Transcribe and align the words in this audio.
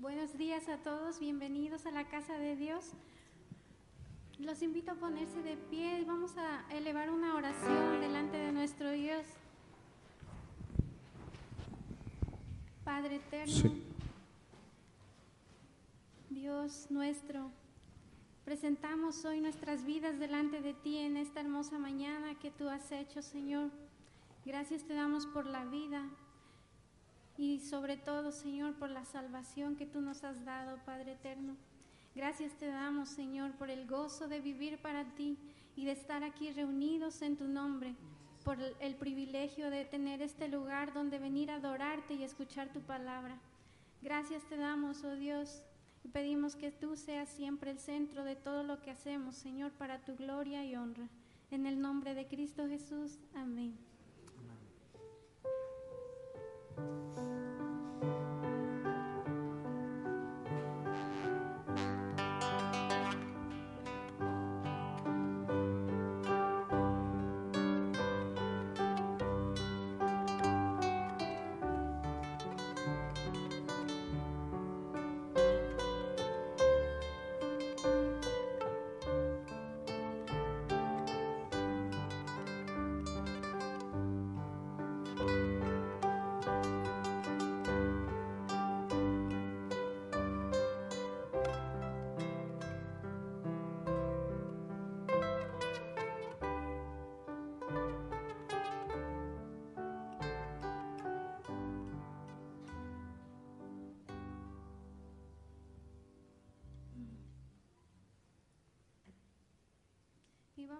buenos 0.00 0.38
días 0.38 0.68
a 0.68 0.76
todos, 0.78 1.18
bienvenidos 1.18 1.86
a 1.86 1.90
la 1.90 2.04
casa 2.08 2.38
de 2.38 2.54
Dios. 2.54 2.92
Los 4.38 4.62
invito 4.62 4.92
a 4.92 4.94
ponerse 4.94 5.42
de 5.42 5.56
pie 5.56 6.00
y 6.00 6.04
vamos 6.04 6.36
a 6.36 6.64
elevar 6.76 7.10
una 7.10 7.34
oración 7.34 8.00
delante 8.00 8.36
de 8.36 8.52
nuestro 8.52 8.92
Dios. 8.92 9.26
Padre 12.84 13.16
eterno, 13.16 13.74
Dios 16.30 16.86
nuestro, 16.90 17.50
presentamos 18.44 19.24
hoy 19.24 19.40
nuestras 19.40 19.84
vidas 19.84 20.18
delante 20.20 20.60
de 20.60 20.74
ti 20.74 20.98
en 20.98 21.16
esta 21.16 21.40
hermosa 21.40 21.78
mañana 21.78 22.38
que 22.38 22.52
tú 22.52 22.68
has 22.68 22.92
hecho, 22.92 23.20
Señor. 23.20 23.70
Gracias 24.44 24.84
te 24.84 24.94
damos 24.94 25.26
por 25.26 25.46
la 25.46 25.64
vida, 25.64 26.08
y 27.38 27.60
sobre 27.60 27.96
todo, 27.96 28.32
Señor, 28.32 28.74
por 28.74 28.90
la 28.90 29.04
salvación 29.04 29.76
que 29.76 29.86
tú 29.86 30.00
nos 30.00 30.24
has 30.24 30.44
dado, 30.44 30.76
Padre 30.84 31.12
eterno. 31.12 31.56
Gracias 32.14 32.52
te 32.54 32.66
damos, 32.66 33.08
Señor, 33.08 33.52
por 33.52 33.70
el 33.70 33.86
gozo 33.86 34.26
de 34.26 34.40
vivir 34.40 34.78
para 34.78 35.04
ti 35.14 35.38
y 35.76 35.84
de 35.84 35.92
estar 35.92 36.24
aquí 36.24 36.50
reunidos 36.50 37.22
en 37.22 37.36
tu 37.36 37.46
nombre, 37.46 37.94
por 38.44 38.58
el 38.80 38.96
privilegio 38.96 39.70
de 39.70 39.84
tener 39.84 40.20
este 40.20 40.48
lugar 40.48 40.92
donde 40.92 41.20
venir 41.20 41.52
a 41.52 41.56
adorarte 41.56 42.14
y 42.14 42.24
escuchar 42.24 42.72
tu 42.72 42.80
palabra. 42.80 43.38
Gracias 44.02 44.42
te 44.48 44.56
damos, 44.56 45.04
oh 45.04 45.14
Dios, 45.14 45.62
y 46.02 46.08
pedimos 46.08 46.56
que 46.56 46.72
tú 46.72 46.96
seas 46.96 47.28
siempre 47.28 47.70
el 47.70 47.78
centro 47.78 48.24
de 48.24 48.34
todo 48.34 48.64
lo 48.64 48.82
que 48.82 48.90
hacemos, 48.90 49.36
Señor, 49.36 49.70
para 49.72 50.00
tu 50.00 50.16
gloria 50.16 50.64
y 50.64 50.74
honra. 50.74 51.08
En 51.52 51.66
el 51.66 51.80
nombre 51.80 52.14
de 52.14 52.26
Cristo 52.26 52.66
Jesús. 52.66 53.16
Amén. 53.34 53.87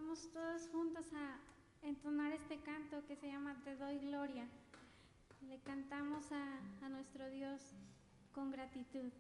Vamos 0.08 0.32
todos 0.32 0.66
juntos 0.72 1.04
a 1.12 1.86
entonar 1.86 2.32
este 2.32 2.58
canto 2.60 3.04
que 3.06 3.14
se 3.14 3.26
llama 3.26 3.54
Te 3.62 3.76
doy 3.76 3.98
gloria. 3.98 4.48
Le 5.46 5.58
cantamos 5.60 6.32
a, 6.32 6.86
a 6.86 6.88
nuestro 6.88 7.28
Dios 7.28 7.60
con 8.32 8.50
gratitud. 8.50 9.12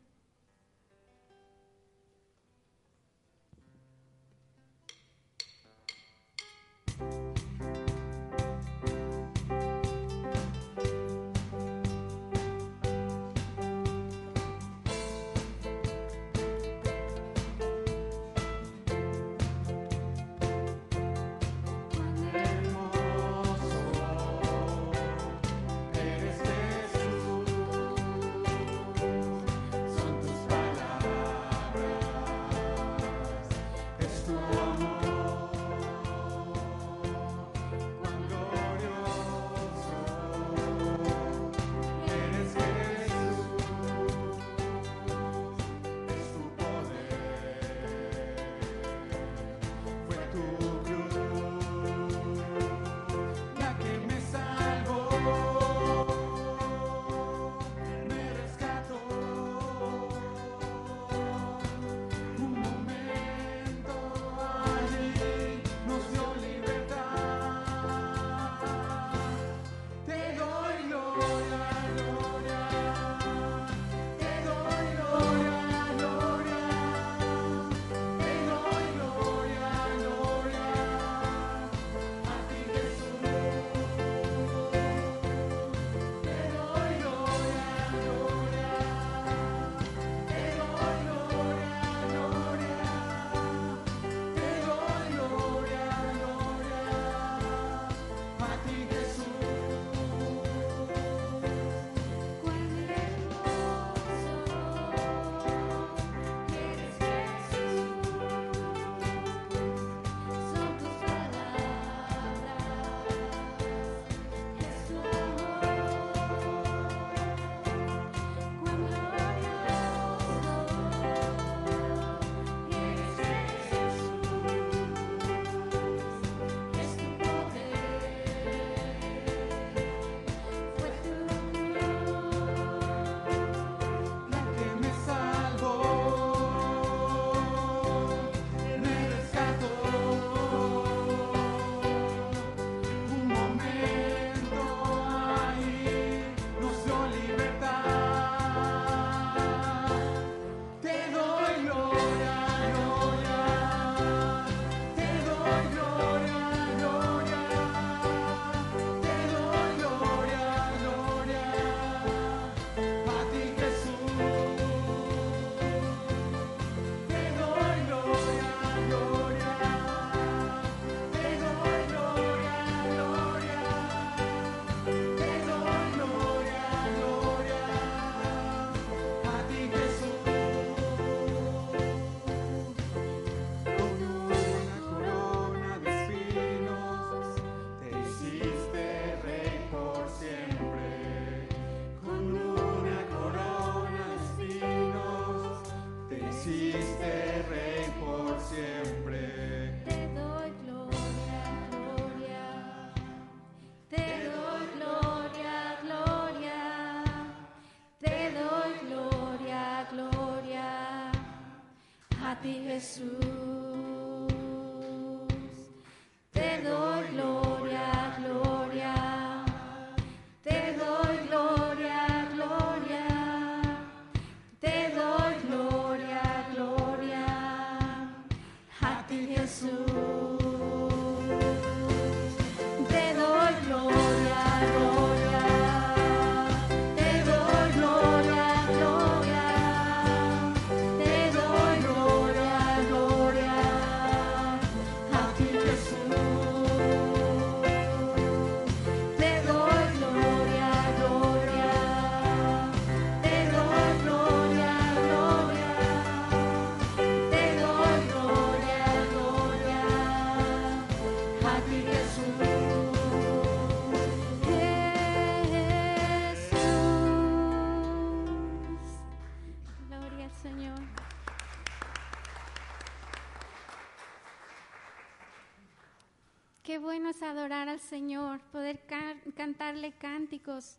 Cantarle 279.48 279.92
cánticos 279.92 280.76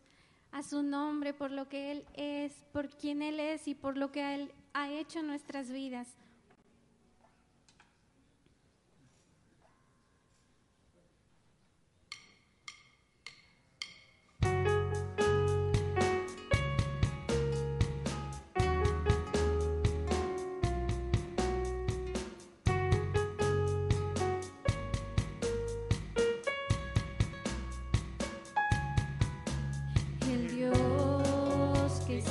a 0.52 0.62
su 0.62 0.84
nombre 0.84 1.34
por 1.34 1.50
lo 1.50 1.68
que 1.68 1.92
Él 1.92 2.06
es, 2.14 2.54
por 2.72 2.88
quien 2.88 3.24
Él 3.24 3.40
es 3.40 3.68
y 3.68 3.74
por 3.74 3.98
lo 3.98 4.12
que 4.12 4.36
Él 4.36 4.52
ha 4.74 4.92
hecho 4.92 5.22
en 5.22 5.28
nuestras 5.28 5.72
vidas. 5.72 6.08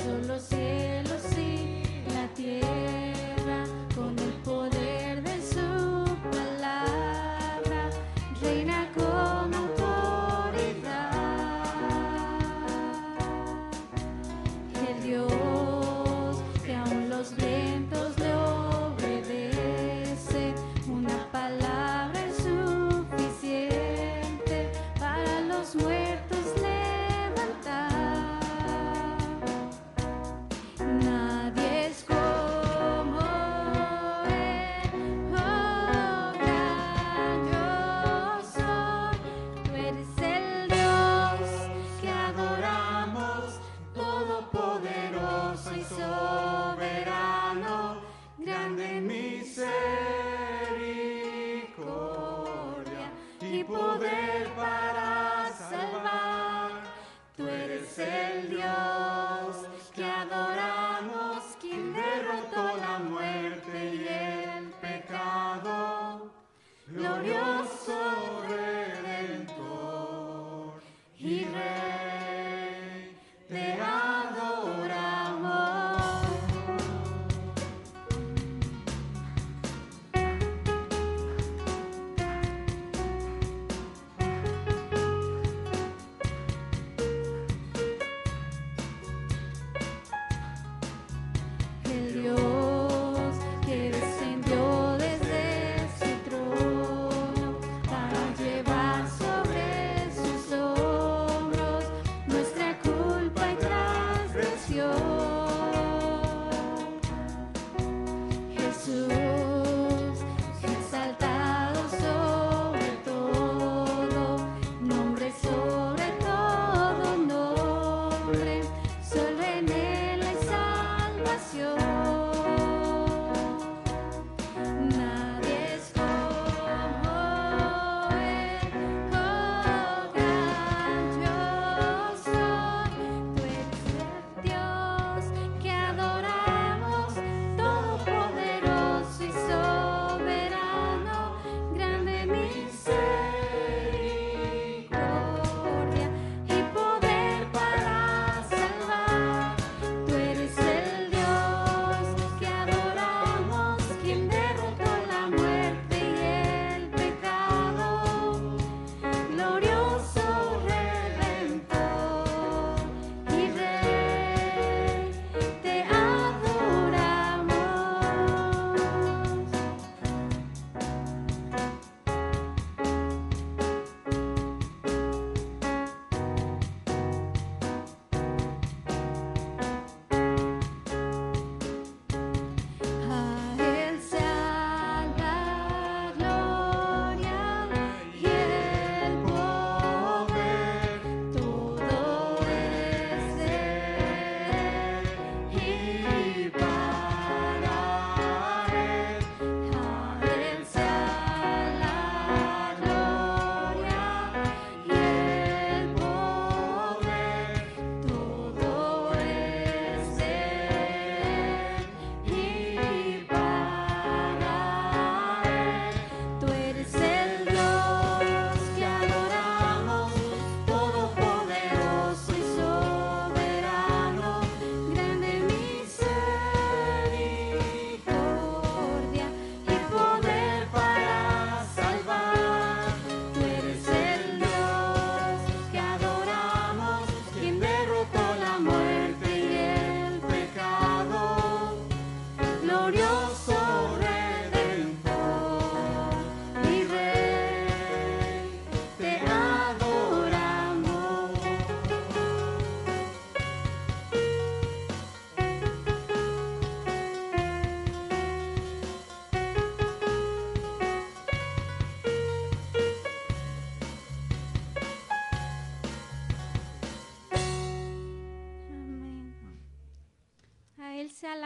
Son 0.09 0.27
los 0.27 0.41
cielos 0.41 1.21
y 1.37 1.83
la 2.11 2.27
tierra. 2.33 2.78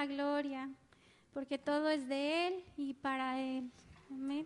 gloria, 0.05 0.69
porque 1.33 1.57
todo 1.57 1.89
es 1.89 2.07
de 2.07 2.48
Él 2.48 2.63
y 2.77 2.93
para 2.93 3.39
Él. 3.39 3.72
Amén. 4.10 4.45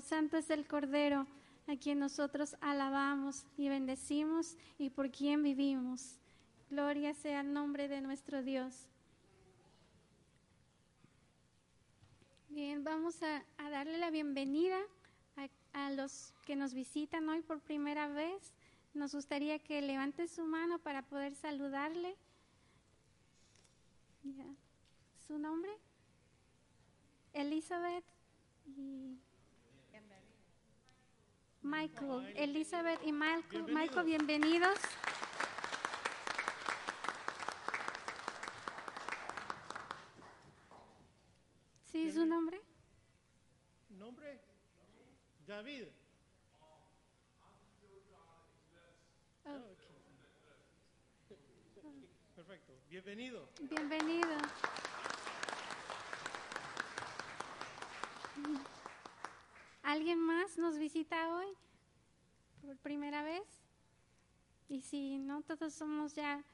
Santo, 0.00 0.36
es 0.36 0.50
el 0.50 0.66
Cordero, 0.66 1.26
a 1.66 1.76
quien 1.76 1.98
nosotros 1.98 2.56
alabamos 2.60 3.44
y 3.56 3.68
bendecimos 3.68 4.56
y 4.78 4.90
por 4.90 5.10
quien 5.10 5.42
vivimos. 5.42 6.18
Gloria 6.70 7.14
sea 7.14 7.40
el 7.40 7.52
nombre 7.52 7.88
de 7.88 8.00
nuestro 8.00 8.42
Dios. 8.42 8.88
Bien, 12.48 12.82
vamos 12.82 13.22
a, 13.22 13.44
darle 13.70 13.98
la 13.98 14.10
bienvenida 14.10 14.78
a, 15.72 15.90
los 15.90 16.34
que 16.44 16.56
nos 16.56 16.74
visitan 16.74 17.28
hoy 17.28 17.42
por 17.42 17.60
primera 17.60 18.08
vez. 18.08 18.52
Nos 18.94 19.14
gustaría 19.14 19.58
que 19.58 19.80
levante 19.80 20.26
su 20.26 20.44
mano 20.44 20.78
para 20.78 21.02
poder 21.02 21.34
saludarle. 21.34 22.16
¿Su 25.26 25.38
nombre? 25.38 25.70
Elizabeth 27.32 28.04
Michael. 31.68 32.32
Elizabeth 32.34 32.98
y 33.04 33.12
Michael, 33.12 33.64
Michael 33.68 34.06
bienvenidos. 34.06 34.78
¿Sí, 41.84 42.10
su 42.10 42.24
nombre? 42.24 42.60
¿Nombre? 43.90 44.40
David. 45.46 45.84
Oh, 49.44 49.50
Perfecto. 52.34 52.72
Bienvenido. 52.88 53.48
bienvenido. 53.60 54.28
¿Alguien 59.88 60.20
más 60.20 60.58
nos 60.58 60.76
visita 60.76 61.34
hoy 61.34 61.46
por 62.60 62.76
primera 62.76 63.22
vez? 63.22 63.42
Y 64.68 64.82
si 64.82 65.16
no, 65.16 65.40
todos 65.40 65.72
somos 65.72 66.12
ya 66.12 66.44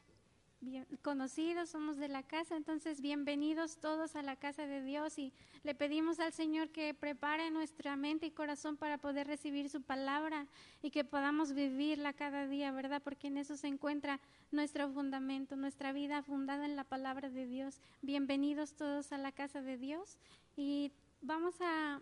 bien 0.61 0.87
conocidos, 1.03 1.70
somos 1.70 1.97
de 1.97 2.07
la 2.07 2.23
casa, 2.23 2.57
entonces 2.57 3.01
bienvenidos 3.01 3.79
todos 3.79 4.14
a 4.14 4.23
la 4.23 4.37
casa 4.37 4.68
de 4.68 4.83
Dios 4.83 5.18
y 5.18 5.33
le 5.64 5.75
pedimos 5.75 6.20
al 6.20 6.33
Señor 6.33 6.68
que 6.68 6.94
prepare 6.94 7.51
nuestra 7.51 7.97
mente 7.97 8.27
y 8.27 8.31
corazón 8.31 8.77
para 8.77 8.99
poder 8.99 9.27
recibir 9.27 9.68
su 9.68 9.83
palabra 9.83 10.47
y 10.81 10.92
que 10.92 11.03
podamos 11.03 11.55
vivirla 11.55 12.12
cada 12.12 12.47
día, 12.47 12.70
¿verdad? 12.70 13.03
Porque 13.03 13.27
en 13.27 13.38
eso 13.38 13.57
se 13.57 13.66
encuentra 13.66 14.20
nuestro 14.53 14.88
fundamento, 14.90 15.57
nuestra 15.57 15.92
vida 15.92 16.23
fundada 16.23 16.66
en 16.66 16.77
la 16.77 16.85
palabra 16.85 17.31
de 17.31 17.47
Dios. 17.47 17.81
Bienvenidos 18.01 18.75
todos 18.75 19.11
a 19.11 19.18
la 19.18 19.33
casa 19.33 19.61
de 19.61 19.77
Dios 19.77 20.18
y 20.57 20.92
vamos 21.20 21.57
a, 21.61 22.01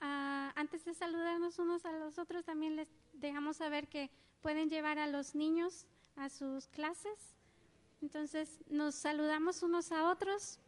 a 0.00 0.52
antes 0.56 0.84
de 0.84 0.94
saludarnos 0.94 1.58
unos 1.58 1.84
a 1.84 1.92
los 1.92 2.18
otros, 2.18 2.44
también 2.44 2.76
les 2.76 2.88
dejamos 3.12 3.56
saber 3.56 3.88
que 3.88 4.10
pueden 4.40 4.70
llevar 4.70 4.98
a 4.98 5.06
los 5.06 5.34
niños 5.34 5.86
a 6.16 6.28
sus 6.28 6.68
clases. 6.68 7.34
Entonces 8.02 8.60
nos 8.68 8.94
saludamos 8.94 9.62
unos 9.62 9.90
a 9.92 10.10
otros. 10.10 10.58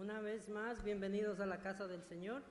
Una 0.00 0.18
vez 0.22 0.48
más, 0.48 0.82
bienvenidos 0.82 1.40
a 1.40 1.46
la 1.46 1.60
casa 1.60 1.86
del 1.86 2.02
Señor. 2.04 2.42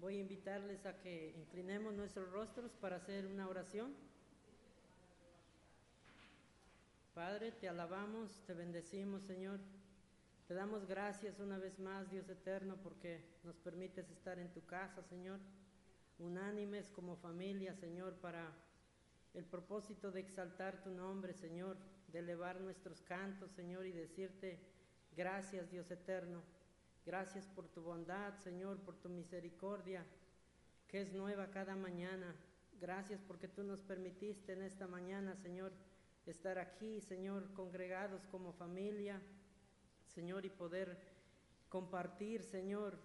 Voy 0.00 0.16
a 0.16 0.20
invitarles 0.20 0.84
a 0.84 0.98
que 0.98 1.32
inclinemos 1.38 1.94
nuestros 1.94 2.28
rostros 2.32 2.72
para 2.72 2.96
hacer 2.96 3.24
una 3.24 3.48
oración. 3.48 3.94
Padre, 7.14 7.52
te 7.52 7.68
alabamos, 7.68 8.32
te 8.48 8.54
bendecimos, 8.54 9.22
Señor. 9.22 9.60
Te 10.48 10.54
damos 10.54 10.88
gracias 10.88 11.38
una 11.38 11.56
vez 11.56 11.78
más, 11.78 12.10
Dios 12.10 12.28
eterno, 12.28 12.74
porque 12.82 13.22
nos 13.44 13.54
permites 13.58 14.10
estar 14.10 14.40
en 14.40 14.52
tu 14.52 14.66
casa, 14.66 15.04
Señor, 15.04 15.38
unánimes 16.18 16.90
como 16.90 17.14
familia, 17.14 17.76
Señor, 17.76 18.14
para 18.14 18.50
el 19.34 19.44
propósito 19.44 20.10
de 20.10 20.18
exaltar 20.18 20.82
tu 20.82 20.90
nombre, 20.90 21.32
Señor, 21.32 21.76
de 22.08 22.18
elevar 22.18 22.60
nuestros 22.60 23.02
cantos, 23.02 23.52
Señor, 23.52 23.86
y 23.86 23.92
decirte 23.92 24.77
gracias, 25.16 25.70
Dios 25.70 25.90
eterno. 25.90 26.42
Gracias 27.04 27.46
por 27.46 27.66
tu 27.68 27.82
bondad, 27.82 28.34
Señor, 28.38 28.78
por 28.80 28.96
tu 28.96 29.08
misericordia, 29.08 30.04
que 30.86 31.00
es 31.00 31.12
nueva 31.12 31.50
cada 31.50 31.74
mañana. 31.74 32.34
Gracias 32.80 33.20
porque 33.26 33.48
tú 33.48 33.64
nos 33.64 33.80
permitiste 33.80 34.52
en 34.52 34.62
esta 34.62 34.86
mañana, 34.86 35.34
Señor, 35.36 35.72
estar 36.26 36.58
aquí, 36.58 37.00
Señor, 37.00 37.52
congregados 37.54 38.26
como 38.26 38.52
familia, 38.52 39.20
Señor, 40.06 40.44
y 40.44 40.50
poder 40.50 40.98
compartir, 41.68 42.42
Señor, 42.42 42.98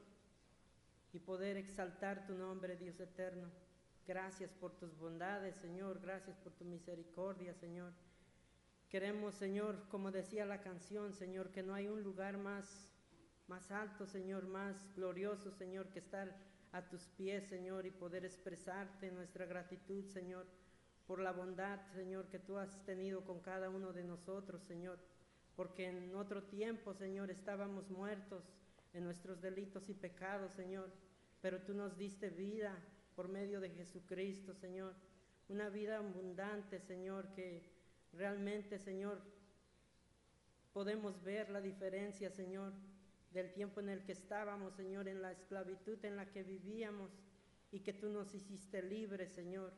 y 1.13 1.19
poder 1.19 1.57
exaltar 1.57 2.25
tu 2.25 2.33
nombre, 2.33 2.75
Dios 2.75 2.99
eterno. 2.99 3.49
Gracias 4.05 4.51
por 4.51 4.77
tus 4.77 4.97
bondades, 4.97 5.55
Señor. 5.55 6.01
Gracias 6.01 6.35
por 6.37 6.51
tu 6.53 6.65
misericordia, 6.65 7.53
Señor. 7.53 7.93
Queremos, 8.93 9.33
Señor, 9.33 9.87
como 9.89 10.11
decía 10.11 10.45
la 10.45 10.61
canción, 10.61 11.13
Señor, 11.15 11.49
que 11.49 11.63
no 11.63 11.73
hay 11.73 11.87
un 11.87 12.03
lugar 12.03 12.37
más, 12.37 12.91
más 13.47 13.71
alto, 13.71 14.05
Señor, 14.05 14.45
más 14.45 14.93
glorioso, 14.95 15.49
Señor, 15.49 15.87
que 15.87 15.97
estar 15.97 16.37
a 16.71 16.87
tus 16.87 17.07
pies, 17.17 17.47
Señor, 17.47 17.87
y 17.87 17.89
poder 17.89 18.23
expresarte 18.23 19.09
nuestra 19.09 19.47
gratitud, 19.47 20.05
Señor, 20.09 20.45
por 21.07 21.17
la 21.17 21.31
bondad, 21.31 21.79
Señor, 21.95 22.27
que 22.29 22.37
tú 22.37 22.55
has 22.59 22.85
tenido 22.85 23.25
con 23.25 23.39
cada 23.39 23.71
uno 23.71 23.93
de 23.93 24.03
nosotros, 24.03 24.61
Señor. 24.61 24.99
Porque 25.55 25.87
en 25.87 26.13
otro 26.13 26.43
tiempo, 26.43 26.93
Señor, 26.93 27.31
estábamos 27.31 27.89
muertos 27.89 28.43
en 28.93 29.05
nuestros 29.05 29.41
delitos 29.41 29.89
y 29.89 29.95
pecados, 29.95 30.53
Señor, 30.53 30.91
pero 31.41 31.63
tú 31.63 31.73
nos 31.73 31.97
diste 31.97 32.29
vida, 32.29 32.77
por 33.15 33.27
medio 33.27 33.59
de 33.59 33.71
Jesucristo, 33.71 34.53
Señor. 34.53 34.93
Una 35.49 35.69
vida 35.69 35.97
abundante, 35.97 36.79
Señor, 36.79 37.33
que 37.33 37.72
realmente, 38.13 38.79
Señor, 38.79 39.21
podemos 40.71 41.21
ver 41.23 41.49
la 41.49 41.61
diferencia, 41.61 42.29
Señor, 42.29 42.73
del 43.31 43.51
tiempo 43.53 43.79
en 43.79 43.89
el 43.89 44.03
que 44.03 44.11
estábamos, 44.11 44.75
Señor, 44.75 45.07
en 45.07 45.21
la 45.21 45.31
esclavitud 45.31 46.03
en 46.05 46.15
la 46.15 46.31
que 46.31 46.43
vivíamos 46.43 47.11
y 47.71 47.79
que 47.79 47.93
tú 47.93 48.09
nos 48.09 48.33
hiciste 48.33 48.81
libres, 48.83 49.31
Señor, 49.31 49.73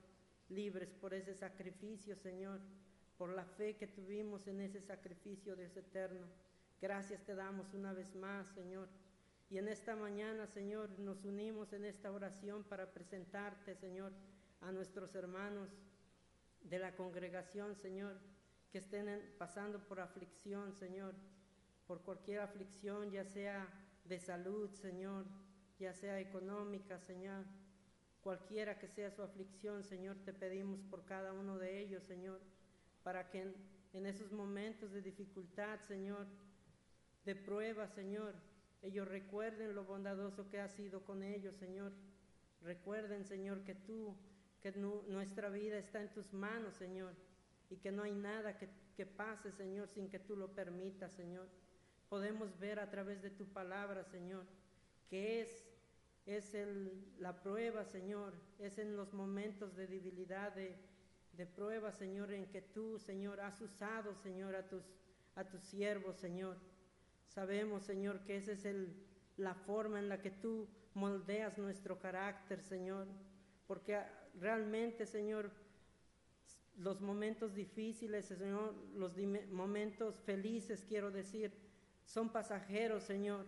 libres 0.49 0.93
por 0.93 1.13
ese 1.13 1.33
sacrificio, 1.33 2.15
Señor, 2.15 2.59
por 3.17 3.29
la 3.29 3.45
fe 3.45 3.77
que 3.77 3.87
tuvimos 3.87 4.47
en 4.47 4.61
ese 4.61 4.81
sacrificio, 4.81 5.55
Dios 5.55 5.75
eterno. 5.77 6.27
Gracias 6.81 7.23
te 7.25 7.35
damos 7.35 7.73
una 7.73 7.93
vez 7.93 8.13
más, 8.15 8.49
Señor. 8.49 8.89
Y 9.49 9.57
en 9.57 9.69
esta 9.69 9.95
mañana, 9.95 10.47
Señor, 10.47 10.89
nos 10.99 11.23
unimos 11.23 11.71
en 11.71 11.85
esta 11.85 12.11
oración 12.11 12.63
para 12.63 12.91
presentarte, 12.91 13.75
Señor, 13.75 14.11
a 14.59 14.71
nuestros 14.71 15.15
hermanos 15.15 15.69
de 16.69 16.79
la 16.79 16.95
congregación, 16.95 17.75
Señor, 17.75 18.17
que 18.71 18.79
estén 18.79 19.07
pasando 19.37 19.79
por 19.87 19.99
aflicción, 19.99 20.73
Señor, 20.73 21.13
por 21.87 22.01
cualquier 22.01 22.41
aflicción, 22.41 23.11
ya 23.11 23.23
sea 23.23 23.67
de 24.03 24.19
salud, 24.19 24.69
Señor, 24.71 25.25
ya 25.79 25.93
sea 25.93 26.19
económica, 26.19 26.99
Señor, 26.99 27.45
cualquiera 28.21 28.79
que 28.79 28.87
sea 28.87 29.11
su 29.11 29.21
aflicción, 29.21 29.83
Señor, 29.83 30.17
te 30.25 30.33
pedimos 30.33 30.81
por 30.89 31.05
cada 31.05 31.31
uno 31.31 31.57
de 31.57 31.79
ellos, 31.79 32.03
Señor, 32.03 32.39
para 33.03 33.29
que 33.29 33.53
en, 33.93 34.05
esos 34.05 34.31
momentos 34.31 34.91
de 34.91 35.01
dificultad, 35.01 35.79
Señor, 35.87 36.25
de 37.23 37.35
prueba, 37.35 37.87
Señor, 37.87 38.33
ellos 38.81 39.07
recuerden 39.07 39.75
lo 39.75 39.85
bondadoso 39.85 40.49
que 40.49 40.59
has 40.59 40.71
sido 40.71 41.01
con 41.05 41.23
ellos, 41.23 41.55
Señor. 41.55 41.91
Recuerden, 42.61 43.25
Señor, 43.25 43.63
que 43.63 43.75
tú, 43.75 44.15
que 44.65 44.71
nuestra 44.71 45.49
vida 45.49 45.77
está 45.77 46.01
en 46.01 46.11
tus 46.11 46.33
manos, 46.33 46.73
Señor, 46.73 47.13
y 47.69 47.75
que 47.75 47.91
no 47.91 48.01
hay 48.01 48.15
nada 48.15 48.57
que, 48.57 48.67
que 48.97 49.05
pase, 49.05 49.51
Señor, 49.51 49.87
sin 49.89 50.09
que 50.09 50.17
tú 50.17 50.35
lo 50.35 50.55
permitas, 50.55 51.11
Señor. 51.11 51.47
Podemos 52.09 52.57
ver 52.57 52.79
a 52.79 52.89
través 52.89 53.21
de 53.21 53.29
tu 53.29 53.45
palabra, 53.45 54.03
Señor, 54.05 54.43
que 55.07 55.41
es, 55.41 55.67
es 56.25 56.55
el, 56.55 57.13
la 57.19 57.43
prueba, 57.43 57.85
Señor, 57.85 58.33
es 58.57 58.79
en 58.79 58.97
los 58.97 59.13
momentos 59.13 59.75
de 59.75 59.85
debilidad, 59.85 60.55
de, 60.55 60.75
de 61.33 61.45
prueba, 61.45 61.91
Señor, 61.91 62.31
en 62.31 62.47
que 62.47 62.63
tú, 62.63 62.97
Señor, 62.97 63.41
has 63.41 63.61
usado, 63.61 64.15
Señor, 64.15 64.55
a 64.55 64.67
tus, 64.67 64.83
a 65.35 65.43
tus 65.43 65.61
siervos, 65.61 66.15
Señor 66.17 66.57
Sabemos, 67.27 67.83
Señor, 67.83 68.21
que 68.21 68.37
esa 68.37 68.53
es 68.53 68.65
el, 68.65 68.95
la 69.35 69.53
forma 69.53 69.99
en 69.99 70.07
la 70.07 70.21
que 70.21 70.31
tú 70.31 70.69
moldeas 70.93 71.57
nuestro 71.57 71.99
carácter, 71.99 72.61
Señor, 72.61 73.07
porque 73.67 74.01
realmente, 74.39 75.05
Señor, 75.05 75.51
los 76.77 77.01
momentos 77.01 77.55
difíciles, 77.55 78.25
Señor, 78.25 78.73
los 78.95 79.13
momentos 79.51 80.19
felices, 80.25 80.85
quiero 80.87 81.11
decir, 81.11 81.51
son 82.05 82.29
pasajeros, 82.29 83.03
Señor, 83.03 83.45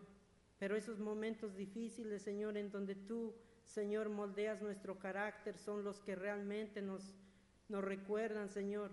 pero 0.59 0.75
esos 0.75 0.99
momentos 0.99 1.55
difíciles, 1.55 2.21
Señor, 2.21 2.57
en 2.57 2.71
donde 2.71 2.95
tú, 2.95 3.35
Señor, 3.63 4.09
moldeas 4.09 4.61
nuestro 4.61 4.97
carácter, 4.97 5.57
son 5.57 5.83
los 5.83 5.99
que 5.99 6.15
realmente 6.15 6.81
nos, 6.81 7.15
nos 7.69 7.83
recuerdan, 7.83 8.49
Señor, 8.49 8.91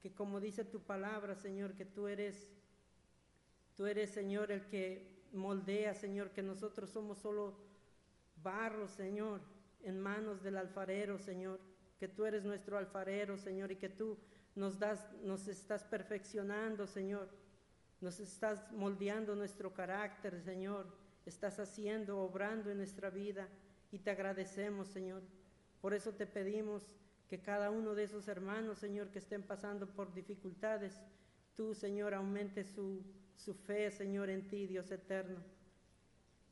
que 0.00 0.12
como 0.12 0.40
dice 0.40 0.64
tu 0.64 0.80
palabra, 0.80 1.34
Señor, 1.34 1.74
que 1.74 1.84
tú 1.84 2.08
eres 2.08 2.48
Tú 3.78 3.86
eres, 3.86 4.10
Señor, 4.10 4.50
el 4.50 4.66
que 4.66 5.06
moldea, 5.32 5.94
Señor, 5.94 6.32
que 6.32 6.42
nosotros 6.42 6.90
somos 6.90 7.18
solo 7.18 7.54
barro, 8.42 8.88
Señor, 8.88 9.40
en 9.82 10.00
manos 10.00 10.42
del 10.42 10.56
alfarero, 10.56 11.18
Señor. 11.18 11.60
Que 11.98 12.08
tú 12.08 12.24
eres 12.24 12.44
nuestro 12.44 12.78
alfarero, 12.78 13.36
Señor, 13.36 13.72
y 13.72 13.76
que 13.76 13.88
tú 13.88 14.18
nos 14.54 14.78
das, 14.78 15.12
nos 15.22 15.48
estás 15.48 15.84
perfeccionando, 15.84 16.86
Señor. 16.86 17.28
Nos 18.00 18.20
estás 18.20 18.70
moldeando 18.72 19.34
nuestro 19.34 19.72
carácter, 19.72 20.40
Señor. 20.40 20.86
Estás 21.26 21.58
haciendo, 21.58 22.20
obrando 22.20 22.70
en 22.70 22.78
nuestra 22.78 23.10
vida 23.10 23.48
y 23.90 23.98
te 23.98 24.10
agradecemos, 24.10 24.88
Señor. 24.88 25.22
Por 25.80 25.94
eso 25.94 26.12
te 26.12 26.26
pedimos 26.26 26.86
que 27.28 27.40
cada 27.40 27.70
uno 27.70 27.94
de 27.94 28.04
esos 28.04 28.28
hermanos, 28.28 28.78
Señor, 28.78 29.10
que 29.10 29.18
estén 29.18 29.42
pasando 29.42 29.86
por 29.88 30.14
dificultades, 30.14 31.00
tú, 31.54 31.74
Señor, 31.74 32.14
aumente 32.14 32.64
su 32.64 33.04
su 33.38 33.54
fe, 33.54 33.90
Señor, 33.90 34.28
en 34.30 34.48
ti, 34.48 34.66
Dios 34.66 34.90
eterno. 34.90 35.38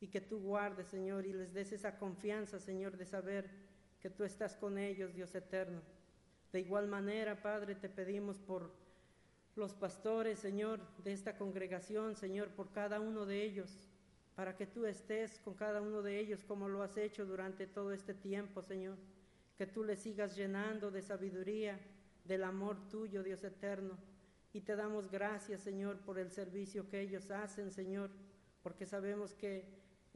Y 0.00 0.09
que 0.09 0.20
tú 0.20 0.40
guardes, 0.40 0.88
Señor, 0.88 1.26
y 1.26 1.32
les 1.32 1.52
des 1.52 1.72
esa 1.72 1.98
confianza, 1.98 2.59
Señor, 2.59 2.96
de 2.96 3.06
saber 3.06 3.48
que 4.00 4.11
tú 4.11 4.24
estás 4.24 4.56
con 4.56 4.78
ellos, 4.78 5.14
Dios 5.14 5.35
eterno. 5.35 5.80
De 6.52 6.61
igual 6.61 6.87
manera, 6.87 7.42
Padre, 7.42 7.74
te 7.74 7.88
pedimos 7.88 8.38
por 8.38 8.70
los 9.56 9.74
pastores, 9.74 10.38
Señor, 10.38 10.80
de 11.02 11.12
esta 11.12 11.37
congregación, 11.37 12.14
Señor, 12.14 12.48
por 12.50 12.72
cada 12.72 13.00
uno 13.00 13.24
de 13.24 13.42
ellos, 13.42 13.88
para 14.35 14.54
que 14.54 14.66
tú 14.66 14.85
estés 14.85 15.38
con 15.38 15.54
cada 15.54 15.80
uno 15.80 16.02
de 16.02 16.18
ellos 16.20 16.44
como 16.44 16.68
lo 16.68 16.82
has 16.82 16.96
hecho 16.98 17.24
durante 17.24 17.66
todo 17.66 17.92
este 17.92 18.12
tiempo, 18.12 18.62
Señor. 18.62 18.98
Que 19.56 19.66
tú 19.66 19.82
les 19.82 20.00
sigas 20.00 20.37
llenando 20.37 20.90
de 20.90 21.00
sabiduría, 21.00 21.80
del 22.24 22.44
amor 22.44 22.76
tuyo, 22.90 23.22
Dios 23.22 23.42
eterno 23.44 23.96
y 24.56 24.62
te 24.62 24.74
damos 24.74 25.11
gracias, 25.11 25.61
Señor, 25.61 25.98
por 25.98 26.18
el 26.18 26.30
servicio 26.30 26.88
que 26.88 27.02
ellos 27.02 27.30
hacen, 27.30 27.70
Señor, 27.70 28.09
porque 28.62 28.87
sabemos 28.87 29.35
que 29.35 29.66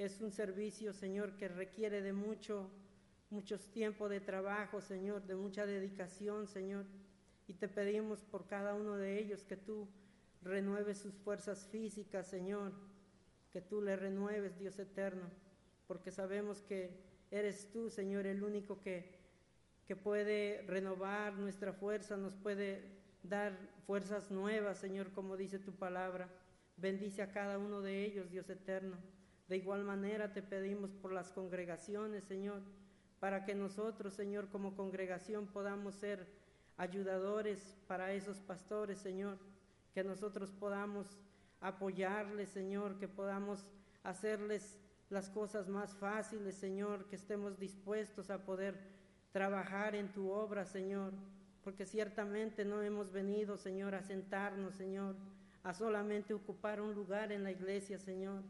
es 0.04 0.22
un 0.22 0.32
servicio, 0.32 0.94
Señor, 0.94 1.36
que 1.36 1.46
requiere 1.46 2.00
de 2.00 2.14
mucho, 2.14 2.70
muchos 3.28 3.70
tiempo 3.70 4.08
de 4.08 4.18
trabajo, 4.18 4.80
Señor, 4.80 5.26
de 5.26 5.36
mucha 5.36 5.66
dedicación, 5.66 6.46
Señor. 6.46 6.86
Y 7.46 7.52
te 7.52 7.68
pedimos 7.68 8.24
por 8.24 8.46
cada 8.46 8.72
uno 8.74 8.96
de 8.96 9.18
ellos 9.18 9.44
que 9.44 9.58
tú 9.58 9.86
renueves 10.40 10.96
sus 10.96 11.18
fuerzas 11.18 11.66
físicas, 11.66 12.26
Señor, 12.26 12.72
que 13.52 13.60
tú 13.60 13.82
le 13.82 13.94
renueves, 13.94 14.58
Dios 14.58 14.78
eterno, 14.78 15.28
porque 15.86 16.10
sabemos 16.10 16.62
que 16.62 16.96
eres 17.30 17.70
tú, 17.70 17.90
Señor, 17.90 18.26
el 18.26 18.42
único 18.42 18.80
que, 18.80 19.18
que 19.84 19.96
puede 19.96 20.62
renovar 20.66 21.34
nuestra 21.34 21.74
fuerza, 21.74 22.16
nos 22.16 22.34
puede 22.36 22.84
dar 23.22 23.54
fuerzas 23.86 24.30
nuevas, 24.30 24.78
Señor, 24.78 25.12
como 25.12 25.36
dice 25.36 25.58
tu 25.58 25.72
palabra. 25.72 26.26
Bendice 26.78 27.20
a 27.20 27.32
cada 27.32 27.58
uno 27.58 27.82
de 27.82 28.02
ellos, 28.02 28.30
Dios 28.30 28.48
eterno. 28.48 28.96
De 29.50 29.56
igual 29.56 29.82
manera 29.82 30.32
te 30.32 30.42
pedimos 30.42 30.92
por 30.92 31.12
las 31.12 31.32
congregaciones, 31.32 32.22
Señor, 32.22 32.62
para 33.18 33.44
que 33.44 33.56
nosotros, 33.56 34.14
Señor, 34.14 34.48
como 34.48 34.76
congregación 34.76 35.48
podamos 35.48 35.96
ser 35.96 36.24
ayudadores 36.76 37.76
para 37.88 38.12
esos 38.12 38.38
pastores, 38.38 39.00
Señor, 39.00 39.38
que 39.92 40.04
nosotros 40.04 40.52
podamos 40.52 41.18
apoyarles, 41.60 42.50
Señor, 42.50 43.00
que 43.00 43.08
podamos 43.08 43.66
hacerles 44.04 44.78
las 45.08 45.28
cosas 45.28 45.66
más 45.66 45.96
fáciles, 45.96 46.54
Señor, 46.54 47.06
que 47.06 47.16
estemos 47.16 47.58
dispuestos 47.58 48.30
a 48.30 48.44
poder 48.44 48.78
trabajar 49.32 49.96
en 49.96 50.12
tu 50.12 50.30
obra, 50.30 50.64
Señor, 50.64 51.12
porque 51.64 51.86
ciertamente 51.86 52.64
no 52.64 52.82
hemos 52.82 53.10
venido, 53.10 53.56
Señor, 53.56 53.96
a 53.96 54.02
sentarnos, 54.04 54.76
Señor, 54.76 55.16
a 55.64 55.74
solamente 55.74 56.34
ocupar 56.34 56.80
un 56.80 56.94
lugar 56.94 57.32
en 57.32 57.42
la 57.42 57.50
iglesia, 57.50 57.98
Señor, 57.98 58.44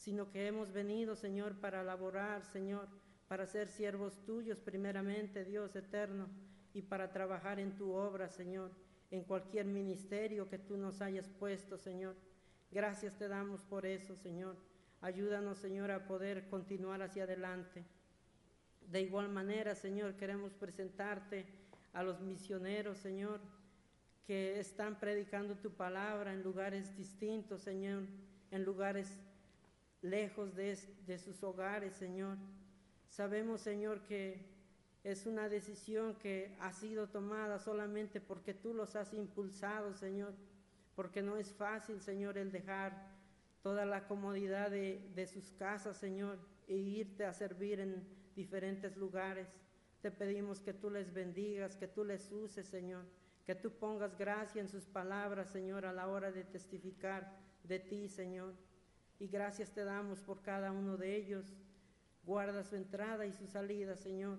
sino 0.00 0.30
que 0.30 0.46
hemos 0.46 0.72
venido, 0.72 1.14
Señor, 1.14 1.60
para 1.60 1.84
laborar, 1.84 2.42
Señor, 2.46 2.88
para 3.28 3.44
ser 3.44 3.68
siervos 3.68 4.24
tuyos 4.24 4.58
primeramente, 4.58 5.44
Dios 5.44 5.76
eterno, 5.76 6.26
y 6.72 6.80
para 6.80 7.12
trabajar 7.12 7.60
en 7.60 7.76
tu 7.76 7.92
obra, 7.92 8.30
Señor, 8.30 8.70
en 9.10 9.24
cualquier 9.24 9.66
ministerio 9.66 10.48
que 10.48 10.58
tú 10.58 10.78
nos 10.78 11.02
hayas 11.02 11.28
puesto, 11.28 11.76
Señor. 11.76 12.16
Gracias 12.70 13.18
te 13.18 13.28
damos 13.28 13.62
por 13.62 13.84
eso, 13.84 14.16
Señor. 14.16 14.56
Ayúdanos, 15.02 15.58
Señor, 15.58 15.90
a 15.90 16.06
poder 16.06 16.48
continuar 16.48 17.02
hacia 17.02 17.24
adelante. 17.24 17.84
De 18.90 19.02
igual 19.02 19.28
manera, 19.28 19.74
Señor, 19.74 20.14
queremos 20.14 20.54
presentarte 20.54 21.44
a 21.92 22.02
los 22.02 22.22
misioneros, 22.22 22.96
Señor, 22.96 23.38
que 24.26 24.58
están 24.58 24.98
predicando 24.98 25.56
tu 25.56 25.72
palabra 25.72 26.32
en 26.32 26.42
lugares 26.42 26.96
distintos, 26.96 27.60
Señor, 27.60 28.04
en 28.50 28.64
lugares 28.64 29.18
lejos 30.02 30.54
de, 30.54 30.78
de 31.06 31.18
sus 31.18 31.42
hogares, 31.42 31.94
Señor. 31.94 32.36
Sabemos, 33.08 33.60
Señor, 33.60 34.02
que 34.04 34.46
es 35.04 35.26
una 35.26 35.48
decisión 35.48 36.14
que 36.16 36.56
ha 36.60 36.72
sido 36.72 37.08
tomada 37.08 37.58
solamente 37.58 38.20
porque 38.20 38.54
tú 38.54 38.74
los 38.74 38.96
has 38.96 39.12
impulsado, 39.14 39.94
Señor, 39.94 40.34
porque 40.94 41.22
no 41.22 41.36
es 41.36 41.52
fácil, 41.52 42.00
Señor, 42.00 42.36
el 42.36 42.52
dejar 42.52 43.10
toda 43.62 43.84
la 43.84 44.06
comodidad 44.06 44.70
de, 44.70 45.10
de 45.14 45.26
sus 45.26 45.50
casas, 45.52 45.96
Señor, 45.96 46.38
e 46.68 46.76
irte 46.76 47.24
a 47.24 47.32
servir 47.32 47.80
en 47.80 48.06
diferentes 48.36 48.96
lugares. 48.96 49.48
Te 50.02 50.10
pedimos 50.10 50.60
que 50.60 50.72
tú 50.72 50.90
les 50.90 51.12
bendigas, 51.12 51.76
que 51.76 51.88
tú 51.88 52.04
les 52.04 52.30
uses, 52.30 52.66
Señor, 52.66 53.04
que 53.44 53.54
tú 53.54 53.70
pongas 53.72 54.16
gracia 54.16 54.60
en 54.60 54.68
sus 54.68 54.84
palabras, 54.86 55.50
Señor, 55.50 55.84
a 55.84 55.92
la 55.92 56.08
hora 56.08 56.30
de 56.30 56.44
testificar 56.44 57.36
de 57.64 57.80
ti, 57.80 58.08
Señor. 58.08 58.54
Y 59.20 59.28
gracias 59.28 59.70
te 59.70 59.84
damos 59.84 60.18
por 60.22 60.40
cada 60.40 60.72
uno 60.72 60.96
de 60.96 61.14
ellos. 61.14 61.44
Guarda 62.24 62.64
su 62.64 62.74
entrada 62.74 63.26
y 63.26 63.32
su 63.32 63.46
salida, 63.46 63.94
Señor. 63.94 64.38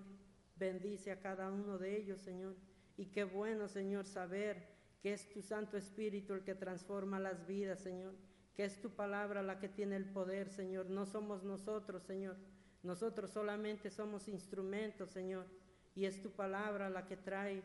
Bendice 0.56 1.12
a 1.12 1.20
cada 1.20 1.52
uno 1.52 1.78
de 1.78 1.96
ellos, 1.96 2.20
Señor. 2.20 2.56
Y 2.96 3.06
qué 3.06 3.22
bueno, 3.22 3.68
Señor, 3.68 4.06
saber 4.06 4.66
que 5.00 5.12
es 5.12 5.30
tu 5.30 5.40
Santo 5.40 5.76
Espíritu 5.76 6.34
el 6.34 6.42
que 6.42 6.56
transforma 6.56 7.20
las 7.20 7.46
vidas, 7.46 7.78
Señor. 7.78 8.12
Que 8.56 8.64
es 8.64 8.80
tu 8.80 8.90
palabra 8.90 9.40
la 9.40 9.60
que 9.60 9.68
tiene 9.68 9.94
el 9.94 10.04
poder, 10.04 10.50
Señor. 10.50 10.90
No 10.90 11.06
somos 11.06 11.44
nosotros, 11.44 12.02
Señor. 12.02 12.36
Nosotros 12.82 13.30
solamente 13.30 13.88
somos 13.88 14.26
instrumentos, 14.26 15.10
Señor. 15.10 15.46
Y 15.94 16.06
es 16.06 16.20
tu 16.20 16.32
palabra 16.32 16.90
la 16.90 17.06
que 17.06 17.16
trae 17.16 17.62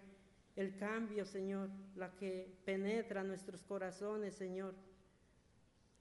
el 0.56 0.78
cambio, 0.78 1.26
Señor, 1.26 1.70
la 1.96 2.16
que 2.16 2.62
penetra 2.64 3.24
nuestros 3.24 3.64
corazones, 3.64 4.36
Señor. 4.36 4.76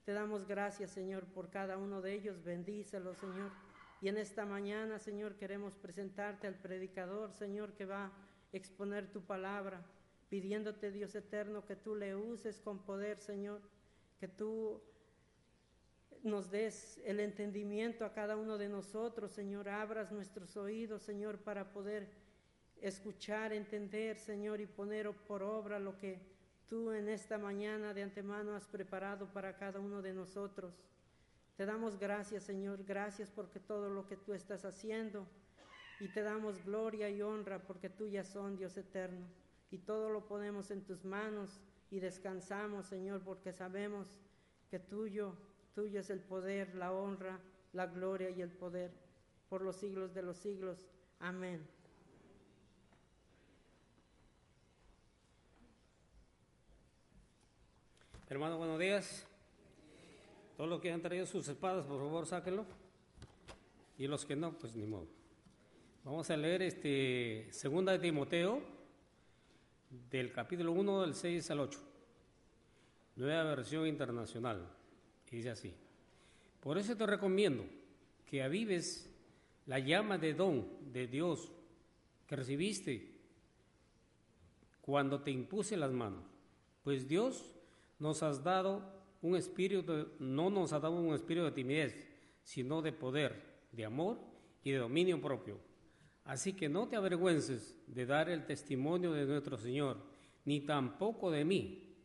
Te 0.07 0.13
damos 0.13 0.47
gracias, 0.47 0.91
Señor, 0.91 1.25
por 1.25 1.49
cada 1.49 1.77
uno 1.77 2.01
de 2.01 2.13
ellos. 2.13 2.41
Bendícelo, 2.41 3.13
Señor. 3.13 3.51
Y 3.99 4.07
en 4.07 4.15
esta 4.15 4.45
mañana, 4.45 4.99
Señor, 4.99 5.35
queremos 5.35 5.75
presentarte 5.75 6.47
al 6.47 6.55
predicador, 6.55 7.33
Señor, 7.33 7.73
que 7.73 7.83
va 7.83 8.05
a 8.05 8.11
exponer 8.53 9.11
tu 9.11 9.19
palabra, 9.25 9.85
pidiéndote, 10.29 10.93
Dios 10.93 11.13
eterno, 11.13 11.65
que 11.65 11.75
tú 11.75 11.93
le 11.93 12.15
uses 12.15 12.61
con 12.61 12.85
poder, 12.85 13.17
Señor, 13.17 13.59
que 14.17 14.29
tú 14.29 14.81
nos 16.23 16.49
des 16.51 17.01
el 17.03 17.19
entendimiento 17.19 18.05
a 18.05 18.13
cada 18.13 18.37
uno 18.37 18.57
de 18.57 18.69
nosotros, 18.69 19.33
Señor, 19.33 19.67
abras 19.67 20.13
nuestros 20.13 20.55
oídos, 20.55 21.01
Señor, 21.01 21.39
para 21.39 21.73
poder 21.73 22.07
escuchar, 22.79 23.51
entender, 23.51 24.17
Señor, 24.17 24.61
y 24.61 24.67
poner 24.67 25.11
por 25.11 25.43
obra 25.43 25.79
lo 25.79 25.97
que 25.97 26.36
tú 26.69 26.91
en 26.91 27.07
esta 27.09 27.37
mañana 27.37 27.93
de 27.93 28.03
antemano 28.03 28.55
has 28.55 28.67
preparado 28.67 29.27
para 29.27 29.57
cada 29.57 29.79
uno 29.79 30.01
de 30.01 30.13
nosotros. 30.13 30.73
Te 31.55 31.65
damos 31.65 31.97
gracias, 31.97 32.43
Señor, 32.43 32.83
gracias 32.83 33.31
porque 33.31 33.59
todo 33.59 33.89
lo 33.89 34.07
que 34.07 34.17
tú 34.17 34.33
estás 34.33 34.65
haciendo 34.65 35.25
y 35.99 36.07
te 36.09 36.21
damos 36.21 36.63
gloria 36.63 37.09
y 37.09 37.21
honra 37.21 37.59
porque 37.59 37.91
ya 38.11 38.23
son, 38.23 38.55
Dios 38.55 38.77
eterno, 38.77 39.25
y 39.71 39.79
todo 39.79 40.09
lo 40.09 40.27
ponemos 40.27 40.69
en 40.71 40.83
tus 40.83 41.03
manos 41.03 41.59
y 41.89 41.99
descansamos, 41.99 42.85
Señor, 42.85 43.21
porque 43.21 43.53
sabemos 43.53 44.07
que 44.69 44.79
tuyo, 44.79 45.33
tuyo 45.73 45.99
es 46.01 46.09
el 46.09 46.19
poder, 46.19 46.75
la 46.75 46.91
honra, 46.91 47.39
la 47.73 47.87
gloria 47.87 48.29
y 48.29 48.41
el 48.41 48.51
poder 48.51 48.91
por 49.49 49.61
los 49.61 49.77
siglos 49.77 50.13
de 50.13 50.21
los 50.21 50.37
siglos. 50.37 50.77
Amén. 51.19 51.76
Hermano, 58.29 58.57
buenos 58.57 58.77
días. 58.77 59.25
Todos 60.57 60.69
los 60.69 60.81
que 60.81 60.91
han 60.91 61.01
traído 61.01 61.25
sus 61.25 61.47
espadas, 61.47 61.85
por 61.85 61.97
favor, 61.97 62.25
sáquenlo. 62.25 62.65
Y 63.97 64.05
los 64.05 64.25
que 64.25 64.35
no, 64.35 64.51
pues 64.59 64.75
ni 64.75 64.85
modo. 64.85 65.07
Vamos 66.03 66.29
a 66.29 66.35
leer 66.35 66.61
este 66.63 67.47
segunda 67.51 67.93
de 67.93 67.99
Timoteo 67.99 68.61
del 70.11 70.33
capítulo 70.33 70.73
1 70.73 71.03
del 71.03 71.15
6 71.15 71.51
al 71.51 71.61
8. 71.61 71.79
Nueva 73.15 73.43
versión 73.45 73.87
internacional. 73.87 74.75
Y 75.31 75.37
dice 75.37 75.51
así: 75.51 75.73
Por 76.59 76.77
eso 76.77 76.97
te 76.97 77.05
recomiendo 77.05 77.63
que 78.25 78.43
avives 78.43 79.09
la 79.67 79.79
llama 79.79 80.17
de 80.17 80.33
don 80.33 80.91
de 80.91 81.07
Dios 81.07 81.49
que 82.27 82.35
recibiste 82.35 83.09
cuando 84.81 85.21
te 85.21 85.31
impuse 85.31 85.77
las 85.77 85.93
manos, 85.93 86.25
pues 86.83 87.07
Dios 87.07 87.56
nos 87.99 88.23
has 88.23 88.43
dado 88.43 88.81
un 89.21 89.35
espíritu, 89.35 90.09
no 90.19 90.49
nos 90.49 90.73
ha 90.73 90.79
dado 90.79 90.95
un 90.95 91.13
espíritu 91.13 91.45
de 91.45 91.51
timidez, 91.51 92.07
sino 92.43 92.81
de 92.81 92.91
poder, 92.91 93.67
de 93.71 93.85
amor 93.85 94.19
y 94.63 94.71
de 94.71 94.77
dominio 94.77 95.19
propio. 95.19 95.57
Así 96.23 96.53
que 96.53 96.69
no 96.69 96.87
te 96.87 96.95
avergüences 96.95 97.75
de 97.87 98.05
dar 98.05 98.29
el 98.29 98.45
testimonio 98.45 99.13
de 99.13 99.25
nuestro 99.25 99.57
Señor, 99.57 99.97
ni 100.45 100.61
tampoco 100.61 101.31
de 101.31 101.45
mí, 101.45 101.95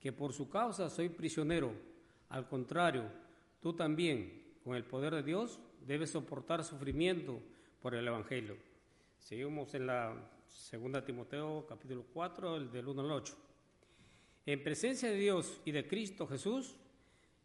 que 0.00 0.12
por 0.12 0.32
su 0.32 0.48
causa 0.48 0.90
soy 0.90 1.08
prisionero. 1.08 1.72
Al 2.28 2.46
contrario, 2.48 3.04
tú 3.60 3.72
también, 3.72 4.58
con 4.62 4.76
el 4.76 4.84
poder 4.84 5.14
de 5.14 5.22
Dios, 5.22 5.58
debes 5.86 6.10
soportar 6.10 6.64
sufrimiento 6.64 7.40
por 7.80 7.94
el 7.94 8.06
Evangelio. 8.06 8.56
Seguimos 9.18 9.74
en 9.74 9.86
la 9.86 10.14
segunda 10.46 11.04
Timoteo 11.04 11.66
capítulo 11.66 12.04
4, 12.12 12.56
el 12.56 12.70
del 12.70 12.88
1 12.88 13.00
al 13.02 13.10
8 13.12 13.47
en 14.48 14.62
presencia 14.62 15.10
de 15.10 15.16
Dios 15.16 15.60
y 15.66 15.72
de 15.72 15.86
Cristo 15.86 16.26
Jesús, 16.26 16.74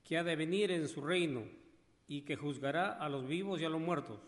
que 0.05 0.17
ha 0.17 0.23
de 0.23 0.37
venir 0.37 0.71
en 0.71 0.87
su 0.87 1.01
reino 1.01 1.43
y 2.07 2.21
que 2.21 2.37
juzgará 2.37 2.93
a 2.93 3.09
los 3.09 3.27
vivos 3.27 3.59
y 3.59 3.65
a 3.65 3.69
los 3.69 3.81
muertos, 3.81 4.21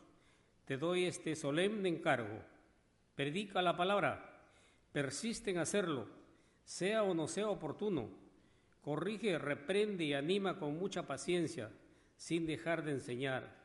te 0.65 0.75
doy 0.75 1.05
este 1.05 1.37
solemne 1.37 1.87
encargo. 1.87 2.37
Predica 3.15 3.61
la 3.61 3.77
palabra, 3.77 4.41
persiste 4.91 5.51
en 5.51 5.59
hacerlo, 5.59 6.05
sea 6.65 7.03
o 7.03 7.13
no 7.13 7.29
sea 7.29 7.47
oportuno. 7.47 8.09
Corrige, 8.81 9.37
reprende 9.37 10.03
y 10.03 10.13
anima 10.13 10.59
con 10.59 10.77
mucha 10.77 11.07
paciencia, 11.07 11.71
sin 12.17 12.45
dejar 12.45 12.83
de 12.83 12.91
enseñar, 12.91 13.55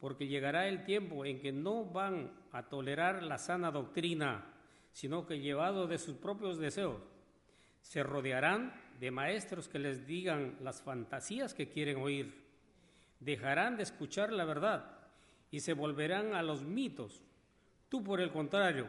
porque 0.00 0.26
llegará 0.26 0.68
el 0.68 0.84
tiempo 0.84 1.26
en 1.26 1.38
que 1.38 1.52
no 1.52 1.84
van 1.84 2.32
a 2.50 2.62
tolerar 2.70 3.24
la 3.24 3.36
sana 3.36 3.70
doctrina, 3.70 4.54
sino 4.94 5.26
que 5.26 5.40
llevados 5.40 5.90
de 5.90 5.98
sus 5.98 6.16
propios 6.16 6.56
deseos 6.56 7.02
se 7.84 8.02
rodearán 8.02 8.72
de 8.98 9.10
maestros 9.10 9.68
que 9.68 9.78
les 9.78 10.06
digan 10.06 10.56
las 10.62 10.80
fantasías 10.80 11.52
que 11.52 11.68
quieren 11.68 11.98
oír. 11.98 12.42
Dejarán 13.20 13.76
de 13.76 13.82
escuchar 13.82 14.32
la 14.32 14.46
verdad 14.46 14.90
y 15.50 15.60
se 15.60 15.74
volverán 15.74 16.34
a 16.34 16.42
los 16.42 16.62
mitos. 16.62 17.20
Tú, 17.90 18.02
por 18.02 18.22
el 18.22 18.32
contrario, 18.32 18.88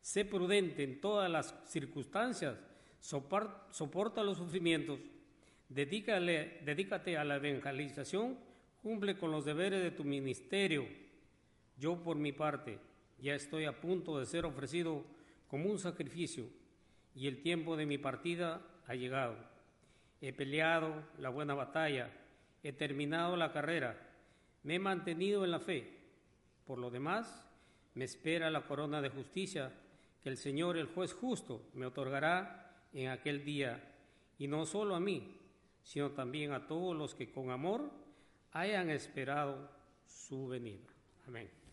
sé 0.00 0.24
prudente 0.24 0.82
en 0.82 1.00
todas 1.00 1.30
las 1.30 1.54
circunstancias, 1.64 2.58
soporta 2.98 4.24
los 4.24 4.36
sufrimientos, 4.36 4.98
dedícate 5.68 7.16
a 7.16 7.24
la 7.24 7.36
evangelización, 7.36 8.36
cumple 8.82 9.16
con 9.16 9.30
los 9.30 9.44
deberes 9.44 9.80
de 9.80 9.92
tu 9.92 10.02
ministerio. 10.02 10.86
Yo, 11.78 12.02
por 12.02 12.16
mi 12.16 12.32
parte, 12.32 12.80
ya 13.20 13.36
estoy 13.36 13.64
a 13.64 13.80
punto 13.80 14.18
de 14.18 14.26
ser 14.26 14.44
ofrecido 14.44 15.04
como 15.46 15.70
un 15.70 15.78
sacrificio 15.78 16.63
y 17.14 17.28
el 17.28 17.42
tiempo 17.42 17.76
de 17.76 17.86
mi 17.86 17.98
partida 17.98 18.60
ha 18.86 18.94
llegado. 18.94 19.36
He 20.20 20.32
peleado 20.32 21.02
la 21.18 21.28
buena 21.28 21.54
batalla, 21.54 22.10
he 22.62 22.72
terminado 22.72 23.36
la 23.36 23.52
carrera, 23.52 23.96
me 24.62 24.76
he 24.76 24.78
mantenido 24.78 25.44
en 25.44 25.50
la 25.50 25.60
fe. 25.60 26.00
Por 26.66 26.78
lo 26.78 26.90
demás, 26.90 27.46
me 27.94 28.04
espera 28.04 28.50
la 28.50 28.62
corona 28.66 29.00
de 29.00 29.10
justicia 29.10 29.72
que 30.22 30.30
el 30.30 30.36
Señor, 30.36 30.76
el 30.76 30.86
juez 30.86 31.12
justo, 31.12 31.68
me 31.74 31.86
otorgará 31.86 32.86
en 32.92 33.08
aquel 33.08 33.44
día, 33.44 33.82
y 34.38 34.48
no 34.48 34.64
solo 34.64 34.94
a 34.94 35.00
mí, 35.00 35.36
sino 35.82 36.12
también 36.12 36.52
a 36.52 36.66
todos 36.66 36.96
los 36.96 37.14
que 37.14 37.30
con 37.30 37.50
amor 37.50 37.90
hayan 38.52 38.88
esperado 38.88 39.70
su 40.06 40.48
venida. 40.48 40.86
Amén. 41.26 41.63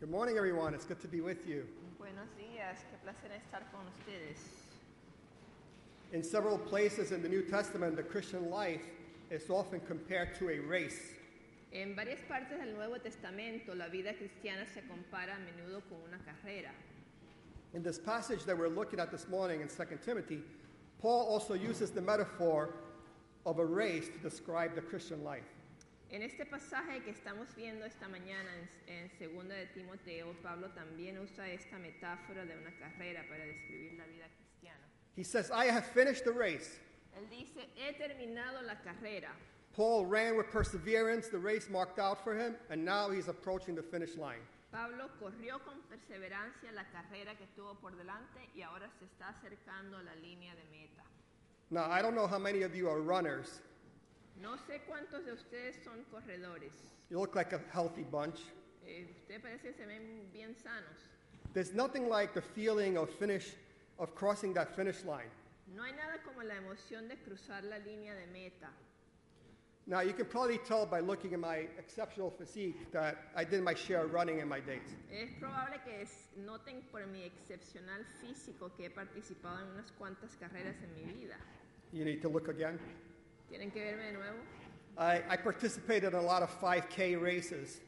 Good 0.00 0.10
morning, 0.10 0.38
everyone. 0.38 0.72
It's 0.72 0.86
good 0.86 1.02
to 1.02 1.08
be 1.08 1.20
with 1.20 1.46
you. 1.46 1.66
Buenos 1.98 2.30
días, 2.38 2.78
qué 2.90 2.96
placer 3.04 3.28
estar 3.36 3.70
con 3.70 3.82
ustedes. 3.86 4.38
In 6.14 6.22
several 6.22 6.56
places 6.56 7.12
in 7.12 7.22
the 7.22 7.28
New 7.28 7.42
Testament, 7.42 7.96
the 7.96 8.02
Christian 8.02 8.48
life 8.48 8.80
is 9.28 9.50
often 9.50 9.78
compared 9.80 10.34
to 10.36 10.48
a 10.48 10.58
race. 10.58 11.12
En 11.74 11.94
varias 11.94 12.20
partes 12.26 12.58
del 12.58 12.72
Nuevo 12.72 12.96
Testamento, 12.96 13.74
la 13.74 13.88
vida 13.88 14.14
cristiana 14.14 14.64
se 14.72 14.80
compara 14.88 15.34
a 15.34 15.38
menudo 15.38 15.82
con 15.90 15.98
una 16.08 16.18
carrera. 16.24 16.70
In 17.74 17.82
this 17.82 17.98
passage 17.98 18.44
that 18.46 18.56
we're 18.56 18.68
looking 18.68 19.00
at 19.00 19.10
this 19.12 19.28
morning 19.28 19.60
in 19.60 19.68
2 19.68 19.98
Timothy, 20.02 20.40
Paul 21.02 21.26
also 21.26 21.52
uses 21.52 21.90
the 21.90 22.00
metaphor 22.00 22.70
of 23.44 23.58
a 23.58 23.66
race 23.66 24.08
to 24.08 24.18
describe 24.26 24.74
the 24.74 24.80
Christian 24.80 25.22
life. 25.22 25.44
En 26.10 26.22
este 26.22 26.44
pasaje 26.44 27.04
que 27.04 27.10
estamos 27.10 27.54
viendo 27.54 27.84
esta 27.84 28.08
mañana 28.08 28.50
en, 28.88 29.08
en 29.20 29.34
2 29.36 29.48
de 29.48 29.66
Timoteo, 29.66 30.34
Pablo 30.42 30.68
también 30.70 31.16
usa 31.20 31.48
esta 31.48 31.78
metáfora 31.78 32.44
de 32.44 32.58
una 32.58 32.72
carrera 32.72 33.24
para 33.28 33.44
describir 33.44 33.92
la 33.96 34.06
vida 34.06 34.26
cristiana. 34.36 34.84
He 35.16 35.22
says, 35.22 35.52
I 35.52 35.66
have 35.66 35.86
finished 35.86 36.24
the 36.24 36.32
race. 36.32 36.80
Él 37.16 37.30
dice, 37.30 37.68
he 37.76 37.92
terminado 37.92 38.60
la 38.66 38.74
carrera. 38.82 39.30
Paul 39.72 40.06
ran 40.06 40.36
with 40.36 40.50
perseverance 40.50 41.28
the 41.28 41.38
race 41.38 41.70
marked 41.70 42.00
out 42.00 42.24
for 42.24 42.34
him, 42.34 42.56
and 42.70 42.84
now 42.84 43.08
he's 43.08 43.28
approaching 43.28 43.76
the 43.76 43.82
finish 43.82 44.16
line. 44.16 44.42
Pablo 44.72 45.10
corrió 45.20 45.60
con 45.64 45.78
perseverancia 45.88 46.72
la 46.74 46.84
carrera 46.90 47.36
que 47.36 47.46
tuvo 47.56 47.76
por 47.80 47.92
delante 47.92 48.50
y 48.56 48.62
ahora 48.62 48.90
se 48.98 49.04
está 49.04 49.28
acercando 49.28 49.96
a 49.96 50.02
la 50.02 50.14
línea 50.16 50.54
de 50.56 50.64
meta. 50.72 51.04
Now, 51.70 51.88
I 51.88 52.02
don't 52.02 52.16
know 52.16 52.26
how 52.26 52.38
many 52.40 52.62
of 52.62 52.74
you 52.74 52.88
are 52.88 53.00
runners. 53.00 53.60
No 54.40 54.56
sé 54.56 54.80
cuántos 54.88 55.24
de 55.24 55.32
ustedes 55.32 55.76
son 55.84 56.04
corredores. 56.10 56.72
You 57.10 57.18
look 57.20 57.34
like 57.34 57.52
a 57.54 57.60
healthy 57.72 58.04
bunch. 58.04 58.40
Eh, 58.86 59.06
ustedes 59.10 59.40
parece 59.42 59.74
se 59.76 59.84
ven 59.86 60.30
bien 60.32 60.54
sanos. 60.54 60.96
There's 61.52 61.74
nothing 61.74 62.08
like 62.08 62.32
the 62.32 62.40
feeling 62.42 62.96
of 62.96 63.10
finish 63.18 63.54
of 63.98 64.14
crossing 64.14 64.54
that 64.54 64.74
finish 64.74 65.04
line. 65.04 65.30
No 65.74 65.82
hay 65.82 65.92
nada 65.92 66.18
como 66.24 66.42
la 66.42 66.54
emoción 66.54 67.08
de 67.08 67.16
cruzar 67.16 67.62
la 67.64 67.76
línea 67.78 68.14
de 68.14 68.26
meta. 68.32 68.70
Now 69.86 70.00
you 70.00 70.12
can 70.12 70.26
probably 70.26 70.58
tell 70.58 70.86
by 70.86 71.00
looking 71.00 71.32
at 71.34 71.40
my 71.40 71.66
exceptional 71.78 72.30
physique 72.30 72.92
that 72.92 73.16
I 73.34 73.44
did 73.44 73.62
my 73.62 73.74
share 73.74 74.04
of 74.04 74.12
running 74.12 74.38
in 74.38 74.48
my 74.48 74.60
days. 74.60 74.94
Es 75.10 75.30
probable 75.40 75.80
que 75.84 76.00
es- 76.02 76.28
noten 76.36 76.82
por 76.92 77.06
mi 77.06 77.24
excepcional 77.24 78.04
físico 78.20 78.70
que 78.76 78.86
he 78.86 78.90
participado 78.90 79.58
en 79.60 79.70
unas 79.72 79.90
cuantas 79.98 80.36
carreras 80.36 80.76
en 80.82 80.94
mi 80.94 81.12
vida. 81.12 81.36
You 81.92 82.04
need 82.04 82.22
to 82.22 82.28
look 82.28 82.48
again. 82.48 82.78
¿Tienen 83.50 83.70
que 83.72 83.80
verme 83.82 84.04
de 84.06 84.12
nuevo? 84.12 84.36
I, 84.96 85.22
I 85.28 85.36
participated 85.36 86.12
in 86.12 86.18
a 86.18 86.22
lot 86.22 86.42
of 86.42 86.50
5K 86.60 87.20
races. 87.20 87.80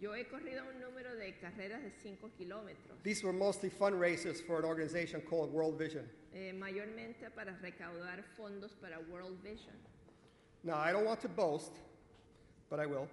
Yo 0.00 0.12
he 0.12 0.24
corrido 0.24 0.62
un 0.68 0.80
número 0.80 1.16
de 1.18 1.32
carreras 1.40 1.82
de 1.82 1.90
5 2.02 2.28
kilómetros, 2.38 3.02
These 3.02 3.22
were 3.24 3.32
mostly 3.32 3.70
fundraisers 3.70 4.44
for 4.46 4.58
an 4.58 4.64
organization 4.64 5.20
called 5.22 5.50
World 5.52 5.78
Vision. 5.78 6.04
eh, 6.34 6.52
mayormente 6.52 7.30
para 7.34 7.52
recaudar 7.62 8.22
fondos 8.36 8.72
para 8.80 8.98
World 9.10 9.38
Vision. 9.42 9.72
Now 10.64 10.76
I 10.76 10.92
don't 10.92 11.06
want 11.06 11.20
to 11.22 11.28
boast, 11.28 11.72
but 12.68 12.78
I 12.78 12.86
will. 12.86 13.08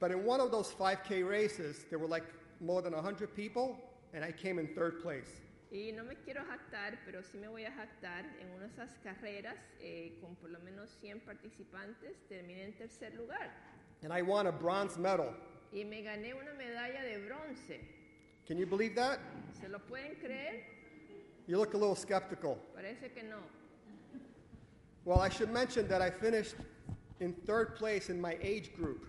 But 0.00 0.10
in 0.10 0.24
one 0.24 0.40
of 0.40 0.50
those 0.50 0.72
5K 0.72 1.28
races, 1.28 1.84
there 1.90 1.98
were 2.00 2.08
like 2.08 2.24
more 2.60 2.82
than 2.82 2.92
100 2.94 3.34
people, 3.36 3.78
and 4.12 4.24
I 4.24 4.32
came 4.32 4.58
in 4.58 4.66
third 4.74 5.00
place. 5.02 5.40
Y 5.70 5.92
no 5.92 6.04
me 6.04 6.14
quiero 6.16 6.44
jactar, 6.44 6.98
pero 7.04 7.22
sí 7.22 7.36
me 7.38 7.48
voy 7.48 7.64
a 7.64 7.72
jactar. 7.72 8.24
En 8.40 8.48
una 8.50 8.66
de 8.66 8.72
esas 8.72 8.90
carreras, 9.02 9.56
eh, 9.80 10.16
con 10.20 10.36
por 10.36 10.50
lo 10.50 10.60
menos 10.60 10.90
100 11.00 11.20
participantes, 11.20 12.16
terminé 12.28 12.64
en 12.64 12.74
tercer 12.76 13.14
lugar. 13.14 13.50
And 14.02 14.12
I 14.12 14.22
won 14.22 14.46
a 14.46 14.52
bronze 14.52 14.98
medal. 14.98 15.34
Y 15.72 15.84
me 15.84 16.02
gané 16.02 16.32
una 16.34 16.52
medalla 16.54 17.02
de 17.02 17.18
bronce. 17.26 17.80
Can 18.46 18.58
you 18.58 18.66
believe 18.66 18.94
that? 18.94 19.18
¿Se 19.60 19.68
lo 19.68 19.78
pueden 19.80 20.14
creer? 20.20 20.62
You 21.46 21.56
look 21.58 21.74
a 21.74 21.78
little 21.78 21.96
skeptical. 21.96 22.56
Parece 22.74 23.12
que 23.12 23.22
no. 23.24 23.38
Well, 25.04 25.20
I 25.20 25.28
should 25.28 25.50
mention 25.50 25.88
that 25.88 26.00
I 26.00 26.10
finished 26.10 26.54
in 27.20 27.34
third 27.46 27.74
place 27.76 28.10
in 28.10 28.20
my 28.20 28.38
age 28.40 28.74
group, 28.76 29.06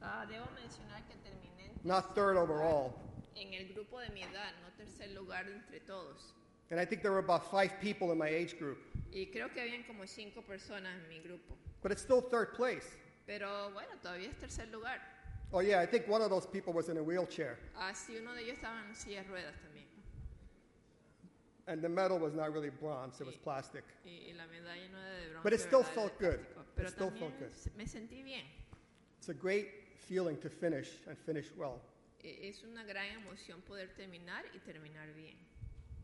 Ah, 0.00 0.24
debo 0.26 0.46
mencionar 0.54 1.02
que 1.08 1.14
terminé 1.22 1.70
not 1.84 2.14
third 2.14 2.36
overall. 2.36 2.94
en 3.36 3.52
el 3.54 3.72
grupo 3.74 4.00
de 4.00 4.08
mi 4.10 4.22
edad, 4.22 4.52
no 4.62 4.67
tercer 4.88 5.14
lugar 5.14 5.44
entre 5.48 5.80
todos. 5.80 6.34
And 6.70 6.78
I 6.78 6.84
think 6.84 7.02
there 7.02 7.12
were 7.12 7.18
about 7.20 7.50
five 7.50 7.72
people 7.80 8.12
in 8.12 8.18
my 8.18 8.28
age 8.28 8.58
group. 8.58 8.78
Y 9.12 9.28
creo 9.32 9.48
que 9.52 9.62
habían 9.62 9.86
como 9.86 10.04
cinco 10.06 10.42
personas 10.42 10.92
en 11.02 11.08
mi 11.08 11.20
grupo. 11.20 11.54
But 11.82 11.92
it's 11.92 12.02
still 12.02 12.20
third 12.20 12.54
place. 12.54 12.86
Pero 13.26 13.70
bueno, 13.72 13.88
todavía 14.02 14.28
es 14.28 14.36
tercer 14.36 14.70
lugar. 14.72 14.98
Oh, 15.50 15.60
yeah, 15.60 15.80
I 15.80 15.86
think 15.86 16.06
one 16.08 16.20
of 16.20 16.28
those 16.28 16.46
people 16.46 16.74
was 16.74 16.90
in 16.90 16.98
a 16.98 17.02
wheelchair. 17.02 17.58
Ah, 17.78 17.90
Así 17.90 18.18
uno 18.20 18.34
de 18.34 18.42
ellos 18.42 18.56
estaba 18.58 18.76
en 18.86 18.94
silla 18.94 19.22
de 19.22 19.28
ruedas 19.28 19.54
también. 19.62 19.86
And 21.66 21.82
the 21.82 21.88
medal 21.88 22.18
was 22.18 22.34
not 22.34 22.52
really 22.52 22.70
bronze, 22.70 23.20
it 23.20 23.26
was 23.26 23.36
plastic. 23.36 23.84
Y, 24.04 24.30
y 24.30 24.32
la 24.36 24.44
medalla 24.46 24.88
no 24.90 24.98
era 24.98 25.20
de 25.22 25.30
bronce. 25.30 25.42
But 25.44 25.52
it 25.54 25.60
still 25.60 25.82
¿verdad? 25.82 25.94
felt 25.94 26.18
good. 26.18 26.40
plástico. 26.74 26.82
It 26.82 26.88
still 26.90 27.10
felt 27.10 27.38
good. 27.38 27.76
me 27.76 27.84
sentí 27.84 28.22
bien. 28.22 28.44
It's 29.18 29.28
a 29.28 29.34
great 29.34 29.68
feeling 29.96 30.36
to 30.38 30.48
finish 30.50 30.88
and 31.06 31.16
finish 31.18 31.46
well. 31.56 31.80
E- 32.22 32.48
Es 32.48 32.62
una 32.64 32.82
gran 32.84 33.06
emoción 33.06 33.60
poder 33.62 33.88
terminar 33.94 34.44
y 34.54 34.58
terminar 34.58 35.12
bien. 35.14 35.36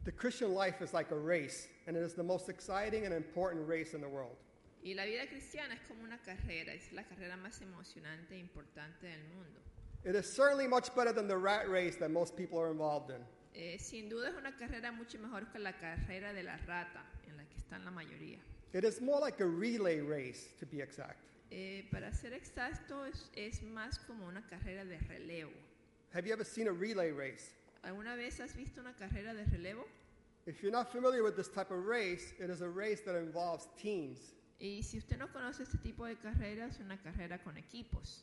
The 0.05 0.13
Christian 0.13 0.55
life 0.55 0.83
is 0.83 0.93
like 0.93 1.11
a 1.13 1.19
race, 1.19 1.69
and 1.87 1.97
it 1.97 2.03
is 2.03 2.15
the 2.15 2.23
most 2.23 2.49
exciting 2.49 3.05
and 3.07 3.15
important 3.15 3.67
race 3.67 3.95
in 3.95 4.01
the 4.01 4.09
world. 4.09 4.37
Y 4.85 4.93
la 4.95 5.05
vida 5.07 5.27
cristiana 5.27 5.75
es 5.75 5.81
como 5.89 6.05
una 6.05 6.19
carrera, 6.19 6.73
es 6.75 6.93
la 6.93 7.05
carrera 7.05 7.37
más 7.39 7.61
emocionante 7.63 8.33
e 8.35 8.39
importante 8.39 9.07
del 9.07 9.25
mundo. 9.35 9.61
It 10.05 10.15
is 10.15 10.27
certainly 10.31 10.69
much 10.69 10.95
better 10.95 11.13
than 11.15 11.27
the 11.27 11.39
rat 11.39 11.67
race 11.71 11.97
that 11.97 12.11
most 12.11 12.37
people 12.37 12.59
are 12.61 12.71
involved 12.71 13.11
in. 13.11 13.25
Eh, 13.55 13.79
sin 13.79 14.11
duda 14.11 14.29
es 14.29 14.35
una 14.37 14.53
carrera 14.57 14.93
mucho 14.93 15.19
mejor 15.19 15.47
que 15.51 15.59
la 15.59 15.73
carrera 15.73 16.35
de 16.35 16.43
la 16.43 16.59
rata, 16.67 17.03
en 17.27 17.37
la 17.39 17.45
que 17.45 17.57
están 17.57 17.83
la 17.85 17.91
mayoría. 17.91 18.39
It 18.75 18.85
is 18.85 19.01
more 19.01 19.21
like 19.21 19.41
a 19.41 19.47
relay 19.47 20.01
race, 20.01 20.53
to 20.61 20.67
be 20.67 20.83
exact. 20.83 21.19
Eh, 21.51 21.89
para 21.91 22.13
ser 22.13 22.35
exacto, 22.35 23.07
es, 23.07 23.31
es 23.37 23.63
más 23.63 23.99
como 24.01 24.27
una 24.27 24.43
carrera 24.47 24.85
de 24.85 24.99
relevo. 24.99 25.53
Have 26.15 26.29
you 26.29 26.33
ever 26.33 26.45
seen 26.45 26.69
a 26.69 26.73
relay 26.73 27.11
race? 27.11 27.51
¿Alguna 27.85 28.17
vez 28.17 28.39
has 28.39 28.53
visto 28.53 28.81
una 28.81 28.93
carrera 28.93 29.35
de 29.35 29.45
relevo? 29.51 29.83
If 30.47 30.63
you're 30.63 30.71
not 30.71 30.93
familiar 30.93 31.25
with 31.25 31.37
this 31.37 31.49
type 31.49 31.73
of 31.73 31.87
race, 31.87 32.33
it 32.39 32.51
is 32.51 32.61
a 32.61 32.69
race 32.69 33.01
that 33.01 33.17
involves 33.17 33.67
teams. 33.77 34.19
Y 34.61 34.81
si 34.81 34.99
usted 34.99 35.19
no 35.19 35.27
conoce 35.27 35.63
este 35.63 35.83
tipo 35.83 36.07
de 36.07 36.15
carreras, 36.15 36.75
es 36.75 36.81
una 36.81 36.99
carrera 36.99 37.41
con 37.43 37.55
equipos. 37.55 38.23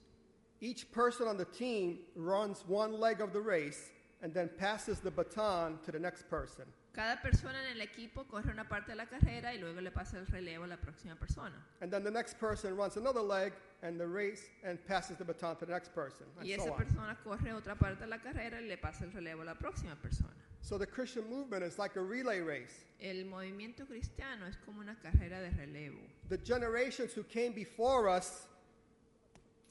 Each 0.62 0.90
person 0.90 1.28
on 1.28 1.36
the 1.36 1.44
team 1.44 2.00
runs 2.16 2.64
one 2.66 2.94
leg 2.94 3.20
of 3.20 3.34
the 3.34 3.42
race 3.42 3.90
and 4.22 4.34
then 4.34 4.50
passes 4.58 5.02
the 5.02 5.12
baton 5.12 5.78
to 5.84 5.92
the 5.92 6.00
next 6.00 6.30
person. 6.30 6.64
Cada 6.94 7.22
persona 7.22 7.58
en 7.64 7.78
el 7.78 7.82
equipo 7.82 8.26
corre 8.28 8.52
una 8.52 8.68
parte 8.68 8.92
de 8.92 8.96
la 8.98 9.06
carrera 9.06 9.54
y 9.54 9.60
luego 9.60 9.80
le 9.80 9.92
pasa 9.92 10.18
el 10.18 10.28
relevo 10.28 10.66
a 10.66 10.68
la 10.68 10.76
próxima 10.78 11.16
persona. 11.16 11.56
And 11.80 11.90
then 11.90 12.04
the 12.04 12.12
next 12.12 12.38
person 12.38 12.76
runs 12.76 12.98
another 12.98 13.22
leg 13.22 13.54
and 13.82 13.98
the 13.98 14.06
race 14.08 14.50
and 14.66 14.78
passes 14.88 15.16
the 15.18 15.24
baton 15.24 15.56
to 15.58 15.66
the 15.66 15.72
next 15.72 15.94
person. 15.94 16.26
And 16.38 16.46
Y 16.46 16.56
so 16.58 16.64
esa 16.64 16.72
on. 16.74 16.78
persona 16.78 17.18
corre 17.24 17.54
otra 17.54 17.76
parte 17.76 18.02
de 18.02 18.08
la 18.08 18.18
carrera 18.18 18.60
y 18.62 18.68
le 18.68 18.76
pasa 18.78 19.06
el 19.06 19.12
relevo 19.12 19.42
a 19.42 19.46
la 19.46 19.56
próxima 19.56 19.96
persona. 20.02 20.34
So 20.60 20.78
the 20.78 20.86
Christian 20.86 21.30
movement 21.30 21.64
is 21.64 21.80
like 21.80 21.96
a 21.96 22.02
relay 22.02 22.42
race. 22.42 22.84
El 23.00 23.24
movimiento 23.26 23.88
cristiano 23.88 24.46
es 24.48 24.58
como 24.66 24.82
una 24.82 24.96
carrera 25.02 25.40
de 25.42 25.50
relevo. 25.52 25.98
The 26.28 26.38
generations 26.40 27.14
who 27.14 27.24
came 27.24 27.54
before 27.54 28.10
us 28.10 28.48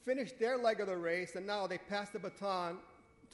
finished 0.05 0.39
their 0.39 0.57
leg 0.57 0.79
of 0.81 0.87
the 0.87 0.97
race 0.97 1.35
and 1.35 1.45
now 1.45 1.67
they 1.67 1.77
pass 1.77 2.09
the 2.09 2.19
baton 2.19 2.79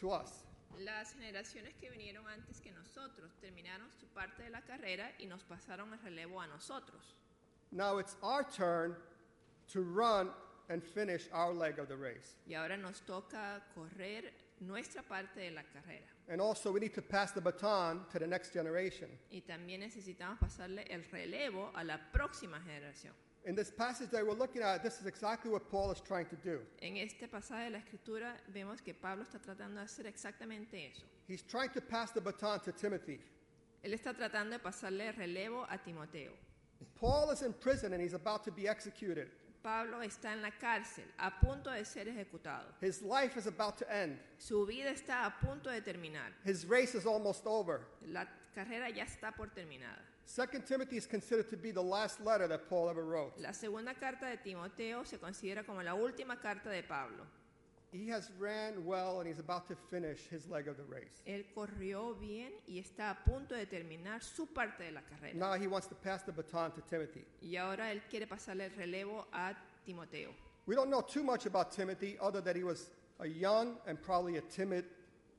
to 0.02 0.12
us. 0.12 0.44
Las 0.80 1.14
generaciones 1.14 1.76
que 1.76 1.90
vinieron 1.90 2.28
antes 2.28 2.62
que 2.62 2.72
nosotros 2.72 3.32
terminaron 3.40 3.90
su 4.00 4.08
parte 4.08 4.44
de 4.44 4.50
la 4.50 4.62
carrera 4.62 5.12
y 5.20 5.26
nos 5.26 5.44
pasaron 5.44 5.92
el 5.94 6.00
relevo 6.00 6.40
a 6.40 6.48
nosotros. 6.48 7.16
Now 7.72 8.00
it's 8.00 8.16
our 8.22 8.44
turn 8.44 8.96
to 9.74 9.82
run 9.82 10.32
and 10.70 10.84
finish 10.84 11.30
our 11.34 11.54
leg 11.54 11.80
of 11.80 11.88
the 11.88 11.96
race. 11.96 12.36
Y 12.46 12.54
ahora 12.54 12.78
nos 12.78 13.02
toca 13.02 13.64
correr 13.74 14.34
nuestra 14.60 15.04
parte 15.04 15.40
de 15.42 15.52
la 15.52 15.64
carrera. 15.64 16.08
And 16.30 16.42
also, 16.42 16.72
we 16.72 16.80
need 16.80 16.94
to 16.94 17.02
pass 17.02 17.32
the 17.32 17.42
baton 17.42 18.06
to 18.12 18.20
the 18.20 18.28
next 18.28 18.52
generation. 18.52 19.10
Y 19.32 19.42
también 19.42 19.80
necesitamos 19.80 20.40
pasarle 20.40 20.86
el 20.90 21.04
relevo 21.12 21.72
a 21.74 21.84
la 21.84 21.98
próxima 22.12 22.60
generación. 22.62 23.14
In 23.48 23.56
this 23.56 23.72
passage 23.72 24.10
that 24.12 24.28
we're 24.28 24.34
looking 24.34 24.62
at, 24.62 24.84
this 24.84 25.00
is 25.00 25.06
exactly 25.06 25.50
what 25.50 25.72
Paul 25.72 25.89
is 25.89 26.02
trying 26.02 26.26
to 26.26 26.36
do. 26.36 26.60
En 26.82 26.98
este 26.98 27.30
pasaje 27.30 27.68
de 27.68 27.70
la 27.70 27.80
escritura 27.80 28.34
vemos 28.54 28.82
que 28.84 28.93
Pablo 28.93 29.24
está 29.24 29.39
tratando 29.39 29.76
de 29.76 29.86
hacer 29.86 30.06
exactamente 30.06 30.91
eso. 30.91 31.06
He's 31.30 31.43
trying 31.43 31.70
to 31.70 31.80
pass 31.80 32.12
the 32.12 32.20
baton 32.20 32.60
to 32.66 32.74
Timothy. 32.74 33.22
Él 33.86 33.93
está 33.93 34.14
tratando 34.14 34.52
de 34.52 34.60
pasarle 34.60 35.08
el 35.08 35.14
relevo 35.14 35.66
a 35.70 35.78
Timoteo. 35.78 36.34
Paul 37.00 37.32
is 37.32 37.41
in 37.41 37.54
prison 37.54 37.93
and 37.93 38.02
he's 38.02 38.14
about 38.14 38.43
to 38.43 38.52
be 38.52 38.68
executed. 38.68 39.30
Pablo 39.64 40.02
está 40.02 40.34
en 40.34 40.41
la 40.41 40.52
cárcel, 40.52 41.06
a 41.18 41.32
punto 41.32 41.72
de 41.72 41.86
ser 41.86 42.06
ejecutado. 42.10 42.66
His 42.82 43.02
life 43.02 43.38
is 43.38 43.48
about 43.48 43.78
to 43.78 43.89
end. 43.89 44.18
Su 44.38 44.66
vida 44.66 44.89
está 44.89 45.26
a 45.26 45.34
punto 45.39 45.70
de 45.70 45.80
terminar. 45.80 46.34
His 46.43 46.66
race 46.66 46.95
is 46.95 47.06
almost 47.06 47.48
over. 47.48 47.88
La 48.12 48.26
carrera 48.54 48.89
ya 48.89 49.06
está 49.06 49.32
por 49.34 49.48
terminada. 49.48 50.02
Second 50.28 50.66
Timothy 50.66 50.98
is 50.98 51.08
considered 51.08 51.50
to 51.50 51.56
be 51.56 51.72
the 51.72 51.82
last 51.82 52.20
letter 52.24 52.50
that 52.50 52.68
Paul 52.70 52.90
ever 52.90 53.06
wrote. 53.06 53.32
La 53.40 53.54
segunda 53.54 53.94
carta 53.94 54.26
de 54.26 54.36
Timoteo 54.36 55.06
se 55.06 55.18
considera 55.18 55.66
como 55.66 55.82
la 55.82 55.94
última 55.94 56.36
carta 56.42 56.70
de 56.70 56.84
Pablo. 56.84 57.24
He 57.94 58.10
has 58.10 58.30
ran 58.38 58.86
well 58.86 59.22
and 59.22 59.28
he's 59.28 59.40
about 59.40 59.70
to 59.70 59.76
finish 59.90 60.28
his 60.30 60.46
leg 60.50 60.68
of 60.68 60.76
the 60.76 60.84
race. 60.84 61.24
Él 61.26 61.46
corrió 61.56 62.20
bien 62.20 62.52
y 62.68 62.78
está 62.78 63.12
a 63.12 63.16
punto 63.24 63.56
de 63.56 63.66
terminar 63.66 64.22
su 64.22 64.48
parte 64.48 64.84
de 64.84 64.92
la 64.92 65.02
carrera. 65.02 65.34
Now 65.34 65.54
he 65.54 65.68
wants 65.68 65.88
to 65.88 65.96
pass 65.96 66.24
the 66.24 66.34
baton 66.34 66.72
to 66.72 66.82
Timothy. 66.82 67.24
Y 67.42 67.56
ahora 67.56 67.90
él 67.90 68.02
quiere 68.10 68.28
pasarle 68.28 68.66
el 68.66 68.72
relevo 68.72 69.24
a 69.32 69.56
Timoteo. 69.86 70.32
We 70.66 70.76
don't 70.76 70.90
know 70.90 71.02
too 71.02 71.24
much 71.24 71.46
about 71.46 71.72
Timothy 71.72 72.18
other 72.22 72.42
than 72.42 72.58
he 72.58 72.66
was 72.66 72.90
a 73.22 73.28
young 73.28 73.78
and 73.88 74.00
probably 74.02 74.36
a 74.36 74.42
timid 74.42 74.84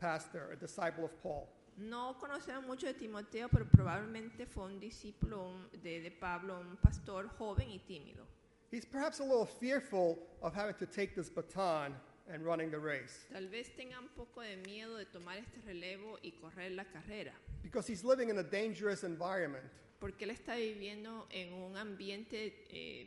pastor, 0.00 0.48
a 0.50 0.56
disciple 0.56 1.04
of 1.04 1.22
Paul. 1.22 1.46
No 1.78 2.18
conocemos 2.18 2.66
mucho 2.66 2.86
de 2.86 2.94
Timoteo, 2.94 3.48
pero 3.48 3.64
probablemente 3.66 4.46
fue 4.46 4.64
un 4.64 4.80
discípulo 4.80 5.52
de, 5.82 6.00
de 6.00 6.10
Pablo, 6.10 6.58
un 6.58 6.76
pastor 6.76 7.28
joven 7.38 7.70
y 7.70 7.78
tímido. 7.78 8.26
He's 8.70 8.84
perhaps 8.84 9.20
a 9.20 9.22
little 9.22 9.46
fearful 9.46 10.18
of 10.42 10.54
having 10.54 10.74
to 10.74 10.86
take 10.86 11.14
this 11.14 11.30
baton 11.30 11.94
and 12.30 12.44
running 12.44 12.70
the 12.70 12.78
race 12.78 13.24
Tal 13.32 13.46
vez 13.48 13.70
tenga 13.74 13.98
un 13.98 14.08
poco 14.14 14.42
de 14.42 14.56
miedo 14.56 14.96
de 14.98 15.06
tomar 15.06 15.38
este 15.38 15.60
relevo 15.66 16.18
y 16.22 16.32
correr 16.32 16.72
la 16.72 16.84
carrera, 16.84 17.32
because 17.62 17.86
he's 17.86 18.04
living 18.04 18.28
in 18.28 18.38
a 18.38 18.42
dangerous 18.42 19.04
environment. 19.04 19.64
porque 20.00 20.24
él 20.24 20.30
está 20.30 20.56
viviendo 20.56 21.26
en 21.30 21.52
un 21.54 21.76
ambiente 21.76 22.66
eh, 22.70 23.06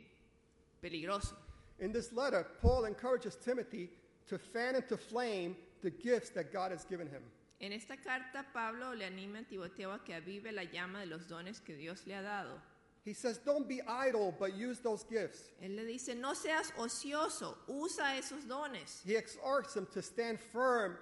peligroso. 0.80 1.36
In 1.78 1.92
this 1.92 2.12
letter, 2.12 2.44
Paul 2.60 2.86
encourages 2.86 3.36
Timothy 3.36 3.90
to 4.26 4.38
fan 4.38 4.76
into 4.76 4.96
flame 4.96 5.56
the 5.82 5.90
gifts 5.90 6.30
that 6.30 6.52
God 6.52 6.72
has 6.72 6.84
given 6.84 7.06
him. 7.06 7.22
En 7.62 7.72
esta 7.72 7.96
carta, 7.96 8.44
Pablo 8.52 8.92
le 8.92 9.04
anima 9.04 9.38
a 9.38 9.44
Timoteo 9.44 9.92
a 9.92 10.02
que 10.02 10.14
avive 10.14 10.50
la 10.50 10.64
llama 10.64 10.98
de 10.98 11.06
los 11.06 11.28
dones 11.28 11.60
que 11.60 11.76
Dios 11.76 12.04
le 12.08 12.16
ha 12.16 12.20
dado. 12.20 12.60
He 13.04 13.14
says, 13.14 13.38
Don't 13.38 13.68
be 13.68 13.80
idle, 13.86 14.34
but 14.36 14.54
use 14.54 14.80
those 14.80 15.04
gifts. 15.08 15.50
Él 15.62 15.76
le 15.76 15.84
dice, 15.84 16.16
no 16.16 16.34
seas 16.34 16.72
ocioso, 16.76 17.56
usa 17.68 18.16
esos 18.16 18.48
dones. 18.48 19.02
He 19.04 19.14
exhorts 19.14 19.76
him 19.76 19.86
to 19.92 20.02
stand 20.02 20.40
firm 20.40 20.96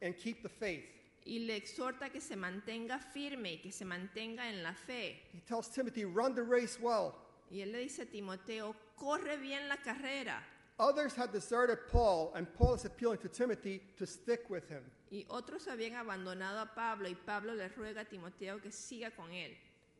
and 0.00 0.16
keep 0.16 0.42
the 0.42 0.48
faith. 0.48 0.84
Y 1.26 1.44
le 1.46 1.56
exhorta 1.56 2.10
que 2.10 2.20
se 2.20 2.34
mantenga 2.34 2.98
firme 2.98 3.52
y 3.52 3.60
que 3.62 3.70
se 3.70 3.84
mantenga 3.84 4.48
en 4.48 4.62
la 4.62 4.72
fe. 4.72 5.20
He 5.34 5.40
tells 5.46 5.68
Timothy, 5.68 6.06
Run 6.06 6.34
the 6.34 6.42
race 6.42 6.78
well. 6.80 7.14
Y 7.50 7.60
él 7.60 7.72
le 7.72 7.78
dice 7.80 8.00
a 8.00 8.06
Timoteo, 8.06 8.74
corre 8.96 9.36
bien 9.36 9.68
la 9.68 9.76
carrera. 9.76 10.42
Others 10.78 11.14
had 11.14 11.32
deserted 11.32 11.78
Paul, 11.90 12.32
and 12.36 12.46
Paul 12.54 12.74
is 12.74 12.84
appealing 12.84 13.18
to 13.18 13.28
Timothy 13.28 13.80
to 13.96 14.06
stick 14.06 14.50
with 14.50 14.68
him. 14.68 14.82
Y 15.10 15.24
otros 15.30 15.66
habían 15.66 15.94
abandonado 15.94 16.62
a 16.62 16.66
Pablo 16.74 17.08
y 17.08 17.14
Pablo 17.14 17.54
le 17.54 17.68
ruega 17.70 18.00
a 18.00 18.04
Timoteo 18.04 18.58
que 18.58 18.70
siga 18.70 19.10
con 19.16 19.30
él. 19.32 19.52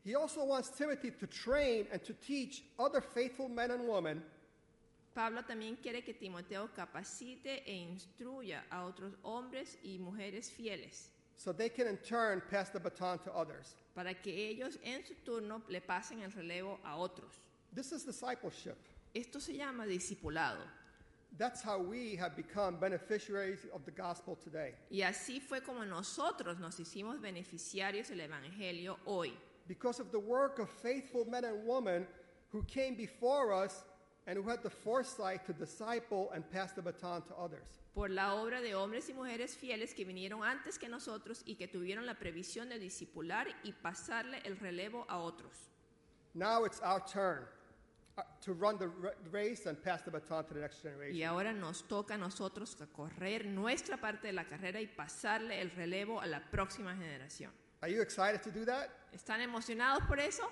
He 0.05 0.15
also 0.15 0.45
wants 0.45 0.69
Timothy 0.69 1.11
to 1.13 1.27
train 1.27 1.87
and 1.91 2.03
to 2.05 2.13
teach 2.13 2.63
other 2.79 3.01
faithful 3.01 3.49
men 3.49 3.71
and 3.71 3.89
women 3.89 4.23
Pablo 5.17 5.43
también 5.43 5.79
quiere 5.81 6.03
que 6.03 6.13
Timoteo 6.13 6.69
capacite 6.77 7.63
e 7.65 7.75
instruya 7.75 8.65
a 8.71 8.85
otros 8.85 9.15
hombres 9.25 9.79
y 9.83 9.99
mujeres 9.99 10.51
fieles 10.51 11.09
so 11.39 11.53
they 11.53 11.71
can 11.71 11.87
in 11.87 11.97
turn 11.99 12.43
pass 12.51 12.69
the 12.69 12.79
baton 12.79 13.19
to 13.21 13.33
others. 13.33 13.75
para 13.95 14.13
que 14.13 14.31
ellos 14.31 14.79
en 14.85 15.03
su 15.07 15.15
turno 15.25 15.63
le 15.71 15.81
pasen 15.81 16.23
el 16.23 16.31
relevo 16.33 16.79
a 16.85 16.99
otros. 16.99 17.41
This 17.75 17.93
is 17.93 18.05
discipleship. 18.05 18.77
Esto 19.17 19.41
se 19.41 19.55
llama 19.57 19.87
discipulado. 19.87 20.59
That's 21.39 21.63
how 21.63 21.79
we 21.79 22.17
have 22.17 22.37
become 22.37 22.77
beneficiaries 22.79 23.67
of 23.75 23.85
the 23.87 23.91
gospel 23.91 24.37
today. 24.37 24.75
Y 24.91 25.01
así 25.03 25.41
fue 25.41 25.61
como 25.63 25.85
nosotros 25.87 26.59
nos 26.59 26.79
hicimos 26.79 27.19
beneficiarios 27.21 28.09
del 28.09 28.21
Evangelio 28.21 28.99
hoy, 29.07 29.33
Because 29.69 30.01
of 30.01 30.11
the 30.13 30.19
work 30.19 30.59
of 30.59 30.69
faithful 30.69 31.25
men 31.25 31.45
and 31.47 31.67
women 31.67 32.07
who 32.53 32.63
came 32.65 32.95
before 32.95 33.53
us 33.55 33.85
and 34.27 34.39
who 34.39 34.49
had 34.49 34.63
the 34.63 34.71
foresight 34.71 35.47
to 35.47 35.53
disciple 35.55 36.31
and 36.35 36.45
pass 36.51 36.73
the 36.73 36.83
baton 36.83 37.23
to 37.23 37.35
others. 37.37 37.81
por 37.95 38.11
la 38.11 38.35
obra 38.35 38.61
de 38.61 38.75
hombres 38.75 39.09
y 39.09 39.15
mujeres 39.15 39.57
fieles 39.57 39.95
que 39.95 40.05
vinieron 40.05 40.45
antes 40.45 40.79
que 40.79 40.89
nosotros 40.89 41.43
y 41.47 41.55
que 41.55 41.67
tuvieron 41.69 42.05
la 42.05 42.15
previsión 42.15 42.69
de 42.69 42.79
discipular 42.79 43.47
y 43.65 43.73
pasarle 43.73 44.43
el 44.45 44.59
relevo 44.59 45.07
a 45.09 45.17
otros. 45.19 45.71
Now 46.35 46.65
it's 46.65 46.81
our 46.83 47.01
turn 47.01 47.47
to 48.41 48.55
run 48.55 48.79
the 48.79 48.89
ra- 48.89 49.11
race 49.31 49.67
and 49.67 49.77
pass 49.83 50.03
the 50.03 50.11
baton 50.11 50.45
to 50.47 50.55
the 50.55 50.61
next 50.61 50.83
Y 50.85 50.91
generation. 50.91 51.23
ahora 51.29 51.53
nos 51.53 51.83
toca 51.83 52.15
a 52.15 52.19
nosotros 52.19 52.75
correr 52.95 53.45
nuestra 53.47 53.97
parte 53.99 54.29
de 54.29 54.33
la 54.33 54.45
carrera 54.45 54.81
y 54.81 54.87
pasarle 54.87 55.61
el 55.61 55.71
relevo 55.71 56.21
a 56.21 56.27
la 56.27 56.41
próxima 56.51 56.95
generación. 56.97 57.51
Are 57.83 57.91
you 57.93 58.01
excited 58.01 58.43
to 58.43 58.51
do 58.51 58.65
that? 58.65 58.89
¿Están 59.13 59.41
emocionados 59.43 60.07
por 60.07 60.19
eso? 60.19 60.51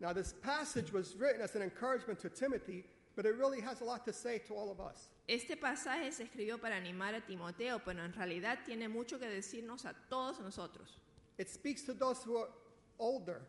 Now, 0.00 0.12
this 0.14 0.32
passage 0.42 0.92
was 0.92 1.14
written 1.16 1.42
as 1.42 1.54
an 1.56 1.62
encouragement 1.62 2.18
to 2.20 2.30
Timothy, 2.30 2.84
but 3.16 3.26
it 3.26 3.34
really 3.36 3.60
has 3.60 3.80
a 3.82 3.84
lot 3.84 4.04
to 4.06 4.12
say 4.12 4.38
to 4.48 4.54
all 4.54 4.70
of 4.70 4.80
us. 4.80 5.08
Este 5.28 5.56
pasaje 5.60 6.10
se 6.12 6.24
escribió 6.24 6.58
para 6.60 6.76
animar 6.76 7.14
a 7.14 7.20
Timoteo, 7.20 7.80
pero 7.84 8.02
en 8.02 8.12
realidad 8.14 8.60
tiene 8.64 8.88
mucho 8.88 9.18
que 9.18 9.26
decirnos 9.28 9.84
a 9.84 9.94
todos 10.08 10.40
nosotros. 10.40 10.98
It 11.38 11.48
speaks 11.48 11.82
to 11.82 11.92
those 11.94 12.22
who 12.22 12.38
are 12.38 12.48
older. 12.98 13.42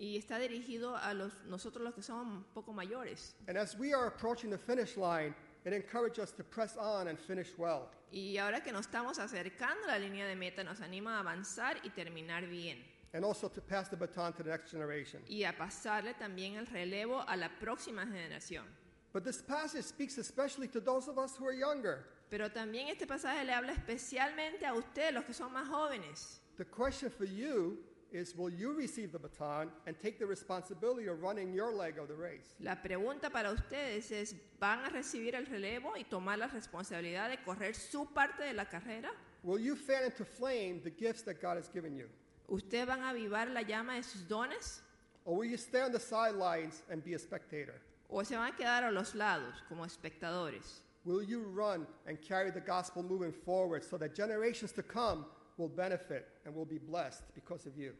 Y 0.00 0.16
está 0.16 0.38
dirigido 0.38 0.96
a 0.96 1.12
los, 1.12 1.30
nosotros 1.44 1.84
los 1.84 1.94
que 1.94 2.02
somos 2.02 2.26
un 2.26 2.44
poco 2.54 2.72
mayores. 2.72 3.34
And 3.46 3.58
as 3.58 3.76
we 3.76 3.92
are 3.92 4.06
approaching 4.06 4.50
the 4.50 4.56
finish 4.56 4.96
line, 4.96 5.34
it 5.66 5.74
encourages 5.74 6.24
us 6.24 6.32
to 6.32 6.42
press 6.42 6.76
on 6.78 7.08
and 7.08 7.18
finish 7.18 7.52
well. 7.58 7.90
Y 8.10 8.38
ahora 8.38 8.62
que 8.62 8.72
nos 8.72 8.86
estamos 8.86 9.18
acercando 9.18 9.84
a 9.84 9.88
la 9.88 9.98
línea 9.98 10.26
de 10.26 10.34
meta, 10.34 10.64
nos 10.64 10.80
anima 10.80 11.18
a 11.18 11.20
avanzar 11.20 11.76
y 11.84 11.90
terminar 11.90 12.46
bien. 12.48 12.78
and 13.12 13.24
also 13.24 13.48
to 13.48 13.60
pass 13.60 13.88
the 13.88 13.96
baton 13.96 14.32
to 14.32 14.42
the 14.42 14.50
next 14.50 14.70
generation. 14.70 15.20
Y 15.28 15.44
a 15.44 15.52
pasarle 15.52 16.14
también 16.14 16.56
el 16.56 16.66
relevo 16.66 17.24
a 17.26 17.36
la 17.36 17.48
próxima 17.60 18.06
generación. 18.06 18.64
But 19.12 19.24
this 19.24 19.42
passage 19.42 19.84
speaks 19.84 20.18
especially 20.18 20.68
to 20.68 20.80
those 20.80 21.08
of 21.08 21.18
us 21.18 21.36
who 21.36 21.46
are 21.46 21.52
younger. 21.52 22.06
Pero 22.30 22.48
también 22.48 22.88
este 22.88 23.06
pasaje 23.06 23.44
le 23.44 23.52
habla 23.52 23.72
especialmente 23.72 24.64
a 24.64 24.72
ustedes, 24.72 25.12
los 25.12 25.24
que 25.24 25.34
son 25.34 25.52
más 25.52 25.68
jóvenes. 25.68 26.40
The 26.56 26.64
question 26.64 27.10
for 27.10 27.24
you 27.24 27.78
is 28.12 28.34
will 28.36 28.50
you 28.50 28.72
receive 28.72 29.12
the 29.12 29.18
baton 29.18 29.70
and 29.86 29.98
take 29.98 30.18
the 30.18 30.26
responsibility 30.26 31.06
of 31.06 31.22
running 31.22 31.52
your 31.52 31.72
leg 31.72 31.98
of 31.98 32.08
the 32.08 32.14
race? 32.14 32.54
La 32.60 32.76
pregunta 32.76 33.30
para 33.30 33.52
ustedes 33.52 34.10
es, 34.10 34.34
¿van 34.58 34.84
a 34.84 34.90
recibir 34.90 35.34
el 35.34 35.46
relevo 35.46 35.96
y 35.96 36.04
tomar 36.04 36.38
la 36.38 36.48
responsabilidad 36.48 37.30
de 37.30 37.38
correr 37.44 37.74
su 37.74 38.06
parte 38.06 38.44
de 38.44 38.52
la 38.52 38.64
carrera? 38.64 39.10
Will 39.42 39.58
you 39.58 39.76
fan 39.76 40.04
into 40.04 40.24
flame 40.24 40.80
the 40.82 40.90
gifts 40.90 41.22
that 41.22 41.40
God 41.40 41.56
has 41.56 41.68
given 41.68 41.96
you? 41.96 42.08
¿Ustedes 42.48 42.86
van 42.86 43.02
a 43.02 43.10
avivar 43.10 43.48
la 43.48 43.62
llama 43.62 43.94
de 43.94 44.02
sus 44.02 44.22
dones? 44.26 44.82
Or 45.24 45.36
will 45.36 45.48
you 45.48 45.56
stay 45.56 45.82
on 45.82 45.92
the 45.92 46.00
sidelines 46.00 46.82
and 46.90 47.04
be 47.04 47.14
a 47.14 47.18
spectator? 47.18 47.80
¿O 48.08 48.22
se 48.24 48.36
van 48.36 48.52
a 48.52 48.56
quedar 48.56 48.84
a 48.84 48.90
los 48.90 49.14
lados 49.14 49.54
como 49.68 49.84
espectadores? 49.84 50.82
Will 51.04 51.22
you 51.22 51.42
run 51.42 51.86
and 52.06 52.20
carry 52.20 52.50
the 52.50 52.60
gospel 52.60 53.02
moving 53.02 53.32
forward 53.32 53.82
so 53.84 53.96
that 53.96 54.14
generations 54.14 54.72
to 54.72 54.82
come 54.82 55.24
will 55.56 55.68
benefit 55.68 56.26
and 56.44 56.54
will 56.54 56.66
be 56.66 56.78
blessed 56.78 57.22
because 57.34 57.66
of 57.66 57.76
you? 57.76 57.94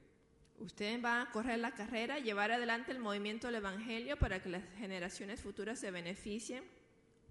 Ustedes 0.58 1.00
van 1.00 1.26
a 1.26 1.30
correr 1.30 1.58
la 1.58 1.70
carrera, 1.70 2.18
llevar 2.18 2.50
adelante 2.52 2.92
el 2.92 2.98
movimiento 2.98 3.46
del 3.46 3.56
Evangelio 3.56 4.18
para 4.18 4.42
que 4.42 4.50
las 4.50 4.62
generaciones 4.78 5.40
futuras 5.40 5.78
se 5.78 5.90
beneficien. 5.90 6.62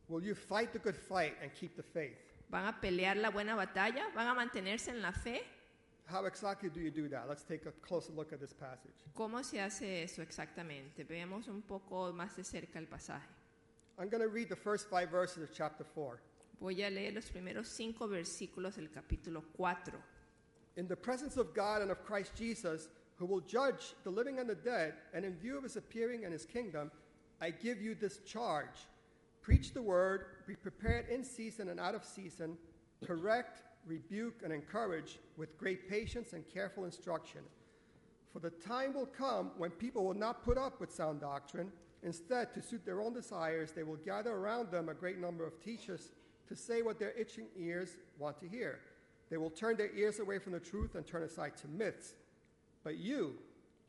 Will 0.07 0.24
you 0.24 0.34
fight 0.34 0.72
the 0.72 0.80
good 0.80 0.95
fight 0.95 1.36
and 1.43 1.53
keep 1.53 1.76
the 1.76 1.84
faith? 1.84 2.17
Van 2.49 2.65
a 2.65 2.82
pelear 2.82 3.15
la 3.17 3.30
buena 3.30 3.55
batalla, 3.55 4.09
van 4.15 4.28
a 4.28 4.34
mantenerse 4.34 4.89
en 4.89 5.03
la 5.03 5.11
fe. 5.11 5.43
How 6.11 6.26
exactly 6.26 6.70
do 6.70 6.80
you 6.80 6.89
do 6.89 7.07
that? 7.09 7.30
Let's 7.30 7.43
take 7.43 7.67
a 7.67 7.72
closer 7.86 8.11
look 8.13 8.34
at 8.34 8.39
this 8.39 8.53
passage. 8.53 8.95
¿Cómo 9.13 9.43
se 9.43 9.61
hace 9.61 10.01
eso 10.01 10.24
exactamente? 10.24 11.03
Veamos 11.03 11.47
un 11.47 11.61
poco 11.61 12.11
más 12.11 12.36
de 12.36 12.43
cerca 12.43 12.80
el 12.80 12.88
pasaje. 12.88 13.28
I'm 13.99 14.09
going 14.09 14.24
to 14.24 14.30
read 14.30 14.49
the 14.49 14.55
first 14.55 14.89
five 14.89 15.11
verses 15.11 15.43
of 15.43 15.53
chapter 15.53 15.84
4. 15.84 16.20
Voy 16.60 16.84
a 16.84 16.89
leer 16.89 17.14
los 17.14 17.30
primeros 17.30 17.70
cinco 17.70 18.05
versículos 18.05 18.76
del 18.76 18.89
capítulo 18.89 19.41
4. 19.55 19.93
In 20.76 20.89
the 20.89 20.95
presence 20.95 21.38
of 21.38 21.53
God 21.53 21.82
and 21.82 21.89
of 21.89 22.03
Christ 22.03 22.36
Jesus, 22.36 22.89
who 23.16 23.26
will 23.26 23.39
judge 23.39 23.93
the 24.03 24.10
living 24.10 24.39
and 24.39 24.49
the 24.49 24.55
dead, 24.55 24.95
and 25.14 25.24
in 25.24 25.38
view 25.38 25.57
of 25.57 25.64
his 25.64 25.78
appearing 25.78 26.26
and 26.26 26.34
his 26.34 26.45
kingdom, 26.45 26.91
I 27.39 27.51
give 27.51 27.82
you 27.82 27.95
this 27.95 28.18
charge. 28.26 28.88
Preach 29.41 29.74
the 29.74 29.82
word, 29.82 30.26
be 30.47 30.55
prepared 30.55 31.07
in 31.07 31.24
season 31.24 31.70
and 31.70 31.80
out 31.80 31.95
of 31.95 32.03
season, 32.03 32.57
correct, 33.05 33.64
rebuke, 33.86 34.41
and 34.43 34.51
encourage 34.51 35.18
with 35.38 35.57
great 35.57 35.89
patience 35.89 36.34
and 36.34 36.43
careful 36.53 36.84
instruction. 36.84 37.41
For 38.34 38.39
the 38.39 38.49
time 38.49 38.93
will 38.93 39.05
come 39.05 39.51
when 39.57 39.72
people 39.72 40.03
will 40.03 40.14
not 40.14 40.43
put 40.43 40.57
up 40.57 40.82
with 40.82 40.91
sound 40.91 41.22
doctrine. 41.22 41.72
Instead, 42.03 42.53
to 42.53 42.62
suit 42.62 42.86
their 42.86 43.01
own 43.01 43.14
desires, 43.14 43.72
they 43.72 43.84
will 43.84 43.97
gather 43.97 44.32
around 44.32 44.72
them 44.72 44.89
a 44.89 44.93
great 44.93 45.20
number 45.20 45.45
of 45.47 45.62
teachers 45.64 46.12
to 46.49 46.55
say 46.55 46.81
what 46.81 46.99
their 46.99 47.11
itching 47.11 47.45
ears 47.57 47.91
want 48.17 48.39
to 48.39 48.47
hear. 48.47 48.79
They 49.29 49.37
will 49.37 49.51
turn 49.51 49.77
their 49.77 49.95
ears 49.95 50.19
away 50.19 50.39
from 50.39 50.53
the 50.53 50.59
truth 50.59 50.95
and 50.95 51.05
turn 51.05 51.23
aside 51.23 51.55
to 51.57 51.67
myths. 51.67 52.15
But 52.83 52.97
you, 52.97 53.35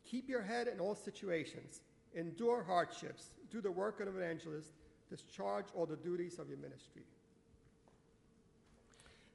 keep 0.05 0.29
your 0.29 0.43
head 0.43 0.69
in 0.69 0.79
all 0.79 0.95
situations, 0.95 1.81
endure 2.15 2.63
hardships, 2.63 3.31
do 3.51 3.61
the 3.61 3.71
work 3.71 4.01
of 4.01 4.09
an 4.09 4.15
evangelist, 4.15 4.69
discharge 5.09 5.67
all 5.75 5.87
the 5.87 5.97
duties 5.97 6.39
of 6.39 6.49
your 6.49 6.59
ministry. 6.59 7.03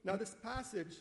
Now, 0.03 0.15
this 0.15 0.35
passage 0.43 0.97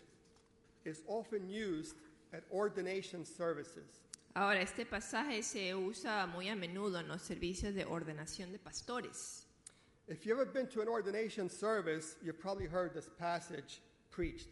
is 0.86 1.02
often 1.06 1.48
used 1.48 1.96
at 2.32 2.42
ordination 2.50 3.24
services. 3.24 4.00
Ahora, 4.34 4.60
este 4.60 4.84
pasaje 4.86 5.44
se 5.44 5.74
usa 5.74 6.26
muy 6.26 6.48
a 6.48 6.56
menudo 6.56 6.98
en 6.98 7.08
los 7.08 7.22
servicios 7.22 7.74
de 7.74 7.84
ordenación 7.84 8.50
de 8.50 8.58
pastores. 8.58 9.43
If 10.06 10.26
you've 10.26 10.38
ever 10.38 10.44
been 10.44 10.66
to 10.68 10.82
an 10.82 10.88
ordination 10.88 11.48
service, 11.48 12.16
you've 12.22 12.38
probably 12.38 12.66
heard 12.66 12.92
this 12.92 13.08
passage 13.18 13.80
preached. 14.10 14.48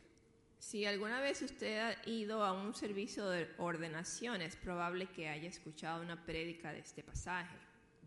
Si 0.58 0.86
alguna 0.86 1.20
vez 1.20 1.42
usted 1.42 1.78
ha 1.78 1.94
ido 2.06 2.42
a 2.42 2.52
un 2.54 2.72
servicio 2.72 3.28
de 3.28 3.46
ordenación, 3.58 4.40
es 4.40 4.56
probable 4.56 5.08
que 5.14 5.28
haya 5.28 5.50
escuchado 5.50 6.00
una 6.00 6.16
prédica 6.16 6.72
de 6.72 6.78
este 6.78 7.02
pasaje. 7.02 7.54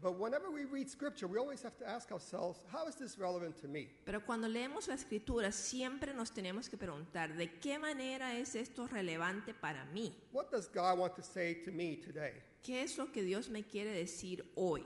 But 0.02 0.18
whenever 0.18 0.50
we 0.50 0.66
read 0.66 0.90
scripture, 0.90 1.28
we 1.28 1.38
always 1.38 1.62
have 1.62 1.78
to 1.78 1.88
ask 1.88 2.12
ourselves, 2.12 2.66
how 2.72 2.88
is 2.88 2.96
this 2.96 3.20
relevant 3.20 3.62
to 3.62 3.68
me? 3.68 3.90
Pero 4.06 4.22
cuando 4.22 4.48
leemos 4.48 4.88
la 4.88 4.96
escritura, 4.96 5.52
siempre 5.52 6.16
nos 6.16 6.32
tenemos 6.32 6.68
que 6.68 6.78
preguntar, 6.78 7.36
¿de 7.38 7.60
qué 7.60 7.78
manera 7.78 8.36
es 8.40 8.56
esto 8.56 8.88
relevante 8.88 9.54
para 9.54 9.86
mí? 9.94 10.16
What 10.32 10.50
does 10.50 10.68
God 10.68 10.98
want 10.98 11.16
to 11.16 11.22
say 11.22 11.62
to 11.64 11.72
me 11.72 11.98
today? 11.98 12.34
¿Qué 12.64 12.82
es 12.82 12.98
lo 12.98 13.12
que 13.12 13.22
Dios 13.22 13.50
me 13.50 13.64
quiere 13.64 13.92
decir 13.92 14.44
hoy? 14.56 14.84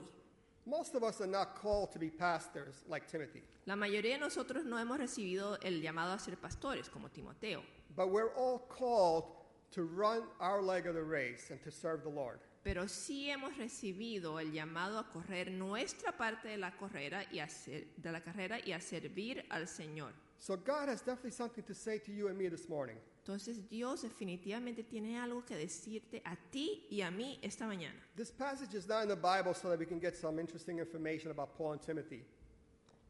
Most 0.66 0.94
of 0.94 1.02
us 1.02 1.20
are 1.20 1.26
not 1.26 1.56
called 1.60 1.90
to 1.92 1.98
be 1.98 2.10
pastors 2.10 2.84
like 2.88 3.06
Timothy, 3.08 3.42
La 3.66 3.76
mayoría 3.76 4.14
de 4.14 4.18
nosotros 4.18 4.64
no 4.64 4.76
hemos 4.78 4.98
recibido 4.98 5.58
el 5.62 5.80
llamado 5.80 6.12
a 6.12 6.18
ser 6.18 6.36
pastores, 6.36 6.88
como 6.90 7.08
Timoteo, 7.08 7.62
but 7.96 8.08
we're 8.10 8.32
all 8.36 8.58
called 8.68 9.24
to 9.72 9.84
run 9.84 10.22
our 10.40 10.60
leg 10.62 10.86
of 10.86 10.94
the 10.94 11.02
race 11.02 11.50
and 11.50 11.60
to 11.62 11.70
serve 11.70 12.02
the 12.02 12.08
Lord. 12.10 12.40
pero 12.62 12.86
sí 12.88 13.30
hemos 13.30 13.56
recibido 13.56 14.38
el 14.38 14.52
llamado 14.52 14.98
a 14.98 15.04
correr 15.10 15.50
nuestra 15.50 16.12
parte 16.12 16.48
de 16.48 16.58
la 16.58 16.70
carrera 16.72 17.24
y 17.32 17.38
a, 17.38 17.48
ser- 17.48 17.86
de 17.96 18.12
la 18.12 18.20
carrera 18.20 18.58
y 18.64 18.72
a 18.72 18.80
servir 18.80 19.44
al 19.50 19.66
Señor. 19.66 20.12
So 20.38 20.56
God 20.56 20.88
has 20.88 21.00
definitely 21.00 21.30
something 21.32 21.62
to 21.64 21.74
say 21.74 21.98
to 21.98 22.12
you 22.12 22.28
and 22.28 22.36
me 22.36 22.48
this 22.48 22.68
morning. 22.68 22.96
Entonces 23.20 23.68
Dios 23.68 24.02
definitivamente 24.02 24.82
tiene 24.82 25.18
algo 25.20 25.44
que 25.44 25.54
decirte 25.54 26.22
a 26.24 26.36
ti 26.36 26.86
y 26.90 27.02
a 27.02 27.10
mí 27.10 27.38
esta 27.42 27.66
mañana. 27.66 28.00
This 28.16 28.30
passage 28.32 28.74
is 28.74 28.88
not 28.88 29.02
in 29.02 29.08
the 29.08 29.14
Bible 29.14 29.54
so 29.54 29.68
that 29.68 29.78
we 29.78 29.84
can 29.86 30.00
get 30.00 30.16
some 30.16 30.40
interesting 30.40 30.78
information 30.78 31.30
about 31.30 31.54
Paul 31.56 31.72
and 31.72 31.82
Timothy 31.82 32.24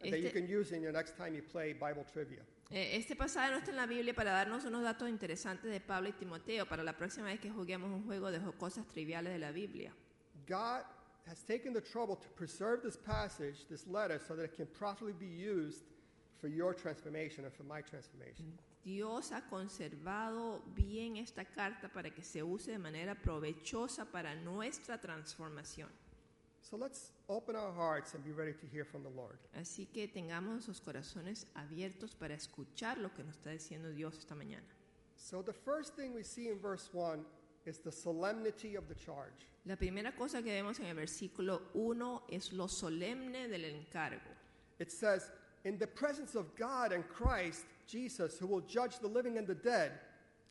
that 0.02 0.18
you 0.18 0.26
Este- 0.26 0.32
can 0.32 0.48
use 0.48 0.72
in 0.74 0.82
your 0.82 0.92
next 0.92 1.16
time 1.16 1.34
you 1.34 1.42
play 1.42 1.72
Bible 1.72 2.04
trivia. 2.12 2.42
Eh, 2.70 2.96
Este 2.96 3.14
pasaje 3.14 3.50
no 3.52 3.58
está 3.58 3.70
en 3.70 3.76
la 3.76 3.86
Biblia 3.86 4.12
para 4.14 4.32
darnos 4.32 4.64
unos 4.64 4.82
datos 4.82 5.08
interesantes 5.08 5.70
de 5.70 5.80
Pablo 5.80 6.08
y 6.08 6.12
Timoteo 6.12 6.66
para 6.66 6.82
la 6.82 6.96
próxima 6.96 7.26
vez 7.26 7.38
que 7.40 7.50
juguemos 7.50 7.90
un 7.90 8.04
juego 8.04 8.30
de 8.32 8.40
cosas 8.58 8.86
triviales 8.88 9.32
de 9.32 9.38
la 9.38 9.52
Biblia. 9.52 9.92
God 10.48 10.82
has 11.26 11.42
taken 11.44 11.72
the 11.72 11.80
trouble 11.80 12.16
to 12.16 12.28
preserve 12.34 12.82
this 12.82 12.96
passage, 12.96 13.64
this 13.68 13.86
letter, 13.86 14.18
so 14.20 14.34
that 14.34 14.44
it 14.44 14.56
can 14.56 14.66
properly 14.66 15.12
be 15.12 15.26
used 15.28 15.84
for 16.40 16.48
your 16.48 16.74
transformation 16.74 17.44
and 17.44 17.52
for 17.54 17.64
my 17.64 17.80
transformation. 17.82 18.58
Dios 18.84 19.32
ha 19.32 19.42
conservado 19.48 20.62
bien 20.74 21.16
esta 21.16 21.44
carta 21.44 21.88
para 21.88 22.10
que 22.10 22.22
se 22.22 22.42
use 22.42 22.72
de 22.72 22.78
manera 22.78 23.14
provechosa 23.14 24.06
para 24.06 24.34
nuestra 24.34 24.98
transformación. 24.98 25.88
So 26.62 26.76
let's 26.76 27.12
open 27.28 27.56
our 27.56 27.72
hearts 27.72 28.14
and 28.14 28.24
be 28.24 28.32
ready 28.32 28.52
to 28.52 28.66
hear 28.66 28.84
from 28.84 29.02
the 29.02 29.10
Lord. 29.10 29.38
Así 29.54 29.86
que 29.86 30.08
tengamos 30.08 30.52
nuestros 30.52 30.80
corazones 30.80 31.46
abiertos 31.54 32.14
para 32.14 32.34
escuchar 32.34 32.98
lo 32.98 33.12
que 33.14 33.24
nos 33.24 33.36
está 33.36 33.50
diciendo 33.50 33.90
Dios 33.90 34.18
esta 34.18 34.34
mañana. 34.34 34.66
So 35.16 35.42
the 35.42 35.52
first 35.52 35.96
thing 35.96 36.14
we 36.14 36.22
see 36.22 36.48
in 36.48 36.58
verse 36.58 36.88
1 36.92 37.24
is 37.66 37.78
the 37.78 37.92
solemnity 37.92 38.76
of 38.76 38.88
the 38.88 38.94
charge. 38.94 39.46
La 39.66 39.76
primera 39.76 40.12
cosa 40.12 40.42
que 40.42 40.52
vemos 40.52 40.80
en 40.80 40.86
el 40.86 40.94
versículo 40.94 41.62
1 41.74 42.22
es 42.30 42.52
lo 42.52 42.66
solemne 42.66 43.48
del 43.48 43.64
encargo. 43.64 44.30
It 44.78 44.90
says, 44.90 45.30
In 45.64 45.78
the 45.78 45.86
presence 45.86 46.34
of 46.34 46.56
God 46.56 46.92
and 46.92 47.06
Christ 47.08 47.66
Jesus, 47.90 48.38
who 48.38 48.46
will 48.46 48.62
judge 48.62 48.98
the 49.00 49.08
living 49.08 49.38
and 49.38 49.46
the 49.46 49.54
dead, 49.54 49.92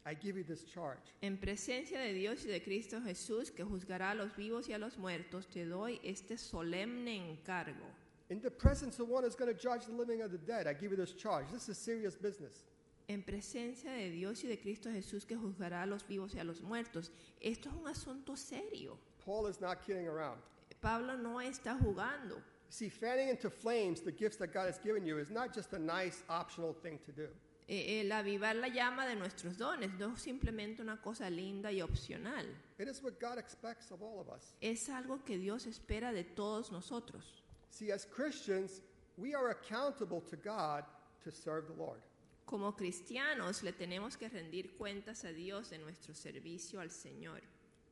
I 0.06 0.14
give 0.14 0.38
you 0.38 0.44
this 0.44 0.64
charge. 0.64 1.14
En 1.22 1.38
presencia 1.38 2.00
de 2.00 2.14
Dios 2.14 2.46
y 2.46 2.52
de 2.52 2.60
Cristo 2.62 3.00
Jesús, 3.02 3.52
que 3.56 3.64
juzgará 3.64 4.12
a 4.12 4.16
los 4.16 4.32
vivos 4.36 4.68
y 4.68 4.74
a 4.74 4.78
los 4.78 4.98
muertos, 4.98 5.48
te 5.48 5.66
doy 5.66 6.00
este 6.04 6.38
solemne 6.38 7.16
encargo. 7.16 7.86
In 8.30 8.40
the 8.42 8.52
presence 8.52 9.00
of 9.00 9.10
one 9.10 9.24
who's 9.24 9.36
going 9.36 9.54
to 9.54 9.60
judge 9.60 9.86
the 9.86 9.92
living 9.92 10.22
and 10.22 10.32
the 10.32 10.38
dead, 10.38 10.68
I 10.68 10.74
give 10.74 10.92
you 10.92 10.98
this 10.98 11.14
charge. 11.14 11.46
This 11.52 11.70
is 11.70 11.78
serious 11.78 12.16
business. 12.16 12.64
En 13.08 13.24
presencia 13.24 13.92
de 13.92 14.12
Dios 14.12 14.44
y 14.44 14.48
de 14.48 14.58
Cristo 14.58 14.90
Jesús, 14.90 15.26
que 15.26 15.36
juzgará 15.36 15.84
a 15.84 15.86
los 15.88 16.04
vivos 16.08 16.36
y 16.36 16.40
a 16.40 16.44
los 16.44 16.62
muertos. 16.62 17.12
Esto 17.42 17.70
es 17.70 17.76
un 17.76 17.88
asunto 17.88 18.36
serio. 18.36 18.98
Paul 19.26 19.48
is 19.48 19.60
not 19.60 19.84
kidding 19.86 20.08
around. 20.08 20.40
Pablo 20.82 21.18
no 21.18 21.40
está 21.42 21.78
jugando. 21.78 22.42
See, 22.70 22.90
fanning 22.90 23.30
into 23.30 23.50
flames 23.50 24.02
the 24.02 24.12
gifts 24.12 24.38
that 24.38 24.54
God 24.54 24.68
has 24.68 24.78
given 24.78 25.06
you 25.06 25.18
is 25.18 25.32
not 25.32 25.54
just 25.54 25.74
a 25.74 25.80
nice 25.80 26.24
optional 26.30 26.74
thing 26.74 27.00
to 27.06 27.12
do. 27.12 27.28
Eh, 27.68 28.02
El 28.02 28.12
avivar 28.12 28.56
la 28.56 28.68
llama 28.68 29.06
de 29.08 29.16
nuestros 29.16 29.58
dones 29.58 29.92
no 30.00 30.14
es 30.14 30.22
simplemente 30.22 30.82
una 30.82 30.98
cosa 30.98 31.30
linda 31.30 31.72
y 31.72 31.82
opcional. 31.82 32.46
It 32.80 32.88
is 32.88 33.02
what 33.04 33.20
God 33.20 33.38
expects 33.38 33.92
of 33.92 34.02
all 34.02 34.20
of 34.20 34.30
us. 34.30 34.54
Es 34.62 34.88
algo 34.90 35.24
que 35.24 35.38
Dios 35.38 35.66
espera 35.68 36.12
de 36.12 36.24
todos 36.24 36.72
nosotros. 36.72 37.24
See, 37.70 37.92
as 37.92 38.06
Christians, 38.06 38.82
we 39.18 39.36
are 39.36 39.50
accountable 39.50 40.22
to 40.22 40.36
God 40.36 40.84
to 41.24 41.32
serve 41.32 41.68
the 41.68 41.74
Lord. 41.74 42.02
Como 42.46 42.72
cristianos 42.72 43.62
le 43.62 43.74
tenemos 43.74 44.18
que 44.18 44.30
rendir 44.30 44.76
cuentas 44.76 45.24
a 45.24 45.32
Dios 45.32 45.70
de 45.70 45.78
nuestro 45.78 46.16
servicio 46.16 46.80
al 46.80 46.90
Señor. 46.90 47.42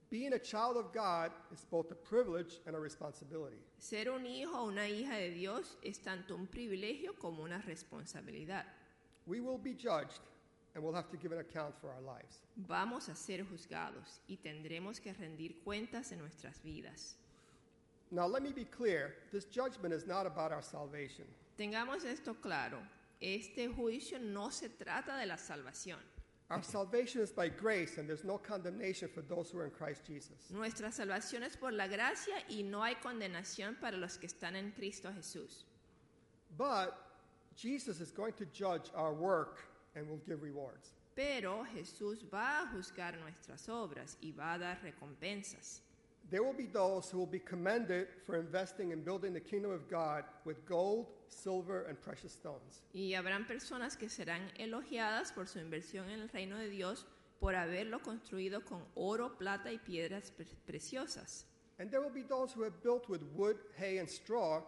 Being 0.09 0.33
a 0.33 0.39
child 0.39 0.77
of 0.77 0.93
God 0.93 1.31
is 1.51 1.65
both 1.69 1.91
a 1.91 1.95
privilege 1.95 2.59
and 2.65 2.75
a 2.75 2.79
responsibility. 2.79 3.57
Ser 3.77 4.09
un 4.09 4.25
hijo 4.25 4.55
o 4.55 4.67
una 4.67 4.87
hija 4.87 5.17
de 5.17 5.31
Dios 5.31 5.75
es 5.83 5.97
tanto 5.99 6.33
un 6.33 6.47
privilegio 6.47 7.19
como 7.19 7.43
una 7.43 7.61
responsabilidad. 7.67 8.63
We 9.25 9.41
will 9.41 9.57
be 9.57 9.73
judged 9.73 10.21
and 10.73 10.83
we'll 10.83 10.93
have 10.93 11.09
to 11.09 11.17
give 11.17 11.33
an 11.33 11.39
account 11.39 11.75
for 11.81 11.89
our 11.89 12.01
lives. 12.01 12.39
Vamos 12.55 13.09
a 13.09 13.15
ser 13.15 13.43
juzgados 13.43 14.21
y 14.29 14.37
tendremos 14.37 15.01
que 15.01 15.13
rendir 15.13 15.61
cuentas 15.65 16.11
de 16.11 16.15
nuestras 16.15 16.61
vidas. 16.63 17.15
Now, 18.09 18.25
let 18.25 18.41
me 18.41 18.53
be 18.53 18.63
clear 18.63 19.15
this 19.33 19.43
judgment 19.43 19.93
is 19.93 20.07
not 20.07 20.25
about 20.25 20.53
our 20.53 20.61
salvation. 20.61 21.25
Tengamos 21.57 22.05
esto 22.05 22.35
claro, 22.35 22.79
este 23.19 23.67
juicio 23.67 24.19
no 24.19 24.51
se 24.51 24.69
trata 24.69 25.17
de 25.17 25.25
la 25.25 25.35
salvación. 25.35 25.99
Our 26.49 26.63
salvation 26.63 27.21
is 27.21 27.33
by 27.33 27.49
grace, 27.49 27.97
and 27.97 28.07
there's 28.07 28.23
no 28.23 28.37
condemnation 28.37 29.09
for 29.13 29.21
those 29.21 29.51
who 29.51 29.59
are 29.59 29.65
in 29.65 29.71
Christ 29.71 30.05
Jesus. 30.05 30.49
Nuestra 30.49 30.91
salvación 30.91 31.43
es 31.43 31.57
por 31.57 31.71
la 31.71 31.87
gracia 31.87 32.35
y 32.49 32.63
no 32.63 32.81
hay 32.83 32.95
condenación 32.95 33.75
para 33.81 33.97
los 33.97 34.17
que 34.17 34.29
están 34.29 34.55
en 34.55 34.71
Cristo 34.71 35.09
Jesús. 35.11 35.65
But 36.57 36.97
Jesus 37.57 37.99
is 37.99 38.11
going 38.11 38.33
to 38.33 38.45
judge 38.45 38.89
our 38.95 39.13
work 39.13 39.59
and 39.95 40.07
will 40.09 40.21
give 40.25 40.41
rewards. 40.41 40.91
Pero 41.15 41.65
Jesús 41.75 42.23
va 42.31 42.61
a 42.61 42.67
juzgar 42.73 43.17
nuestras 43.19 43.67
obras 43.67 44.15
y 44.21 44.31
va 44.31 44.53
a 44.53 44.59
dar 44.59 44.77
recompensas. 44.81 45.81
There 46.29 46.43
will 46.43 46.53
be 46.53 46.67
those 46.67 47.09
who 47.09 47.17
will 47.17 47.25
be 47.25 47.39
commended 47.39 48.07
for 48.25 48.37
investing 48.37 48.91
in 48.91 49.01
building 49.01 49.33
the 49.33 49.39
kingdom 49.41 49.71
of 49.71 49.89
God 49.89 50.23
with 50.45 50.65
gold, 50.65 51.07
silver, 51.29 51.85
and 51.87 51.99
precious 52.01 52.33
stones. 52.33 52.81
Y 52.93 53.13
habrán 53.13 53.47
personas 53.47 53.97
que 53.97 54.09
serán 54.09 54.51
elogiadas 54.57 55.31
por 55.31 55.47
su 55.47 55.59
inversión 55.59 56.09
en 56.09 56.21
el 56.21 56.29
reino 56.29 56.57
de 56.57 56.69
Dios 56.69 57.05
por 57.39 57.55
haberlo 57.55 58.01
construido 58.01 58.63
con 58.65 58.83
oro, 58.95 59.37
plata 59.37 59.71
y 59.71 59.77
piedras 59.77 60.31
pre- 60.31 60.47
preciosas. 60.65 61.45
And 61.79 61.91
there 61.91 62.01
will 62.01 62.13
be 62.13 62.23
those 62.23 62.51
who 62.51 62.63
have 62.63 62.81
built 62.81 63.07
with 63.07 63.21
wood, 63.35 63.57
hay, 63.77 63.99
and 63.99 64.09
straw. 64.09 64.61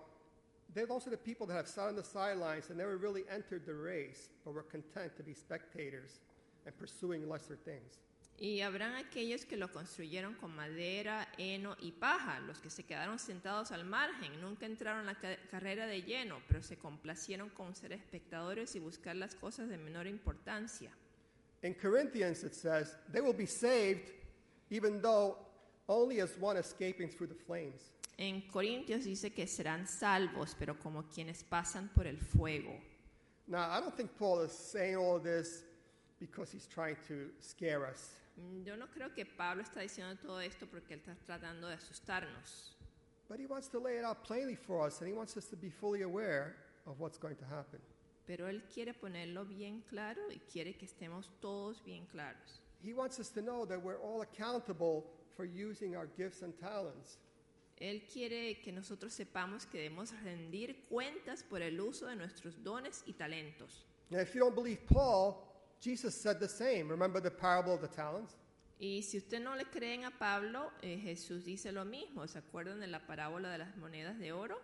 They're 0.76 0.86
those 0.86 1.08
are 1.08 1.10
the 1.10 1.18
people 1.18 1.48
that 1.48 1.56
have 1.56 1.68
sat 1.68 1.88
on 1.88 1.96
the 1.96 2.04
sidelines 2.04 2.70
and 2.70 2.78
never 2.78 2.98
really 2.98 3.24
entered 3.32 3.66
the 3.66 3.74
race, 3.74 4.30
but 4.46 4.54
were 4.54 4.62
content 4.62 5.16
to 5.18 5.24
be 5.24 5.34
spectators 5.34 6.20
and 6.68 6.78
pursuing 6.78 7.28
lesser 7.28 7.56
things. 7.56 7.98
Y 8.42 8.62
habrán 8.62 8.96
aquellos 8.96 9.44
que 9.44 9.58
lo 9.58 9.70
construyeron 9.70 10.34
con 10.36 10.56
madera, 10.56 11.28
heno 11.38 11.76
y 11.82 11.92
paja, 11.92 12.40
los 12.40 12.60
que 12.60 12.70
se 12.70 12.84
quedaron 12.86 13.20
sentados 13.20 13.72
al 13.72 13.84
margen, 13.84 14.40
nunca 14.40 14.66
entraron 14.66 15.02
en 15.02 15.06
la 15.08 15.16
ca- 15.20 15.38
carrera 15.52 15.86
de 15.88 16.04
lleno, 16.04 16.42
pero 16.48 16.62
se 16.62 16.78
complacieron 16.78 17.50
con 17.50 17.76
ser 17.76 17.92
espectadores 17.92 18.76
y 18.76 18.80
buscar 18.80 19.18
las 19.18 19.36
cosas 19.36 19.68
de 19.68 19.78
menor 19.78 20.08
importancia. 20.08 20.90
In 21.64 21.74
Corinthians, 21.74 22.42
it 22.46 22.54
says, 22.54 22.96
they 23.12 23.20
will 23.20 23.36
be 23.36 23.46
saved 23.46 24.10
even 24.72 25.02
though 25.02 25.36
only 25.90 26.22
as 26.22 26.32
one 26.40 26.58
escaping 26.58 27.10
through 27.10 27.28
the 27.28 27.36
flames. 27.46 27.92
En 28.18 28.42
Corintios 28.50 29.04
dice 29.04 29.32
que 29.34 29.48
serán 29.48 29.86
salvos, 29.86 30.56
pero 30.58 30.80
como 30.80 31.04
quienes 31.10 31.44
pasan 31.44 31.90
por 31.94 32.08
el 32.08 32.18
fuego. 32.18 32.72
Now, 33.48 33.70
I 33.70 33.82
don't 33.82 33.96
think 33.98 34.12
Paul 34.18 34.46
is 34.46 34.54
saying 34.54 34.96
all 34.96 35.20
this 35.20 35.66
because 36.20 36.52
he's 36.54 36.68
trying 36.68 36.96
to 37.10 37.32
scare 37.42 37.86
us. 37.86 38.12
Mm, 38.40 38.64
Yo 38.64 38.78
no 38.78 38.88
creo 38.88 39.14
que 39.14 39.26
Pablo 39.26 39.62
está 39.64 39.82
diciendo 39.82 40.16
todo 40.22 40.40
esto 40.42 40.66
porque 40.68 40.94
él 40.96 41.00
está 41.02 41.16
tratando 41.26 41.68
de 41.68 41.74
asustarnos, 41.76 42.76
But 43.28 43.40
he 43.40 43.46
wants 43.46 43.68
to 43.70 43.80
lay 43.80 43.98
it 44.00 44.04
out 44.04 44.24
plainly 44.24 44.56
for 44.56 44.88
us, 44.88 45.02
and 45.02 45.08
he 45.08 45.14
wants 45.14 45.38
us 45.38 45.46
to 45.50 45.56
be 45.56 45.70
fully 45.70 46.02
aware 46.02 46.56
of 46.88 47.00
what's 47.00 47.18
going 47.20 47.36
to 47.36 47.46
happen. 47.46 47.80
pero 48.26 48.48
él 48.48 48.64
quiere 48.74 48.94
ponerlo 48.94 49.44
bien 49.46 49.82
claro 49.90 50.32
y 50.32 50.40
quiere 50.52 50.76
que 50.76 50.86
estemos 50.86 51.30
todos 51.42 51.84
bien 51.84 52.06
claros. 52.08 52.62
He 52.84 52.94
wants 52.94 53.20
us 53.20 53.30
to 53.32 53.42
know 53.42 53.66
that 53.66 53.80
we're 53.82 54.00
all 54.00 54.22
accountable 54.22 55.04
for 55.36 55.46
using 55.46 55.96
our 55.96 56.08
gifts 56.18 56.42
and 56.44 56.54
talents. 56.60 57.18
Él 57.80 58.04
quiere 58.12 58.60
que 58.62 58.72
nosotros 58.72 59.14
sepamos 59.14 59.66
que 59.66 59.80
debemos 59.80 60.12
rendir 60.24 60.86
cuentas 60.90 61.44
por 61.44 61.62
el 61.62 61.80
uso 61.80 62.06
de 62.08 62.16
nuestros 62.16 62.62
dones 62.64 63.04
y 63.08 63.14
talentos. 63.14 63.86
Now, 64.12 64.20
if 64.20 64.34
you 64.34 64.42
don't 64.42 64.56
believe 64.56 64.86
Paul, 64.88 65.38
Jesus 65.82 66.14
said 66.16 66.40
the 66.40 66.48
same. 66.48 66.90
Remember 66.90 67.22
the 67.22 67.32
parable 67.32 67.74
of 67.74 67.82
the 67.82 67.88
talents? 67.88 68.36
Y 68.82 69.02
si 69.02 69.18
usted 69.18 69.42
no 69.42 69.56
le 69.56 69.66
creen 69.66 70.06
a 70.06 70.12
Pablo, 70.12 70.72
eh, 70.82 70.98
Jesús 71.04 71.44
dice 71.44 71.72
lo 71.74 71.84
mismo. 71.86 72.28
¿Se 72.28 72.40
acuerdan 72.40 72.80
de 72.80 72.88
la 72.88 73.00
parábola 73.00 73.50
de 73.52 73.58
las 73.60 73.76
monedas 73.78 74.18
de 74.20 74.32
oro? 74.32 74.58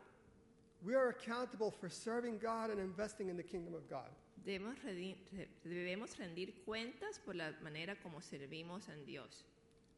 We 0.83 0.93
are 0.95 1.09
accountable 1.09 1.71
for 1.71 1.89
serving 1.89 2.37
God 2.39 2.69
and 2.69 2.79
investing 2.79 3.29
in 3.29 3.35
the 3.37 3.43
kingdom 3.43 3.73
of 3.73 3.89
God. 3.89 4.09
Debemos, 4.45 4.75
redi- 4.83 5.17
re- 5.33 5.49
debemos 5.65 6.15
rendir 6.17 6.53
cuentas 6.65 7.19
por 7.19 7.33
la 7.35 7.51
manera 7.63 7.95
como 8.01 8.19
servimos 8.21 8.87
a 8.89 8.95
Dios. 9.05 9.43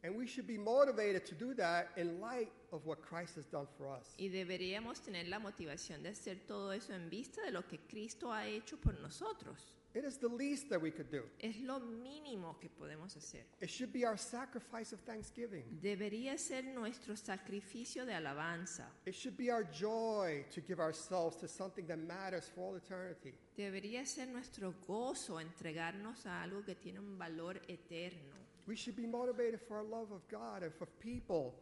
And 0.04 0.16
we 0.16 0.26
should 0.28 0.48
be 0.48 0.58
motivated 0.58 1.26
to 1.26 1.36
do 1.36 1.54
that 1.56 1.90
in 1.98 2.20
light 2.22 2.52
of 2.72 2.86
what 2.86 3.02
Christ 3.02 3.36
has 3.36 3.46
done 3.48 3.68
for 3.78 3.88
us. 3.88 4.16
Y 4.18 4.30
deberíamos 4.30 5.02
tener 5.02 5.28
la 5.28 5.40
motivación 5.40 6.02
de 6.04 6.10
hacer 6.10 6.46
todo 6.48 6.72
eso 6.72 6.94
en 6.94 7.10
vista 7.10 7.42
de 7.44 7.52
lo 7.52 7.64
que 7.68 7.80
Cristo 7.90 8.32
ha 8.32 8.46
hecho 8.48 8.78
por 8.78 8.94
nosotros. 9.00 9.76
It 9.98 10.06
is 10.06 10.18
the 10.18 10.28
least 10.28 10.70
that 10.70 10.80
we 10.80 10.92
could 10.92 11.10
do. 11.10 11.24
Es 11.40 11.56
lo 11.60 11.80
mínimo 11.80 12.60
que 12.60 12.70
podemos 12.70 13.16
hacer. 13.18 13.46
It 13.60 13.68
should 13.68 13.92
be 13.92 14.06
our 14.06 14.16
sacrifice 14.16 14.94
of 14.94 15.00
thanksgiving. 15.00 15.64
Debería 15.82 16.38
ser 16.38 16.66
nuestro 16.66 17.16
sacrificio 17.16 18.06
de 18.06 18.14
alabanza. 18.14 18.86
It 19.08 19.16
should 19.16 19.36
be 19.36 19.50
our 19.50 19.64
joy 19.64 20.46
to 20.52 20.62
give 20.62 20.80
ourselves 20.80 21.38
to 21.38 21.48
something 21.48 21.88
that 21.88 21.98
matters 21.98 22.48
for 22.48 22.62
all 22.62 22.76
eternity. 22.76 23.34
Debería 23.58 24.06
ser 24.06 24.28
nuestro 24.28 24.76
gozo 24.88 25.40
entregarnos 25.40 26.28
a 26.28 26.44
algo 26.44 26.64
que 26.64 26.76
tiene 26.76 27.00
un 27.00 27.18
valor 27.18 27.60
eterno. 27.68 28.36
We 28.68 28.76
should 28.76 28.96
be 28.96 29.08
motivated 29.08 29.60
for 29.60 29.78
our 29.78 29.84
love 29.84 30.12
of 30.12 30.22
God 30.30 30.62
and 30.62 30.72
for 30.72 30.86
people 31.00 31.56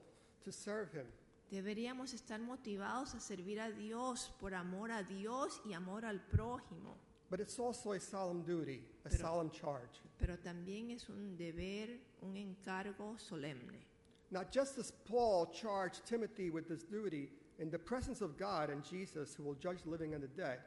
to 0.43 0.51
serve 0.51 0.91
Him. 0.91 1.07
Deberíamos 1.49 2.13
estar 2.13 2.41
motivados 2.41 3.13
a 3.15 3.21
servir 3.21 3.61
a 3.61 3.71
Dios 3.71 4.33
por 4.41 4.55
amor 4.55 4.91
a 4.91 5.03
Dios 5.03 5.61
y 5.63 5.71
amor 5.71 6.03
al 6.03 6.19
prójimo. 6.19 6.97
But 7.35 7.41
it's 7.41 7.59
also 7.59 7.91
a 7.91 7.99
solemn 7.99 8.43
duty, 8.43 8.79
a 9.05 9.09
Pero- 9.09 9.21
solemn 9.21 9.49
charge. 9.49 9.99
Pero 10.17 10.37
también 10.37 10.91
es 10.91 11.09
un 11.09 11.35
deber, 11.35 11.89
un 12.21 12.37
encargo 12.37 13.17
solemne. 13.19 13.83
Now, 14.31 14.45
just 14.49 14.77
as 14.77 14.93
Paul 15.03 15.47
charged 15.47 16.05
Timothy 16.05 16.49
with 16.49 16.69
this 16.69 16.83
duty 16.83 17.27
in 17.59 17.69
the 17.69 17.77
presence 17.77 18.21
of 18.21 18.37
God 18.37 18.69
and 18.69 18.85
Jesus, 18.85 19.35
who 19.35 19.43
will 19.43 19.55
judge 19.55 19.81
the 19.83 19.89
living 19.89 20.13
and 20.13 20.23
the 20.23 20.29
dead, 20.29 20.59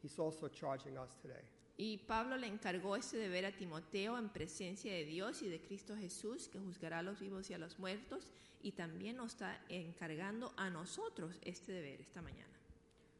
he's 0.00 0.18
also 0.18 0.48
charging 0.48 0.96
us 0.96 1.10
today. 1.20 1.44
Y 1.76 1.98
Pablo 2.08 2.38
le 2.38 2.46
encargó 2.46 2.96
ese 2.96 3.18
deber 3.18 3.44
a 3.44 3.52
Timoteo 3.52 4.16
en 4.16 4.30
presencia 4.30 4.90
de 4.90 5.04
Dios 5.04 5.42
y 5.42 5.50
de 5.50 5.60
Cristo 5.60 5.94
Jesús, 5.96 6.48
que 6.48 6.58
juzgará 6.58 7.00
a 7.00 7.02
los 7.02 7.20
vivos 7.20 7.50
y 7.50 7.52
a 7.52 7.58
los 7.58 7.78
muertos, 7.78 8.32
y 8.62 8.72
también 8.72 9.18
nos 9.18 9.32
está 9.32 9.60
encargando 9.68 10.54
a 10.56 10.70
nosotros 10.70 11.38
este 11.42 11.72
deber 11.72 12.00
esta 12.00 12.22
mañana. 12.22 12.56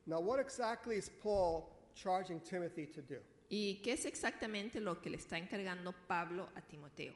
Now, 0.07 0.21
what 0.21 0.41
exactly 0.41 0.97
is 0.97 1.11
Paul 1.11 1.76
charging 1.97 2.41
Timothy 2.41 2.87
to 2.87 3.03
do? 3.03 3.17
¿Y 3.51 3.81
qué 3.83 3.93
es 3.93 4.05
exactamente 4.05 4.81
lo 4.81 4.97
que 4.97 5.11
le 5.11 5.17
está 5.17 5.39
encargando 5.39 5.95
Pablo 6.09 6.49
a 6.57 6.61
Timoteo? 6.61 7.13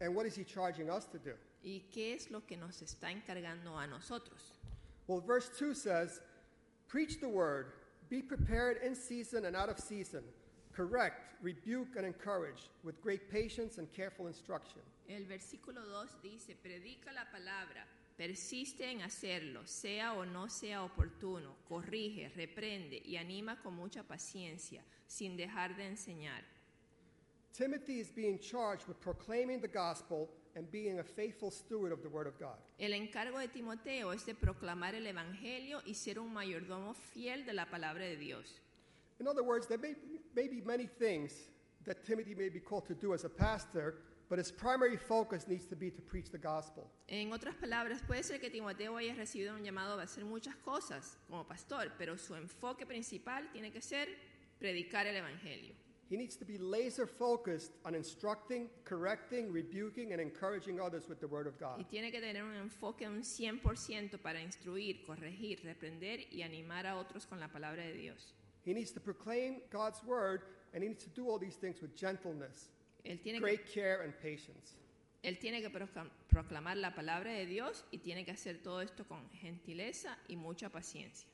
And 0.00 0.14
what 0.14 0.26
is 0.26 0.36
he 0.36 0.44
charging 0.44 0.90
us 0.90 1.06
to 1.06 1.18
do? 1.18 1.32
¿Y 1.64 1.82
qué 1.92 2.14
es 2.14 2.30
lo 2.30 2.40
que 2.40 2.56
nos 2.56 2.82
está 2.82 3.10
encargando 3.10 3.76
a 3.76 3.86
nosotros? 3.86 4.58
Well, 5.06 5.20
verse 5.20 5.50
2 5.58 5.74
says, 5.74 6.20
Preach 6.88 7.20
the 7.20 7.28
word, 7.28 7.72
be 8.08 8.22
prepared 8.22 8.78
in 8.84 8.94
season 8.94 9.44
and 9.46 9.56
out 9.56 9.68
of 9.68 9.78
season, 9.78 10.22
correct, 10.72 11.34
rebuke, 11.42 11.96
and 11.96 12.06
encourage 12.06 12.70
with 12.84 13.00
great 13.02 13.30
patience 13.30 13.78
and 13.78 13.92
careful 13.92 14.26
instruction. 14.26 14.80
El 15.08 15.24
versículo 15.24 15.82
2 15.84 16.22
dice, 16.22 16.56
predica 16.62 17.12
la 17.14 17.24
palabra, 17.32 17.84
persiste 18.16 18.90
en 18.90 19.02
hacerlo, 19.02 19.66
sea 19.66 20.14
o 20.14 20.24
no 20.24 20.48
sea 20.48 20.82
oportuno, 20.82 21.56
corrige, 21.68 22.28
reprende 22.30 23.02
y 23.04 23.16
anima 23.16 23.60
con 23.62 23.74
mucha 23.74 24.02
paciencia, 24.02 24.82
sin 25.06 25.36
dejar 25.36 25.76
de 25.76 25.86
enseñar. 25.86 26.42
Timothy 27.52 28.00
is 28.00 28.10
being 28.10 28.38
charged 28.38 28.86
with 28.86 29.00
proclaiming 29.00 29.60
the 29.60 29.68
gospel 29.68 30.28
and 30.56 30.70
being 30.70 30.98
a 30.98 31.04
faithful 31.04 31.50
steward 31.50 31.92
of 31.92 32.02
the 32.02 32.08
word 32.08 32.26
of 32.26 32.38
God. 32.38 32.58
El 32.78 32.92
encargo 32.92 33.38
de 33.38 33.48
Timoteo 33.48 34.12
es 34.12 34.24
de 34.24 34.34
proclamar 34.34 34.94
el 34.94 35.06
Evangelio 35.06 35.80
y 35.86 35.94
ser 35.94 36.18
un 36.18 36.32
mayordomo 36.32 36.94
fiel 36.94 37.46
de 37.46 37.54
la 37.54 37.66
palabra 37.66 38.04
de 38.04 38.16
Dios. 38.16 38.60
In 39.20 39.26
other 39.26 39.42
words, 39.42 39.66
there 39.66 39.78
may, 39.78 39.94
may 40.34 40.48
be 40.48 40.60
many 40.60 40.86
things 40.86 41.48
that 41.86 42.04
Timothy 42.04 42.34
may 42.34 42.50
be 42.50 42.60
called 42.60 42.86
to 42.86 42.94
do 42.94 43.14
as 43.14 43.24
a 43.24 43.28
pastor, 43.28 43.94
but 44.28 44.38
his 44.38 44.50
primary 44.50 44.96
focus 44.96 45.46
needs 45.46 45.66
to 45.66 45.76
be 45.76 45.90
to 45.90 46.02
preach 46.02 46.30
the 46.30 46.38
gospel. 46.38 46.90
En 47.08 47.32
otras 47.32 47.54
palabras, 47.54 48.02
puede 48.02 48.22
ser 48.24 48.38
que 48.40 48.50
Timoteo 48.50 48.96
haya 48.96 49.14
recibido 49.14 49.54
un 49.54 49.62
llamado 49.62 49.98
a 49.98 50.02
hacer 50.02 50.24
muchas 50.24 50.56
cosas 50.56 51.18
como 51.28 51.44
pastor, 51.46 51.92
pero 51.98 52.16
su 52.16 52.34
enfoque 52.34 52.86
principal 52.86 53.50
tiene 53.52 53.70
que 53.70 53.80
ser 53.80 54.08
predicar 54.58 55.06
el 55.06 55.16
Evangelio. 55.16 55.74
He 56.08 56.16
needs 56.16 56.36
to 56.36 56.44
be 56.44 56.56
laser 56.56 57.04
focused 57.04 57.72
on 57.84 57.96
instructing, 57.96 58.68
correcting, 58.84 59.52
rebuking, 59.52 60.12
and 60.12 60.20
encouraging 60.20 60.80
others 60.80 61.08
with 61.08 61.18
the 61.18 61.26
word 61.26 61.48
of 61.48 61.54
Y 61.60 61.64
God. 61.64 61.84
tiene 61.90 62.12
que 62.12 62.20
tener 62.20 62.44
un 62.44 62.54
enfoque 62.54 63.08
un 63.08 63.22
100% 63.22 64.18
para 64.20 64.40
instruir, 64.40 65.02
corregir, 65.04 65.64
reprender 65.64 66.20
y 66.32 66.42
animar 66.42 66.86
a 66.86 66.96
otros 66.96 67.26
con 67.26 67.40
la 67.40 67.48
palabra 67.48 67.82
de 67.82 67.94
Dios. 67.94 68.34
He 68.64 68.72
needs 68.72 68.92
to 68.92 69.00
proclaim 69.00 69.60
God's 69.70 70.00
word, 70.04 70.42
and 70.74 70.82
he 70.82 70.88
needs 70.88 71.02
to 71.04 71.10
do 71.10 71.28
all 71.28 71.38
these 71.40 71.56
things 71.56 71.80
with 71.82 71.96
gentleness, 71.96 72.70
Él 73.06 73.20
tiene 73.20 73.38
que, 73.38 73.44
great 73.44 73.64
care, 73.72 74.02
and 74.04 74.12
patience. 74.14 74.74
él 75.22 75.38
tiene 75.38 75.60
que 75.62 75.70
proclam- 75.70 76.10
proclamar 76.28 76.76
la 76.76 76.94
palabra 76.94 77.30
de 77.32 77.46
Dios 77.46 77.84
y 77.90 77.98
tiene 77.98 78.24
que 78.24 78.32
hacer 78.32 78.62
todo 78.62 78.80
esto 78.80 79.04
con 79.06 79.28
gentileza 79.30 80.16
y 80.28 80.36
mucha 80.36 80.68
paciencia. 80.68 81.28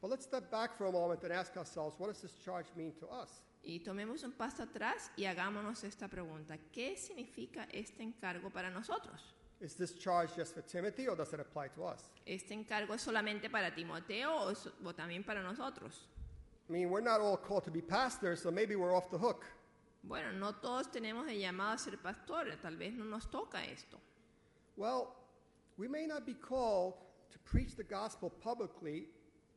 But 0.00 0.10
let's 0.10 0.24
step 0.24 0.50
back 0.50 0.76
for 0.78 0.86
a 0.86 0.90
moment 0.92 1.22
and 1.24 1.32
ask 1.32 1.56
ourselves 1.56 1.94
what 1.98 2.08
does 2.08 2.20
this 2.22 2.34
charge 2.44 2.66
mean 2.74 2.92
to 3.00 3.06
us? 3.08 3.42
Y 3.62 3.80
tomemos 3.80 4.22
un 4.24 4.32
paso 4.32 4.62
atrás 4.62 5.10
y 5.16 5.24
hagámonos 5.26 5.84
esta 5.84 6.08
pregunta. 6.08 6.56
¿Qué 6.72 6.96
significa 6.96 7.68
este 7.70 8.02
encargo 8.02 8.48
para 8.50 8.70
nosotros? 8.70 9.20
Is 9.60 9.74
this 9.76 9.94
charge 9.98 10.34
just 10.34 10.54
for 10.54 10.62
Timothy, 10.62 11.06
or 11.06 11.14
does 11.14 11.34
it 11.34 11.40
apply 11.40 11.68
to 11.74 11.84
us? 11.84 12.08
¿Este 12.24 12.54
encargo 12.54 12.94
es 12.94 13.02
solamente 13.02 13.50
para 13.50 13.74
Timoteo 13.74 14.34
o, 14.34 14.50
es- 14.50 14.70
o 14.82 14.94
también 14.94 15.22
para 15.22 15.42
nosotros? 15.42 16.06
I 16.70 16.72
mean, 16.72 16.88
we're 16.90 17.02
not 17.04 17.20
all 17.20 17.36
called 17.36 17.64
to 17.64 17.70
be 17.70 17.82
pastors, 17.82 18.40
so 18.40 18.50
maybe 18.50 18.74
we're 18.76 18.94
off 18.96 19.10
the 19.10 19.18
hook. 19.18 19.44
Bueno, 20.02 20.32
no 20.32 20.54
todos 20.54 20.90
tenemos 20.90 21.28
el 21.28 21.38
llamado 21.38 21.72
a 21.72 21.78
ser 21.78 21.98
pastores, 21.98 22.60
tal 22.60 22.76
vez 22.76 22.94
no 22.94 23.04
nos 23.04 23.30
toca 23.30 23.64
esto. 23.64 24.00
Well, 24.76 25.14
we 25.76 25.88
may 25.88 26.06
not 26.06 26.24
be 26.24 26.34
called 26.34 26.94
to 27.30 27.38
preach 27.44 27.76
the 27.76 27.84
gospel 27.84 28.30
publicly 28.30 29.08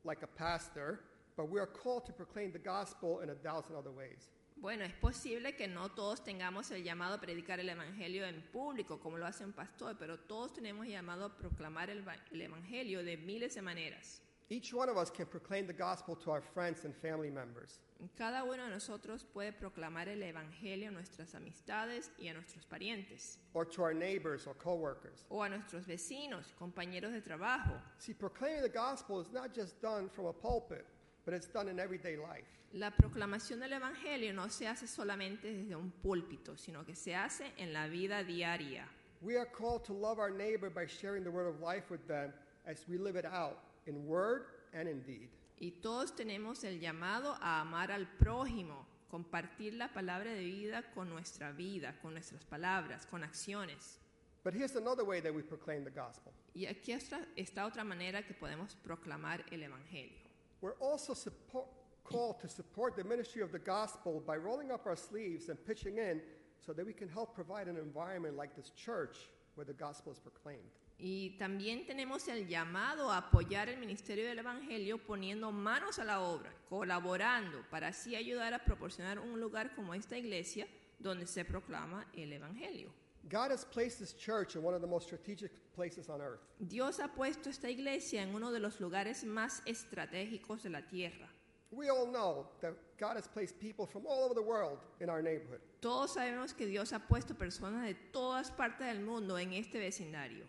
like 0.04 0.24
a 0.24 0.28
pastor, 0.28 1.00
but 1.36 1.50
we 1.50 1.60
are 1.60 1.68
called 1.68 2.06
to 2.06 2.14
proclaim 2.14 2.52
the 2.52 2.60
gospel 2.60 3.22
in 3.22 3.30
a 3.30 3.36
thousand 3.36 3.76
other 3.76 3.92
ways. 3.92 4.30
Bueno, 4.56 4.84
es 4.86 4.94
posible 4.94 5.56
que 5.56 5.68
no 5.68 5.90
todos 5.90 6.24
tengamos 6.24 6.72
el 6.72 6.84
llamado 6.84 7.16
a 7.16 7.20
predicar 7.20 7.60
el 7.60 7.70
Evangelio 7.70 8.26
en 8.26 8.42
público, 8.52 9.00
como 9.00 9.18
lo 9.18 9.26
hace 9.26 9.44
un 9.44 9.52
pastor, 9.52 9.98
pero 9.98 10.20
todos 10.20 10.54
tenemos 10.54 10.88
llamado 10.88 11.26
a 11.26 11.38
proclamar 11.38 11.90
el, 11.90 12.06
el 12.32 12.42
Evangelio 12.42 13.04
de 13.04 13.18
miles 13.18 13.56
de 13.56 13.62
maneras. 13.62 14.22
Each 14.54 14.72
one 14.72 14.88
of 14.88 14.98
us 14.98 15.10
can 15.10 15.26
proclaim 15.26 15.66
the 15.66 15.74
gospel 15.74 16.16
to 16.18 16.30
our 16.30 16.42
friends 16.42 16.86
and 16.86 16.96
family 16.96 17.32
members. 17.32 17.80
Cada 18.16 18.44
uno 18.44 18.66
de 18.66 18.70
nosotros 18.70 19.24
puede 19.24 19.52
proclamar 19.52 20.08
el 20.08 20.22
Evangelio 20.22 20.90
a 20.90 20.92
nuestras 20.92 21.34
amistades 21.34 22.12
y 22.20 22.28
a 22.28 22.36
nuestros 22.36 22.64
parientes, 22.64 23.40
or 23.56 23.66
to 23.66 23.82
our 23.82 23.96
neighbors 23.96 24.46
or 24.46 24.54
coworkers. 24.54 25.26
o 25.32 25.42
a 25.42 25.50
nuestros 25.50 25.88
vecinos, 25.88 26.54
compañeros 26.60 27.14
de 27.14 27.22
trabajo. 27.22 27.72
See, 27.98 28.14
proclaiming 28.14 28.62
the 28.62 28.70
gospel 28.70 29.20
is 29.20 29.32
not 29.34 29.56
just 29.56 29.82
done 29.82 30.08
from 30.08 30.28
a 30.28 30.34
pulpit, 30.34 30.86
but 31.26 31.34
it's 31.34 31.48
done 31.48 31.68
in 31.68 31.80
everyday 31.80 32.16
life. 32.16 32.46
La 32.74 32.92
proclamación 32.92 33.60
del 33.60 33.74
Evangelio 33.74 34.36
no 34.36 34.50
se 34.50 34.68
hace 34.68 34.86
solamente 34.86 35.52
desde 35.52 35.76
un 35.76 35.92
púlpito, 36.04 36.60
sino 36.60 36.86
que 36.86 36.94
se 36.94 37.16
hace 37.16 37.54
en 37.58 37.74
la 37.74 37.88
vida 37.88 38.24
diaria. 38.24 38.86
We 39.24 39.36
are 39.36 39.48
called 39.48 39.84
to 39.86 39.94
love 39.94 40.20
our 40.20 40.30
neighbor 40.30 40.70
by 40.70 40.86
sharing 40.86 41.24
the 41.24 41.32
word 41.32 41.48
of 41.48 41.60
life 41.60 41.90
with 41.90 42.08
them 42.08 42.32
as 42.68 42.88
we 42.88 43.00
live 43.00 43.16
it 43.16 43.26
out 43.26 43.58
in 43.88 44.06
word 44.06 44.46
and 44.74 44.88
in 44.88 45.02
deed. 45.04 45.30
Y 45.60 45.72
todos 45.82 46.16
tenemos 46.16 46.64
el 46.64 46.80
llamado 46.80 47.38
a 47.42 47.62
amar 47.62 47.92
al 47.92 48.08
prójimo, 48.18 48.86
compartir 49.10 49.76
la 49.76 49.88
palabra 49.90 50.32
de 50.32 50.44
vida 50.44 50.84
con 50.94 51.10
nuestra 51.10 51.52
vida, 51.52 51.96
con 52.02 52.14
nuestras 52.14 52.44
palabras, 52.44 53.06
con 53.06 53.24
acciones. 53.24 54.00
But 54.44 54.54
here's 54.54 54.76
another 54.76 55.06
way 55.06 55.22
that 55.22 55.34
we 55.34 55.42
proclaim 55.42 55.84
the 55.86 55.92
gospel. 55.92 56.34
Y 56.54 56.66
aquí 56.66 56.92
está, 56.92 57.26
está 57.38 57.66
otra 57.66 57.84
manera 57.84 58.24
que 58.24 58.34
podemos 58.34 58.76
proclamar 58.76 59.44
el 59.52 59.64
Evangelio. 59.64 60.20
We're 60.60 60.76
also 60.82 61.14
support, 61.14 61.68
called 62.04 62.40
to 62.42 62.50
support 62.50 62.96
the 62.96 63.04
ministry 63.04 63.42
of 63.42 63.52
the 63.52 63.60
gospel 63.60 64.22
by 64.26 64.36
rolling 64.36 64.72
up 64.72 64.86
our 64.86 64.98
sleeves 64.98 65.50
and 65.50 65.58
pitching 65.66 65.98
in 65.98 66.22
so 66.60 66.74
that 66.74 66.86
we 66.86 66.94
can 66.94 67.08
help 67.08 67.34
provide 67.34 67.68
an 67.68 67.78
environment 67.78 68.36
like 68.36 68.56
this 68.56 68.72
church 68.72 69.18
where 69.56 69.66
the 69.66 69.74
gospel 69.74 70.12
is 70.12 70.20
proclaimed. 70.20 70.60
Y 71.06 71.32
también 71.32 71.86
tenemos 71.86 72.30
el 72.30 72.48
llamado 72.48 73.12
a 73.12 73.18
apoyar 73.18 73.68
el 73.68 73.78
ministerio 73.78 74.26
del 74.26 74.40
Evangelio 74.40 74.98
poniendo 74.98 75.52
manos 75.52 76.00
a 76.00 76.06
la 76.06 76.22
obra, 76.22 76.56
colaborando, 76.70 77.62
para 77.70 77.90
así 77.90 78.16
ayudar 78.16 78.54
a 78.54 78.64
proporcionar 78.64 79.20
un 79.20 79.38
lugar 79.38 79.76
como 79.76 79.94
esta 79.94 80.18
iglesia 80.18 80.66
donde 81.00 81.28
se 81.28 81.44
proclama 81.44 82.08
el 82.14 82.32
Evangelio. 82.32 82.90
God 83.30 83.52
has 83.52 83.66
placed 83.66 84.00
this 84.00 84.14
church 84.16 84.56
in 84.56 84.64
one 84.64 84.74
of 84.74 84.82
the 84.82 84.88
most 84.88 85.08
strategic 85.08 85.52
places 85.76 86.08
on 86.08 86.22
earth. 86.22 86.40
Dios 86.60 87.02
ha 87.02 87.10
puesto 87.10 87.50
esta 87.50 87.70
iglesia 87.70 88.22
en 88.22 88.34
uno 88.34 88.54
de 88.54 88.60
los 88.60 88.80
lugares 88.80 89.26
más 89.26 89.62
estratégicos 89.66 90.64
de 90.64 90.70
la 90.70 90.88
tierra. 90.88 91.28
We 91.72 91.90
all 91.90 92.08
know 92.08 92.48
that 92.62 92.76
God 92.98 93.18
has 93.18 93.28
placed 93.28 93.60
people 93.60 93.86
from 93.86 94.06
all 94.08 94.24
over 94.24 94.34
the 94.34 94.42
world 94.42 94.78
in 95.02 95.10
our 95.10 95.22
neighborhood. 95.22 95.60
Todos 95.82 96.14
sabemos 96.14 96.54
que 96.54 96.66
Dios 96.66 96.94
ha 96.94 97.00
puesto 97.00 97.36
personas 97.36 97.84
de 97.84 97.94
todas 98.14 98.52
partes 98.52 98.88
del 98.88 99.02
mundo 99.02 99.38
en 99.38 99.52
este 99.52 99.80
vecindario. 99.80 100.46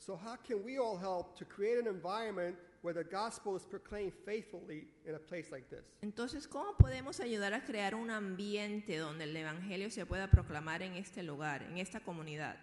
So, 0.00 0.16
how 0.16 0.36
can 0.36 0.64
we 0.64 0.78
all 0.78 0.96
help 0.96 1.36
to 1.38 1.44
create 1.44 1.78
an 1.78 1.86
environment 1.86 2.56
where 2.80 2.94
the 2.94 3.04
gospel 3.04 3.54
is 3.54 3.66
proclaimed 3.66 4.14
faithfully 4.24 4.86
in 5.06 5.14
a 5.14 5.18
place 5.18 5.52
like 5.52 5.68
this? 5.68 5.84
Entonces, 6.02 6.48
¿cómo 6.48 6.74
podemos 6.78 7.20
ayudar 7.20 7.52
a 7.52 7.60
crear 7.60 7.94
un 7.94 8.10
ambiente 8.10 8.96
donde 8.96 9.24
el 9.24 9.36
Evangelio 9.36 9.90
se 9.90 10.06
pueda 10.06 10.26
proclamar 10.26 10.80
en 10.80 10.94
este 10.94 11.22
lugar, 11.22 11.62
en 11.64 11.76
esta 11.76 12.00
comunidad? 12.00 12.56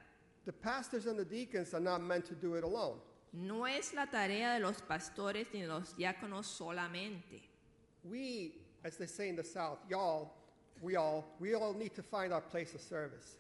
The 0.45 0.51
pastors 0.51 1.05
and 1.05 1.15
the 1.19 1.25
deacons 1.25 1.75
are 1.75 1.79
not 1.79 2.01
meant 2.01 2.25
to 2.25 2.33
do 2.33 2.55
it 2.55 2.63
alone. 2.63 2.99
No 3.33 3.67
es 3.67 3.93
la 3.93 4.07
tarea 4.07 4.53
de 4.53 4.59
los 4.59 4.81
pastores 4.81 5.45
ni 5.53 5.61
de 5.61 5.67
los 5.67 5.95
diáconos 5.95 6.47
solamente. 6.47 7.43
We, 8.03 8.55
as 8.83 8.97
they 8.97 9.05
say 9.05 9.29
in 9.29 9.35
the 9.35 9.43
South, 9.43 9.77
y'all, 9.88 10.33
we 10.81 10.95
all, 10.95 11.35
we 11.39 11.53
all 11.53 11.75
need 11.75 11.93
to 11.93 12.01
find 12.01 12.33
our 12.33 12.41
place 12.41 12.73
of 12.73 12.81
service. 12.81 13.38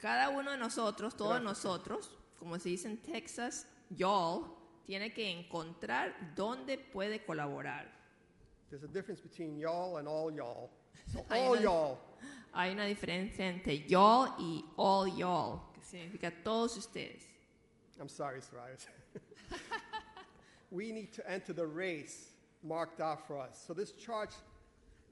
Cada 0.00 0.30
uno 0.30 0.52
de 0.52 0.56
nosotros, 0.56 1.14
todos 1.14 1.38
Gracias. 1.40 1.64
nosotros, 1.64 2.10
como 2.38 2.58
se 2.58 2.70
dice 2.70 2.88
en 2.88 2.98
Texas, 2.98 3.66
y'all, 3.90 4.44
tiene 4.86 5.12
que 5.12 5.30
encontrar 5.30 6.34
dónde 6.34 6.78
puede 6.78 7.24
colaborar. 7.24 7.92
There's 8.70 8.84
a 8.84 8.88
difference 8.88 9.20
between 9.20 9.58
y'all 9.58 9.98
and 9.98 10.08
all 10.08 10.30
y'all. 10.30 10.70
So, 11.12 11.24
all 11.30 11.60
y'all, 11.60 11.98
Hay 12.52 12.72
una 12.72 12.84
diferencia 12.86 13.46
entre 13.46 13.84
y'all 13.86 14.34
y 14.38 14.64
all 14.76 15.06
y'all, 15.08 15.72
que 15.74 15.82
significa 15.82 16.32
todos 16.42 16.76
ustedes. 16.76 17.22
I'm 18.00 18.08
sorry, 18.08 18.40
Cyrus. 18.40 18.86
we 20.70 20.90
need 20.90 21.12
to 21.12 21.30
enter 21.30 21.52
the 21.52 21.66
race 21.66 22.30
marked 22.62 23.00
out 23.00 23.26
for 23.26 23.38
us. 23.38 23.62
So, 23.66 23.72
this 23.74 23.92
charge 23.92 24.30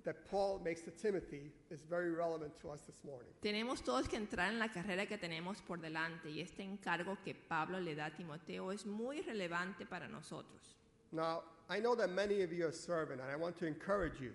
that 0.05 0.29
Paul 0.31 0.61
makes 0.63 0.83
to 0.83 0.91
Timothy 0.91 1.51
is 1.71 1.83
very 1.83 2.11
relevant 2.11 2.53
to 2.61 2.71
us 2.71 2.83
this 2.83 3.03
morning. 3.05 3.33
Tenemos 3.43 3.83
todos 3.83 4.07
que 4.07 4.19
entrar 4.19 4.51
en 4.51 4.59
la 4.59 4.69
carrera 4.69 5.07
que 5.07 5.17
tenemos 5.17 5.63
por 5.67 5.79
delante 5.79 6.31
y 6.31 6.41
este 6.41 6.63
encargo 6.63 7.17
que 7.25 7.35
Pablo 7.35 7.81
le 7.81 7.95
da 7.95 8.07
a 8.07 8.11
Timoteo 8.11 8.71
es 8.71 8.85
muy 8.85 9.23
relevante 9.23 9.87
para 9.87 10.07
nosotros. 10.07 10.77
Now, 11.11 11.43
I 11.71 11.81
know 11.81 11.95
that 11.95 12.11
many 12.11 12.43
of 12.43 12.53
you 12.53 12.67
are 12.67 12.73
serving, 12.73 13.21
and 13.21 13.31
I 13.31 13.37
want 13.37 13.57
to 13.59 13.67
encourage 13.67 14.21
you 14.21 14.33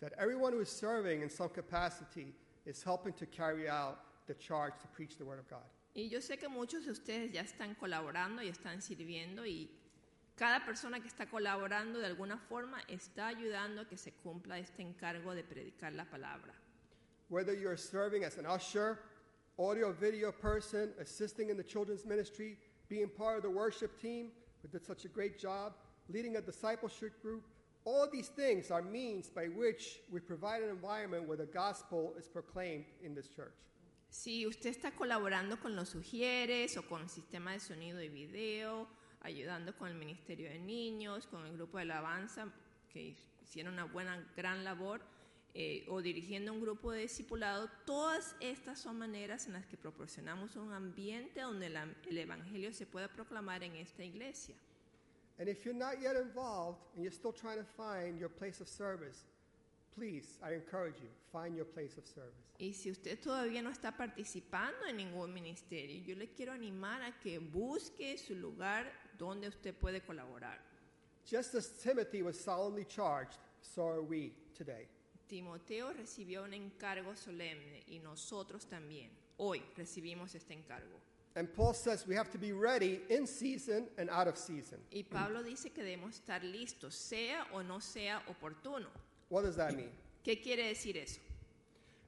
that 0.00 0.12
everyone 0.18 0.52
who 0.52 0.60
is 0.60 0.68
serving 0.68 1.22
in 1.22 1.30
some 1.30 1.48
capacity 1.48 2.34
is 2.66 2.82
helping 2.82 3.14
to 3.14 3.26
carry 3.26 3.68
out 3.68 4.00
the 4.26 4.34
charge 4.34 4.74
to 4.82 4.88
preach 4.88 5.16
the 5.16 5.24
Word 5.24 5.38
of 5.38 5.48
God. 5.48 5.64
Y 5.94 6.08
yo 6.10 6.20
sé 6.20 6.38
que 6.38 6.48
muchos 6.48 6.84
de 6.84 6.92
ustedes 6.92 7.32
ya 7.32 7.40
están 7.40 7.74
colaborando 7.74 8.42
y 8.42 8.48
están 8.48 8.82
sirviendo 8.82 9.46
y 9.46 9.70
cada 10.38 10.64
persona 10.64 11.00
que 11.00 11.08
está 11.08 11.26
colaborando 11.26 11.98
de 11.98 12.06
alguna 12.06 12.38
forma 12.38 12.80
está 12.88 13.26
ayudando 13.26 13.80
a 13.82 13.84
que 13.88 13.96
se 13.96 14.12
cumpla 14.12 14.58
este 14.58 14.82
encargo 14.82 15.34
de 15.34 15.42
predicar 15.42 15.92
la 15.92 16.04
palabra. 16.04 16.54
Whether 17.28 17.54
you're 17.54 17.76
serving 17.76 18.24
as 18.24 18.38
an 18.38 18.46
usher, 18.46 18.98
audio 19.58 19.92
video 19.92 20.30
person, 20.30 20.94
assisting 21.00 21.50
in 21.50 21.56
the 21.56 21.64
children's 21.64 22.06
ministry, 22.06 22.56
being 22.88 23.08
part 23.08 23.36
of 23.36 23.42
the 23.42 23.50
worship 23.50 24.00
team, 24.00 24.30
who 24.62 24.68
did 24.68 24.86
such 24.86 25.04
a 25.04 25.08
great 25.08 25.38
job, 25.38 25.72
leading 26.08 26.36
a 26.36 26.40
discipleship 26.40 27.20
group, 27.20 27.42
all 27.84 28.08
these 28.10 28.28
things 28.28 28.70
are 28.70 28.82
means 28.82 29.28
by 29.28 29.46
which 29.46 30.00
we 30.10 30.20
provide 30.20 30.62
an 30.62 30.70
environment 30.70 31.26
where 31.26 31.36
the 31.36 31.46
gospel 31.46 32.14
is 32.16 32.28
proclaimed 32.28 32.84
in 33.02 33.14
this 33.14 33.28
church. 33.28 33.54
Si 34.10 34.46
usted 34.46 34.70
está 34.70 34.92
colaborando 34.92 35.60
con 35.60 35.74
los 35.74 35.90
sugieres 35.90 36.76
o 36.78 36.82
con 36.82 37.02
el 37.02 37.08
sistema 37.08 37.52
de 37.52 37.60
sonido 37.60 38.00
y 38.00 38.08
video, 38.08 38.86
ayudando 39.20 39.76
con 39.76 39.88
el 39.88 39.94
Ministerio 39.96 40.48
de 40.48 40.58
Niños, 40.58 41.26
con 41.26 41.44
el 41.46 41.52
grupo 41.54 41.78
de 41.78 41.82
alabanza, 41.82 42.52
que 42.92 43.14
hicieron 43.42 43.74
una 43.74 43.84
buena, 43.84 44.26
gran 44.36 44.64
labor, 44.64 45.00
eh, 45.54 45.86
o 45.88 46.00
dirigiendo 46.02 46.52
un 46.52 46.60
grupo 46.60 46.92
de 46.92 47.00
discipulado, 47.02 47.68
todas 47.86 48.36
estas 48.40 48.78
son 48.78 48.98
maneras 48.98 49.46
en 49.46 49.54
las 49.54 49.66
que 49.66 49.76
proporcionamos 49.76 50.54
un 50.56 50.72
ambiente 50.72 51.40
donde 51.40 51.68
la- 51.70 51.88
el 52.08 52.18
Evangelio 52.18 52.72
se 52.72 52.86
pueda 52.86 53.08
proclamar 53.08 53.62
en 53.64 53.74
esta 53.76 54.04
iglesia. 54.04 54.54
And 55.38 55.48
if 55.48 55.64
you're 55.64 55.76
not 55.78 56.00
yet 56.00 56.16
involved 56.16 56.80
and 56.94 57.02
you're 57.02 57.14
still 57.14 57.32
trying 57.32 57.58
to 57.58 57.64
find 57.64 58.18
your 58.18 58.30
place 58.30 58.60
of 58.60 58.68
service, 58.68 59.24
please, 59.94 60.38
I 60.42 60.54
encourage 60.54 61.00
you, 61.00 61.08
find 61.32 61.56
your 61.56 61.66
place 61.66 61.96
of 61.98 62.06
service. 62.06 62.36
Y 62.58 62.72
si 62.74 62.90
usted 62.90 63.18
todavía 63.20 63.62
no 63.62 63.70
está 63.70 63.96
participando 63.96 64.84
en 64.86 64.96
ningún 64.96 65.32
ministerio, 65.32 66.02
yo 66.04 66.16
le 66.16 66.28
quiero 66.32 66.52
animar 66.52 67.02
a 67.02 67.18
que 67.20 67.38
busque 67.38 68.18
su 68.18 68.34
lugar 68.34 68.92
donde 69.18 69.48
usted 69.48 69.74
puede 69.74 70.00
colaborar. 70.00 70.58
Just 71.24 71.54
as 71.54 71.68
Timothy 71.82 72.22
was 72.22 72.38
solemnly 72.38 72.84
charged, 72.84 73.38
so 73.60 73.86
are 73.86 74.02
we 74.02 74.32
today. 74.56 74.86
Timoteo 75.28 75.92
recibió 75.92 76.42
un 76.44 76.54
encargo 76.54 77.14
solemne 77.14 77.84
y 77.86 77.98
nosotros 77.98 78.64
también. 78.66 79.10
Hoy 79.36 79.62
recibimos 79.76 80.34
este 80.34 80.54
encargo. 80.54 80.98
And 81.36 81.52
Paul 81.54 81.74
says 81.74 82.06
we 82.06 82.14
have 82.14 82.30
to 82.30 82.38
be 82.38 82.52
ready 82.52 83.00
in 83.10 83.26
season 83.26 83.86
and 83.98 84.08
out 84.10 84.26
of 84.26 84.38
season. 84.38 84.78
Y 84.90 85.04
Pablo 85.08 85.42
dice 85.42 85.70
que 85.72 85.84
debemos 85.84 86.18
estar 86.18 86.42
listos, 86.42 86.94
sea 86.94 87.46
o 87.52 87.62
no 87.62 87.78
sea 87.78 88.22
oportuno. 88.26 88.88
What 89.28 89.42
does 89.42 89.56
that 89.56 89.74
mean? 89.74 89.90
¿Qué 90.24 90.42
quiere 90.42 90.68
decir 90.68 90.96
eso? 90.96 91.20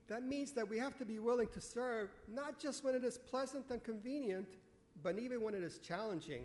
That 0.08 0.24
means 0.24 0.52
that 0.52 0.68
we 0.68 0.78
have 0.78 0.96
to 0.98 1.04
be 1.04 1.18
willing 1.18 1.48
to 1.48 1.60
serve 1.60 2.08
not 2.26 2.58
just 2.58 2.82
when 2.82 2.94
it 2.94 3.04
is 3.04 3.18
pleasant 3.18 3.70
and 3.70 3.84
convenient, 3.84 4.48
but 5.02 5.18
even 5.18 5.40
when 5.40 5.54
it 5.54 5.62
is 5.62 5.78
challenging 5.78 6.42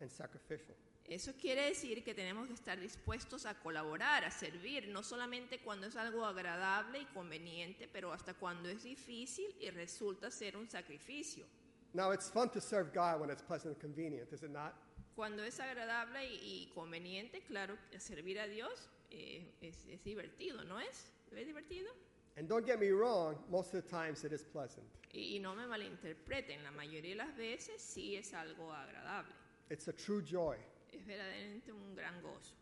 and 0.00 0.10
sacrificial. 0.10 0.74
Eso 1.08 1.32
quiere 1.40 1.62
decir 1.62 2.04
que 2.04 2.12
tenemos 2.12 2.46
que 2.46 2.52
estar 2.52 2.78
dispuestos 2.78 3.46
a 3.46 3.54
colaborar, 3.54 4.24
a 4.26 4.30
servir, 4.30 4.88
no 4.88 5.02
solamente 5.02 5.58
cuando 5.60 5.86
es 5.86 5.96
algo 5.96 6.26
agradable 6.26 7.00
y 7.00 7.06
conveniente, 7.06 7.88
pero 7.90 8.12
hasta 8.12 8.34
cuando 8.34 8.68
es 8.68 8.82
difícil 8.82 9.54
y 9.58 9.70
resulta 9.70 10.30
ser 10.30 10.56
un 10.58 10.68
sacrificio. 10.68 11.46
Now, 11.94 12.12
it's 12.12 12.30
fun 12.30 12.50
to 12.50 12.60
serve 12.60 12.92
God 12.92 13.20
when 13.20 13.30
it's 13.30 13.42
pleasant 13.42 13.72
and 13.72 13.80
convenient, 13.80 14.30
is 14.32 14.42
it 14.42 14.50
not? 14.50 14.74
Cuando 15.16 15.42
es 15.42 15.58
agradable 15.58 16.26
y, 16.26 16.66
y 16.66 16.72
conveniente, 16.74 17.40
claro, 17.40 17.78
servir 17.98 18.38
a 18.38 18.46
Dios 18.46 18.90
eh, 19.10 19.54
es, 19.62 19.86
es 19.86 20.04
divertido, 20.04 20.62
¿no 20.64 20.78
es? 20.78 21.10
¿Es 21.32 21.46
divertido? 21.46 21.90
And 22.36 22.46
don't 22.46 22.66
get 22.66 22.78
me 22.78 22.92
wrong, 22.92 23.36
most 23.48 23.74
of 23.74 23.82
the 23.82 23.88
times 23.88 24.24
it 24.24 24.32
is 24.32 24.44
pleasant. 24.44 24.86
Y, 25.12 25.36
y 25.36 25.38
no 25.40 25.54
me 25.54 25.66
malinterpreten, 25.66 26.62
la 26.62 26.70
mayoría 26.70 27.12
de 27.12 27.16
las 27.16 27.34
veces 27.34 27.80
sí 27.80 28.14
es 28.14 28.34
algo 28.34 28.72
agradable. 28.72 29.32
It's 29.70 29.88
a 29.88 29.92
true 29.92 30.22
joy. 30.22 30.56
Es 30.92 31.00
verdaderamente 31.04 31.70
un 31.70 31.94
gran 31.94 32.14
gozo. 32.22 32.52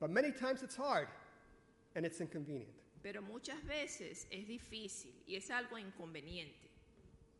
But 0.00 0.10
many 0.10 0.32
times 0.32 0.62
it's 0.62 0.76
hard 0.76 1.08
and 1.94 2.04
it's 2.04 2.20
inconvenient. 2.20 2.72
Pero 3.02 3.20
muchas 3.20 3.60
veces 3.66 4.26
es 4.30 4.46
difícil 4.46 5.12
y 5.28 5.36
es 5.36 5.48
algo 5.50 5.78
inconveniente. 5.78 6.70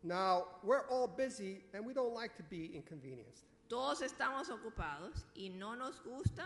Now, 0.03 0.45
we're 0.63 0.85
all 0.89 1.07
busy 1.07 1.61
and 1.73 1.85
we 1.85 1.93
don't 1.93 2.13
like 2.13 2.35
to 2.37 2.43
be 2.43 2.71
inconvenienced. 2.75 3.45
Todos 3.69 4.01
estamos 4.01 4.49
ocupados 4.49 5.23
y 5.35 5.49
no 5.49 5.75
nos 5.75 5.99
gusta 6.01 6.45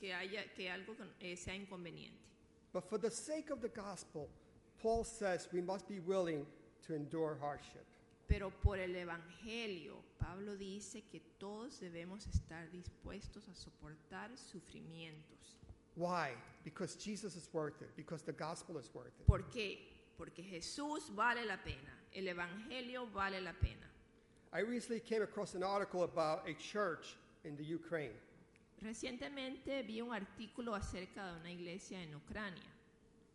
que, 0.00 0.12
haya, 0.12 0.44
que 0.56 0.68
algo 0.68 0.94
eh, 1.20 1.36
sea 1.36 1.54
inconveniente. 1.54 2.18
But 2.72 2.88
for 2.88 2.98
the 2.98 3.10
sake 3.10 3.50
of 3.50 3.60
the 3.60 3.68
gospel, 3.68 4.28
Paul 4.82 5.04
says 5.04 5.48
we 5.52 5.60
must 5.60 5.88
be 5.88 6.00
willing 6.00 6.46
to 6.86 6.94
endure 6.94 7.36
hardship. 7.40 7.86
Pero 8.28 8.50
por 8.50 8.78
el 8.78 8.94
Evangelio, 8.96 10.02
Pablo 10.18 10.56
dice 10.56 11.02
que 11.02 11.20
todos 11.38 11.78
debemos 11.80 12.26
estar 12.26 12.70
dispuestos 12.70 13.48
a 13.48 13.54
soportar 13.54 14.36
sufrimientos. 14.36 15.56
Why? 15.94 16.30
Because 16.64 16.96
Jesus 16.96 17.36
is 17.36 17.48
worth 17.52 17.80
it, 17.80 17.94
because 17.96 18.22
the 18.24 18.32
gospel 18.32 18.78
is 18.78 18.90
worth 18.92 19.06
it. 19.18 19.26
¿Por 19.26 19.48
qué? 19.50 19.78
Porque 20.18 20.42
Jesús 20.42 21.14
vale 21.14 21.44
la 21.44 21.56
pena, 21.62 21.92
el 22.12 22.26
Evangelio 22.28 23.06
vale 23.12 23.40
la 23.40 23.52
pena. 23.52 23.86
I 24.52 24.60
recently 24.60 25.00
came 25.00 25.22
across 25.22 25.54
an 25.54 25.62
article 25.62 26.02
about 26.02 26.48
a 26.48 26.54
church 26.54 27.16
in 27.44 27.56
the 27.56 27.64
Ukraine. 27.64 28.14
Recientemente 28.82 29.82
vi 29.86 30.00
un 30.00 30.12
artículo 30.12 30.74
acerca 30.74 31.32
de 31.32 31.40
una 31.40 31.50
iglesia 31.50 32.02
en 32.02 32.14
Ucrania. 32.14 32.62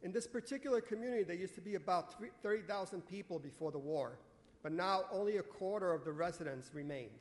In 0.04 0.12
this 0.12 0.28
particular 0.28 0.82
community, 0.82 1.24
there 1.24 1.36
used 1.36 1.56
to 1.56 1.62
be 1.62 1.76
about 1.76 2.18
three- 2.18 2.32
30,000 2.42 3.02
people 3.08 3.40
before 3.40 3.72
the 3.72 3.78
war, 3.80 4.18
but 4.64 4.72
now 4.72 5.06
only 5.12 5.38
a 5.38 5.44
quarter 5.44 5.94
of 5.94 6.04
the 6.04 6.12
residents 6.12 6.72
remained. 6.74 7.20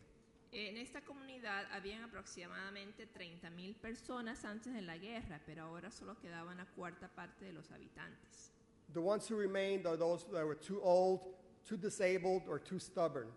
En 0.53 0.77
esta 0.79 1.01
comunidad 1.01 1.67
habían 1.73 2.03
aproximadamente 2.03 3.07
30.000 3.07 3.77
personas 3.77 4.45
antes 4.45 4.75
de 4.75 4.83
la 4.83 4.97
guerra, 4.99 5.41
pero 5.47 5.65
ahora 5.65 5.91
solo 5.93 6.17
quedaba 6.19 6.51
una 6.51 6.67
cuarta 6.75 7.09
parte 7.09 7.45
de 7.45 7.53
los 7.53 7.71
habitantes. 7.71 8.51
The 8.93 9.01
ones 9.01 9.29
who 9.29 9.37
remained 9.37 9.87
are 9.87 9.97
those 9.97 10.25
that 10.33 10.45
were 10.45 10.57
too 10.57 10.81
old, 10.83 11.29
too 11.65 11.77
disabled, 11.77 12.49
or 12.49 12.59
too 12.59 12.81
stubborn 12.81 13.29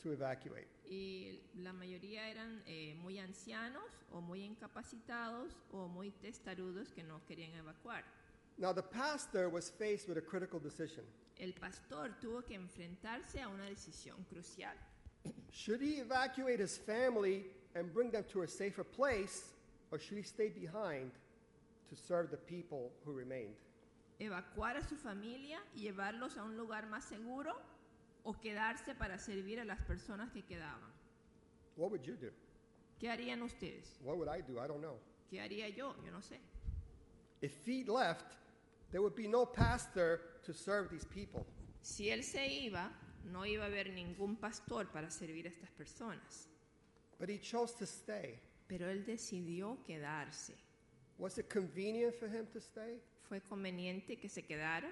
to 0.00 0.12
evacuate. 0.12 0.68
Y 0.88 1.40
la 1.56 1.72
mayoría 1.72 2.28
eran 2.28 2.62
eh, 2.66 2.94
muy 3.02 3.18
ancianos 3.18 3.82
o 4.12 4.20
muy 4.20 4.44
incapacitados 4.44 5.56
o 5.72 5.88
muy 5.88 6.12
testarudos 6.12 6.92
que 6.92 7.02
no 7.02 7.20
querían 7.26 7.54
evacuar. 7.56 8.04
Now, 8.58 8.72
the 8.72 8.82
pastor 8.82 9.48
was 9.48 9.70
faced 9.70 10.08
with 10.08 10.18
a 10.18 10.20
critical 10.20 10.60
decision. 10.60 11.04
El 11.38 11.54
pastor 11.54 12.18
tuvo 12.20 12.42
que 12.42 12.54
enfrentarse 12.54 13.40
a 13.40 13.48
una 13.48 13.64
decisión 13.64 14.24
crucial. 14.24 14.76
Should 15.50 15.82
he 15.82 16.00
evacuate 16.00 16.60
his 16.60 16.78
family 16.78 17.44
and 17.74 17.92
bring 17.92 18.10
them 18.10 18.24
to 18.32 18.42
a 18.42 18.48
safer 18.48 18.84
place, 18.84 19.52
or 19.90 19.98
should 19.98 20.18
he 20.18 20.24
stay 20.24 20.48
behind 20.48 21.10
to 21.88 21.96
serve 21.96 22.30
the 22.30 22.36
people 22.36 22.90
who 23.04 23.12
remained. 23.12 23.54
¿Evacuar 24.18 24.76
a 24.76 24.82
su 24.82 24.96
familia 24.96 25.58
y 25.74 25.82
llevarlos 25.82 26.38
a 26.38 26.44
un 26.44 26.56
lugar 26.56 26.86
más 26.86 27.04
seguro 27.04 27.54
o 28.24 28.34
quedarse 28.34 28.94
para 28.94 29.18
servir 29.18 29.60
a 29.60 29.64
las 29.64 29.80
personas 29.80 30.30
que 30.30 30.42
quedaban? 30.42 30.90
What 31.76 31.90
would 31.90 32.02
you 32.02 32.16
do? 32.16 32.30
¿Qué 32.98 33.10
harían 33.10 33.42
ustedes? 33.42 33.98
What 34.02 34.16
would 34.16 34.28
I 34.28 34.42
do? 34.42 34.58
I 34.58 34.68
don't 34.68 34.80
know. 34.80 34.98
¿Qué 35.28 35.40
haría 35.40 35.68
yo? 35.68 35.96
Yo 36.04 36.10
no 36.12 36.20
sé. 36.20 36.38
If 37.40 37.66
he 37.66 37.84
left, 37.84 38.36
there 38.92 39.02
would 39.02 39.16
be 39.16 39.26
no 39.26 39.44
pastor 39.44 40.20
to 40.44 40.52
serve 40.52 40.90
these 40.90 41.04
people. 41.04 41.44
Si 41.82 42.10
él 42.10 42.22
se 42.22 42.68
iba, 42.68 42.90
no 43.32 43.40
iba 43.40 43.64
a 43.64 43.66
haber 43.66 43.86
ningún 43.86 44.36
pastor 44.40 44.84
para 44.92 45.10
servir 45.10 45.46
a 45.46 45.48
estas 45.48 45.70
personas. 45.70 46.46
But 47.18 47.28
he 47.28 47.38
chose 47.38 47.72
to 47.74 47.86
stay. 47.86 48.38
Pero 48.68 48.88
él 48.88 49.04
decidió 49.04 49.78
quedarse. 49.86 50.54
Was 51.18 51.38
it 51.38 51.48
convenient 51.48 52.14
for 52.14 52.28
him 52.28 52.46
to 52.52 52.60
stay? 52.60 53.00
¿Fue 53.28 53.40
conveniente 53.40 54.20
que 54.20 54.28
se 54.28 54.42
quedara? 54.42 54.88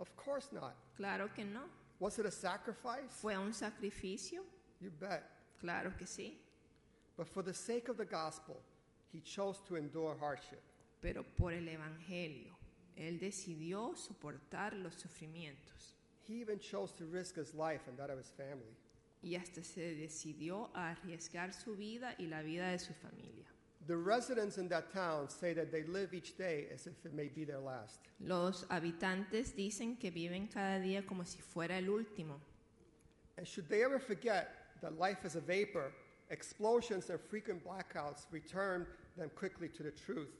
Of 0.00 0.14
course 0.16 0.48
not. 0.52 0.74
Claro 0.96 1.28
que 1.34 1.44
no. 1.44 1.62
Was 2.00 2.18
it 2.18 2.26
a 2.26 2.30
sacrifice? 2.30 3.10
¿Fue 3.10 3.36
un 3.36 3.52
sacrificio? 3.52 4.42
You 4.80 4.90
bet. 4.98 5.22
Claro 5.60 5.92
que 5.96 6.06
sí. 6.06 6.34
But 7.16 7.28
for 7.28 7.42
the 7.42 7.54
sake 7.54 7.88
of 7.88 7.96
the 7.96 8.04
gospel, 8.04 8.60
he 9.12 9.20
chose 9.20 9.60
to 9.68 9.76
endure 9.76 10.16
hardship. 10.18 10.60
Pero 11.00 11.22
por 11.36 11.52
el 11.52 11.68
Evangelio, 11.68 12.54
él 12.96 13.18
decidió 13.18 13.94
soportar 13.96 14.74
los 14.74 14.94
sufrimientos. 14.94 15.96
He 16.26 16.40
even 16.40 16.58
chose 16.58 16.92
to 16.92 17.04
risk 17.06 17.36
his 17.36 17.54
life 17.54 17.82
and 17.88 17.98
that 17.98 18.10
of 18.10 18.18
his 18.18 18.30
family. 18.30 18.76
Y 19.22 19.36
hasta 19.36 19.62
se 19.62 19.94
decidió 19.94 20.70
a 20.74 20.90
arriesgar 20.90 21.52
su 21.52 21.76
vida 21.76 22.14
y 22.18 22.26
la 22.26 22.42
vida 22.42 22.70
de 22.70 22.78
su 22.78 22.92
familia. 22.94 23.46
The 23.86 23.96
residents 23.96 24.56
in 24.56 24.68
that 24.68 24.92
town 24.92 25.28
say 25.28 25.52
that 25.54 25.70
they 25.70 25.82
live 25.82 26.14
each 26.14 26.38
day 26.38 26.68
as 26.72 26.86
if 26.86 27.04
it 27.04 27.12
may 27.12 27.28
be 27.28 27.44
their 27.44 27.60
last. 27.60 28.00
Los 28.20 28.64
habitantes 28.70 29.54
dicen 29.54 29.98
que 29.98 30.10
viven 30.10 30.46
cada 30.46 30.78
día 30.80 31.06
como 31.06 31.24
si 31.24 31.40
fuera 31.40 31.76
el 31.76 31.90
último. 31.90 32.40
And 33.36 33.46
should 33.46 33.68
they 33.68 33.82
ever 33.82 33.98
forget 33.98 34.54
that 34.80 34.98
life 34.98 35.24
is 35.24 35.36
a 35.36 35.40
vapor, 35.40 35.92
explosions 36.30 37.10
and 37.10 37.20
frequent 37.20 37.62
blackouts 37.64 38.26
return 38.30 38.86
them 39.16 39.30
quickly 39.34 39.68
to 39.68 39.82
the 39.82 39.90
truth. 39.90 40.32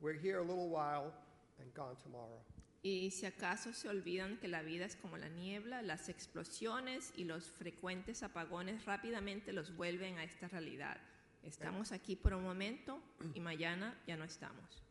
We're 0.00 0.14
here 0.14 0.38
a 0.38 0.42
little 0.42 0.68
while 0.68 1.12
and 1.60 1.72
gone 1.74 1.96
tomorrow. 2.02 2.40
Y 2.82 3.10
si 3.10 3.26
acaso 3.26 3.72
se 3.74 3.88
olvidan 3.90 4.38
que 4.38 4.48
la 4.48 4.62
vida 4.62 4.86
es 4.86 4.96
como 4.96 5.18
la 5.18 5.28
niebla, 5.28 5.82
las 5.82 6.08
explosiones 6.08 7.12
y 7.14 7.24
los 7.24 7.44
frecuentes 7.50 8.22
apagones 8.22 8.86
rápidamente 8.86 9.52
los 9.52 9.76
vuelven 9.76 10.16
a 10.18 10.24
esta 10.24 10.48
realidad. 10.48 10.96
Estamos 11.42 11.92
aquí 11.92 12.16
por 12.16 12.32
un 12.34 12.42
momento 12.42 13.00
y 13.34 13.40
mañana 13.40 13.98
ya 14.06 14.16
no 14.16 14.24
estamos. 14.24 14.82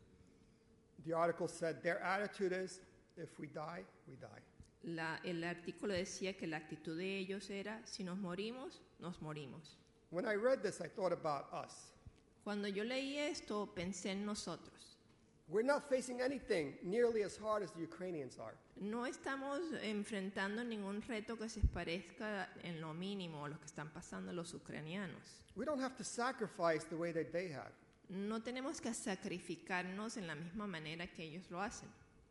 The 1.04 1.14
article 1.14 1.48
said 1.48 1.82
their 1.82 2.00
attitude 2.02 2.52
is 2.52 2.80
if 3.16 3.38
we 3.40 3.48
die, 3.48 3.84
we 4.06 4.16
die. 4.16 4.42
La- 4.82 5.20
el 5.24 5.42
artículo 5.44 5.92
decía 5.92 6.36
que 6.36 6.46
la 6.46 6.58
actitud 6.58 6.96
de 6.96 7.18
ellos 7.18 7.50
era, 7.50 7.84
si 7.86 8.04
nos 8.04 8.18
morimos, 8.18 8.80
nos 8.98 9.20
morimos. 9.20 9.76
When 10.10 10.26
I 10.26 10.34
read 10.36 10.60
this, 10.62 10.80
I 10.80 10.88
thought 10.88 11.12
about 11.12 11.52
us. 11.52 11.92
Cuando 12.44 12.68
yo 12.68 12.84
leí 12.84 13.16
esto, 13.18 13.72
pensé 13.74 14.12
en 14.12 14.24
nosotros. 14.24 14.89
We're 15.50 15.66
not 15.66 15.88
facing 15.88 16.20
anything 16.20 16.74
nearly 16.84 17.24
as 17.24 17.36
hard 17.36 17.64
as 17.64 17.72
the 17.72 17.80
Ukrainians 17.80 18.38
are. 18.38 18.54
No 18.76 19.04
estamos 19.04 19.60
enfrentando 19.82 20.62
ningún 20.62 21.02
reto 21.02 21.36
que 21.36 21.48
se 21.48 21.60
parezca 21.60 22.48
en 22.62 22.80
lo 22.80 22.94
mínimo 22.94 23.44
a 23.44 23.48
lo 23.48 23.58
que 23.58 23.66
están 23.66 23.90
pasando 23.92 24.32
los 24.32 24.54
ucranianos. 24.54 25.42
We 25.56 25.64
don't 25.64 25.80
have 25.80 25.96
to 25.96 26.04
sacrifice 26.04 26.84
the 26.84 26.96
way 26.96 27.12
that 27.12 27.32
they 27.32 27.48
have. 27.48 27.72
No 28.08 28.40
tenemos 28.40 28.80
que 28.80 28.94
sacrificarnos 28.94 30.16
en 30.16 30.28
la 30.28 30.36
misma 30.36 30.68
manera 30.68 31.08
que 31.08 31.24
ellos 31.24 31.50
lo 31.50 31.60
hacen. 31.60 31.88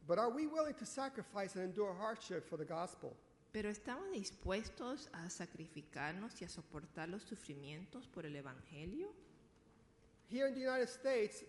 But 0.07 0.17
are 0.17 0.29
we 0.29 0.47
willing 0.47 0.75
to 0.75 0.85
sacrifice 0.85 1.55
and 1.55 1.65
endure 1.65 1.93
hardship 1.93 2.47
for 2.47 2.57
the 2.57 2.65
gospel? 2.65 3.15
Pero 3.51 3.69
estamos 3.69 4.11
dispuestos 4.11 5.09
a 5.11 5.29
sacrificarnos 5.29 6.41
y 6.41 6.45
a 6.45 6.49
soportar 6.49 7.09
los 7.09 7.23
sufrimientos 7.23 8.07
por 8.07 8.25
el 8.25 8.35
Evangelio. 8.35 9.09
Here 10.29 10.47
in 10.47 10.53
the 10.53 10.61
United 10.61 10.87
States, 10.87 11.43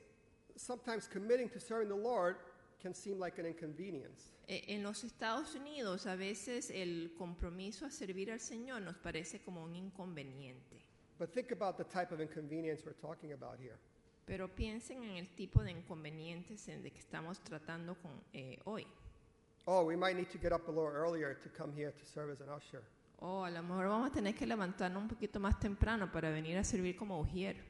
sometimes 0.61 1.09
committing 1.09 1.49
to 1.49 1.59
serving 1.61 1.89
the 1.89 1.95
Lord 1.95 2.37
can 2.81 2.95
seem 2.95 3.19
like 3.19 3.39
an 3.39 3.47
inconvenience. 3.47 4.33
Eh, 4.49 4.65
En 4.69 4.83
los 4.83 5.05
Estados 5.05 5.55
Unidos 5.55 6.07
a 6.07 6.17
veces 6.17 6.71
el 6.71 7.13
compromiso 7.17 7.87
a 7.87 7.91
servir 7.91 8.31
al 8.31 8.41
Señor 8.41 8.83
nos 8.83 8.97
parece 8.97 9.41
como 9.41 9.63
un 9.63 9.75
inconveniente. 9.75 10.85
But 11.19 11.33
think 11.33 11.53
about 11.53 11.77
the 11.77 11.85
type 11.85 12.13
of 12.15 12.21
inconvenience 12.21 12.85
we're 12.85 12.95
talking 12.95 13.33
about 13.33 13.59
here. 13.61 13.77
Pero 14.27 14.49
piensen 14.49 15.03
en 15.03 15.17
el 15.17 15.35
tipo 15.35 15.63
de 15.63 15.73
inconvenientes 15.73 16.69
en 16.69 16.83
de 16.83 16.91
que 16.91 17.01
estamos 17.01 17.41
tratando 17.41 17.95
con, 17.97 18.13
eh, 18.33 18.59
hoy. 18.65 18.87
Oh, 19.67 19.85
we 19.85 19.97
might 19.97 20.17
need 20.17 20.29
to 20.31 20.39
get 20.39 20.53
up 20.53 20.67
a 20.69 20.71
little 20.71 20.89
earlier 20.91 21.35
to 21.35 21.51
come 21.51 21.73
here 21.75 21.93
to 21.93 22.07
serve 22.07 22.33
as 22.33 22.41
an 22.41 22.49
usher. 22.49 22.83
O 23.19 23.45
a 23.45 23.51
lo 23.51 23.63
mejor 23.63 23.89
vamos 23.89 24.11
a 24.11 24.13
tener 24.13 24.35
que 24.35 24.47
levantarnos 24.47 25.03
un 25.03 25.09
poquito 25.09 25.39
más 25.39 25.59
temprano 25.61 26.11
para 26.11 26.31
venir 26.31 26.57
a 26.57 26.65
servir 26.65 26.97
como 26.97 27.21
ujier. 27.21 27.70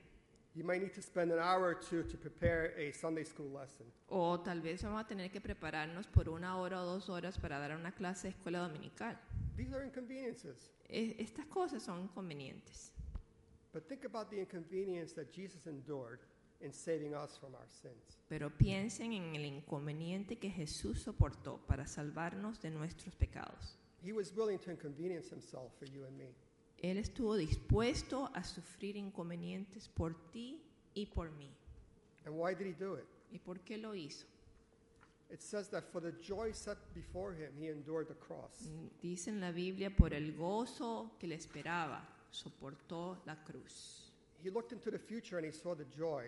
You 0.54 0.64
might 0.64 0.82
need 0.82 0.94
to 0.94 1.02
spend 1.02 1.30
an 1.30 1.38
hour 1.38 1.64
or 1.64 1.74
two 1.74 2.02
to 2.02 2.16
prepare 2.16 2.74
a 2.76 2.92
Sunday 2.92 3.24
school 3.24 3.50
lesson. 3.52 3.86
O 4.08 4.40
tal 4.40 4.60
vez 4.60 4.82
vamos 4.82 5.00
a 5.00 5.06
tener 5.06 5.30
que 5.30 5.40
prepararnos 5.40 6.08
por 6.08 6.28
una 6.28 6.58
hora 6.58 6.82
o 6.82 6.86
dos 6.86 7.08
horas 7.08 7.38
para 7.38 7.58
dar 7.60 7.76
una 7.76 7.92
clase 7.92 8.28
de 8.28 8.34
escuela 8.34 8.58
dominical. 8.58 9.16
These 9.56 9.72
are 9.72 9.84
inconveniences. 9.84 10.70
Estas 10.88 11.46
cosas 11.46 11.84
son 11.84 12.00
inconvenientes. 12.00 12.90
But 13.72 13.86
think 13.88 14.04
about 14.04 14.30
the 14.30 14.40
inconvenience 14.40 15.14
that 15.14 15.32
Jesus 15.32 15.66
endured 15.66 16.18
in 16.60 16.72
saving 16.72 17.14
us 17.14 17.38
from 17.38 17.54
our 17.54 17.68
sins. 17.68 18.18
Pero 18.28 18.50
piensen 18.50 19.12
en 19.12 19.36
el 19.36 19.44
inconveniente 19.44 20.36
que 20.36 20.50
Jesús 20.50 21.00
soportó 21.00 21.58
para 21.68 21.86
salvarnos 21.86 22.60
de 22.60 22.70
nuestros 22.70 23.14
pecados. 23.14 23.78
He 24.02 24.12
was 24.12 24.32
willing 24.34 24.58
to 24.58 24.70
inconvenience 24.72 25.28
himself 25.30 25.72
for 25.78 25.86
you 25.86 26.04
and 26.06 26.18
me. 26.18 26.34
Él 26.82 26.96
estuvo 26.96 27.36
dispuesto 27.36 28.30
a 28.34 28.42
sufrir 28.42 28.96
inconvenientes 28.96 29.88
por 29.88 30.14
ti 30.30 30.62
y 30.94 31.06
por 31.06 31.30
mí. 31.32 31.50
And 32.24 32.34
why 32.34 32.54
did 32.54 32.66
he 32.66 32.72
do 32.72 32.96
it? 32.96 33.06
¿Y 33.32 33.38
por 33.38 33.60
qué 33.60 33.78
lo 33.78 33.94
hizo? 33.94 34.26
It 35.30 35.40
says 35.42 35.68
that 35.68 35.84
for 35.92 36.00
the 36.00 36.12
joy 36.20 36.52
set 36.52 36.76
before 36.92 37.32
him, 37.32 37.52
he 37.56 37.68
endured 37.68 38.08
the 38.08 38.14
cross. 38.14 38.68
Dice 39.00 39.28
en 39.28 39.40
la 39.40 39.52
Biblia, 39.52 39.90
por 39.90 40.12
el 40.12 40.32
gozo 40.32 41.12
que 41.20 41.28
le 41.28 41.36
esperaba, 41.36 42.02
soportó 42.32 43.18
la 43.26 43.36
cruz. 43.36 44.10
He 44.42 44.50
looked 44.50 44.72
into 44.72 44.90
the 44.90 44.98
future 44.98 45.36
and 45.38 45.46
he 45.46 45.52
saw 45.52 45.74
the 45.74 45.84
joy, 45.96 46.24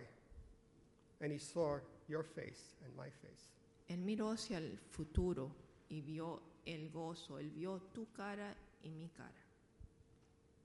and 1.21 1.33
he 1.33 1.39
saw 1.39 1.79
your 2.09 2.23
face 2.23 2.77
and 2.85 2.95
my 2.97 3.09
face. 3.09 3.51
Él 3.89 3.99
miró 4.05 4.31
hacia 4.31 4.59
el 4.59 4.79
futuro 4.91 5.51
y 5.89 6.01
vio 6.01 6.41
el 6.65 6.91
gozo, 6.91 7.39
él 7.39 7.51
vio 7.51 7.81
tu 7.93 8.07
cara 8.13 8.55
y 8.85 8.91
mi 8.91 9.09
cara. 9.09 9.42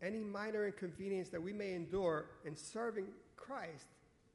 Any 0.02 0.20
minor 0.20 0.68
inconvenience 0.68 1.30
that 1.30 1.42
we 1.42 1.54
may 1.54 1.74
endure 1.74 2.26
in 2.46 2.56
serving 2.56 3.08
Christ 3.36 3.88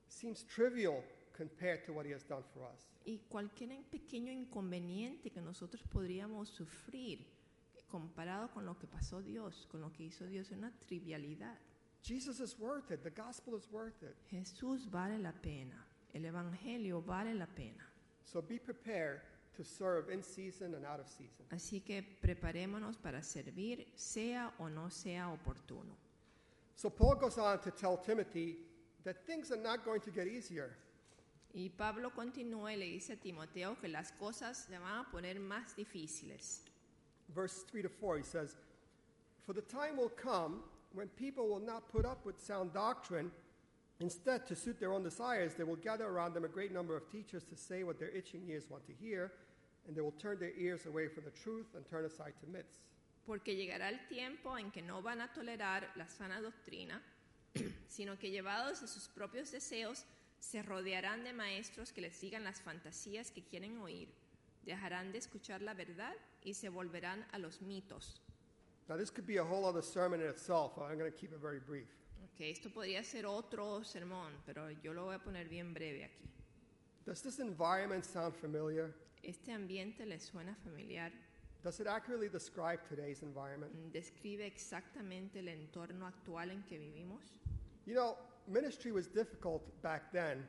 seems 0.08 0.42
trivial 0.42 1.02
compared 1.36 1.84
to 1.86 1.92
what 1.92 2.04
he 2.04 2.12
has 2.12 2.22
done 2.24 2.42
for 2.52 2.64
us. 2.64 2.88
Y 3.04 3.20
cualquier 3.28 3.70
pequeño 3.90 4.32
inconveniente 4.32 5.30
que 5.30 5.40
nosotros 5.40 5.82
podríamos 5.82 6.48
sufrir 6.48 7.26
comparado 7.90 8.50
con 8.52 8.64
lo 8.64 8.78
que 8.78 8.86
pasó 8.86 9.22
Dios, 9.22 9.66
con 9.70 9.80
lo 9.80 9.92
que 9.92 10.04
hizo 10.04 10.26
Dios, 10.26 10.50
es 10.50 10.58
una 10.58 10.72
trivialidad. 10.78 11.58
Jesus 12.02 12.40
is 12.40 12.58
worth 12.58 12.90
it. 12.90 13.02
The 13.04 13.10
gospel 13.10 13.54
is 13.54 13.70
worth 13.70 14.02
it. 14.02 14.16
Jesús 14.30 14.90
vale 14.90 15.18
la 15.18 15.32
pena, 15.32 15.86
el 16.12 16.24
Evangelio 16.24 17.00
vale 17.00 17.34
la 17.34 17.46
pena. 17.46 17.86
So 18.24 18.40
be 18.40 18.58
prepared 18.58 19.20
to 19.56 19.64
serve 19.64 20.08
in 20.10 20.22
season 20.22 20.74
and 20.74 20.84
out 20.86 21.00
of 21.00 21.08
season. 21.08 21.46
Así 21.50 21.84
que 21.84 22.02
preparémonos 22.02 22.96
para 22.96 23.22
servir, 23.22 23.86
sea 23.94 24.50
o 24.58 24.68
no 24.68 24.88
sea 24.88 25.28
oportuno. 25.28 25.96
So 26.74 26.90
Paul 26.90 27.16
goes 27.16 27.38
on 27.38 27.58
to 27.60 27.70
tell 27.70 27.96
Timothy 27.96 28.56
that 29.04 29.26
things 29.26 29.52
are 29.52 29.62
not 29.62 29.84
going 29.84 30.00
to 30.00 30.10
get 30.10 30.26
easier. 30.26 30.76
Y 31.54 31.70
Pablo 31.76 32.10
continúa 32.10 32.72
y 32.72 32.76
le 32.76 32.86
dice 32.86 33.12
a 33.12 33.16
Timoteo 33.16 33.76
que 33.78 33.88
las 33.88 34.12
cosas 34.12 34.56
se 34.56 34.78
van 34.78 35.00
a 35.00 35.10
poner 35.10 35.38
más 35.38 35.76
difíciles. 35.76 36.62
Verse 37.34 37.64
3 37.70 37.82
to 37.82 37.88
4, 37.88 38.18
he 38.18 38.22
says, 38.22 38.56
For 39.44 39.52
the 39.52 39.62
time 39.62 39.96
will 39.96 40.10
come 40.10 40.62
when 40.94 41.08
people 41.08 41.48
will 41.48 41.60
not 41.60 41.90
put 41.90 42.04
up 42.06 42.24
with 42.24 42.40
sound 42.40 42.72
doctrine. 42.72 43.30
Instead, 44.02 44.48
to 44.48 44.56
suit 44.56 44.80
their 44.80 44.92
own 44.92 45.04
desires, 45.04 45.54
they 45.54 45.62
will 45.62 45.76
gather 45.76 46.08
around 46.08 46.34
them 46.34 46.44
a 46.44 46.48
great 46.48 46.72
number 46.72 46.96
of 46.96 47.08
teachers 47.08 47.44
to 47.44 47.56
say 47.56 47.84
what 47.84 48.00
their 48.00 48.10
itching 48.10 48.42
ears 48.48 48.64
want 48.68 48.84
to 48.84 48.92
hear, 48.92 49.32
and 49.86 49.96
they 49.96 50.00
will 50.00 50.18
turn 50.18 50.38
their 50.40 50.52
ears 50.58 50.86
away 50.86 51.06
from 51.06 51.22
the 51.24 51.30
truth 51.30 51.66
and 51.76 51.88
turn 51.88 52.04
aside 52.04 52.32
to 52.40 52.46
myths. 52.50 52.80
Porque 53.24 53.54
llegará 53.54 53.88
el 53.88 54.00
tiempo 54.08 54.56
en 54.58 54.72
que 54.72 54.82
no 54.82 55.00
van 55.02 55.20
a 55.20 55.28
tolerar 55.32 55.84
la 55.94 56.08
sana 56.08 56.40
doctrina, 56.40 57.00
sino 57.88 58.18
que 58.18 58.32
llevados 58.32 58.80
de 58.80 58.88
sus 58.88 59.08
propios 59.08 59.52
deseos, 59.52 60.04
se 60.40 60.60
rodearán 60.62 61.22
de 61.22 61.32
maestros 61.32 61.92
que 61.92 62.00
les 62.00 62.20
digan 62.20 62.42
las 62.42 62.60
fantasías 62.60 63.30
que 63.30 63.44
quieren 63.44 63.78
oír, 63.78 64.08
dejarán 64.66 65.12
de 65.12 65.18
escuchar 65.18 65.62
la 65.62 65.74
verdad 65.74 66.14
y 66.42 66.54
se 66.54 66.68
volverán 66.68 67.24
a 67.30 67.38
los 67.38 67.62
mitos. 67.62 68.20
Now, 68.88 68.96
this 68.96 69.10
could 69.10 69.28
be 69.28 69.36
a 69.36 69.44
whole 69.44 69.64
other 69.64 69.80
sermon 69.80 70.20
in 70.20 70.26
itself. 70.26 70.72
I'm 70.76 70.98
going 70.98 71.10
to 71.10 71.16
keep 71.16 71.32
it 71.32 71.38
very 71.40 71.60
brief. 71.60 72.01
Esto 72.38 72.70
podría 72.70 73.04
ser 73.04 73.26
otro 73.26 73.84
sermón, 73.84 74.32
pero 74.44 74.70
yo 74.70 74.92
lo 74.92 75.04
voy 75.04 75.14
a 75.14 75.18
poner 75.18 75.48
bien 75.48 75.72
breve 75.72 76.04
aquí. 76.04 76.28
Does 77.04 77.22
this 77.22 77.38
environment 77.38 78.04
sound 78.04 78.34
familiar? 78.34 78.92
¿Este 79.22 79.52
ambiente 79.52 80.04
le 80.04 80.18
suena 80.18 80.54
familiar? 80.64 81.12
Does 81.62 81.78
it 81.78 81.86
accurately 81.86 82.28
describe 82.28 82.80
today's 82.88 83.22
environment? 83.22 83.72
¿Describe 83.92 84.44
exactamente 84.44 85.38
el 85.38 85.48
entorno 85.48 86.06
actual 86.06 86.50
en 86.50 86.62
que 86.64 86.78
vivimos? 86.78 87.20
You 87.86 87.94
know, 87.94 88.16
ministry 88.48 88.90
was 88.90 89.06
difficult 89.06 89.62
back 89.82 90.10
then, 90.12 90.44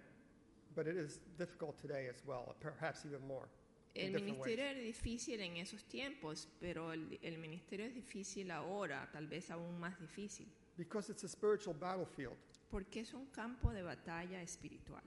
but 0.75 0.87
it 0.87 0.97
is 0.97 1.19
difficult 1.37 1.77
today 1.79 2.07
as 2.07 2.23
well, 2.25 2.55
perhaps 2.59 3.05
even 3.05 3.25
more. 3.27 3.47
El 3.95 4.13
ways. 4.13 4.23
ministerio 4.23 4.65
era 4.65 4.79
difícil 4.79 5.39
en 5.41 5.57
esos 5.57 5.83
tiempos, 5.83 6.47
pero 6.59 6.91
el, 6.93 7.19
el 7.21 7.37
ministerio 7.37 7.85
es 7.85 7.93
difícil 7.93 8.49
ahora, 8.49 9.07
tal 9.11 9.27
vez 9.27 9.51
aún 9.51 9.79
más 9.79 9.99
difícil, 9.99 10.47
Because 10.77 11.09
it's 11.09 11.23
a 11.23 11.29
spiritual 11.29 11.73
battlefield. 11.73 12.35
porque 12.71 13.01
es 13.01 13.13
un 13.13 13.27
campo 13.27 13.71
de 13.71 13.83
batalla 13.83 14.41
espiritual. 14.41 15.01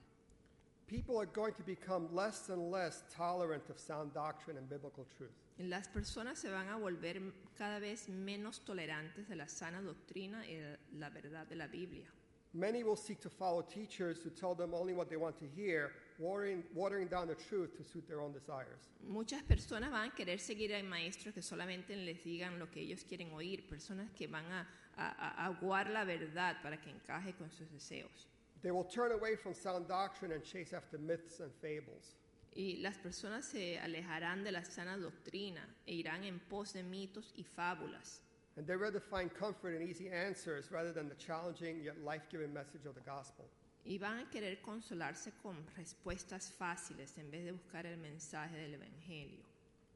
People 0.87 1.17
are 1.17 1.25
going 1.25 1.53
to 1.53 1.63
become 1.63 2.07
less 2.15 2.47
and 2.49 2.71
less 2.71 3.03
tolerant 3.13 3.69
of 3.69 3.77
sound 3.77 4.13
doctrine 4.13 4.57
and 4.57 4.69
biblical 4.69 5.05
truth. 5.17 5.33
Las 5.59 5.89
personas 5.89 6.37
se 6.37 6.49
van 6.49 6.69
a 6.69 6.77
volver 6.77 7.19
cada 7.57 7.79
vez 7.79 8.07
menos 8.07 8.61
tolerantes 8.63 9.27
de 9.27 9.35
la 9.35 9.47
sana 9.47 9.81
doctrina 9.81 10.45
y 10.47 10.53
de 10.53 10.77
la 10.97 11.09
verdad 11.09 11.45
de 11.49 11.55
la 11.57 11.67
Biblia. 11.67 12.07
Many 12.53 12.83
will 12.83 12.95
seek 12.95 13.19
to 13.19 13.29
follow 13.29 13.61
teachers 13.61 14.19
who 14.23 14.29
tell 14.29 14.55
them 14.55 14.73
only 14.73 14.93
what 14.93 15.09
they 15.09 15.17
want 15.17 15.37
to 15.39 15.45
hear, 15.45 15.91
watering, 16.19 16.63
watering 16.73 17.07
down 17.07 17.27
the 17.27 17.35
truth 17.35 17.75
to 17.77 17.83
suit 17.83 18.07
their 18.07 18.19
own 18.21 18.31
desires. 18.33 18.89
Muchas 19.07 19.43
personas 19.43 19.91
van 19.91 20.09
a 20.09 20.15
querer 20.15 20.39
seguir 20.39 20.73
a 20.75 20.81
maestros 20.83 21.33
que 21.33 21.41
solamente 21.41 21.95
les 21.95 22.23
digan 22.23 22.57
lo 22.59 22.67
que 22.71 22.81
ellos 22.81 23.03
quieren 23.03 23.31
oír, 23.33 23.67
personas 23.69 24.09
que 24.15 24.27
van 24.27 24.45
a, 24.51 24.67
a- 24.97 25.43
a 25.43 25.45
aguar 25.47 25.89
la 25.89 26.03
verdad 26.05 26.57
para 26.63 26.77
que 26.81 26.89
encaje 26.89 27.33
con 27.37 27.49
sus 27.51 27.69
deseos. 27.71 28.27
They 28.63 28.71
will 28.71 28.85
turn 28.85 29.11
away 29.11 29.35
from 29.35 29.53
sound 29.53 29.87
doctrine 29.87 30.31
and 30.33 30.43
chase 30.43 30.73
after 30.73 30.97
myths 30.97 31.39
and 31.39 31.51
fables. 31.61 32.15
Y 32.55 32.77
las 32.81 32.97
personas 32.97 33.45
se 33.45 33.77
alejarán 33.77 34.43
de 34.43 34.51
la 34.51 34.63
sana 34.63 34.97
doctrina 34.97 35.61
e 35.85 35.93
irán 35.93 36.23
en 36.23 36.39
pos 36.49 36.73
de 36.73 36.81
mitos 36.81 37.31
y 37.35 37.43
fábulas. 37.43 38.21
And 38.57 38.65
they 38.65 38.75
rather 38.75 38.99
find 38.99 39.31
comfort 39.31 39.75
in 39.75 39.87
easy 39.87 40.09
answers 40.09 40.71
rather 40.71 40.91
than 40.91 41.07
the 41.07 41.15
challenging 41.15 41.83
yet 41.83 42.03
life 42.03 42.23
giving 42.31 42.51
message 42.51 42.87
of 42.87 42.95
the 42.95 43.01
gospel. 43.01 43.45
Y 43.87 43.97
van 43.97 44.19
a 44.19 44.29
querer 44.29 44.59
consolarse 44.61 45.31
con 45.41 45.55
respuestas 45.77 46.51
fáciles 46.51 47.17
en 47.17 47.31
vez 47.31 47.45
de 47.45 47.53
buscar 47.53 47.85
el 47.85 47.97
mensaje 47.97 48.57
del 48.57 48.73
Evangelio. 48.73 49.43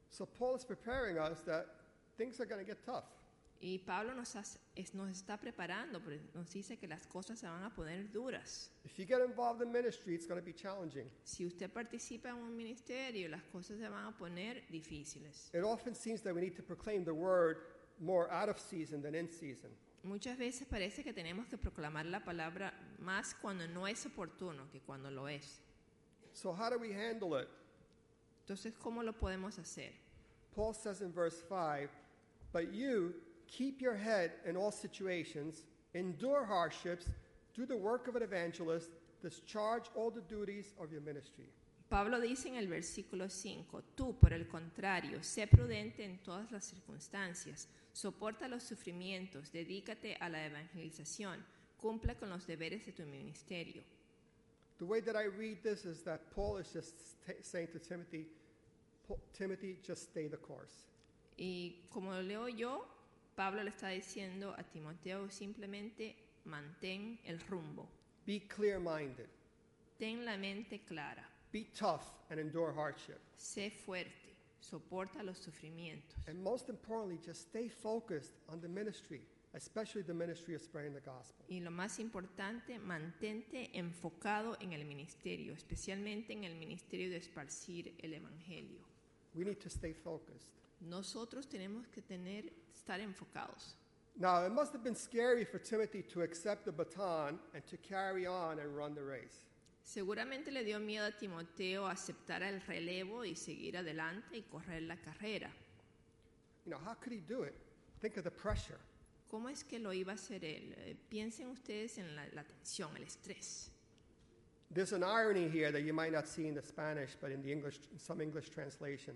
So 0.08 0.24
Paul 0.26 0.56
is 0.56 0.64
preparing 0.64 1.18
us 1.18 1.42
that 1.44 1.66
things 2.16 2.40
are 2.40 2.46
going 2.46 2.64
to 2.64 2.66
get 2.66 2.82
tough. 2.84 3.04
Y 3.60 3.78
Pablo 3.78 4.12
nos, 4.14 4.34
es- 4.34 4.58
nos 4.94 5.08
está 5.10 5.36
preparando, 5.38 6.00
nos 6.34 6.50
dice 6.50 6.78
que 6.78 6.88
las 6.88 7.06
cosas 7.06 7.38
se 7.38 7.46
van 7.46 7.62
a 7.62 7.70
poner 7.72 8.10
duras. 8.10 8.70
If 8.84 8.98
you 8.98 9.04
get 9.06 9.20
involved 9.20 9.62
in 9.62 9.70
ministry, 9.70 10.14
it's 10.14 10.26
going 10.26 10.40
to 10.40 10.44
be 10.44 10.52
challenging. 10.52 11.08
Si 11.22 11.44
usted 11.46 11.70
participa 11.70 12.30
en 12.30 12.36
un 12.36 12.56
ministerio, 12.56 13.28
las 13.28 13.42
cosas 13.52 13.78
se 13.78 13.88
van 13.88 14.06
a 14.06 14.16
poner 14.16 14.64
difíciles. 14.68 15.50
It 15.54 15.62
often 15.62 15.94
seems 15.94 16.22
that 16.22 16.34
we 16.34 16.40
need 16.40 16.56
to 16.56 16.62
proclaim 16.62 17.04
the 17.04 17.12
word 17.14 17.58
more 18.00 18.28
out 18.32 18.48
of 18.48 18.58
season 18.58 19.00
than 19.00 19.14
in 19.14 19.28
season. 19.30 19.70
Muchas 20.02 20.36
veces 20.36 20.66
parece 20.66 21.04
que 21.04 21.12
tenemos 21.12 21.46
que 21.46 21.56
proclamar 21.56 22.06
la 22.06 22.24
palabra 22.24 22.74
más 23.02 23.34
cuando 23.34 23.66
no 23.66 23.86
es 23.86 24.06
oportuno 24.06 24.70
que 24.70 24.80
cuando 24.80 25.10
lo 25.10 25.26
es. 25.28 25.60
So, 26.32 26.52
how 26.52 26.70
do 26.70 26.78
we 26.78 26.92
handle 26.92 27.34
it? 27.34 27.48
Entonces, 28.46 28.72
¿cómo 28.78 29.02
lo 29.02 29.12
podemos 29.12 29.58
hacer? 29.58 29.92
Paul 30.54 30.72
says 30.72 31.00
in 31.00 31.12
verse 31.12 31.42
5 31.48 31.90
But 32.52 32.72
you 32.72 33.14
keep 33.46 33.80
your 33.80 33.94
head 33.94 34.32
in 34.46 34.56
all 34.56 34.70
situations, 34.70 35.64
endure 35.94 36.44
hardships, 36.44 37.06
do 37.54 37.66
the 37.66 37.76
work 37.76 38.08
of 38.08 38.16
an 38.16 38.22
evangelist, 38.22 38.90
discharge 39.22 39.90
all 39.94 40.10
the 40.10 40.22
duties 40.22 40.74
of 40.78 40.90
your 40.90 41.00
ministry. 41.00 41.46
Pablo 41.88 42.20
dice 42.20 42.48
en 42.48 42.56
el 42.56 42.68
versículo 42.68 43.28
5, 43.28 43.82
tú 43.94 44.18
por 44.18 44.32
el 44.32 44.46
contrario, 44.46 45.22
sé 45.22 45.46
prudente 45.46 46.02
en 46.02 46.18
todas 46.22 46.50
las 46.50 46.64
circunstancias, 46.64 47.68
soporta 47.92 48.48
los 48.48 48.62
sufrimientos, 48.62 49.52
dedícate 49.52 50.16
a 50.18 50.30
la 50.30 50.46
evangelización, 50.46 51.44
cumpla 51.82 52.14
con 52.14 52.30
los 52.30 52.46
deberes 52.46 52.86
de 52.86 52.92
tu 52.92 53.02
ministerio. 53.04 53.82
The 54.78 54.84
way 54.86 55.00
that 55.00 55.16
I 55.16 55.24
read 55.26 55.62
this 55.62 55.84
is 55.84 56.02
that 56.04 56.20
Paul 56.34 56.58
is 56.58 56.72
just 56.72 56.94
saying 57.42 57.68
to 57.72 57.78
Timothy, 57.78 58.26
"Pa- 59.06 59.16
Timothy, 59.32 59.76
just 59.82 60.10
stay 60.10 60.28
the 60.28 60.36
course. 60.38 60.86
Y 61.38 61.74
como 61.90 62.12
lo 62.12 62.22
leo 62.22 62.46
yo, 62.48 62.84
Pablo 63.36 63.62
le 63.62 63.70
está 63.70 63.88
diciendo 63.88 64.54
a 64.56 64.62
Timoteo 64.62 65.28
simplemente 65.30 66.14
mantén 66.44 67.18
el 67.24 67.38
rumbo, 67.48 67.88
Be 68.26 68.40
clear 68.48 68.78
minded, 68.78 69.28
ten 69.98 70.24
la 70.24 70.36
mente 70.36 70.80
clara, 70.86 71.24
be 71.52 71.64
tough, 71.74 72.04
and 72.30 72.38
endure 72.40 72.72
hardship. 72.72 73.18
sé 73.36 73.70
fuerte, 73.70 74.34
soporta 74.60 75.22
los 75.24 75.38
sufrimientos. 75.38 76.16
And 76.28 76.42
most 76.42 76.68
importantly, 76.68 77.18
just 77.24 77.48
stay 77.48 77.68
focused 77.68 78.34
on 78.48 78.60
the 78.60 78.68
ministry, 78.68 79.22
especially 79.54 80.02
the 80.02 80.14
ministry 80.14 80.54
of 80.54 80.62
spreading 80.62 80.94
the 80.94 81.00
gospel. 81.00 81.44
Y 81.48 81.60
lo 81.60 81.70
más 81.70 81.98
importante, 81.98 82.78
mantente 82.78 83.70
enfocado 83.74 84.56
en 84.60 84.72
el 84.72 84.84
ministerio, 84.84 85.52
especialmente 85.52 86.32
en 86.32 86.44
el 86.44 86.54
ministerio 86.56 87.10
de 87.10 87.16
esparcir 87.16 87.94
el 87.98 88.14
Evangelio. 88.14 88.80
We 89.34 89.44
need 89.44 89.60
to 89.60 89.68
stay 89.68 89.92
focused. 89.92 90.48
Nosotros 90.80 91.48
tenemos 91.48 91.86
que 91.88 92.02
tener, 92.02 92.52
estar 92.74 93.00
enfocados. 93.00 93.76
Now, 94.18 94.44
it 94.44 94.52
must 94.52 94.72
have 94.72 94.84
been 94.84 94.96
scary 94.96 95.44
for 95.44 95.58
Timothy 95.58 96.02
to 96.02 96.22
accept 96.22 96.64
the 96.64 96.72
baton 96.72 97.38
and 97.54 97.64
to 97.66 97.76
carry 97.78 98.26
on 98.26 98.58
and 98.58 98.76
run 98.76 98.94
the 98.94 99.02
race. 99.02 99.46
Seguramente 99.84 100.52
le 100.52 100.64
dio 100.64 100.78
miedo 100.78 101.06
a 101.06 101.12
Timoteo 101.12 101.86
aceptar 101.86 102.42
el 102.42 102.60
relevo 102.60 103.24
y 103.24 103.34
seguir 103.34 103.76
adelante 103.76 104.36
y 104.36 104.42
correr 104.42 104.82
la 104.82 104.96
carrera. 104.96 105.50
You 106.64 106.70
know, 106.70 106.78
how 106.78 106.94
could 106.94 107.12
he 107.12 107.20
do 107.20 107.42
it? 107.42 107.54
Think 108.00 108.16
of 108.16 108.24
the 108.24 108.30
pressure. 108.30 108.78
¿Cómo 109.32 109.48
es 109.48 109.64
que 109.64 109.78
lo 109.78 109.94
iba 109.94 110.12
a 110.12 110.16
hacer 110.16 110.44
él? 110.44 110.74
Eh, 110.76 110.94
Piensen 111.08 111.48
ustedes 111.48 111.96
en 111.96 112.14
la, 112.14 112.26
la 112.34 112.44
tensión, 112.44 112.94
el 112.98 113.04
estrés. 113.04 113.70
There's 114.70 114.92
an 114.92 115.02
irony 115.02 115.48
here 115.48 115.72
that 115.72 115.84
you 115.84 115.94
might 115.94 116.12
not 116.12 116.26
see 116.28 116.48
in 116.48 116.54
the 116.54 116.60
Spanish, 116.60 117.16
but 117.18 117.30
in 117.30 117.40
the 117.40 117.50
English, 117.50 117.80
in 117.90 117.98
some 117.98 118.20
English 118.20 118.50
translation, 118.50 119.14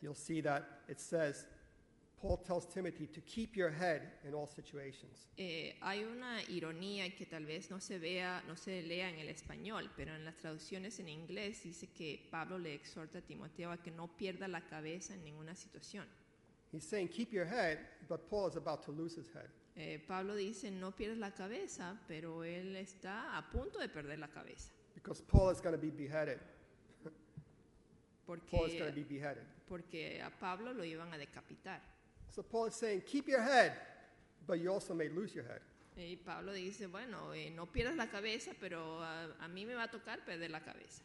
you'll 0.00 0.14
see 0.14 0.40
that 0.40 0.64
it 0.88 0.98
says, 0.98 1.44
Paul 2.18 2.38
tells 2.38 2.64
Timothy 2.64 3.06
to 3.08 3.20
keep 3.20 3.56
your 3.56 3.68
head 3.68 4.00
in 4.26 4.32
all 4.32 4.46
situations. 4.46 5.26
Eh, 5.36 5.76
hay 5.82 6.02
una 6.02 6.42
ironía 6.48 7.14
que 7.14 7.26
tal 7.26 7.44
vez 7.44 7.70
no 7.70 7.78
se 7.78 7.98
vea, 7.98 8.42
no 8.48 8.56
se 8.56 8.80
lea 8.80 9.10
en 9.10 9.18
el 9.18 9.28
español, 9.28 9.90
pero 9.98 10.14
en 10.14 10.24
las 10.24 10.38
traducciones 10.38 10.98
en 10.98 11.10
inglés 11.10 11.62
dice 11.62 11.88
que 11.88 12.26
Pablo 12.30 12.58
le 12.58 12.72
exhorta 12.72 13.18
a 13.18 13.22
Timoteo 13.22 13.70
a 13.70 13.82
que 13.82 13.90
no 13.90 14.08
pierda 14.16 14.48
la 14.48 14.66
cabeza 14.66 15.12
en 15.12 15.24
ninguna 15.24 15.54
situación. 15.54 16.06
He's 16.72 16.84
saying, 16.86 17.08
keep 17.08 17.32
your 17.32 17.44
head, 17.44 17.78
but 18.08 18.28
Paul 18.30 18.48
is 18.48 18.56
about 18.56 18.82
to 18.84 18.92
lose 18.92 19.14
his 19.16 19.28
head. 19.32 19.48
Eh, 19.76 19.98
Pablo 20.06 20.34
dice 20.34 20.70
no 20.70 20.92
pierdas 20.92 21.18
la 21.18 21.30
cabeza, 21.30 21.96
pero 22.06 22.42
él 22.44 22.76
está 22.76 23.36
a 23.36 23.42
punto 23.50 23.78
de 23.78 23.88
perder 23.88 24.18
la 24.18 24.28
cabeza, 24.28 24.70
Because 24.94 25.20
Paul 25.22 25.50
is 25.50 25.60
going 25.60 25.74
to 25.74 25.78
be 25.80 25.90
beheaded. 25.90 26.38
Paul 28.26 28.66
is 28.66 28.74
going 28.74 28.90
to 28.90 28.92
be 28.92 29.02
porque, 29.02 29.08
beheaded. 29.08 29.44
porque 29.68 30.20
a 30.24 30.30
Pablo 30.30 30.72
lo 30.72 30.84
iban 30.84 31.12
a 31.12 31.18
decapitar. 31.18 31.80
So 32.28 32.42
Paul 32.42 32.66
is 32.66 32.74
saying, 32.74 33.02
keep 33.06 33.26
your 33.28 33.42
head, 33.42 33.72
but 34.46 34.60
you 34.60 34.70
also 34.70 34.94
may 34.94 35.08
lose 35.08 35.34
your 35.34 35.44
head. 35.44 35.60
Y 35.96 36.16
Pablo 36.24 36.52
dice, 36.52 36.86
bueno, 36.86 37.32
eh, 37.32 37.50
no 37.50 37.66
pierdas 37.66 37.96
la 37.96 38.06
cabeza, 38.06 38.52
pero 38.60 39.00
a, 39.02 39.24
a 39.40 39.48
mí 39.48 39.66
me 39.66 39.74
va 39.74 39.84
a 39.84 39.90
tocar 39.90 40.24
perder 40.24 40.50
la 40.50 40.60
cabeza. 40.60 41.02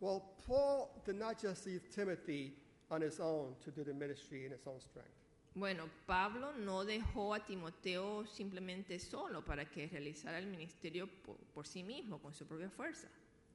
Well, 0.00 0.22
Paul 0.46 0.90
did 1.04 1.16
not 1.16 1.38
just 1.40 1.66
leave 1.66 1.82
Timothy 1.90 2.54
on 2.90 3.02
his 3.02 3.20
own 3.20 3.54
to 3.64 3.70
do 3.70 3.82
the 3.84 3.94
ministry 3.94 4.44
in 4.44 4.52
his 4.52 4.66
own 4.66 4.80
strength. 4.80 5.10
Bueno, 5.56 5.88
Pablo 6.06 6.52
no 6.58 6.84
dejó 6.84 7.32
a 7.34 7.38
Timoteo 7.44 8.24
simplemente 8.26 8.98
solo 8.98 9.40
para 9.42 9.64
que 9.64 9.86
realizara 9.86 10.38
el 10.38 10.46
ministerio 10.46 11.06
por, 11.24 11.36
por 11.54 11.64
sí 11.64 11.84
mismo, 11.84 12.20
con 12.20 12.32
su 12.34 12.44
propia 12.44 12.68
fuerza. 12.68 13.06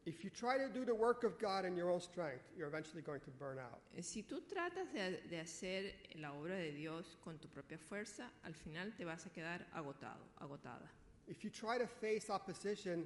If 0.05 0.23
you 0.23 0.29
try 0.29 0.57
to 0.57 0.69
do 0.69 0.85
the 0.85 0.93
work 0.95 1.25
of 1.25 1.37
God 1.39 1.65
in 1.65 1.75
your 1.75 1.91
own 1.91 1.99
strength, 1.99 2.41
you're 2.57 2.69
eventually 2.69 3.01
going 3.01 3.19
to 3.19 3.31
burn 3.31 3.59
out. 3.59 3.81
Eh, 3.97 4.01
Si 4.01 4.23
tú 4.23 4.41
tratas 4.47 4.91
de, 4.93 5.19
de 5.29 5.39
hacer 5.41 5.93
la 6.15 6.31
obra 6.31 6.55
de 6.55 6.71
Dios 6.71 7.17
con 7.21 7.37
tu 7.37 7.49
propia 7.49 7.77
fuerza, 7.77 8.31
al 8.43 8.53
final 8.53 8.93
te 8.95 9.03
vas 9.03 9.25
a 9.25 9.29
quedar 9.29 9.67
agotado, 9.73 10.23
agotada. 10.39 10.89
If 11.27 11.43
you 11.43 11.49
try 11.51 11.77
to 11.77 11.85
face 11.85 12.29
opposition 12.29 13.05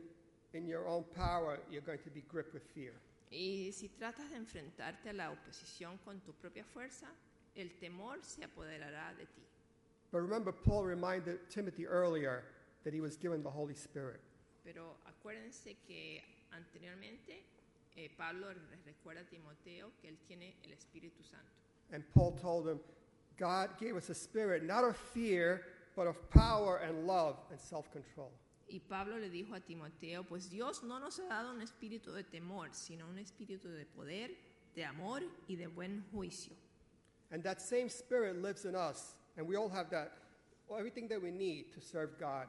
in 0.54 0.68
your 0.68 0.88
own 0.88 1.04
power, 1.16 1.60
you're 1.72 1.82
going 1.84 2.00
to 2.04 2.12
be 2.12 2.22
gripped 2.22 2.54
with 2.54 2.64
fear. 2.76 2.94
Y 3.34 3.72
si 3.72 3.90
tratas 3.90 4.30
de 4.30 4.38
enfrentarte 4.38 5.10
a 5.10 5.14
la 5.14 5.32
oposición 5.32 5.98
con 6.06 6.20
tu 6.22 6.34
propia 6.34 6.64
fuerza, 6.64 7.08
el 7.56 7.72
temor 7.80 8.24
se 8.24 8.44
apoderará 8.44 9.16
de 9.16 9.26
ti. 9.26 9.42
But 10.12 10.22
remember, 10.22 10.52
Paul 10.52 10.86
reminded 10.86 11.50
Timothy 11.50 11.88
earlier 11.88 12.44
that 12.84 12.94
he 12.94 13.02
was 13.02 13.18
given 13.18 13.42
the 13.42 13.50
Holy 13.50 13.74
Spirit. 13.74 14.22
Pero 14.64 14.98
acuérdense 15.08 15.78
que 15.88 16.22
anteriormente 16.52 17.44
eh, 17.98 18.10
Pablo 18.16 18.54
recuerda 18.86 19.22
a 19.22 19.26
Timoteo 19.26 19.90
que 20.00 20.10
él 20.10 20.18
tiene 20.28 20.54
el 20.64 20.72
Espíritu 20.72 21.24
Santo. 21.24 21.52
And 21.92 22.04
Paul 22.14 22.34
told 22.34 22.68
him, 22.68 22.80
God 23.38 23.72
gave 23.80 23.96
us 23.96 24.10
a 24.10 24.16
spirit 24.16 24.64
not 24.64 24.84
of 24.84 24.96
fear, 24.96 25.64
but 25.96 26.06
of 26.06 26.30
power 26.30 26.78
and 26.78 27.08
love 27.08 27.38
and 27.50 27.60
self 27.60 27.92
control. 27.92 28.32
Y 28.74 28.80
Pablo 28.80 29.20
le 29.20 29.30
dijo 29.30 29.54
a 29.54 29.60
Timoteo, 29.60 30.24
pues 30.24 30.50
Dios 30.50 30.84
no 30.84 31.00
nos 31.00 31.20
ha 31.20 31.26
dado 31.26 31.54
un 31.54 31.62
espíritu 31.62 32.12
de 32.12 32.24
temor, 32.24 32.74
sino 32.74 33.08
un 33.08 33.20
espíritu 33.20 33.70
de 33.70 33.86
poder, 33.86 34.36
de 34.74 34.84
amor 34.84 35.22
y 35.48 35.56
de 35.56 35.68
buen 35.68 36.04
juicio. 36.12 36.56
And 37.30 37.44
that 37.44 37.60
same 37.60 37.88
spirit 37.88 38.42
lives 38.42 38.66
in 38.66 38.76
us, 38.76 39.16
and 39.38 39.48
we 39.48 39.56
all 39.56 39.70
have 39.70 39.92
that, 39.92 40.14
everything 40.76 41.08
that 41.10 41.22
we 41.22 41.30
need 41.30 41.72
to 41.74 41.82
serve 41.82 42.18
God 42.20 42.48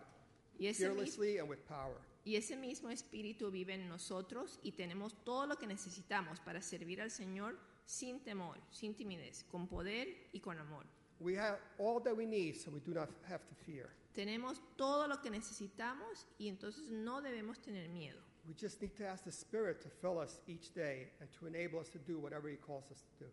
fearlessly 0.59 1.39
and 1.39 1.49
with 1.49 1.59
power. 1.69 2.01
y 2.25 2.37
ese 2.37 2.57
mismo 2.57 2.89
espíritu 2.89 3.51
vive 3.51 3.75
en 3.75 3.87
nosotros 3.87 4.59
y 4.63 4.73
tenemos 4.73 5.15
todo 5.25 5.47
lo 5.47 5.59
que 5.59 5.67
necesitamos 5.67 6.41
para 6.41 6.63
servir 6.63 7.03
al 7.03 7.11
Señor 7.11 7.59
sin 7.85 8.21
temor, 8.21 8.59
sin 8.71 8.95
timidez, 8.95 9.45
con 9.45 9.69
poder 9.69 10.09
y 10.33 10.41
con 10.41 10.59
amor. 10.59 10.87
We 11.21 11.37
have 11.37 11.59
all 11.79 12.03
that 12.03 12.17
we 12.17 12.25
need, 12.25 12.57
so 12.57 12.71
we 12.71 12.81
do 12.81 12.95
not 12.95 13.11
have 13.29 13.45
to 13.47 13.55
fear. 13.67 13.91
Tenemos 14.15 14.62
todo 14.77 15.09
lo 15.09 15.20
que 15.20 15.28
necesitamos 15.28 16.27
y 16.39 16.49
entonces 16.49 16.89
no 16.89 17.20
debemos 17.20 17.61
tener 17.61 17.89
miedo. 17.89 18.20
We 18.47 18.55
just 18.55 18.81
need 18.81 18.95
to 18.97 19.07
ask 19.07 19.24
the 19.24 19.32
Spirit 19.32 19.81
to 19.82 19.89
fill 19.89 20.19
us 20.19 20.41
each 20.47 20.73
day 20.73 21.11
and 21.20 21.28
to 21.39 21.47
enable 21.47 21.81
us 21.81 21.89
to 21.91 21.99
do 21.99 22.19
whatever 22.19 22.49
He 22.49 22.57
calls 22.57 22.91
us 22.93 23.03
to 23.03 23.24
do. 23.24 23.31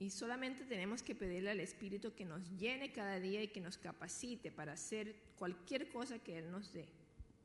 Y 0.00 0.10
solamente 0.10 0.64
tenemos 0.64 1.02
que 1.02 1.14
pedirle 1.14 1.50
al 1.50 1.60
Espíritu 1.60 2.14
que 2.14 2.24
nos 2.24 2.42
llene 2.58 2.92
cada 2.92 3.20
día 3.20 3.42
y 3.42 3.48
que 3.48 3.60
nos 3.60 3.78
capacite 3.78 4.50
para 4.50 4.72
hacer 4.72 5.14
cualquier 5.38 5.88
cosa 5.88 6.18
que 6.18 6.38
Él 6.38 6.50
nos 6.50 6.72
dé. 6.72 6.88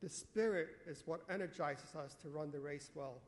The 0.02 0.10
Spirit 0.10 0.70
is 0.88 1.04
what 1.06 1.20
energizes 1.30 1.94
us 1.94 2.16
to 2.24 2.30
run 2.30 2.52
the 2.52 2.60
race 2.60 2.90
well. 2.96 3.22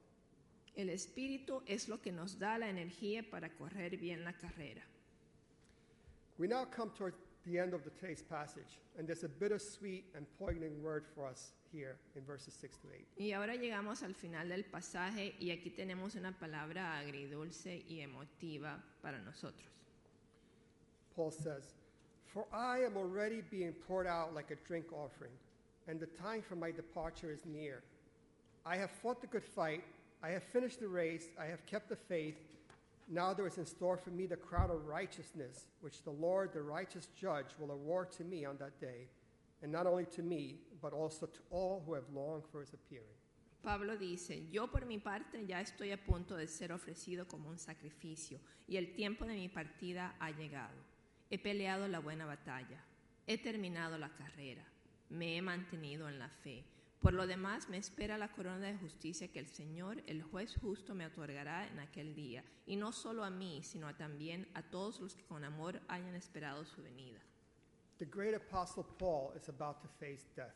El 0.75 0.89
Espíritu 0.89 1.61
es 1.67 1.87
lo 1.87 2.01
que 2.01 2.11
nos 2.11 2.39
da 2.39 2.57
la 2.57 2.69
energía 2.69 3.29
para 3.29 3.49
correr 3.49 3.97
bien 3.97 4.23
la 4.23 4.33
carrera. 4.33 4.81
We 6.39 6.47
now 6.47 6.65
come 6.65 6.89
the 7.45 7.57
end 7.57 7.73
of 7.73 7.83
the 7.83 7.89
today's 7.91 8.21
passage, 8.21 8.79
and 8.97 9.07
there's 9.07 9.23
a 9.23 9.29
bittersweet 9.29 10.05
and 10.15 10.25
poignant 10.37 10.73
word 10.81 11.05
for 11.15 11.25
us 11.25 11.51
here 11.71 11.95
in 12.15 12.23
verses 12.23 12.53
6 12.53 12.77
to 12.77 12.87
8. 12.93 13.07
Y 13.17 13.33
ahora 13.33 13.55
llegamos 13.55 14.03
al 14.03 14.13
final 14.13 14.47
del 14.47 14.63
pasaje 14.63 15.33
y 15.39 15.51
aquí 15.51 15.71
tenemos 15.71 16.15
una 16.15 16.31
palabra 16.31 16.99
agridulce 16.99 17.83
y 17.87 18.01
emotiva 18.01 18.77
para 19.01 19.19
nosotros. 19.19 19.69
Paul 21.15 21.31
says, 21.31 21.73
For 22.33 22.45
I 22.53 22.79
am 22.79 22.95
already 22.95 23.41
being 23.49 23.73
poured 23.87 24.07
out 24.07 24.33
like 24.33 24.51
a 24.51 24.67
drink 24.67 24.85
offering, 24.93 25.33
and 25.87 25.99
the 25.99 26.07
time 26.21 26.41
for 26.41 26.55
my 26.55 26.71
departure 26.71 27.31
is 27.31 27.45
near. 27.45 27.81
I 28.65 28.75
have 28.77 28.91
fought 28.91 29.19
the 29.21 29.27
good 29.27 29.43
fight, 29.43 29.83
I 30.23 30.29
have 30.29 30.43
finished 30.43 30.79
the 30.79 30.87
race, 30.87 31.29
I 31.39 31.45
have 31.45 31.65
kept 31.65 31.89
the 31.89 31.95
faith. 31.95 32.37
Now 33.13 33.33
there 33.33 33.45
is 33.45 33.57
in 33.57 33.65
store 33.65 33.97
for 33.97 34.09
me 34.09 34.25
the 34.25 34.37
crown 34.37 34.71
of 34.71 34.87
righteousness, 34.87 35.67
which 35.81 36.01
the 36.03 36.11
Lord, 36.11 36.53
the 36.53 36.61
righteous 36.61 37.07
judge, 37.07 37.47
will 37.59 37.71
award 37.71 38.09
to 38.13 38.23
me 38.23 38.45
on 38.45 38.55
that 38.59 38.79
day, 38.79 39.09
and 39.61 39.69
not 39.69 39.85
only 39.85 40.05
to 40.15 40.23
me, 40.23 40.61
but 40.81 40.93
also 40.93 41.25
to 41.25 41.39
all 41.49 41.83
who 41.85 41.93
have 41.93 42.05
longed 42.15 42.43
for 42.49 42.61
his 42.61 42.73
appearing. 42.73 43.17
Pablo 43.61 43.97
dice, 43.97 44.47
yo 44.49 44.67
por 44.67 44.85
mi 44.85 44.97
parte 44.97 45.45
ya 45.45 45.59
estoy 45.59 45.91
a 45.91 45.97
punto 45.97 46.37
de 46.37 46.47
ser 46.47 46.71
ofrecido 46.71 47.27
como 47.27 47.49
un 47.49 47.57
sacrificio 47.59 48.39
y 48.65 48.77
el 48.77 48.95
tiempo 48.95 49.25
de 49.25 49.33
mi 49.33 49.49
partida 49.49 50.15
ha 50.19 50.31
llegado. 50.31 50.79
He 51.29 51.37
peleado 51.37 51.89
la 51.89 51.99
buena 51.99 52.25
batalla, 52.25 52.81
he 53.27 53.37
terminado 53.37 53.97
la 53.97 54.09
carrera, 54.09 54.63
me 55.09 55.35
he 55.35 55.41
mantenido 55.41 56.07
en 56.07 56.17
la 56.17 56.29
fe. 56.29 56.63
Por 57.01 57.13
lo 57.13 57.25
demás 57.25 57.67
me 57.67 57.77
espera 57.77 58.19
la 58.19 58.31
corona 58.31 58.67
de 58.67 58.77
justicia 58.77 59.27
que 59.27 59.39
el 59.39 59.47
Señor, 59.47 60.03
el 60.05 60.21
juez 60.21 60.55
justo, 60.61 60.93
me 60.93 61.07
otorgará 61.07 61.67
en 61.67 61.79
aquel 61.79 62.13
día, 62.13 62.43
y 62.67 62.75
no 62.75 62.91
solo 62.91 63.23
a 63.23 63.31
mí, 63.31 63.63
sino 63.63 63.95
también 63.95 64.47
a 64.53 64.61
todos 64.61 64.99
los 64.99 65.15
que 65.15 65.25
con 65.25 65.43
amor 65.43 65.81
hayan 65.87 66.13
esperado 66.13 66.63
su 66.63 66.83
venida. 66.83 67.19
The 67.97 68.05
great 68.05 68.35
apostle 68.35 68.83
Paul 68.99 69.33
is 69.35 69.49
about 69.49 69.81
to 69.81 69.87
face 69.99 70.27
death. 70.35 70.53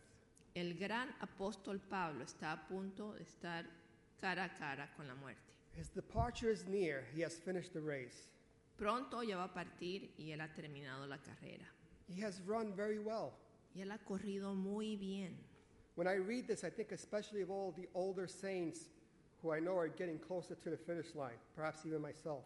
El 0.54 0.76
gran 0.76 1.16
apóstol 1.20 1.80
Pablo 1.80 2.24
está 2.24 2.52
a 2.52 2.68
punto 2.68 3.14
de 3.14 3.24
estar 3.24 3.66
cara 4.22 4.44
a 4.44 4.54
cara 4.54 4.94
con 4.96 5.08
la 5.08 5.16
muerte. 5.16 5.52
His 5.76 5.90
departure 5.90 6.52
is 6.52 6.68
near, 6.68 7.06
he 7.16 7.24
has 7.24 7.40
finished 7.40 7.74
the 7.74 7.82
race. 7.82 8.30
Pronto 8.78 9.24
ya 9.24 9.38
va 9.38 9.46
a 9.46 9.54
partir 9.54 10.12
y 10.18 10.32
él 10.32 10.42
ha 10.42 10.54
terminado 10.54 11.08
la 11.08 11.18
carrera. 11.18 11.66
He 12.08 12.24
has 12.24 12.40
run 12.46 12.76
very 12.76 13.00
well. 13.00 13.34
Y 13.74 13.82
él 13.82 13.92
ha 13.92 13.98
corrido 13.98 14.54
muy 14.54 14.96
bien. 14.96 15.36
When 15.96 16.08
I 16.08 16.16
read 16.16 16.48
this, 16.48 16.64
I 16.64 16.70
think 16.70 16.92
especially 16.92 17.42
of 17.42 17.50
all 17.50 17.72
the 17.78 17.88
older 17.94 18.28
saints 18.28 18.90
who 19.42 19.52
I 19.54 19.60
know 19.60 19.78
are 19.78 19.88
getting 19.88 20.20
closer 20.20 20.56
to 20.56 20.70
the 20.70 20.78
finish 20.78 21.16
line, 21.16 21.38
perhaps 21.56 21.86
even 21.86 22.02
myself. 22.02 22.44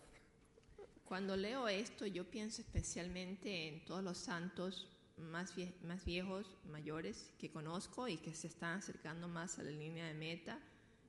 Cuando 1.06 1.36
leo 1.36 1.66
esto, 1.68 2.06
yo 2.06 2.24
pienso 2.24 2.62
especialmente 2.62 3.68
en 3.68 3.82
todos 3.86 4.04
los 4.04 4.18
santos 4.20 4.86
más, 5.18 5.56
vie- 5.56 5.74
más 5.84 6.06
viejos, 6.06 6.46
mayores 6.72 7.32
que 7.40 7.50
conozco 7.50 8.08
y 8.08 8.18
que 8.18 8.36
se 8.36 8.48
están 8.48 8.78
acercando 8.78 9.28
más 9.28 9.58
a 9.58 9.64
la 9.64 9.72
línea 9.72 10.06
de 10.06 10.14
meta. 10.14 10.60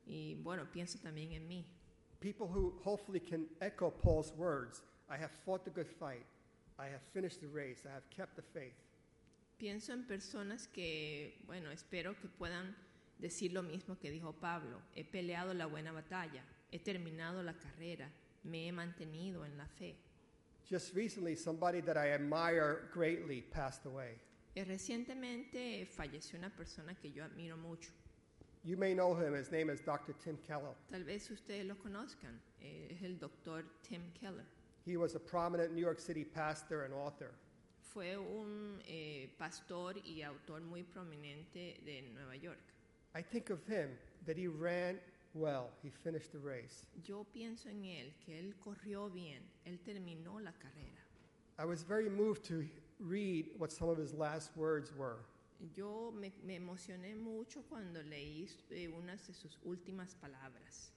Y 0.06 0.36
bueno, 0.42 0.64
pienso 0.72 0.98
también 0.98 1.32
en 1.32 1.46
mí. 1.46 1.64
People 2.20 2.46
who 2.46 2.72
hopefully 2.84 3.20
can 3.20 3.46
echo 3.60 3.90
Paul's 3.90 4.32
words 4.36 4.82
I 5.10 5.16
have 5.18 5.30
fought 5.44 5.64
the 5.64 5.70
good 5.70 5.86
fight, 5.88 6.24
I 6.78 6.86
have 6.86 7.02
finished 7.12 7.40
the 7.40 7.48
race, 7.48 7.84
I 7.86 7.92
have 7.92 8.08
kept 8.10 8.36
the 8.36 8.42
faith. 8.42 8.74
Pienso 9.60 9.92
en 9.92 10.04
personas 10.06 10.66
que, 10.68 11.36
bueno, 11.46 11.70
espero 11.70 12.18
que 12.18 12.28
puedan 12.28 12.74
decir 13.18 13.52
lo 13.52 13.62
mismo 13.62 13.98
que 13.98 14.10
dijo 14.10 14.32
Pablo. 14.32 14.80
He 14.96 15.04
peleado 15.04 15.52
la 15.52 15.66
buena 15.66 15.92
batalla, 15.92 16.42
he 16.72 16.78
terminado 16.78 17.42
la 17.42 17.52
carrera, 17.52 18.10
me 18.44 18.66
he 18.66 18.72
mantenido 18.72 19.44
en 19.44 19.58
la 19.58 19.66
fe. 19.66 19.96
Just 20.66 20.94
recently, 20.94 21.36
somebody 21.36 21.82
that 21.82 21.98
I 21.98 22.12
admire 22.14 22.88
greatly 22.94 23.42
passed 23.42 23.84
away. 23.84 24.18
Eh, 24.54 24.64
Recientemente 24.64 25.84
falleció 25.86 26.38
una 26.38 26.48
persona 26.48 26.94
que 26.94 27.12
yo 27.12 27.22
admiro 27.22 27.58
mucho. 27.58 27.90
You 28.64 28.78
may 28.78 28.94
know 28.94 29.14
him, 29.14 29.34
his 29.34 29.50
name 29.50 29.68
is 29.70 29.80
Dr. 29.82 30.14
Tim 30.24 30.38
Keller. 30.46 30.74
Tal 30.90 31.04
vez 31.04 31.30
ustedes 31.30 31.66
lo 31.66 31.74
conozcan. 31.76 32.40
eh, 32.62 32.88
es 32.96 33.02
el 33.02 33.18
doctor 33.18 33.62
Tim 33.82 34.10
Keller. 34.18 34.46
He 34.86 34.96
was 34.96 35.14
a 35.16 35.20
prominent 35.20 35.72
New 35.74 35.82
York 35.82 35.98
City 36.00 36.24
pastor 36.24 36.84
and 36.84 36.94
author. 36.94 37.32
Fue 37.92 38.16
un 38.16 38.80
eh, 38.86 39.28
pastor 39.36 39.96
y 40.04 40.22
autor 40.22 40.60
muy 40.62 40.84
prominente 40.84 41.80
de 41.84 42.02
Nueva 42.14 42.36
York. 42.36 42.60
I 43.16 43.22
think 43.22 43.50
of 43.50 43.58
him 43.66 43.98
that 44.26 44.36
he 44.36 44.46
ran 44.46 45.00
well, 45.34 45.70
he 45.82 45.90
finished 45.90 46.32
the 46.32 46.38
race. 46.38 46.86
Yo 47.04 47.26
pienso 47.34 47.68
en 47.68 47.84
él, 47.84 48.12
que 48.24 48.38
él 48.38 48.54
corrió 48.64 49.12
bien, 49.12 49.42
él 49.64 49.78
terminó 49.84 50.40
la 50.40 50.52
carrera. 50.52 51.02
I 51.58 51.64
was 51.64 51.82
very 51.82 52.08
moved 52.08 52.44
to 52.44 52.64
read 53.00 53.46
what 53.58 53.72
some 53.72 53.88
of 53.88 53.98
his 53.98 54.14
last 54.14 54.56
words 54.56 54.92
were. 54.96 55.18
Yo 55.76 56.12
me, 56.12 56.32
me 56.44 56.58
emocioné 56.58 57.14
mucho 57.16 57.62
cuando 57.68 58.00
leí 58.02 58.48
eh, 58.70 58.88
unas 58.88 59.26
de 59.26 59.34
sus 59.34 59.58
últimas 59.66 60.14
palabras. 60.14 60.92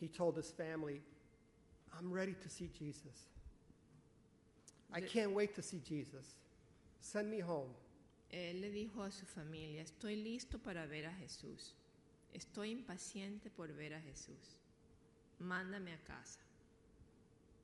He 0.00 0.08
told 0.08 0.36
his 0.36 0.50
family, 0.50 1.00
I'm 1.96 2.10
ready 2.10 2.34
to 2.42 2.48
see 2.48 2.68
Jesus. 2.68 3.28
I 4.92 5.00
can't 5.00 5.32
wait 5.32 5.54
to 5.54 5.62
see 5.62 5.80
Jesus. 5.86 6.36
Send 7.00 7.30
me 7.30 7.40
home. 7.40 7.74
Él 8.32 8.60
le 8.60 8.70
dijo 8.70 9.02
a 9.02 9.10
su 9.10 9.24
familia, 9.24 9.82
estoy 9.82 10.16
listo 10.16 10.58
para 10.58 10.86
ver 10.86 11.06
a 11.06 11.12
Jesús. 11.12 11.72
Estoy 12.34 12.70
impaciente 12.70 13.50
por 13.50 13.68
ver 13.68 13.94
a 13.94 14.00
Jesús. 14.00 14.58
Mándame 15.40 15.92
a 15.94 15.98
casa. 16.06 16.40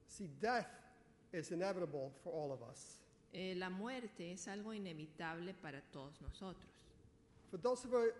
See, 0.08 0.30
death 0.40 0.68
is 1.32 1.50
inevitable 1.50 2.12
for 2.22 2.32
all 2.32 2.52
of 2.52 2.62
us. 2.62 3.00
Eh, 3.32 3.54
la 3.56 3.68
muerte 3.68 4.32
es 4.32 4.46
algo 4.46 4.72
inevitable 4.72 5.54
para 5.60 5.82
todos 5.92 6.20
nosotros. 6.22 6.70
For 7.50 7.58
those 7.58 7.84
of 7.84 7.92
us 7.92 8.10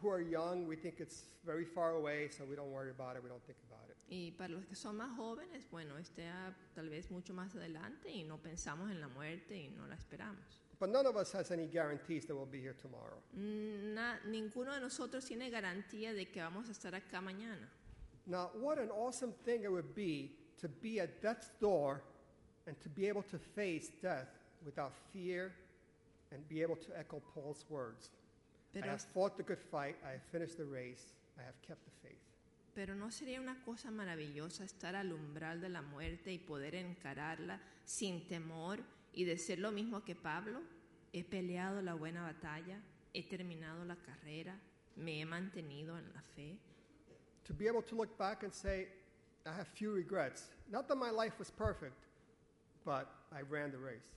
who 0.00 0.10
are 0.10 0.20
young, 0.20 0.66
we 0.66 0.74
think 0.74 0.96
it's 0.98 1.26
very 1.44 1.64
far 1.64 1.94
away, 1.94 2.28
so 2.28 2.44
we 2.44 2.56
don't 2.56 2.72
worry 2.72 2.90
about 2.90 3.16
it, 3.16 3.22
we 3.22 3.28
don't 3.28 3.44
think 3.46 3.58
about 3.70 3.85
it. 3.85 3.85
Y 4.08 4.30
para 4.32 4.52
los 4.54 4.64
que 4.66 4.76
son 4.76 4.96
más 4.96 5.16
jóvenes, 5.16 5.68
bueno, 5.70 5.98
está 5.98 6.54
tal 6.74 6.88
vez 6.88 7.10
mucho 7.10 7.34
más 7.34 7.54
adelante 7.56 8.08
y 8.10 8.22
no 8.22 8.38
pensamos 8.38 8.90
en 8.90 9.00
la 9.00 9.08
muerte 9.08 9.56
y 9.56 9.68
no 9.70 9.86
la 9.86 9.96
esperamos. 9.96 10.62
But 10.78 10.90
none 10.90 11.06
of 11.06 11.16
us 11.16 11.32
has 11.34 11.50
any 11.50 11.66
guarantees 11.66 12.26
that 12.26 12.34
we'll 12.36 12.46
be 12.46 12.60
here 12.60 12.74
tomorrow. 12.74 13.18
Na- 13.32 14.18
ninguno 14.26 14.72
de 14.74 14.80
nosotros 14.80 15.24
tiene 15.24 15.50
garantía 15.50 16.12
de 16.12 16.26
que 16.30 16.40
vamos 16.42 16.68
a 16.68 16.72
estar 16.72 16.94
acá 16.94 17.20
mañana. 17.20 17.68
Now, 18.26 18.50
what 18.60 18.78
an 18.78 18.90
awesome 18.90 19.32
thing 19.44 19.64
it 19.64 19.70
would 19.70 19.94
be 19.94 20.36
to 20.60 20.68
be 20.68 21.00
at 21.00 21.20
death's 21.22 21.50
door 21.60 22.02
and 22.66 22.78
to 22.80 22.88
be 22.90 23.08
able 23.08 23.22
to 23.22 23.38
face 23.38 23.90
death 24.02 24.28
without 24.64 24.92
fear 25.12 25.52
and 26.30 26.46
be 26.48 26.60
able 26.62 26.76
to 26.76 26.96
echo 26.98 27.20
Paul's 27.34 27.64
words. 27.70 28.10
I 28.74 28.80
Pero, 28.80 28.90
have 28.92 29.00
fought 29.00 29.36
the 29.36 29.42
good 29.42 29.60
fight, 29.70 29.96
I 30.06 30.12
have 30.12 30.22
finished 30.30 30.58
the 30.58 30.64
race, 30.66 31.14
I 31.38 31.42
have 31.42 31.60
kept 31.62 31.84
the 31.84 31.90
faith. 32.06 32.20
Pero 32.76 32.94
no 32.94 33.10
sería 33.10 33.40
una 33.40 33.58
cosa 33.64 33.90
maravillosa 33.90 34.62
estar 34.62 34.94
al 34.96 35.10
umbral 35.10 35.62
de 35.62 35.70
la 35.70 35.80
muerte 35.80 36.30
y 36.30 36.38
poder 36.38 36.74
encararla 36.74 37.58
sin 37.86 38.28
temor 38.28 38.80
y 39.14 39.24
decir 39.24 39.58
lo 39.58 39.72
mismo 39.72 40.04
que 40.04 40.14
Pablo. 40.14 40.60
He 41.14 41.24
peleado 41.24 41.80
la 41.80 41.94
buena 41.94 42.22
batalla, 42.22 42.78
he 43.14 43.22
terminado 43.22 43.82
la 43.86 43.96
carrera, 43.96 44.60
me 44.96 45.22
he 45.22 45.24
mantenido 45.24 45.96
en 45.96 46.12
la 46.12 46.20
fe. 46.20 46.58
To 47.44 47.54
be 47.54 47.66
able 47.66 47.82
to 47.82 47.96
look 47.96 48.18
back 48.18 48.42
and 48.42 48.52
say, 48.52 48.88
I 49.46 49.54
have 49.56 49.68
few 49.68 49.94
regrets. 49.94 50.50
Not 50.70 50.86
that 50.88 50.98
my 50.98 51.10
life 51.10 51.38
was 51.38 51.50
perfect, 51.50 51.96
but 52.84 53.06
I 53.32 53.40
ran 53.40 53.70
the 53.70 53.78
race. 53.78 54.16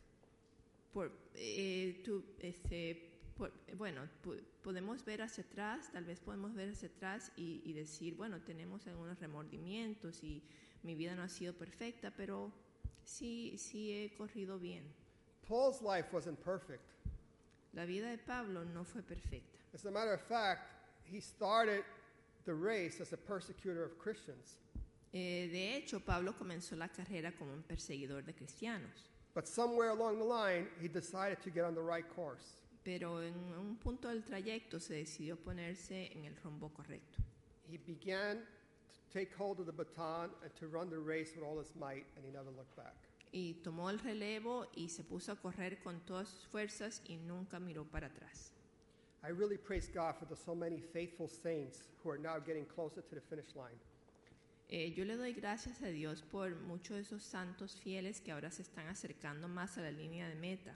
por, 0.91 1.11
eh, 1.35 2.03
este, 2.41 3.08
por- 3.39 3.53
bueno, 3.77 4.01
po- 4.21 4.35
podemos 4.61 5.03
ver 5.05 5.21
hacia 5.21 5.43
atrás, 5.43 5.89
tal 5.91 6.03
vez 6.03 6.19
podemos 6.19 6.53
ver 6.53 6.69
hacia 6.71 6.89
atrás 6.89 7.31
y, 7.37 7.61
y 7.65 7.73
decir, 7.73 8.15
bueno, 8.15 8.41
tenemos 8.41 8.85
algunos 8.87 9.17
remordimientos 9.19 10.21
y 10.23 10.43
mi 10.83 10.93
vida 10.95 11.15
no 11.15 11.23
ha 11.23 11.29
sido 11.29 11.53
perfecta, 11.53 12.11
pero 12.15 12.51
sí, 13.05 13.57
sí 13.57 13.91
he 13.93 14.13
corrido 14.17 14.59
bien. 14.59 14.83
Paul's 15.47 15.81
life 15.81 16.09
wasn't 16.11 16.37
perfect. 16.43 16.83
La 17.73 17.85
vida 17.85 18.09
de 18.09 18.17
Pablo 18.17 18.65
no 18.65 18.83
fue 18.83 19.01
perfecta. 19.01 19.57
As 19.73 19.85
a 19.85 19.91
matter 19.91 20.13
of 20.13 20.21
fact, 20.21 20.61
he 21.05 21.21
started 21.21 21.83
the 22.45 22.53
race 22.53 22.99
as 23.01 23.13
a 23.13 23.17
persecutor 23.17 23.83
of 23.83 23.97
Christians. 23.97 24.57
Eh, 25.13 25.47
de 25.51 25.75
hecho, 25.77 25.99
Pablo 26.01 26.33
comenzó 26.33 26.75
la 26.75 26.87
carrera 26.89 27.31
como 27.31 27.53
un 27.53 27.63
perseguidor 27.63 28.23
de 28.25 28.33
cristianos, 28.33 29.07
But 29.33 29.47
somewhere 29.47 29.89
along 29.91 30.17
the 30.19 30.25
line, 30.25 30.67
he 30.81 30.87
decided 30.89 31.39
to 31.43 31.49
get 31.51 31.63
on 31.63 31.73
the 31.73 31.81
right 31.81 32.05
course. 32.15 32.57
Pero 32.83 33.21
en 33.21 33.35
un 33.57 33.77
punto 33.77 34.07
del 34.09 34.23
trayecto 34.23 34.79
se 34.79 34.95
decidió 34.95 35.37
ponerse 35.37 36.11
en 36.11 36.25
el 36.25 36.35
rumbo 36.37 36.69
correcto. 36.69 37.19
He 37.69 37.77
began 37.77 38.37
to 38.37 39.13
take 39.13 39.31
hold 39.37 39.59
of 39.59 39.65
the 39.65 39.71
baton 39.71 40.31
and 40.43 40.51
to 40.59 40.67
run 40.67 40.89
the 40.89 40.97
race 40.97 41.35
with 41.35 41.43
all 41.43 41.59
his 41.59 41.75
might, 41.75 42.05
and 42.15 42.25
he 42.25 42.31
never 42.31 42.51
looked 42.51 42.75
back. 42.75 42.95
Y 43.31 43.55
tomó 43.63 43.89
el 43.89 43.99
relevo 43.99 44.67
y 44.75 44.89
se 44.89 45.03
puso 45.03 45.31
a 45.31 45.35
correr 45.35 45.79
con 45.83 45.99
todas 46.05 46.29
sus 46.29 46.47
fuerzas 46.47 47.01
y 47.05 47.17
nunca 47.17 47.59
miró 47.59 47.85
para 47.85 48.07
atrás. 48.07 48.53
I 49.21 49.29
really 49.29 49.57
praise 49.57 49.87
God 49.87 50.15
for 50.17 50.25
the 50.25 50.35
so 50.35 50.55
many 50.55 50.79
faithful 50.79 51.27
saints 51.27 51.89
who 52.01 52.09
are 52.09 52.17
now 52.17 52.39
getting 52.39 52.65
closer 52.65 53.01
to 53.01 53.15
the 53.15 53.21
finish 53.21 53.55
line. 53.55 53.77
Eh, 54.71 54.93
yo 54.95 55.03
le 55.03 55.17
doy 55.17 55.33
gracias 55.33 55.81
a 55.81 55.87
Dios 55.87 56.21
por 56.21 56.55
muchos 56.55 56.95
de 56.95 57.01
esos 57.01 57.23
santos 57.23 57.79
fieles 57.81 58.21
que 58.21 58.31
ahora 58.31 58.51
se 58.51 58.61
están 58.61 58.87
acercando 58.87 59.47
más 59.47 59.77
a 59.77 59.81
la 59.81 59.91
línea 59.91 60.29
de 60.29 60.35
meta, 60.35 60.75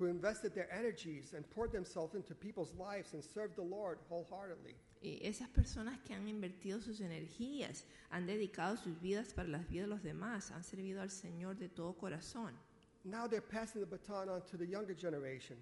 who 0.00 0.06
invested 0.06 0.54
their 0.54 0.68
energies 0.72 1.34
and 1.34 1.44
poured 1.50 1.70
themselves 1.72 2.14
into 2.14 2.34
people's 2.34 2.72
lives 2.78 3.12
and 3.12 3.22
served 3.22 3.54
the 3.54 3.62
Lord 3.62 3.98
wholeheartedly. 4.08 4.74
Y 5.02 5.18
esas 5.22 5.48
personas 5.50 5.98
que 6.04 6.14
han 6.14 6.26
invertido 6.26 6.80
sus 6.80 7.00
energías, 7.00 7.84
han 8.10 8.26
dedicado 8.26 8.76
sus 8.78 8.98
vidas 9.00 9.32
para 9.34 9.48
las 9.48 9.68
vidas 9.68 9.86
de 9.88 9.94
los 9.94 10.02
demás, 10.02 10.50
han 10.50 10.64
servido 10.64 11.02
al 11.02 11.10
Señor 11.10 11.56
de 11.58 11.68
todo 11.68 11.92
corazón. 11.94 12.54
Now 13.04 13.26
they're 13.28 13.40
passing 13.46 13.80
the 13.80 13.86
baton 13.86 14.28
on 14.30 14.42
to 14.46 14.56
the 14.56 14.66
younger 14.66 14.94
generation. 14.94 15.56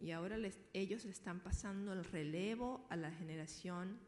Y 0.00 0.10
ahora 0.10 0.36
les- 0.36 0.58
ellos 0.74 1.04
están 1.06 1.40
pasando 1.40 1.92
el 1.92 2.04
relevo 2.04 2.84
a 2.90 2.96
la 2.96 3.10
generación 3.10 3.98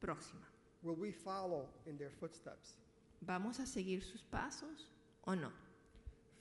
próxima. 0.00 0.46
Will 0.82 0.96
we 0.98 1.12
follow 1.12 1.68
in 1.86 1.96
their 1.96 2.10
footsteps? 2.10 2.74
¿Vamos 3.22 3.58
a 3.60 3.64
seguir 3.66 4.02
sus 4.02 4.22
pasos 4.22 4.88
o 5.24 5.34
no? 5.34 5.50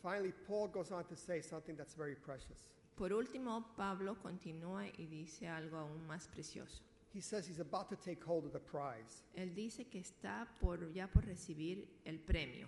Finally, 0.04 0.34
Paul 0.48 0.68
goes 0.68 0.92
on 0.92 1.06
to 1.06 1.16
say 1.16 1.40
something 1.42 1.76
that's 1.78 1.96
very 1.96 2.16
precious. 2.16 2.66
Por 2.98 3.10
último, 3.14 3.64
Pablo 3.78 4.16
continúa 4.22 4.86
y 5.00 5.06
dice 5.10 5.48
algo 5.48 5.78
aún 5.78 6.06
más 6.08 6.28
precioso. 6.28 6.82
He 7.14 7.22
says 7.22 7.48
he's 7.48 7.60
about 7.60 7.90
to 7.90 7.96
take 7.96 8.22
hold 8.24 8.46
of 8.46 8.52
the 8.54 8.60
prize, 8.60 9.24
Él 9.38 9.56
dice 9.56 9.86
que 9.90 10.02
está 10.02 10.46
por, 10.60 10.78
ya 10.94 11.08
por 11.08 11.22
recibir 11.24 11.86
el 12.06 12.18
premio, 12.18 12.68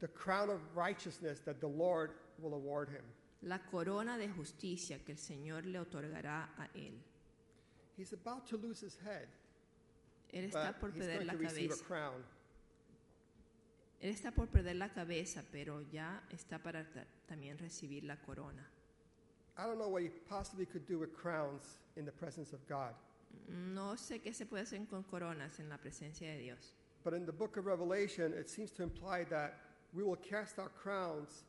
the 0.00 0.08
crown 0.08 0.50
of 0.50 0.60
righteousness 0.74 1.38
that 1.40 1.60
the 1.60 1.66
Lord 1.68 2.10
will 2.40 2.54
award 2.54 2.88
him. 2.90 3.04
la 3.42 3.58
corona 3.58 4.18
de 4.18 4.28
justicia 4.28 4.98
que 5.04 5.12
el 5.12 5.18
Señor 5.18 5.64
le 5.64 5.78
otorgará 5.78 6.48
a 6.58 6.68
él. 6.76 6.92
He's 7.96 8.12
about 8.12 8.46
to 8.48 8.56
lose 8.56 8.80
his 8.80 8.96
head, 9.04 9.28
Él 10.32 10.46
está 10.50 10.72
but 10.72 10.80
por 10.80 10.88
he's 10.90 10.98
perder 10.98 11.14
going 11.18 11.26
la 11.28 11.32
to 11.34 11.38
receive 11.38 11.70
a 11.70 11.74
cabeza. 11.74 11.84
crown. 11.84 12.24
Él 14.04 14.10
está 14.10 14.32
por 14.32 14.48
perder 14.48 14.76
la 14.76 14.90
cabeza, 14.92 15.42
pero 15.50 15.80
ya 15.90 16.22
está 16.30 16.58
para 16.62 16.84
ta- 16.92 17.06
también 17.26 17.56
recibir 17.56 18.04
la 18.04 18.16
corona. 18.20 18.62
I 19.56 19.62
don't 19.62 19.78
know 19.78 19.88
what 19.88 20.02
you 20.02 20.10
possibly 20.28 20.66
could 20.66 20.84
do 20.86 20.98
with 20.98 21.14
crowns 21.14 21.78
in 21.96 22.04
the 22.04 22.12
presence 22.12 22.52
of 22.54 22.60
God. 22.68 22.92
No 23.48 23.96
sé 23.96 24.20
qué 24.20 24.34
se 24.34 24.44
puede 24.44 24.64
hacer 24.64 24.86
con 24.88 25.04
coronas 25.04 25.58
en 25.58 25.70
la 25.70 25.78
presencia 25.78 26.28
de 26.34 26.38
Dios, 26.38 26.74
But 27.02 27.14
in 27.14 27.24
the 27.24 27.32
book 27.32 27.56
of 27.56 27.64
Revelation, 27.64 28.34
it 28.34 28.50
seems 28.50 28.70
to 28.72 28.82
imply 28.82 29.24
that 29.30 29.54
we 29.94 30.02
will 30.02 30.18
cast 30.18 30.58
our 30.58 30.70
crowns 30.82 31.46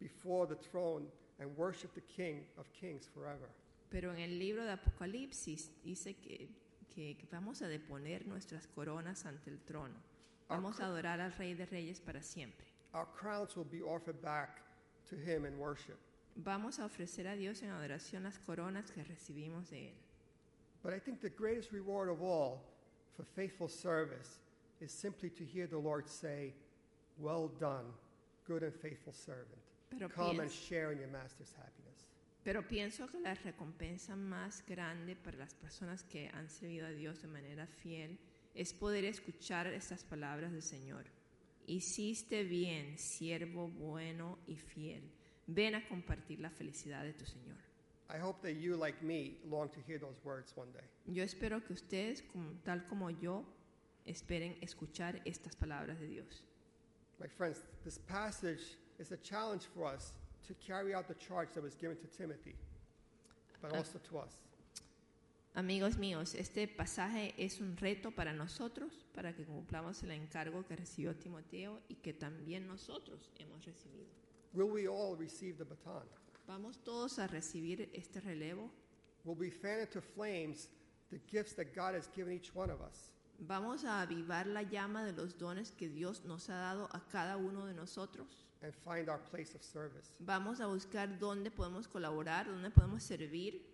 before 0.00 0.46
the 0.48 0.56
throne 0.56 1.06
and 1.38 1.56
worship 1.56 1.94
the 1.94 2.00
King 2.02 2.44
of 2.58 2.66
Kings 2.72 3.06
forever. 3.14 3.48
pero 3.90 4.12
en 4.12 4.18
el 4.18 4.38
libro 4.40 4.64
de 4.64 4.72
Apocalipsis 4.72 5.70
dice 5.84 6.14
que, 6.16 6.48
que 6.92 7.16
vamos 7.30 7.62
a 7.62 7.68
deponer 7.68 8.26
nuestras 8.26 8.66
coronas 8.66 9.24
ante 9.24 9.50
el 9.50 9.60
trono. 9.60 9.94
Vamos 10.52 10.80
a 10.80 10.86
adorar 10.86 11.20
al 11.20 11.32
Rey 11.32 11.54
de 11.54 11.66
Reyes 11.66 12.00
para 12.00 12.22
siempre. 12.22 12.66
Our 12.94 13.06
crowns 13.06 13.56
will 13.56 13.64
be 13.64 13.82
offered 13.82 14.20
back 14.20 14.60
to 15.08 15.16
Him 15.16 15.44
in 15.46 15.58
worship. 15.58 15.98
Vamos 16.36 16.78
a 16.78 16.84
ofrecer 16.86 17.26
a 17.26 17.36
Dios 17.36 17.62
en 17.62 17.70
adoración 17.70 18.22
las 18.24 18.38
coronas 18.38 18.90
que 18.90 19.02
recibimos 19.02 19.70
de 19.70 19.88
Él. 19.88 19.94
But 20.82 20.92
I 20.92 20.98
think 20.98 21.20
the 21.20 21.30
greatest 21.30 21.72
reward 21.72 22.08
of 22.08 22.22
all 22.22 22.62
for 23.16 23.24
faithful 23.24 23.68
service 23.68 24.40
is 24.80 24.90
simply 24.92 25.30
to 25.30 25.44
hear 25.44 25.66
the 25.66 25.78
Lord 25.78 26.08
say, 26.08 26.54
Well 27.18 27.50
done, 27.60 27.84
good 28.46 28.62
and 28.62 28.74
faithful 28.74 29.12
servant. 29.12 29.60
Pero, 29.90 30.08
Come 30.08 30.40
and 30.40 30.50
share 30.50 30.92
in 30.92 30.98
your 30.98 31.08
master's 31.08 31.52
happiness. 31.52 32.06
pero 32.44 32.62
pienso 32.62 33.06
que 33.06 33.20
la 33.20 33.34
recompensa 33.34 34.16
más 34.16 34.64
grande 34.66 35.14
para 35.14 35.36
las 35.36 35.54
personas 35.54 36.02
que 36.02 36.28
han 36.34 36.48
servido 36.48 36.86
a 36.86 36.90
Dios 36.90 37.22
de 37.22 37.28
manera 37.28 37.66
fiel 37.66 38.18
es 38.54 38.72
poder 38.72 39.04
escuchar 39.04 39.66
estas 39.68 40.04
palabras 40.04 40.52
del 40.52 40.62
Señor. 40.62 41.04
Hiciste 41.66 42.44
bien, 42.44 42.98
siervo 42.98 43.68
bueno 43.68 44.38
y 44.46 44.56
fiel. 44.56 45.02
Ven 45.46 45.74
a 45.74 45.88
compartir 45.88 46.40
la 46.40 46.50
felicidad 46.50 47.04
de 47.04 47.12
tu 47.12 47.24
Señor. 47.24 47.56
I 48.10 48.18
hope 48.18 48.42
that 48.42 48.60
you, 48.60 48.76
like 48.76 49.02
me, 49.02 49.38
long 49.48 49.70
to 49.70 49.80
hear 49.86 49.98
those 49.98 50.20
words 50.24 50.52
one 50.56 50.70
day. 50.72 50.84
Yo 51.06 51.22
espero 51.24 51.64
que 51.64 51.72
ustedes, 51.72 52.22
tal 52.62 52.86
como 52.86 53.08
yo, 53.10 53.44
esperen 54.04 54.56
escuchar 54.60 55.22
estas 55.24 55.56
palabras 55.56 55.98
de 55.98 56.08
Dios. 56.08 56.44
My 57.18 57.28
friends, 57.28 57.62
this 57.84 57.98
passage 57.98 58.76
is 58.98 59.12
a 59.12 59.16
challenge 59.16 59.66
for 59.74 59.86
us 59.86 60.12
to 60.46 60.54
carry 60.54 60.94
out 60.94 61.06
the 61.08 61.14
charge 61.14 61.54
that 61.54 61.62
was 61.62 61.74
given 61.74 61.96
to 61.96 62.06
Timothy, 62.08 62.54
but 63.62 63.72
Uh, 63.72 63.76
also 63.78 63.98
to 63.98 64.18
us. 64.18 64.36
Amigos 65.54 65.98
míos, 65.98 66.34
este 66.34 66.66
pasaje 66.66 67.34
es 67.36 67.60
un 67.60 67.76
reto 67.76 68.10
para 68.10 68.32
nosotros, 68.32 69.04
para 69.14 69.34
que 69.34 69.44
cumplamos 69.44 70.02
el 70.02 70.12
encargo 70.12 70.64
que 70.66 70.76
recibió 70.76 71.14
Timoteo 71.14 71.78
y 71.88 71.96
que 71.96 72.14
también 72.14 72.66
nosotros 72.66 73.30
hemos 73.38 73.62
recibido. 73.66 74.08
Will 74.54 74.70
we 74.70 74.88
all 74.88 75.14
receive 75.14 75.58
the 75.58 75.64
baton? 75.64 76.08
¿Vamos 76.46 76.78
todos 76.82 77.18
a 77.18 77.26
recibir 77.26 77.90
este 77.92 78.20
relevo? 78.20 78.70
Will 79.24 79.36
we 79.38 79.50
fan 79.50 79.80
into 79.80 80.00
flames 80.00 80.70
the 81.10 81.20
gifts 81.30 81.54
that 81.56 81.74
God 81.74 81.94
has 81.94 82.08
given 82.14 82.32
each 82.32 82.50
one 82.54 82.72
of 82.72 82.80
us? 82.80 83.10
¿Vamos 83.38 83.84
a 83.84 84.00
avivar 84.00 84.46
la 84.46 84.62
llama 84.62 85.04
de 85.04 85.12
los 85.12 85.36
dones 85.36 85.70
que 85.72 85.90
Dios 85.90 86.24
nos 86.24 86.48
ha 86.48 86.54
dado 86.54 86.88
a 86.92 87.00
cada 87.10 87.36
uno 87.36 87.66
de 87.66 87.74
nosotros? 87.74 88.46
and 88.62 88.72
find 88.74 89.08
our 89.08 89.18
place 89.18 89.54
of 89.54 89.62
service. 89.62 90.10
¿Vamos 90.20 90.60
a 90.60 90.66
buscar 90.66 91.18
dónde 91.18 91.50
podemos 91.50 91.88
colaborar, 91.88 92.46
dónde 92.46 92.70
podemos 92.70 93.02
servir? 93.02 93.71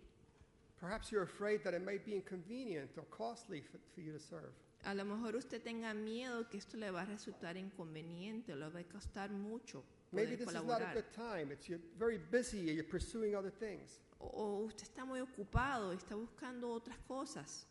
Perhaps 0.79 1.11
you're 1.11 1.23
afraid 1.23 1.63
that 1.63 1.73
it 1.73 1.83
might 1.85 2.05
be 2.05 2.13
inconvenient 2.15 2.91
or 2.97 3.03
costly 3.11 3.61
for, 3.61 3.79
for 3.93 4.01
you 4.01 4.13
to 4.13 4.19
serve. 4.19 4.53
A 4.85 4.95
lo 4.95 5.03
mejor 5.03 5.35
usted 5.35 5.61
tenga 5.61 5.93
miedo 5.93 6.49
que 6.49 6.57
esto 6.57 6.77
le 6.77 6.89
va 6.89 7.01
a 7.01 7.05
resultar 7.05 7.57
inconveniente 7.57 8.55
le 8.55 8.69
va 8.69 8.79
a 8.79 8.83
costar 8.83 9.29
mucho 9.29 9.83
Maybe 10.13 10.37
poder 10.37 10.37
this 10.37 10.47
is 10.47 10.53
not 10.53 10.63
a 10.63 10.85
colaborar. 10.85 10.93
good 10.93 11.13
time. 11.13 11.51
It's 11.51 11.67
you're 11.67 11.81
very 11.97 12.17
busy, 12.31 12.69
and 12.69 12.75
you're 12.75 12.83
pursuing 12.85 13.35
other 13.35 13.51
things. 13.51 13.99
O, 14.21 14.27
o 14.27 14.65
usted 14.65 14.87
está 14.87 15.05
muy 15.05 15.19
ocupado, 15.19 15.91
está 15.91 16.15
buscando 16.15 16.69
otras 16.71 16.97
cosas. 17.07 17.65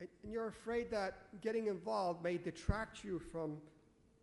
And, 0.00 0.08
and 0.22 0.32
you're 0.32 0.48
afraid 0.48 0.88
that 0.90 1.14
getting 1.42 1.66
involved 1.66 2.22
may 2.22 2.38
detract 2.38 3.02
you 3.04 3.18
from 3.18 3.60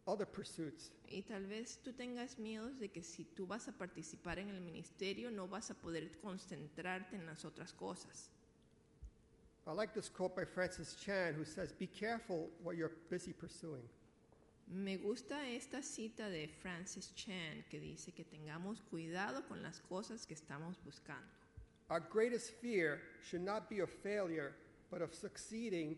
other 0.09 0.25
pursuits. 0.25 0.91
Y 1.07 1.21
tal 1.23 1.45
vez 1.45 1.79
tú 1.83 1.93
tengas 1.93 2.37
miedos 2.37 2.79
de 2.79 2.89
que 2.89 3.03
si 3.03 3.25
tú 3.25 3.47
vas 3.47 3.67
a 3.67 3.71
participar 3.71 4.39
en 4.39 4.49
el 4.49 4.61
ministerio 4.61 5.31
no 5.31 5.47
vas 5.47 5.71
a 5.71 5.73
poder 5.75 6.11
concentrarte 6.21 7.15
en 7.15 7.25
las 7.25 7.45
otras 7.45 7.73
cosas. 7.73 8.29
I 9.67 9.71
like 9.71 9.93
this 9.93 10.09
quote 10.09 10.35
by 10.35 10.45
Francis 10.45 10.95
Chan 10.95 11.35
who 11.35 11.45
says, 11.45 11.71
Be 11.71 11.87
careful 11.87 12.49
what 12.63 12.75
you're 12.75 12.91
busy 13.09 13.33
pursuing. 13.33 13.87
Me 14.67 14.97
gusta 14.97 15.47
esta 15.47 15.81
cita 15.81 16.29
de 16.29 16.47
Francis 16.47 17.11
Chan 17.15 17.65
que 17.69 17.79
dice 17.79 18.11
que 18.13 18.23
tengamos 18.23 18.81
cuidado 18.81 19.43
con 19.47 19.61
las 19.61 19.79
cosas 19.79 20.25
que 20.25 20.35
estamos 20.35 20.77
buscando. 20.83 21.27
Our 21.89 21.99
greatest 21.99 22.51
fear 22.61 23.01
should 23.23 23.43
not 23.43 23.69
be 23.69 23.79
of 23.79 23.89
failure, 23.89 24.55
but 24.91 25.01
of 25.01 25.13
succeeding 25.13 25.97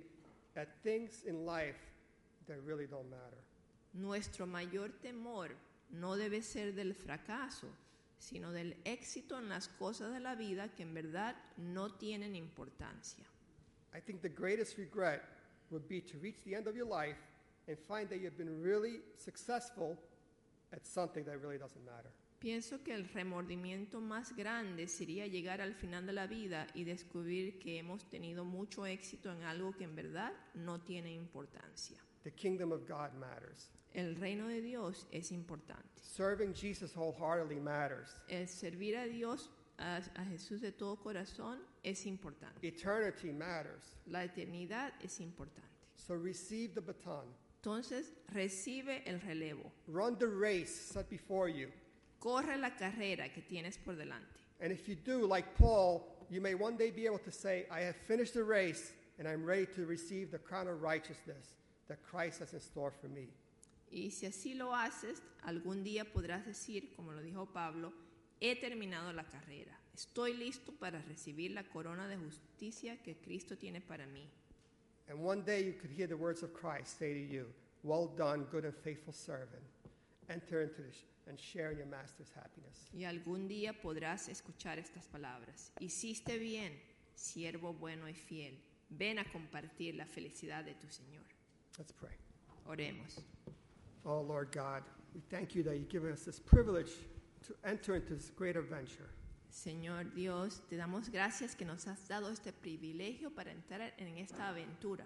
at 0.56 0.70
things 0.84 1.24
in 1.26 1.46
life 1.46 1.80
that 2.48 2.62
really 2.66 2.88
don't 2.88 3.10
matter. 3.10 3.44
Nuestro 3.94 4.48
mayor 4.48 4.92
temor 5.02 5.56
no 5.90 6.16
debe 6.16 6.42
ser 6.42 6.74
del 6.74 6.96
fracaso, 6.96 7.68
sino 8.18 8.52
del 8.52 8.78
éxito 8.86 9.38
en 9.38 9.50
las 9.50 9.68
cosas 9.68 10.14
de 10.14 10.20
la 10.20 10.36
vida 10.36 10.74
que 10.74 10.84
en 10.84 10.94
verdad 10.94 11.36
no 11.58 11.96
tienen 11.96 12.36
importancia. 12.36 13.26
I 13.94 14.00
think 14.00 14.22
the 14.22 14.30
greatest 14.30 14.78
regret 14.78 15.24
would 15.70 15.88
be 15.88 16.02
to 16.02 16.18
reach 16.20 16.42
the 16.44 16.56
end 16.56 16.68
of 16.68 16.76
your 16.76 16.88
life 16.88 17.18
and 17.68 17.78
find 17.78 18.10
that 18.10 18.20
you've 18.20 18.38
been 18.38 18.62
really 18.62 19.02
successful 19.18 19.98
at 20.72 20.86
something 20.86 21.26
that 21.26 21.40
really 21.42 21.58
doesn't 21.58 21.84
matter. 21.84 22.12
Pienso 22.40 22.84
que 22.84 22.96
el 22.96 23.08
remordimiento 23.08 24.02
más 24.02 24.36
grande 24.36 24.88
sería 24.88 25.28
llegar 25.28 25.62
al 25.62 25.76
final 25.76 26.08
de 26.08 26.14
la 26.14 26.26
vida 26.26 26.66
y 26.74 26.86
descubrir 26.86 27.60
que 27.60 27.78
hemos 27.78 28.10
tenido 28.10 28.46
mucho 28.46 28.88
éxito 28.88 29.32
en 29.32 29.44
algo 29.44 29.74
que 29.74 29.84
en 29.84 29.96
verdad 29.96 30.34
no 30.56 30.82
tiene 30.82 31.14
importancia. 31.14 32.00
The 32.24 32.32
kingdom 32.32 32.72
of 32.72 32.88
God 32.88 33.14
matters. 33.20 33.70
El 33.94 34.16
reino 34.16 34.48
de 34.48 34.62
Dios 34.62 35.08
es 35.12 35.32
importante. 35.32 36.02
Serving 36.02 36.54
Jesus 36.54 36.94
wholeheartedly 36.94 37.60
matters. 37.60 38.10
El 38.30 38.48
servir 38.48 38.96
a 38.98 39.06
Dios, 39.06 39.50
a, 39.78 40.02
a 40.16 40.26
Jesús 40.26 40.62
de 40.62 40.72
todo 40.72 40.96
corazón, 40.98 41.60
es 41.84 42.06
importante. 42.06 42.66
Eternity 42.66 43.32
matters. 43.32 43.96
La 44.08 44.24
eternidad 44.24 44.94
es 45.04 45.20
importante. 45.20 45.68
So 45.96 46.16
receive 46.16 46.74
the 46.74 46.82
baton. 46.82 47.26
Entonces, 47.64 48.14
recibe 48.34 49.04
el 49.06 49.20
relevo. 49.20 49.72
Run 49.88 50.18
the 50.18 50.28
race 50.28 50.74
set 50.74 51.10
before 51.10 51.50
you. 51.50 51.70
Corre 52.20 52.58
la 52.58 52.72
carrera 52.72 53.30
que 53.30 53.42
tienes 53.42 53.78
por 53.78 53.96
delante. 53.96 54.40
And 54.62 54.72
if 54.72 54.88
you 54.88 54.96
do, 54.96 55.28
like 55.28 55.56
Paul, 55.58 56.08
you 56.30 56.40
may 56.40 56.56
one 56.56 56.78
day 56.78 56.92
be 56.92 57.06
able 57.06 57.20
to 57.20 57.32
say, 57.32 57.66
I 57.70 57.82
have 57.82 57.96
finished 58.08 58.34
the 58.34 58.44
race 58.44 58.94
and 59.20 59.28
I'm 59.28 59.46
ready 59.46 59.66
to 59.76 59.86
receive 59.86 60.32
the 60.32 60.40
crown 60.40 60.68
of 60.68 60.82
righteousness 60.82 61.58
that 61.88 62.02
Christ 62.04 62.40
has 62.40 62.54
in 62.54 62.60
store 62.60 62.92
for 63.02 63.08
me. 63.08 63.28
Y 63.92 64.12
si 64.12 64.26
así 64.26 64.54
lo 64.54 64.74
haces, 64.74 65.22
algún 65.44 65.84
día 65.84 66.12
podrás 66.12 66.46
decir, 66.46 66.94
como 66.96 67.12
lo 67.12 67.22
dijo 67.22 67.52
Pablo, 67.52 67.94
he 68.40 68.56
terminado 68.56 69.12
la 69.12 69.26
carrera. 69.26 69.78
Estoy 69.94 70.34
listo 70.34 70.72
para 70.72 71.02
recibir 71.02 71.52
la 71.52 71.64
corona 71.64 72.08
de 72.08 72.18
justicia 72.18 73.02
que 73.04 73.18
Cristo 73.18 73.58
tiene 73.58 73.82
para 73.82 74.08
mí. 74.08 74.30
And 75.10 75.20
one 75.20 75.44
day 75.44 75.66
you 75.66 75.74
could 75.74 75.92
hear 75.92 76.08
the 76.08 76.16
words 76.16 76.42
of 76.42 76.54
Christ 76.54 76.98
say 76.98 77.14
to 77.14 77.20
you, 77.20 77.48
Well 77.84 78.08
done, 78.16 78.46
good 78.52 78.64
and 78.64 78.74
faithful 78.74 79.14
servant. 79.14 79.64
Enter 80.30 80.62
into 80.62 80.82
this 80.82 81.04
and 81.28 81.38
share 81.38 81.74
your 81.74 81.88
master's 81.88 82.32
happiness. 82.34 82.88
Y 82.94 83.04
algún 83.04 83.48
día 83.48 83.74
podrás 83.74 84.30
escuchar 84.30 84.80
estas 84.80 85.08
palabras. 85.08 85.72
Hiciste 85.80 86.38
bien, 86.38 86.80
siervo 87.16 87.74
bueno 87.74 88.08
y 88.08 88.14
fiel. 88.14 88.58
Ven 88.90 89.20
a 89.20 89.26
compartir 89.26 89.96
la 89.96 90.06
felicidad 90.06 90.64
de 90.64 90.76
tu 90.76 90.88
Señor. 90.88 91.26
Let's 91.78 91.92
pray. 91.92 92.16
Oremos. 92.66 93.18
Oh, 94.06 94.22
Lord 94.22 94.52
God, 94.52 94.84
we 95.14 95.22
thank 95.30 95.56
you 95.56 95.64
that 95.64 95.76
you've 95.76 95.90
given 95.90 96.12
us 96.12 96.24
this 96.24 96.40
privilege 96.40 96.92
to 97.48 97.56
enter 97.64 97.96
into 97.96 98.16
this 98.16 98.32
great 98.36 98.56
adventure. 98.56 99.10
Señor 99.52 100.14
Dios, 100.16 100.62
te 100.70 100.78
damos 100.78 101.10
gracias 101.12 101.56
que 101.56 101.66
nos 101.66 101.86
has 101.86 102.08
dado 102.08 102.32
este 102.32 102.54
privilegio 102.54 103.30
para 103.36 103.52
entrar 103.52 103.92
en 103.98 104.18
esta 104.18 104.48
aventura. 104.50 105.06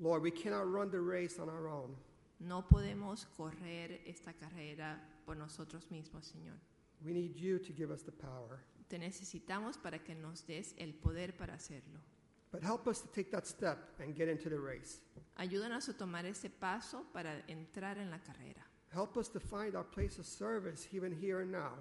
Lord, 0.00 0.22
we 0.22 0.30
cannot 0.30 0.66
run 0.66 0.90
the 0.90 1.00
race 1.00 1.38
on 1.38 1.48
our 1.48 1.68
own. 1.68 1.94
No 2.40 2.62
podemos 2.62 3.26
correr 3.36 4.00
esta 4.06 4.32
carrera 4.32 5.00
por 5.24 5.36
nosotros 5.36 5.90
mismos, 5.90 6.24
Señor. 6.24 6.56
We 7.04 7.12
need 7.12 7.36
you 7.36 7.58
to 7.58 7.72
give 7.72 7.90
us 7.90 8.02
the 8.02 8.12
power. 8.12 8.60
Te 8.88 8.98
necesitamos 8.98 9.76
para 9.76 9.98
que 9.98 10.14
nos 10.14 10.42
des 10.46 10.74
el 10.78 10.92
poder 10.94 11.36
para 11.36 11.54
hacerlo. 11.54 12.00
But 12.50 12.62
help 12.62 12.86
us 12.88 13.00
to 13.02 13.08
take 13.08 13.30
that 13.32 13.46
step 13.46 13.78
and 14.00 14.14
get 14.14 14.28
into 14.28 14.48
the 14.48 14.58
race. 14.58 15.00
Ayúdanos 15.38 15.88
a 15.88 15.92
tomar 15.92 16.24
ese 16.24 16.48
paso 16.48 17.04
para 17.12 17.42
entrar 17.48 17.98
en 17.98 18.10
la 18.10 18.18
carrera. 18.18 18.62
Help 18.92 19.16
us 19.18 19.28
to 19.28 19.38
find 19.40 19.74
our 19.76 19.84
place 19.84 20.18
of 20.18 20.24
service 20.26 20.88
even 20.92 21.12
here 21.12 21.40
and 21.40 21.52
now. 21.52 21.72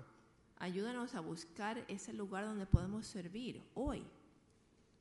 Ayúdanos 0.62 1.16
a 1.16 1.22
buscar 1.22 1.78
ese 1.88 2.10
lugar 2.14 2.44
donde 2.44 2.66
podemos 2.66 3.06
servir 3.06 3.62
hoy, 3.76 4.02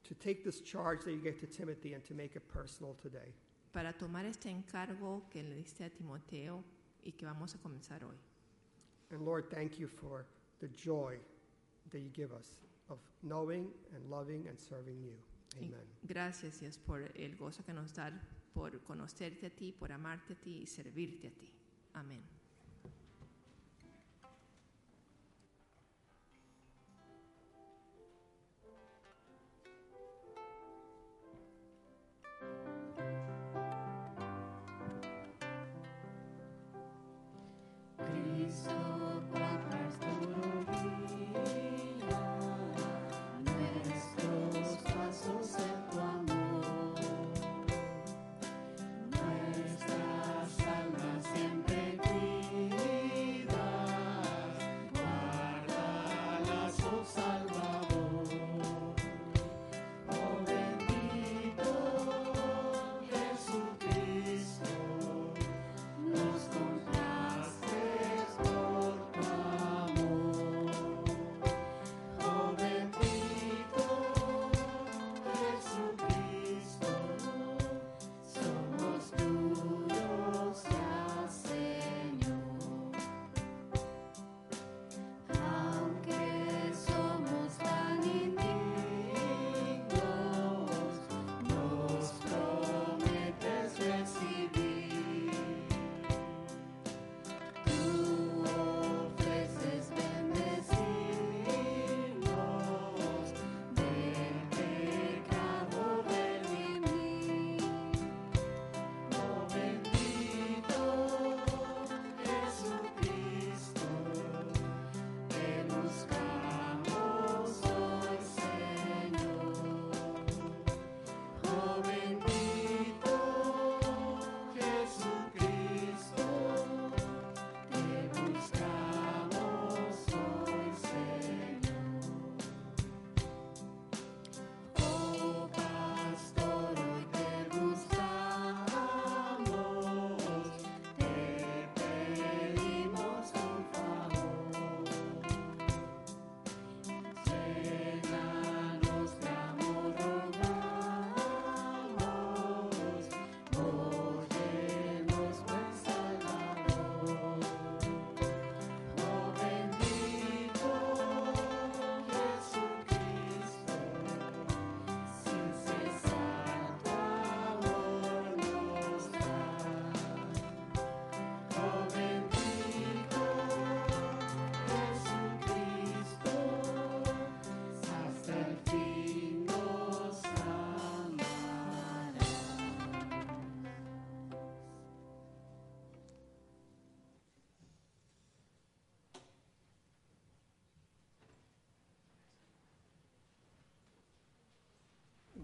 To 0.05 0.15
take 0.15 0.45
this 0.45 0.61
charge 0.61 1.03
that 1.05 1.11
you 1.13 1.19
gave 1.21 1.41
to 1.41 1.47
Timothy 1.47 1.95
and 1.95 2.05
to 2.05 2.15
make 2.15 2.37
it 2.37 2.47
personal 2.49 2.95
today. 3.03 3.35
para 3.73 3.93
tomar 3.93 4.25
este 4.25 4.47
encargo 4.49 5.29
que 5.29 5.43
le 5.43 5.55
diste 5.57 5.85
a 5.85 5.91
Timoteo 5.91 6.63
y 7.05 7.11
que 7.11 7.27
vamos 7.27 7.55
a 7.55 7.59
comenzar 7.59 8.03
hoy. 8.05 8.17
And 9.11 9.23
Lord, 9.23 9.51
thank 9.51 9.79
you 9.81 9.89
for 9.89 10.25
the 10.61 10.69
joy 10.69 11.17
that 11.91 11.99
you 11.99 12.09
give 12.11 12.33
us 12.33 12.47
of 12.89 12.99
knowing 13.23 13.67
and 13.95 14.09
loving 14.09 14.47
and 14.49 14.59
serving 14.59 15.03
you. 15.03 15.15
Amen. 15.59 15.87
Gracias, 16.03 16.61
Dios, 16.61 16.79
por 16.79 17.01
el 17.15 17.37
gozo 17.37 17.65
que 17.65 17.73
nos 17.73 17.95
da 17.95 18.13
por 18.53 18.83
conocerte 18.85 19.47
a 19.47 19.51
ti, 19.51 19.73
por 19.73 19.93
amarte 19.93 20.33
a 20.33 20.37
ti 20.37 20.63
y 20.63 20.67
servirte 20.67 21.29
a 21.29 21.31
ti. 21.31 21.53
Amén. 21.93 22.36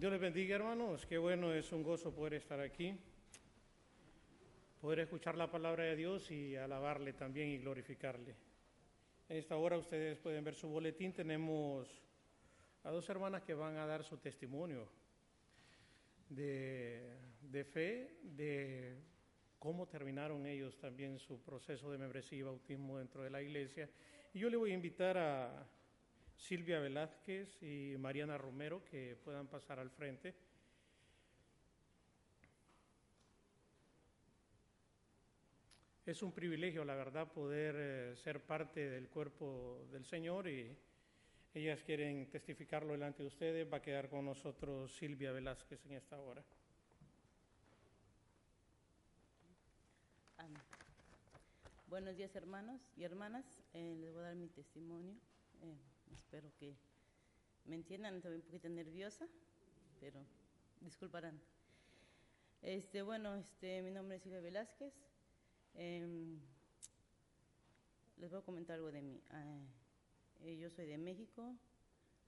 Dios 0.02 0.10
les 0.10 0.20
bendiga, 0.20 0.56
hermanos. 0.56 1.06
Qué 1.06 1.16
bueno, 1.16 1.54
es 1.54 1.70
un 1.70 1.84
gozo 1.84 2.12
poder 2.12 2.34
estar 2.34 2.58
aquí, 2.58 2.98
poder 4.80 4.98
escuchar 4.98 5.36
la 5.36 5.48
palabra 5.48 5.84
de 5.84 5.94
Dios 5.94 6.28
y 6.32 6.56
alabarle 6.56 7.12
también 7.12 7.50
y 7.50 7.58
glorificarle. 7.58 8.34
En 9.28 9.36
esta 9.36 9.56
hora 9.56 9.78
ustedes 9.78 10.18
pueden 10.18 10.42
ver 10.42 10.56
su 10.56 10.66
boletín. 10.66 11.12
Tenemos 11.12 11.88
a 12.82 12.90
dos 12.90 13.08
hermanas 13.10 13.44
que 13.44 13.54
van 13.54 13.76
a 13.76 13.86
dar 13.86 14.02
su 14.02 14.16
testimonio 14.16 14.88
de, 16.28 17.16
de 17.40 17.62
fe, 17.62 18.16
de 18.24 18.96
cómo 19.60 19.86
terminaron 19.86 20.44
ellos 20.46 20.76
también 20.78 21.20
su 21.20 21.40
proceso 21.42 21.92
de 21.92 21.98
membresía 21.98 22.38
y 22.38 22.42
bautismo 22.42 22.98
dentro 22.98 23.22
de 23.22 23.30
la 23.30 23.40
iglesia. 23.40 23.88
Y 24.34 24.40
yo 24.40 24.50
le 24.50 24.56
voy 24.56 24.72
a 24.72 24.74
invitar 24.74 25.16
a 25.16 25.64
Silvia 26.42 26.80
Velázquez 26.80 27.62
y 27.62 27.94
Mariana 27.98 28.36
Romero 28.36 28.84
que 28.84 29.16
puedan 29.24 29.46
pasar 29.46 29.78
al 29.78 29.90
frente. 29.90 30.34
Es 36.04 36.20
un 36.20 36.32
privilegio, 36.32 36.84
la 36.84 36.96
verdad, 36.96 37.30
poder 37.30 37.76
eh, 37.78 38.16
ser 38.16 38.40
parte 38.40 38.90
del 38.90 39.08
cuerpo 39.08 39.86
del 39.92 40.04
Señor 40.04 40.48
y 40.48 40.76
ellas 41.54 41.80
quieren 41.84 42.28
testificarlo 42.28 42.92
delante 42.92 43.22
de 43.22 43.28
ustedes. 43.28 43.72
Va 43.72 43.76
a 43.76 43.82
quedar 43.82 44.08
con 44.08 44.24
nosotros 44.24 44.92
Silvia 44.96 45.30
Velázquez 45.30 45.86
en 45.86 45.92
esta 45.92 46.18
hora. 46.18 46.42
Buenos 51.86 52.16
días 52.16 52.34
hermanos 52.34 52.80
y 52.96 53.04
hermanas, 53.04 53.44
Eh, 53.74 53.94
les 54.00 54.12
voy 54.12 54.22
a 54.22 54.26
dar 54.26 54.34
mi 54.34 54.48
testimonio. 54.48 55.14
Eh, 55.62 55.91
espero 56.12 56.52
que 56.58 56.76
me 57.64 57.76
entiendan, 57.76 58.16
estoy 58.16 58.34
un 58.36 58.42
poquito 58.42 58.68
nerviosa, 58.68 59.26
pero 60.00 60.24
disculparán. 60.80 61.40
Este, 62.60 63.02
bueno, 63.02 63.34
este, 63.36 63.82
mi 63.82 63.90
nombre 63.90 64.16
es 64.16 64.22
Silvia 64.22 64.40
Velázquez. 64.40 64.92
Em, 65.74 66.38
les 68.18 68.30
voy 68.30 68.40
a 68.40 68.44
comentar 68.44 68.76
algo 68.76 68.92
de 68.92 69.02
mí. 69.02 69.20
Ah, 69.30 69.60
eh, 70.42 70.56
yo 70.56 70.70
soy 70.70 70.86
de 70.86 70.98
México, 70.98 71.54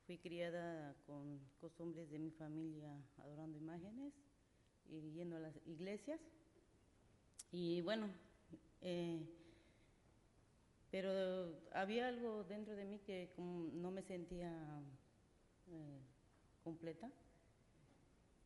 fui 0.06 0.18
criada 0.18 0.94
con 1.06 1.40
costumbres 1.60 2.10
de 2.10 2.18
mi 2.18 2.30
familia 2.30 2.96
adorando 3.18 3.56
imágenes 3.58 4.12
y 4.88 5.12
yendo 5.12 5.36
a 5.36 5.40
las 5.40 5.54
iglesias. 5.66 6.20
Y 7.50 7.80
bueno, 7.82 8.08
eh, 8.80 9.20
pero 10.94 11.50
había 11.72 12.06
algo 12.06 12.44
dentro 12.44 12.76
de 12.76 12.84
mí 12.84 13.00
que 13.00 13.34
no 13.36 13.90
me 13.90 14.00
sentía 14.00 14.52
eh, 15.68 16.00
completa. 16.62 17.10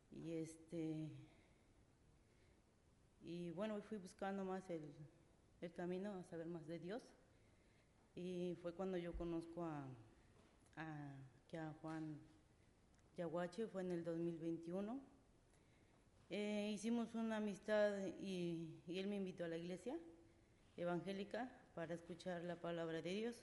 Y 0.09 0.33
este 0.33 1.11
y 3.21 3.51
bueno, 3.51 3.79
fui 3.83 3.99
buscando 3.99 4.43
más 4.45 4.67
el, 4.71 4.81
el 5.61 5.71
camino 5.73 6.15
a 6.15 6.23
saber 6.23 6.47
más 6.47 6.65
de 6.65 6.79
Dios. 6.79 7.03
Y 8.15 8.57
fue 8.63 8.73
cuando 8.73 8.97
yo 8.97 9.15
conozco 9.15 9.65
a, 9.65 9.85
a 10.75 11.73
Juan 11.83 12.17
Yaguache, 13.15 13.67
fue 13.67 13.83
en 13.83 13.91
el 13.91 14.03
2021. 14.03 14.99
Eh, 16.31 16.71
hicimos 16.73 17.13
una 17.13 17.37
amistad 17.37 18.07
y, 18.19 18.81
y 18.87 18.97
él 18.97 19.05
me 19.05 19.17
invitó 19.17 19.45
a 19.45 19.49
la 19.49 19.57
iglesia 19.57 19.95
evangélica 20.77 21.47
para 21.73 21.93
escuchar 21.93 22.43
la 22.43 22.55
palabra 22.55 23.01
de 23.01 23.13
Dios, 23.13 23.35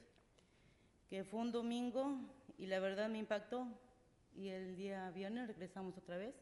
que 1.09 1.25
fue 1.25 1.41
un 1.41 1.53
domingo 1.53 2.19
y 2.59 2.67
la 2.67 2.81
verdad 2.81 3.09
me 3.09 3.19
impactó. 3.19 3.67
Y 4.35 4.49
el 4.49 4.77
día 4.77 5.11
viernes 5.13 5.47
regresamos 5.47 5.97
otra 5.97 6.19
vez, 6.19 6.35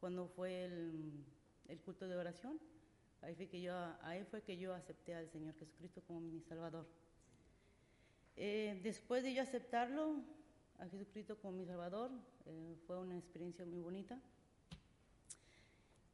cuando 0.00 0.28
fue 0.28 0.64
el, 0.64 1.24
el 1.68 1.80
culto 1.80 2.06
de 2.06 2.16
oración. 2.16 2.60
Ahí 3.22 3.34
fue, 3.34 3.46
que 3.48 3.62
yo, 3.62 3.74
ahí 4.02 4.24
fue 4.24 4.42
que 4.42 4.58
yo 4.58 4.74
acepté 4.74 5.14
al 5.14 5.30
Señor 5.30 5.54
Jesucristo 5.58 6.02
como 6.06 6.20
mi 6.20 6.40
Salvador. 6.40 6.86
Eh, 8.36 8.80
después 8.82 9.22
de 9.22 9.32
yo 9.32 9.42
aceptarlo, 9.42 10.16
a 10.78 10.88
Jesucristo 10.88 11.38
como 11.40 11.58
mi 11.58 11.64
Salvador, 11.64 12.10
eh, 12.46 12.76
fue 12.86 12.98
una 12.98 13.16
experiencia 13.16 13.64
muy 13.64 13.80
bonita. 13.80 14.18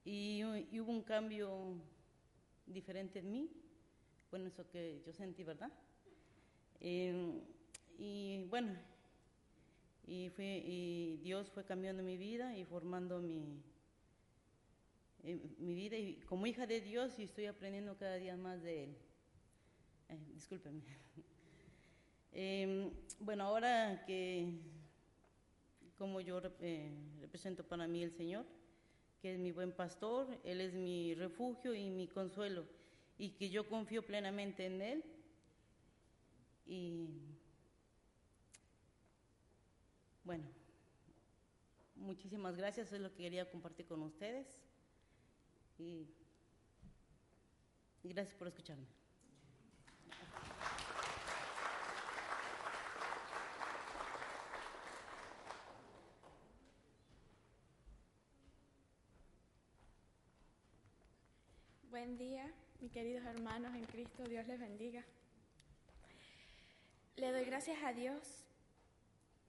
Y, 0.05 0.43
y 0.71 0.81
hubo 0.81 0.93
un 0.93 1.03
cambio 1.03 1.77
diferente 2.67 3.21
en 3.21 3.33
mí, 3.33 3.51
bueno, 4.31 4.47
eso 4.47 4.69
que 4.69 5.03
yo 5.05 5.13
sentí, 5.13 5.45
¿verdad? 5.45 5.71
Eh, 6.81 7.43
y 7.99 8.45
bueno, 8.45 8.77
y, 10.07 10.29
fue, 10.31 11.19
Dios 11.23 11.51
fue 11.51 11.65
cambiando 11.65 12.03
mi 12.03 12.17
vida 12.17 12.57
y 12.57 12.65
formando 12.65 13.21
mi, 13.21 13.63
eh, 15.25 15.39
mi 15.59 15.75
vida 15.75 15.97
y 15.97 16.15
como 16.29 16.47
hija 16.47 16.67
de 16.67 16.81
Dios 16.81 17.19
y 17.19 17.25
estoy 17.25 17.47
aprendiendo 17.47 17.97
cada 17.97 18.17
día 18.17 18.37
más 18.37 18.63
de 18.63 18.85
Él. 18.85 18.97
Eh, 20.09 20.19
discúlpenme. 20.35 20.83
Eh, 22.41 22.93
bueno, 23.21 23.45
ahora 23.45 24.05
que 24.07 24.53
como 25.97 26.21
yo 26.21 26.41
eh, 26.61 26.93
represento 27.21 27.65
para 27.65 27.89
mí 27.89 28.03
el 28.03 28.13
Señor, 28.13 28.45
que 29.21 29.33
es 29.33 29.39
mi 29.39 29.51
buen 29.51 29.73
pastor, 29.73 30.39
Él 30.45 30.61
es 30.61 30.75
mi 30.75 31.15
refugio 31.15 31.75
y 31.75 31.89
mi 31.91 32.07
consuelo, 32.07 32.67
y 33.19 33.31
que 33.31 33.51
yo 33.51 33.69
confío 33.69 34.07
plenamente 34.07 34.65
en 34.65 34.81
Él. 34.81 35.05
Y 36.67 37.09
bueno, 40.23 40.45
muchísimas 41.97 42.57
gracias, 42.57 42.93
es 42.93 43.01
lo 43.01 43.11
que 43.11 43.25
quería 43.25 43.51
compartir 43.51 43.87
con 43.87 44.03
ustedes. 44.03 44.63
Y, 45.79 46.07
gracias 48.05 48.37
por 48.37 48.49
escucharme. 48.49 48.87
Buen 61.91 62.17
día, 62.17 62.53
mis 62.81 62.93
queridos 62.93 63.25
hermanos 63.25 63.75
en 63.75 63.85
Cristo, 63.87 64.23
Dios 64.25 64.47
les 64.47 64.61
bendiga. 64.61 65.05
Le 67.17 67.33
doy 67.33 67.45
gracias 67.45 67.83
a 67.83 67.93
Dios 67.93 68.45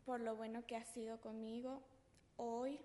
por 0.06 0.20
lo 0.20 0.36
bueno 0.36 0.66
que 0.66 0.76
ha 0.76 0.84
sido 0.84 1.22
conmigo. 1.22 1.84
Hoy 2.38 2.80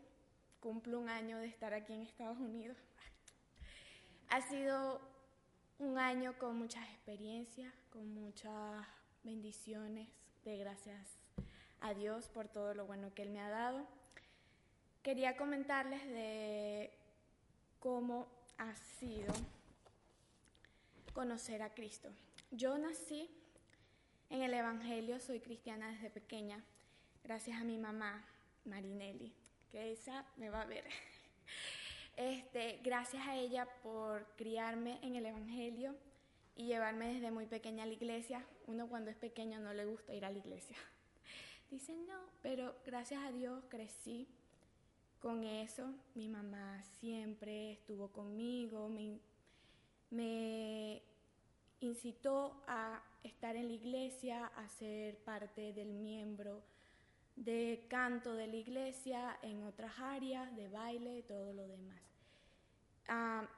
cumplo 0.61 1.01
un 1.01 1.09
año 1.09 1.39
de 1.39 1.47
estar 1.47 1.73
aquí 1.73 1.95
en 1.95 2.03
Estados 2.03 2.39
Unidos. 2.39 2.77
Ha 4.29 4.43
sido 4.43 5.01
un 5.79 5.97
año 5.99 6.37
con 6.39 6.59
muchas 6.59 6.87
experiencias, 6.91 7.73
con 7.91 8.12
muchas 8.12 8.87
bendiciones, 9.23 10.09
de 10.45 10.59
gracias 10.59 11.19
a 11.81 11.95
Dios 11.95 12.29
por 12.29 12.49
todo 12.49 12.75
lo 12.75 12.85
bueno 12.85 13.15
que 13.15 13.23
Él 13.23 13.31
me 13.31 13.41
ha 13.41 13.49
dado. 13.49 13.87
Quería 15.03 15.39
comentarles 15.39 16.05
de 16.07 16.91
cómo 17.81 18.27
ha 18.59 18.75
sido 18.99 19.33
conocer 21.15 21.62
a 21.62 21.73
Cristo. 21.73 22.11
Yo 22.51 22.77
nací 22.77 23.31
en 24.28 24.43
el 24.43 24.53
Evangelio, 24.53 25.20
soy 25.20 25.41
cristiana 25.41 25.89
desde 25.93 26.11
pequeña, 26.11 26.62
gracias 27.23 27.59
a 27.61 27.65
mi 27.65 27.78
mamá, 27.78 28.23
Marinelli, 28.65 29.32
que 29.70 29.93
esa 29.93 30.27
me 30.36 30.51
va 30.51 30.62
a 30.62 30.66
ver. 30.66 30.85
Este, 32.16 32.78
gracias 32.85 33.27
a 33.27 33.36
ella 33.36 33.66
por 33.82 34.24
criarme 34.36 35.01
en 35.03 35.16
el 35.16 35.27
Evangelio 35.27 35.97
y 36.55 36.66
llevarme 36.66 37.12
desde 37.12 37.32
muy 37.32 37.47
pequeña 37.47 37.82
a 37.82 37.86
la 37.86 37.93
iglesia. 37.93 38.47
Uno 38.69 38.86
cuando 38.86 39.11
es 39.11 39.16
pequeño 39.16 39.59
no 39.59 39.74
le 39.74 39.85
gusta 39.85 40.15
ir 40.15 40.24
a 40.24 40.31
la 40.31 40.39
iglesia. 40.39 40.77
Dicen 41.73 42.07
no, 42.07 42.20
pero 42.41 42.77
gracias 42.86 43.20
a 43.20 43.32
Dios 43.32 43.65
crecí 43.69 44.28
con 45.19 45.43
eso. 45.43 45.93
Mi 46.15 46.28
mamá 46.28 46.81
siempre 47.01 47.73
estuvo 47.73 48.07
conmigo, 48.12 48.89
me, 48.89 49.19
me 50.10 51.02
incitó 51.81 52.62
a 52.66 53.02
estar 53.22 53.56
en 53.56 53.68
la 53.68 53.74
iglesia, 53.74 54.47
a 54.56 54.68
ser 54.68 55.18
parte 55.18 55.72
del 55.72 55.93
miembro 55.93 56.62
de 57.36 57.86
canto 57.89 58.35
de 58.35 58.47
la 58.47 58.56
iglesia, 58.56 59.39
en 59.43 59.64
otras 59.64 59.98
áreas, 59.98 60.55
de 60.56 60.68
baile, 60.68 61.22
todo 61.22 61.52
lo 61.52 61.66
demás. 61.66 62.01
Ah, 63.09 63.48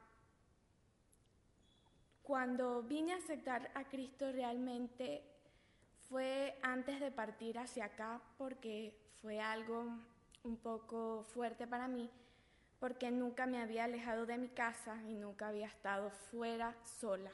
cuando 2.22 2.82
vine 2.82 3.12
a 3.12 3.16
aceptar 3.18 3.70
a 3.74 3.84
Cristo 3.84 4.32
realmente 4.32 5.22
fue 6.08 6.58
antes 6.62 6.98
de 7.00 7.10
partir 7.10 7.58
hacia 7.58 7.84
acá 7.84 8.20
porque 8.38 8.98
fue 9.20 9.40
algo 9.40 9.84
un 10.42 10.56
poco 10.56 11.24
fuerte 11.28 11.66
para 11.66 11.86
mí 11.86 12.10
porque 12.78 13.10
nunca 13.10 13.46
me 13.46 13.60
había 13.60 13.84
alejado 13.84 14.26
de 14.26 14.38
mi 14.38 14.48
casa 14.48 15.00
y 15.08 15.14
nunca 15.14 15.48
había 15.48 15.66
estado 15.66 16.10
fuera 16.10 16.74
sola 17.00 17.30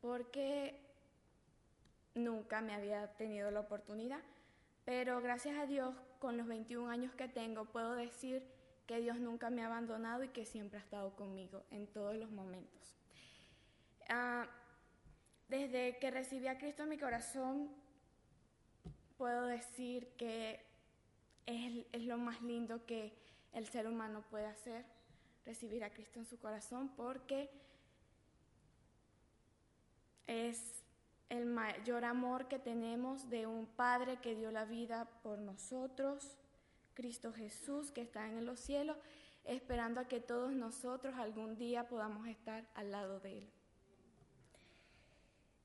porque 0.00 0.78
nunca 2.14 2.60
me 2.60 2.74
había 2.74 3.06
tenido 3.16 3.50
la 3.50 3.60
oportunidad 3.60 4.20
pero 4.84 5.20
gracias 5.22 5.56
a 5.58 5.66
Dios 5.66 5.94
con 6.18 6.36
los 6.36 6.46
21 6.46 6.90
años 6.90 7.14
que 7.14 7.28
tengo, 7.28 7.64
puedo 7.64 7.94
decir 7.94 8.42
que 8.86 9.00
Dios 9.00 9.18
nunca 9.18 9.48
me 9.48 9.62
ha 9.62 9.66
abandonado 9.66 10.24
y 10.24 10.28
que 10.28 10.44
siempre 10.44 10.78
ha 10.78 10.82
estado 10.82 11.14
conmigo 11.16 11.64
en 11.70 11.86
todos 11.86 12.14
los 12.16 12.30
momentos. 12.30 12.94
Ah, 14.10 14.46
desde 15.48 15.98
que 15.98 16.10
recibí 16.10 16.48
a 16.48 16.58
Cristo 16.58 16.82
en 16.82 16.90
mi 16.90 16.98
corazón, 16.98 17.70
puedo 19.16 19.46
decir 19.46 20.08
que 20.18 20.60
es, 21.46 21.86
es 21.92 22.02
lo 22.02 22.18
más 22.18 22.42
lindo 22.42 22.84
que 22.84 23.14
el 23.54 23.68
ser 23.68 23.86
humano 23.86 24.22
puede 24.30 24.46
hacer, 24.46 24.84
recibir 25.44 25.84
a 25.84 25.90
Cristo 25.90 26.18
en 26.18 26.26
su 26.26 26.38
corazón, 26.38 26.88
porque 26.96 27.50
es 30.26 30.82
el 31.28 31.46
mayor 31.46 32.04
amor 32.04 32.48
que 32.48 32.58
tenemos 32.58 33.30
de 33.30 33.46
un 33.46 33.66
Padre 33.66 34.18
que 34.20 34.34
dio 34.34 34.50
la 34.50 34.64
vida 34.64 35.08
por 35.22 35.38
nosotros, 35.38 36.36
Cristo 36.94 37.32
Jesús 37.32 37.90
que 37.90 38.02
está 38.02 38.26
en 38.26 38.44
los 38.44 38.60
cielos, 38.60 38.96
esperando 39.44 40.00
a 40.00 40.08
que 40.08 40.20
todos 40.20 40.52
nosotros 40.52 41.14
algún 41.16 41.56
día 41.56 41.88
podamos 41.88 42.26
estar 42.26 42.64
al 42.74 42.90
lado 42.90 43.20
de 43.20 43.38
Él. 43.38 43.50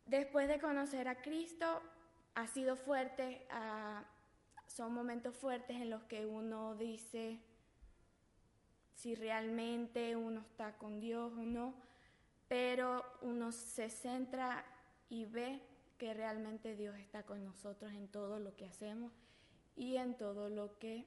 Después 0.06 0.48
de 0.48 0.60
conocer 0.60 1.08
a 1.08 1.22
Cristo, 1.22 1.82
ha 2.36 2.48
sido 2.48 2.76
fuerte, 2.76 3.46
ah, 3.52 4.04
son 4.68 4.94
momentos 4.94 5.36
fuertes 5.36 5.78
en 5.78 5.90
los 5.90 6.04
que 6.04 6.26
uno 6.26 6.76
dice 6.76 7.40
si 9.00 9.16
realmente 9.16 10.18
uno 10.18 10.42
está 10.42 10.78
con 10.78 11.00
Dios 11.00 11.32
o 11.32 11.44
no, 11.44 11.74
pero 12.50 13.06
uno 13.22 13.54
se 13.54 13.90
centra 13.90 14.66
y 15.10 15.24
ve 15.24 15.62
que 15.98 16.14
realmente 16.14 16.76
Dios 16.76 16.98
está 16.98 17.24
con 17.24 17.46
nosotros 17.46 17.94
en 17.94 18.10
todo 18.10 18.40
lo 18.40 18.58
que 18.58 18.66
hacemos 18.66 19.14
y 19.78 19.96
en 19.96 20.16
todo 20.16 20.50
lo 20.50 20.78
que 20.80 21.06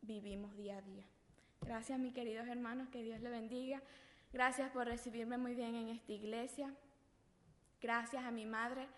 vivimos 0.00 0.56
día 0.56 0.78
a 0.78 0.82
día. 0.82 1.06
Gracias, 1.60 1.96
mis 2.00 2.12
queridos 2.12 2.48
hermanos, 2.48 2.88
que 2.88 3.04
Dios 3.04 3.20
le 3.20 3.30
bendiga. 3.30 3.80
Gracias 4.32 4.72
por 4.72 4.86
recibirme 4.86 5.38
muy 5.38 5.54
bien 5.54 5.76
en 5.76 5.88
esta 5.90 6.12
iglesia. 6.12 6.74
Gracias 7.80 8.24
a 8.24 8.32
mi 8.32 8.46
madre 8.46 8.88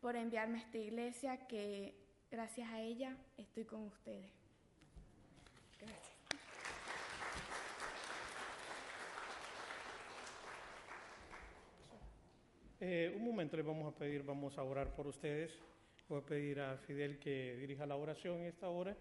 por 0.00 0.14
enviarme 0.14 0.58
a 0.58 0.62
esta 0.62 0.78
iglesia, 0.78 1.48
que 1.48 1.96
gracias 2.30 2.70
a 2.70 2.80
ella 2.80 3.16
estoy 3.38 3.64
con 3.64 3.82
ustedes. 3.86 4.41
Eh, 12.84 13.14
un 13.16 13.24
momento 13.24 13.56
les 13.56 13.64
vamos 13.64 13.86
a 13.86 13.96
pedir, 13.96 14.24
vamos 14.24 14.58
a 14.58 14.64
orar 14.64 14.92
por 14.92 15.06
ustedes. 15.06 15.56
Voy 16.08 16.18
a 16.18 16.26
pedir 16.26 16.60
a 16.60 16.76
Fidel 16.78 17.16
que 17.16 17.54
dirija 17.54 17.86
la 17.86 17.94
oración 17.94 18.40
en 18.40 18.46
esta 18.46 18.68
hora. 18.68 18.96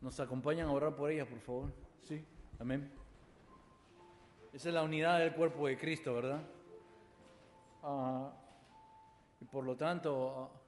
¿Nos 0.00 0.18
acompañan 0.18 0.66
a 0.66 0.72
orar 0.72 0.96
por 0.96 1.08
ellas, 1.08 1.28
por 1.28 1.38
favor? 1.38 1.72
Sí, 2.02 2.24
amén. 2.58 2.90
Esa 4.52 4.70
es 4.70 4.74
la 4.74 4.82
unidad 4.82 5.20
del 5.20 5.34
cuerpo 5.34 5.68
de 5.68 5.78
Cristo, 5.78 6.14
¿verdad? 6.14 6.42
Ah, 7.84 8.32
y 9.40 9.44
por 9.44 9.62
lo 9.62 9.76
tanto, 9.76 10.50
ah, 10.52 10.60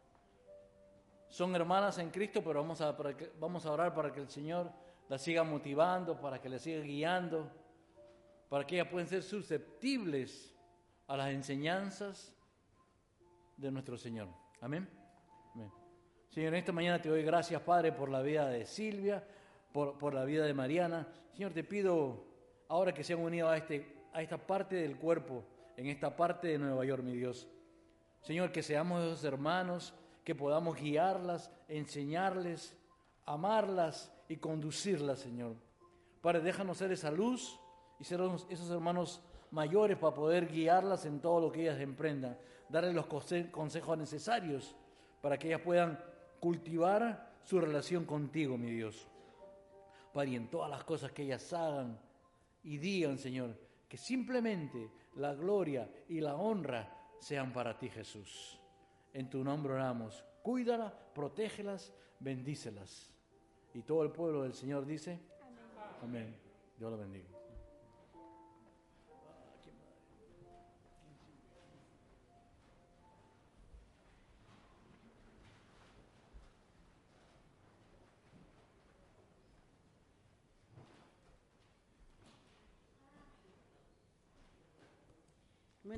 son 1.29 1.57
hermanas 1.57 1.99
en 1.99 2.11
Cristo, 2.11 2.41
pero 2.45 2.61
vamos 2.61 2.81
a, 2.81 2.97
para 2.97 3.17
que- 3.17 3.33
vamos 3.41 3.67
a 3.67 3.73
orar 3.73 3.93
para 3.97 4.13
que 4.13 4.21
el 4.21 4.29
Señor 4.29 4.71
las 5.09 5.23
siga 5.23 5.43
motivando, 5.43 6.21
para 6.21 6.41
que 6.41 6.49
las 6.49 6.63
siga 6.63 6.83
guiando, 6.85 7.51
para 8.49 8.67
que 8.67 8.77
ellas 8.77 8.89
puedan 8.89 9.09
ser 9.09 9.23
susceptibles 9.23 10.55
a 11.07 11.17
las 11.17 11.31
enseñanzas 11.31 12.35
de 13.57 13.71
nuestro 13.71 13.97
Señor. 13.97 14.29
Amén. 14.61 14.89
Señor, 16.31 16.53
en 16.53 16.59
esta 16.59 16.73
mañana 16.73 17.01
te 17.01 17.09
doy 17.09 17.23
gracias, 17.23 17.61
Padre, 17.63 17.91
por 17.91 18.11
la 18.11 18.21
vida 18.21 18.49
de 18.49 18.67
Silvia, 18.67 19.27
por, 19.73 19.99
por 19.99 20.15
la 20.15 20.25
vida 20.25 20.45
de 20.45 20.55
Mariana. 20.55 21.09
Señor, 21.33 21.53
te 21.53 21.65
pido 21.65 22.27
ahora 22.69 22.93
que 22.93 23.03
se 23.03 23.15
han 23.15 23.21
unido 23.21 23.49
a, 23.49 23.57
este, 23.57 24.05
a 24.13 24.23
esta 24.23 24.37
parte 24.37 24.77
del 24.77 24.97
cuerpo, 24.99 25.45
en 25.77 25.87
esta 25.87 26.15
parte 26.15 26.49
de 26.49 26.59
Nueva 26.59 26.85
York, 26.85 27.03
mi 27.03 27.17
Dios. 27.17 27.49
Señor, 28.21 28.53
que 28.53 28.63
seamos 28.63 29.03
esos 29.03 29.25
hermanos, 29.25 29.95
que 30.23 30.35
podamos 30.35 30.77
guiarlas, 30.77 31.51
enseñarles, 31.67 32.77
amarlas 33.25 34.13
y 34.29 34.37
conducirlas, 34.37 35.21
Señor. 35.21 35.57
Padre, 36.21 36.41
déjanos 36.41 36.79
ser 36.79 36.93
esa 36.93 37.11
luz 37.11 37.59
y 37.99 38.05
ser 38.05 38.21
unos- 38.21 38.47
esos 38.51 38.71
hermanos 38.71 39.21
mayores 39.51 39.97
para 39.97 40.15
poder 40.15 40.47
guiarlas 40.47 41.05
en 41.07 41.21
todo 41.21 41.41
lo 41.41 41.53
que 41.53 41.63
ellas 41.63 41.81
emprendan, 41.81 42.39
darles 42.69 42.95
los 42.95 43.07
conse- 43.07 43.51
consejos 43.51 43.97
necesarios 43.99 44.75
para 45.23 45.39
que 45.39 45.49
ellas 45.49 45.63
puedan 45.63 45.99
cultivar 46.41 47.33
su 47.45 47.61
relación 47.61 48.05
contigo, 48.05 48.57
mi 48.59 48.71
Dios. 48.71 49.09
Padre, 50.13 50.31
y 50.31 50.37
en 50.37 50.49
todas 50.51 50.71
las 50.71 50.85
cosas 50.85 51.13
que 51.13 51.23
ellas 51.23 51.53
hagan 51.53 51.99
y 52.63 52.79
digan, 52.79 53.19
Señor, 53.19 53.57
que 53.89 53.97
simplemente 53.97 54.91
la 55.17 55.35
gloria 55.35 55.91
y 56.09 56.21
la 56.21 56.37
honra 56.37 56.95
sean 57.19 57.53
para 57.53 57.77
ti, 57.79 57.89
Jesús. 57.89 58.61
En 59.13 59.29
tu 59.31 59.43
nombre 59.43 59.73
oramos. 59.73 60.25
Cuídalas, 60.43 60.93
protégelas, 61.15 61.93
bendícelas. 62.21 63.11
Y 63.75 63.83
todo 63.83 64.03
el 64.03 64.11
pueblo 64.13 64.43
del 64.43 64.53
Señor 64.55 64.85
dice, 64.87 65.19
amén. 66.03 66.37
Dios 66.79 66.91
lo 66.91 66.99
bendiga. 66.99 67.29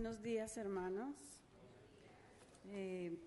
Buenos 0.01 0.23
días, 0.23 0.57
hermanos. 0.57 1.15
Eh, 2.71 3.19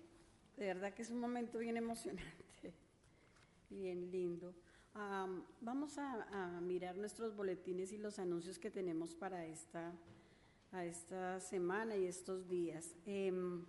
de 0.56 0.66
verdad 0.66 0.92
que 0.92 1.02
es 1.02 1.10
un 1.10 1.20
momento 1.20 1.60
bien 1.60 1.76
emocionante, 1.76 2.74
bien 3.70 4.10
lindo. 4.10 4.52
Am, 4.94 5.44
vamos 5.60 5.98
a, 5.98 6.24
a 6.32 6.60
mirar 6.60 6.96
nuestros 6.96 7.36
boletines 7.36 7.92
y 7.92 7.98
los 7.98 8.18
anuncios 8.18 8.58
que 8.58 8.72
tenemos 8.72 9.14
para 9.14 9.46
esta, 9.46 9.92
a 10.72 10.84
esta 10.84 11.38
semana 11.38 11.96
y 11.96 12.06
estos 12.06 12.48
días. 12.48 12.96
Em, 13.06 13.64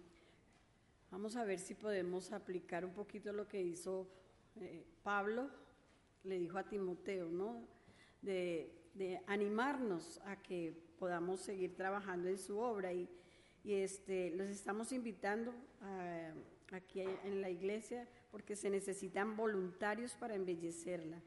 vamos 1.12 1.36
a 1.36 1.44
ver 1.44 1.60
si 1.60 1.76
podemos 1.76 2.32
aplicar 2.32 2.84
un 2.84 2.94
poquito 2.94 3.32
lo 3.32 3.48
que 3.48 3.62
hizo 3.62 4.08
eh, 4.60 4.84
Pablo, 5.04 5.52
le 6.24 6.40
dijo 6.40 6.58
a 6.58 6.64
Timoteo, 6.64 7.30
¿no? 7.30 7.68
De, 8.24 8.90
de 8.96 9.22
animarnos 9.28 10.20
a 10.26 10.42
que 10.42 10.85
podamos 11.00 11.40
seguir 11.42 11.76
trabajando 11.76 12.30
en 12.30 12.38
su 12.38 12.58
obra 12.60 12.94
y, 12.94 13.10
y 13.64 13.74
este, 13.74 14.32
los 14.32 14.48
estamos 14.48 14.92
invitando 14.92 15.54
aquí 16.72 17.02
en 17.02 17.42
la 17.42 17.50
iglesia 17.50 18.08
porque 18.32 18.56
se 18.56 18.70
necesitan 18.70 19.36
voluntarios 19.36 20.14
para 20.14 20.36
embellecerla. 20.36 21.22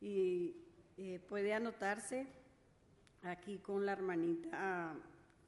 Y 0.00 0.56
eh, 0.96 1.20
puede 1.28 1.52
anotarse 1.52 2.26
aquí 3.22 3.58
con 3.58 3.84
la 3.84 3.92
hermanita, 3.92 4.48
ah, 4.52 4.94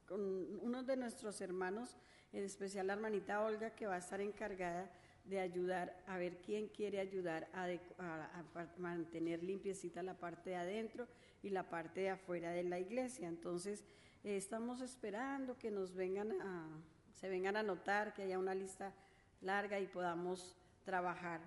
con 0.06 0.20
uno 0.60 0.82
de 0.82 0.96
nuestros 0.96 1.40
hermanos, 1.40 1.96
en 2.32 2.44
especial 2.44 2.86
la 2.88 2.94
hermanita 2.94 3.42
Olga, 3.42 3.70
que 3.70 3.86
va 3.86 3.94
a 3.94 3.98
estar 3.98 4.20
encargada 4.20 4.90
de 5.31 5.40
ayudar 5.40 6.02
a 6.07 6.19
ver 6.19 6.39
quién 6.44 6.69
quiere 6.69 6.98
ayudar 7.01 7.48
a, 7.52 7.66
deco- 7.69 7.94
a- 7.98 8.40
a 8.40 8.66
mantener 8.78 9.43
limpiecita 9.43 10.02
la 10.02 10.15
parte 10.15 10.51
de 10.51 10.57
adentro 10.57 11.07
y 11.43 11.48
la 11.51 11.70
parte 11.70 12.01
de 12.01 12.11
afuera 12.11 12.51
de 12.51 12.65
la 12.65 12.78
iglesia. 12.78 13.28
Entonces, 13.28 13.85
eh, 14.24 14.36
estamos 14.36 14.81
esperando 14.82 15.57
que 15.57 15.70
nos 15.70 15.94
vengan 15.94 16.32
a, 16.43 16.69
se 17.15 17.28
vengan 17.28 17.57
a 17.57 17.62
notar, 17.62 18.12
que 18.12 18.23
haya 18.23 18.39
una 18.39 18.55
lista 18.55 18.93
larga 19.40 19.81
y 19.81 19.86
podamos 19.86 20.57
trabajar 20.85 21.40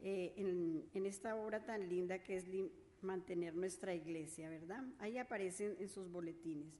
eh, 0.00 0.34
en, 0.36 0.88
en 0.92 1.06
esta 1.06 1.36
obra 1.36 1.64
tan 1.64 1.88
linda 1.88 2.18
que 2.18 2.36
es 2.36 2.48
lim- 2.48 2.70
mantener 3.02 3.54
nuestra 3.54 3.94
iglesia, 3.94 4.50
¿verdad? 4.50 4.82
Ahí 4.98 5.16
aparecen 5.18 5.76
en 5.78 5.88
sus 5.88 6.10
boletines. 6.10 6.74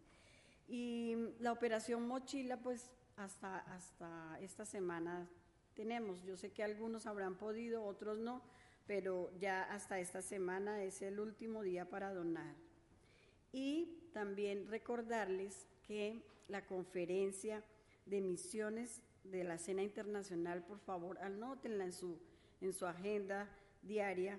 Y 0.69 1.15
la 1.39 1.53
operación 1.53 2.07
mochila, 2.07 2.57
pues 2.59 2.91
hasta, 3.17 3.59
hasta 3.75 4.39
esta 4.41 4.65
semana 4.65 5.29
tenemos. 5.75 6.23
Yo 6.23 6.37
sé 6.37 6.51
que 6.51 6.63
algunos 6.63 7.07
habrán 7.07 7.37
podido, 7.37 7.85
otros 7.85 8.19
no, 8.19 8.43
pero 8.87 9.31
ya 9.39 9.63
hasta 9.65 10.01
esta 10.01 10.23
semana 10.23 10.83
es 10.83 11.03
el 11.03 11.21
último 11.21 11.63
día 11.63 11.89
para 11.89 12.13
donar. 12.13 12.55
Y 13.53 14.01
también 14.13 14.69
recordarles 14.69 15.67
que 15.87 16.23
la 16.49 16.67
conferencia 16.67 17.65
de 18.07 18.21
misiones 18.21 19.03
de 19.25 19.45
la 19.45 19.59
Cena 19.59 19.83
Internacional, 19.83 20.65
por 20.65 20.79
favor, 20.79 21.19
anótenla 21.19 21.85
en 21.85 21.93
su, 21.93 22.19
en 22.61 22.73
su 22.73 22.87
agenda 22.87 23.49
diaria. 23.83 24.39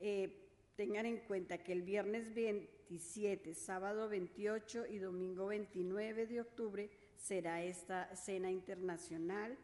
Eh, 0.00 0.44
tengan 0.76 1.06
en 1.06 1.18
cuenta 1.18 1.58
que 1.58 1.72
el 1.72 1.82
viernes 1.82 2.34
27, 2.34 3.54
sábado 3.54 4.08
28 4.08 4.86
y 4.88 4.98
domingo 4.98 5.46
29 5.46 6.26
de 6.26 6.40
octubre 6.40 6.90
será 7.16 7.62
esta 7.62 8.14
cena 8.16 8.50
internacional. 8.50 9.56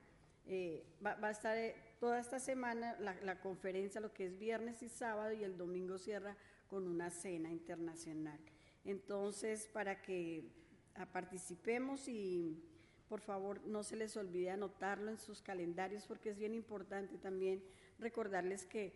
Eh, 0.52 0.84
va, 1.06 1.16
a 1.22 1.30
estar 1.30 1.56
eh, 1.56 1.76
toda 2.00 2.18
esta 2.18 2.40
semana 2.40 2.96
la, 2.98 3.14
la 3.22 3.38
conferencia, 3.38 4.00
lo 4.00 4.12
que 4.12 4.26
es 4.26 4.36
viernes 4.36 4.82
y 4.82 4.88
sábado, 4.88 5.32
y 5.32 5.44
el 5.44 5.56
domingo 5.56 5.96
cierra 5.96 6.36
con 6.66 6.88
una 6.88 7.08
cena 7.08 7.52
internacional. 7.52 8.40
Entonces, 8.84 9.68
para 9.72 10.02
que 10.02 10.50
ah, 10.96 11.06
participemos 11.06 12.08
y 12.08 12.64
por 13.08 13.20
favor 13.20 13.64
no 13.64 13.84
se 13.84 13.94
les 13.94 14.16
olvide 14.16 14.50
anotarlo 14.50 15.12
en 15.12 15.18
sus 15.18 15.40
calendarios 15.40 16.04
porque 16.08 16.30
es 16.30 16.38
bien 16.38 16.54
importante 16.54 17.16
también 17.18 17.62
recordarles 18.00 18.66
que 18.66 18.92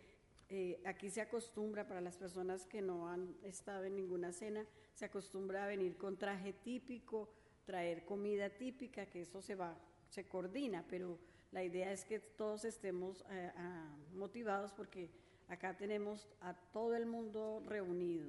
eh, 0.49 0.81
aquí 0.83 1.09
se 1.09 1.21
acostumbra 1.21 1.87
para 1.87 2.01
las 2.01 2.17
personas 2.17 2.65
que 2.65 2.81
no 2.81 3.07
han 3.07 3.33
estado 3.43 3.85
en 3.85 3.95
ninguna 3.95 4.33
cena, 4.33 4.65
se 4.93 5.05
acostumbra 5.05 5.63
a 5.63 5.67
venir 5.67 5.95
con 5.95 6.17
traje 6.17 6.51
típico, 6.51 7.29
traer 7.63 8.03
comida 8.03 8.49
típica, 8.49 9.05
que 9.05 9.21
eso 9.21 9.41
se 9.41 9.55
va, 9.55 9.77
se 10.09 10.27
coordina, 10.27 10.85
pero 10.89 11.17
la 11.55 11.63
idea 11.63 11.89
es 11.93 12.03
que 12.03 12.19
todos 12.19 12.65
estemos 12.65 13.23
eh, 13.29 13.49
ah, 13.55 13.95
motivados 14.13 14.73
porque 14.73 15.09
acá 15.47 15.77
tenemos 15.77 16.27
a 16.41 16.53
todo 16.73 16.93
el 16.97 17.05
mundo 17.05 17.63
reunido, 17.65 18.27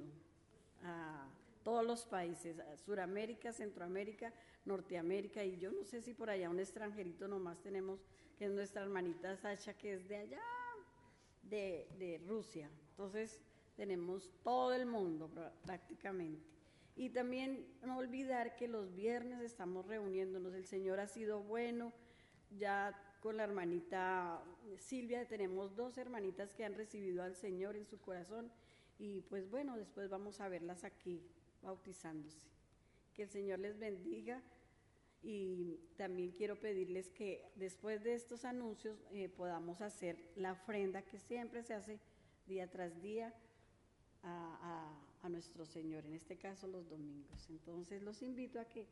a 0.81 1.27
todos 1.61 1.85
los 1.85 2.05
países, 2.05 2.55
Suramérica, 2.85 3.51
Centroamérica, 3.51 4.31
Norteamérica 4.63 5.43
y 5.43 5.57
yo 5.57 5.73
no 5.73 5.83
sé 5.83 6.01
si 6.01 6.13
por 6.13 6.29
allá 6.29 6.49
un 6.49 6.61
extranjerito 6.61 7.27
nomás 7.27 7.59
tenemos, 7.61 7.99
que 8.37 8.45
es 8.45 8.51
nuestra 8.51 8.83
hermanita 8.83 9.35
Sacha, 9.35 9.73
que 9.73 9.95
es 9.95 10.07
de 10.07 10.15
allá, 10.15 10.41
de, 11.43 11.85
de 11.99 12.21
Rusia. 12.25 12.69
Entonces 12.91 13.41
tenemos 13.75 14.31
todo 14.41 14.71
el 14.73 14.85
mundo 14.85 15.29
prá- 15.35 15.51
prácticamente. 15.65 16.47
Y 16.95 17.09
también 17.09 17.67
no 17.83 17.97
olvidar 17.97 18.55
que 18.55 18.69
los 18.69 18.95
viernes 18.95 19.41
estamos 19.41 19.85
reuniéndonos. 19.85 20.53
El 20.53 20.65
Señor 20.65 21.01
ha 21.01 21.07
sido 21.07 21.41
bueno. 21.41 21.91
Ya 22.57 22.95
con 23.27 23.35
la 23.35 23.43
hermanita 23.43 24.41
Silvia 24.77 25.27
tenemos 25.27 25.75
dos 25.75 25.97
hermanitas 25.97 26.53
que 26.53 26.63
han 26.63 26.75
recibido 26.75 27.23
al 27.23 27.35
Señor 27.35 27.75
en 27.75 27.85
su 27.85 27.99
corazón. 27.99 28.49
Y 28.99 29.19
pues 29.23 29.49
bueno, 29.51 29.75
después 29.75 30.09
vamos 30.09 30.39
a 30.39 30.47
verlas 30.47 30.85
aquí 30.85 31.21
bautizándose. 31.61 32.39
Que 33.13 33.23
el 33.23 33.29
Señor 33.29 33.59
les 33.59 33.77
bendiga. 33.77 34.41
Y 35.21 35.77
también 35.97 36.31
quiero 36.31 36.57
pedirles 36.57 37.09
que 37.09 37.43
después 37.57 38.01
de 38.01 38.13
estos 38.13 38.45
anuncios 38.45 38.97
eh, 39.11 39.27
podamos 39.27 39.81
hacer 39.81 40.17
la 40.37 40.53
ofrenda 40.53 41.01
que 41.01 41.19
siempre 41.19 41.63
se 41.63 41.73
hace 41.73 41.99
día 42.47 42.69
tras 42.71 43.01
día 43.01 43.33
a, 44.23 44.93
a- 45.21 45.25
a 45.25 45.29
nuestro 45.29 45.65
Señor, 45.65 46.05
en 46.05 46.13
este 46.13 46.37
caso 46.37 46.65
los 46.67 46.87
domingos. 46.87 47.49
Entonces 47.49 48.01
los 48.03 48.21
invito 48.21 48.57
a 48.61 48.63
que 48.69 48.87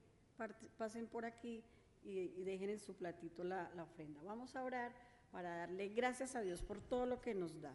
pasen 0.77 1.07
por 1.07 1.23
aquí 1.23 1.63
y, 2.05 2.43
dejen 2.43 2.69
en 2.69 2.79
su 2.79 2.93
platito 2.95 3.43
la, 3.43 3.69
la 3.75 3.83
ofrenda. 3.83 4.21
Vamos 4.23 4.55
a 4.55 4.63
orar 4.63 4.93
para 5.31 5.57
darle 5.57 5.89
gracias 5.89 6.35
a 6.35 6.41
Dios 6.41 6.61
por 6.61 6.79
todo 6.79 7.05
lo 7.05 7.21
que 7.21 7.33
nos 7.33 7.61
da. 7.61 7.73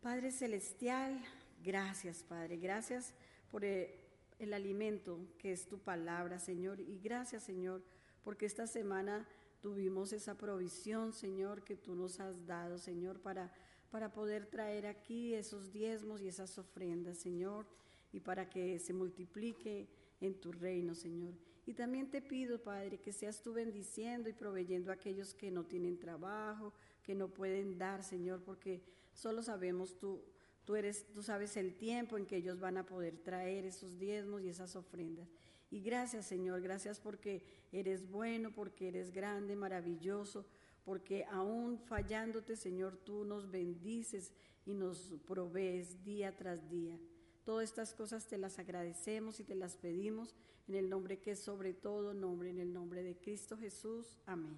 Padre 0.00 0.30
Celestial, 0.30 1.20
gracias 1.62 2.22
Padre, 2.22 2.56
gracias 2.56 3.12
por 3.50 3.64
eh, 3.64 3.98
el 4.38 4.54
alimento 4.54 5.18
que 5.38 5.52
es 5.52 5.68
tu 5.68 5.78
palabra, 5.78 6.38
Señor, 6.38 6.80
y 6.80 6.98
gracias 7.00 7.42
Señor, 7.42 7.82
porque 8.24 8.46
esta 8.46 8.66
semana 8.66 9.28
tuvimos 9.60 10.14
esa 10.14 10.38
provisión, 10.38 11.12
Señor, 11.12 11.62
que 11.64 11.76
tú 11.76 11.94
nos 11.94 12.18
has 12.20 12.46
dado, 12.46 12.78
Señor, 12.78 13.20
para, 13.20 13.52
para 13.90 14.10
poder 14.10 14.46
traer 14.46 14.86
aquí 14.86 15.34
esos 15.34 15.70
diezmos 15.70 16.22
y 16.22 16.28
esas 16.28 16.56
ofrendas, 16.56 17.18
Señor, 17.18 17.66
y 18.12 18.20
para 18.20 18.48
que 18.48 18.78
se 18.78 18.94
multiplique 18.94 19.86
en 20.20 20.40
tu 20.40 20.52
reino, 20.52 20.94
Señor. 20.94 21.34
Y 21.66 21.74
también 21.74 22.10
te 22.10 22.22
pido, 22.22 22.62
Padre, 22.62 22.98
que 22.98 23.12
seas 23.12 23.42
tú 23.42 23.52
bendiciendo 23.52 24.28
y 24.28 24.32
proveyendo 24.32 24.90
a 24.90 24.94
aquellos 24.94 25.34
que 25.34 25.50
no 25.50 25.64
tienen 25.64 25.98
trabajo, 25.98 26.72
que 27.02 27.14
no 27.14 27.28
pueden 27.28 27.78
dar, 27.78 28.02
Señor, 28.02 28.42
porque 28.42 28.82
solo 29.12 29.42
sabemos 29.42 29.98
tú, 29.98 30.24
tú 30.64 30.76
eres, 30.76 31.06
tú 31.12 31.22
sabes 31.22 31.56
el 31.56 31.74
tiempo 31.74 32.16
en 32.16 32.26
que 32.26 32.36
ellos 32.36 32.60
van 32.60 32.78
a 32.78 32.86
poder 32.86 33.18
traer 33.18 33.64
esos 33.64 33.98
diezmos 33.98 34.42
y 34.42 34.48
esas 34.48 34.74
ofrendas. 34.76 35.28
Y 35.70 35.80
gracias, 35.80 36.26
Señor, 36.26 36.60
gracias 36.60 36.98
porque 36.98 37.44
eres 37.70 38.10
bueno, 38.10 38.52
porque 38.52 38.88
eres 38.88 39.12
grande, 39.12 39.54
maravilloso, 39.54 40.46
porque 40.84 41.24
aún 41.30 41.78
fallándote, 41.78 42.56
Señor, 42.56 42.96
tú 42.96 43.24
nos 43.24 43.50
bendices 43.50 44.32
y 44.66 44.74
nos 44.74 45.14
provees 45.26 46.02
día 46.04 46.36
tras 46.36 46.68
día. 46.68 46.98
Todas 47.44 47.64
estas 47.64 47.94
cosas 47.94 48.26
te 48.26 48.38
las 48.38 48.58
agradecemos 48.58 49.40
y 49.40 49.44
te 49.44 49.54
las 49.54 49.76
pedimos 49.76 50.34
en 50.68 50.74
el 50.74 50.88
nombre 50.88 51.18
que 51.18 51.32
es 51.32 51.40
sobre 51.40 51.72
todo 51.74 52.14
nombre, 52.14 52.50
en 52.50 52.60
el 52.60 52.72
nombre 52.72 53.02
de 53.02 53.16
Cristo 53.16 53.56
Jesús. 53.56 54.18
Amén. 54.26 54.56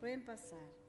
Pueden 0.00 0.24
pasar. 0.24 0.83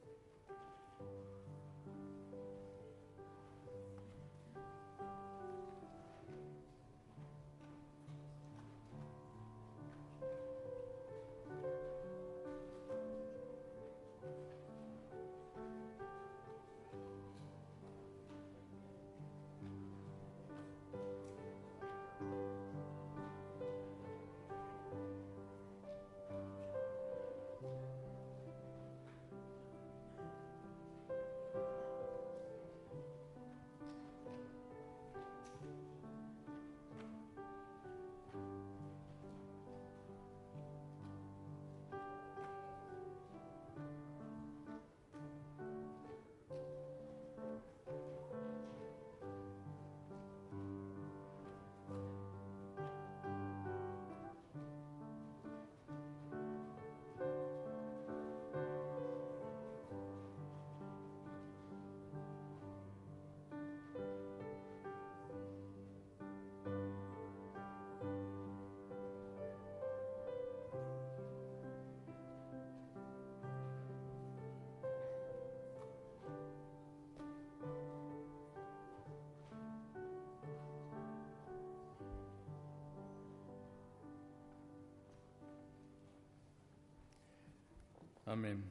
Amen. 88.27 88.63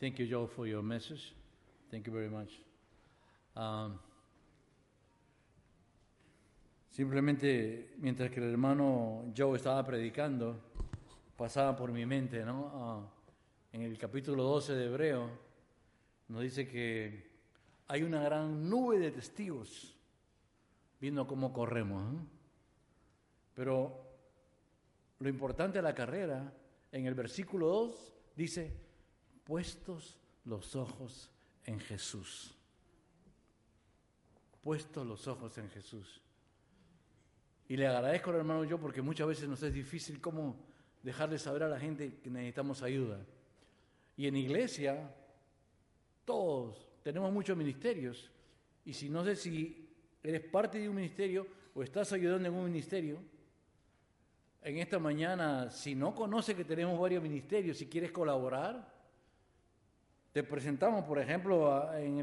Thank 0.00 0.18
you, 0.18 0.26
Joe, 0.26 0.48
for 0.48 0.66
your 0.66 0.82
message. 0.82 1.32
Thank 1.92 2.08
you 2.08 2.12
very 2.12 2.28
much. 2.28 2.50
Um, 3.54 4.00
simplemente, 6.90 7.94
mientras 7.98 8.32
que 8.32 8.40
el 8.40 8.50
hermano 8.50 9.32
Joe 9.36 9.56
estaba 9.56 9.84
predicando, 9.86 10.56
pasaba 11.36 11.76
por 11.76 11.92
mi 11.92 12.04
mente, 12.04 12.44
¿no? 12.44 12.72
Ah, 12.74 13.00
en 13.72 13.82
el 13.82 13.96
capítulo 13.96 14.42
12 14.42 14.74
de 14.74 14.86
Hebreo, 14.86 15.30
nos 16.26 16.42
dice 16.42 16.66
que 16.66 17.30
hay 17.86 18.02
una 18.02 18.24
gran 18.24 18.68
nube 18.68 18.98
de 18.98 19.12
testigos 19.12 19.94
viendo 21.00 21.28
cómo 21.28 21.52
corremos. 21.52 22.16
Pero 23.54 24.00
lo 25.20 25.28
importante 25.28 25.78
de 25.78 25.82
la 25.82 25.94
carrera, 25.94 26.52
en 26.90 27.06
el 27.06 27.14
versículo 27.14 27.68
2, 27.68 28.13
dice, 28.36 28.72
puestos 29.44 30.18
los 30.44 30.76
ojos 30.76 31.30
en 31.64 31.80
Jesús. 31.80 32.54
Puestos 34.62 35.06
los 35.06 35.26
ojos 35.26 35.56
en 35.58 35.68
Jesús. 35.70 36.20
Y 37.68 37.76
le 37.76 37.86
agradezco 37.86 38.30
al 38.30 38.36
hermano 38.36 38.64
yo 38.64 38.78
porque 38.78 39.02
muchas 39.02 39.26
veces 39.26 39.48
nos 39.48 39.62
es 39.62 39.72
difícil 39.72 40.20
cómo 40.20 40.56
dejarle 41.02 41.38
saber 41.38 41.62
a 41.62 41.68
la 41.68 41.78
gente 41.78 42.18
que 42.22 42.30
necesitamos 42.30 42.82
ayuda. 42.82 43.24
Y 44.16 44.26
en 44.26 44.36
iglesia, 44.36 45.14
todos 46.24 46.88
tenemos 47.02 47.32
muchos 47.32 47.56
ministerios. 47.56 48.30
Y 48.84 48.92
si 48.92 49.08
no 49.08 49.24
sé 49.24 49.36
si 49.36 49.88
eres 50.22 50.42
parte 50.42 50.78
de 50.78 50.88
un 50.88 50.96
ministerio 50.96 51.46
o 51.74 51.82
estás 51.82 52.12
ayudando 52.12 52.48
en 52.48 52.54
un 52.54 52.64
ministerio, 52.64 53.18
en 54.64 54.78
esta 54.78 54.98
mañana, 54.98 55.70
si 55.70 55.94
no 55.94 56.14
conoces 56.14 56.56
que 56.56 56.64
tenemos 56.64 56.98
varios 56.98 57.22
ministerios, 57.22 57.76
si 57.76 57.86
quieres 57.86 58.10
colaborar, 58.10 58.92
Te 60.32 60.42
presentamos, 60.42 61.04
por 61.04 61.20
ejemplo, 61.20 61.92
en 61.94 62.18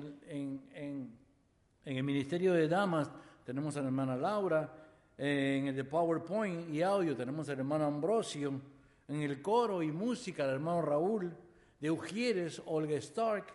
el, 1.85 2.03
Ministerio 2.03 2.51
de 2.51 2.67
Damas 2.67 3.09
tenemos 3.45 3.77
a 3.77 3.79
la 3.79 3.85
hermana 3.85 4.17
Laura, 4.17 4.69
en 5.17 5.67
el 5.67 5.75
de 5.75 5.85
PowerPoint 5.85 6.69
y 6.73 6.81
audio 6.81 7.15
tenemos 7.15 7.47
al 7.47 7.59
hermano 7.59 7.85
Ambrosio, 7.85 8.59
en 9.07 9.21
el 9.21 9.41
coro 9.41 9.81
y 9.81 9.91
música 9.91 10.43
al 10.43 10.49
hermano 10.49 10.81
Raúl, 10.81 11.31
de 11.79 11.89
Ujieres, 11.89 12.61
Olga 12.65 12.97
Stark, 12.97 13.45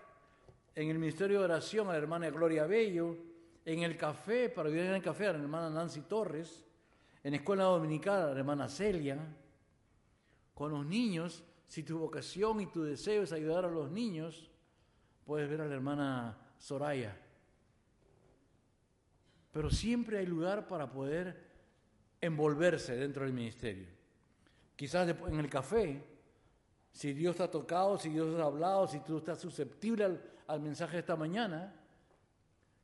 en 0.75 0.89
el 0.89 0.99
Ministerio 0.99 1.41
de 1.41 1.45
Oración 1.45 1.89
a 1.89 1.93
la 1.93 1.99
hermana 1.99 2.31
Gloria 2.31 2.67
Bello, 2.67 3.15
en 3.65 3.83
el 3.83 3.97
café, 3.99 4.49
para 4.49 4.71
ayudar 4.71 4.87
en 4.87 4.95
el 4.95 5.03
café 5.03 5.27
a 5.27 5.33
la 5.33 5.41
hermana 5.41 5.69
Nancy 5.69 6.01
Torres, 6.03 6.66
en 7.27 7.35
Escuela 7.35 7.65
Dominical 7.65 8.35
la 8.35 8.39
hermana 8.39 8.69
Celia, 8.69 9.19
con 10.55 10.71
los 10.71 10.87
niños, 10.87 11.43
si 11.67 11.83
tu 11.83 11.99
vocación 11.99 12.61
y 12.61 12.67
tu 12.67 12.85
deseo 12.85 13.25
es 13.25 13.33
ayudar 13.33 13.65
a 13.65 13.69
los 13.69 13.91
niños, 13.91 14.49
puedes 15.25 15.51
ver 15.51 15.61
a 15.61 15.67
la 15.67 15.75
hermana 15.75 16.39
Soraya. 16.57 17.19
Pero 19.51 19.71
siempre 19.71 20.19
hay 20.19 20.27
lugar 20.27 20.69
para 20.69 20.89
poder 20.89 21.51
envolverse 22.21 22.95
dentro 22.95 23.25
del 23.25 23.33
ministerio. 23.33 23.89
Quizás 24.77 25.09
en 25.09 25.41
el 25.41 25.51
café, 25.51 26.01
si 26.93 27.13
Dios 27.13 27.35
te 27.35 27.43
ha 27.43 27.51
tocado, 27.51 27.99
si 27.99 28.11
Dios 28.11 28.37
te 28.37 28.41
ha 28.41 28.45
hablado, 28.45 28.87
si 28.87 29.01
tú 29.01 29.19
estás 29.19 29.41
susceptible 29.41 30.05
al, 30.05 30.23
al 30.47 30.61
mensaje 30.61 30.93
de 30.93 31.01
esta 31.01 31.17
mañana, 31.17 31.75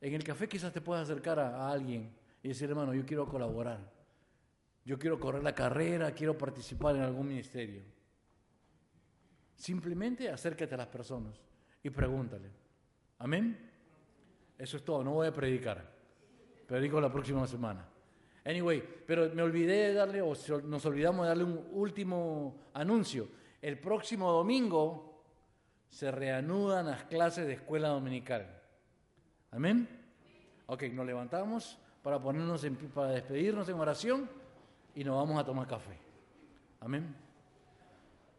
en 0.01 0.13
el 0.13 0.23
café 0.25 0.49
quizás 0.49 0.73
te 0.73 0.81
puedas 0.81 1.09
acercar 1.09 1.39
a, 1.39 1.55
a 1.65 1.71
alguien 1.71 2.13
y 2.43 2.49
decir, 2.49 2.69
hermano, 2.69 2.93
yo 2.93 3.05
quiero 3.05 3.25
colaborar. 3.25 4.02
Yo 4.85 4.99
quiero 4.99 5.19
correr 5.19 5.43
la 5.43 5.55
carrera, 5.55 6.11
quiero 6.11 6.37
participar 6.37 6.95
en 6.95 7.03
algún 7.03 7.27
ministerio. 7.27 7.81
Simplemente 9.55 10.29
acércate 10.29 10.75
a 10.75 10.77
las 10.77 10.87
personas 10.87 11.39
y 11.81 11.89
pregúntale. 11.89 12.49
Amén. 13.19 13.71
Eso 14.57 14.77
es 14.77 14.83
todo, 14.83 15.03
no 15.03 15.11
voy 15.11 15.27
a 15.27 15.33
predicar. 15.33 15.93
Predico 16.67 16.99
la 16.99 17.11
próxima 17.11 17.47
semana. 17.47 17.87
Anyway, 18.45 18.83
pero 19.07 19.33
me 19.33 19.41
olvidé 19.41 19.87
de 19.87 19.93
darle, 19.93 20.21
o 20.21 20.33
nos 20.65 20.85
olvidamos 20.85 21.23
de 21.23 21.29
darle 21.29 21.43
un 21.45 21.65
último 21.71 22.69
anuncio. 22.73 23.29
El 23.61 23.79
próximo 23.79 24.31
domingo 24.31 25.23
se 25.87 26.11
reanudan 26.11 26.87
las 26.87 27.05
clases 27.05 27.47
de 27.47 27.53
escuela 27.53 27.89
dominical. 27.89 28.61
Amén. 29.51 29.87
Ok, 30.65 30.83
nos 30.91 31.05
levantamos 31.05 31.79
para 32.01 32.19
ponernos 32.19 32.65
para 32.93 33.11
despedirnos 33.11 33.69
en 33.69 33.79
oración 33.79 34.42
y 34.95 35.03
nos 35.03 35.15
vamos 35.15 35.39
a 35.39 35.45
tomar 35.45 35.67
café. 35.67 35.97
Amén. 36.79 37.15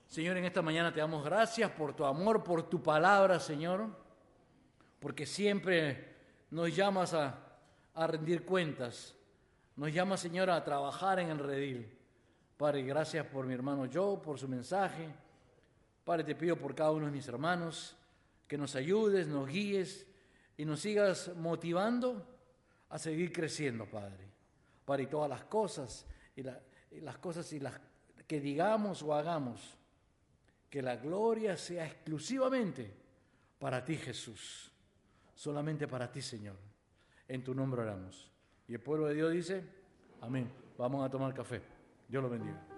Señor, 0.09 0.37
en 0.37 0.45
esta 0.45 0.63
mañana 0.63 0.93
te 0.93 1.01
damos 1.01 1.25
gracias 1.25 1.71
por 1.71 1.95
tu 1.95 2.05
amor, 2.05 2.45
por 2.45 2.69
tu 2.69 2.83
palabra, 2.83 3.41
Señor, 3.41 3.89
porque 5.01 5.27
siempre 5.27 6.15
nos 6.51 6.75
llamas 6.75 7.15
a, 7.15 7.39
a 7.95 8.07
rendir 8.07 8.45
cuentas, 8.45 9.15
nos 9.77 9.93
llamas, 9.93 10.21
Señor, 10.21 10.51
a 10.51 10.63
trabajar 10.63 11.19
en 11.19 11.31
el 11.31 11.39
redil. 11.39 11.99
Padre, 12.57 12.83
gracias 12.83 13.27
por 13.27 13.47
mi 13.47 13.55
hermano 13.55 13.89
Joe, 13.93 14.19
por 14.19 14.39
su 14.39 14.47
mensaje. 14.47 15.09
Padre, 16.05 16.23
te 16.23 16.35
pido 16.37 16.57
por 16.57 16.75
cada 16.75 16.93
uno 16.93 17.07
de 17.07 17.13
mis 17.13 17.27
hermanos 17.27 17.97
que 18.47 18.57
nos 18.57 18.77
ayudes, 18.77 19.27
nos 19.27 19.49
guíes 19.49 20.07
y 20.57 20.65
nos 20.65 20.81
sigas 20.81 21.33
motivando 21.35 22.25
a 22.91 22.99
seguir 22.99 23.33
creciendo, 23.33 23.87
Padre. 23.87 24.29
Padre, 24.85 25.05
y 25.05 25.07
todas 25.07 25.29
las 25.29 25.45
cosas, 25.45 26.07
y, 26.37 26.43
la- 26.43 26.61
y 26.91 27.01
las 27.01 27.19
cosas 27.19 27.53
y 27.53 27.61
las 27.61 27.75
que 28.27 28.41
digamos 28.41 29.03
o 29.03 29.15
hagamos, 29.15 29.77
que 30.71 30.83
la 30.83 30.97
gloria 30.97 31.57
sea 31.57 31.87
exclusivamente 31.87 32.93
para 33.59 33.85
ti, 33.85 33.97
Jesús. 33.97 34.71
Solamente 35.35 35.87
para 35.87 36.11
ti, 36.11 36.23
Señor. 36.23 36.57
En 37.29 37.43
tu 37.45 37.55
nombre 37.55 37.83
oramos. 37.83 38.31
Y 38.69 38.75
el 38.75 38.81
pueblo 38.81 39.07
de 39.07 39.15
Dios 39.15 39.33
dice, 39.33 39.65
amén. 40.21 40.51
Vamos 40.79 41.05
a 41.07 41.11
tomar 41.11 41.33
café. 41.35 41.61
Dios 42.09 42.23
lo 42.23 42.29
bendiga. 42.31 42.74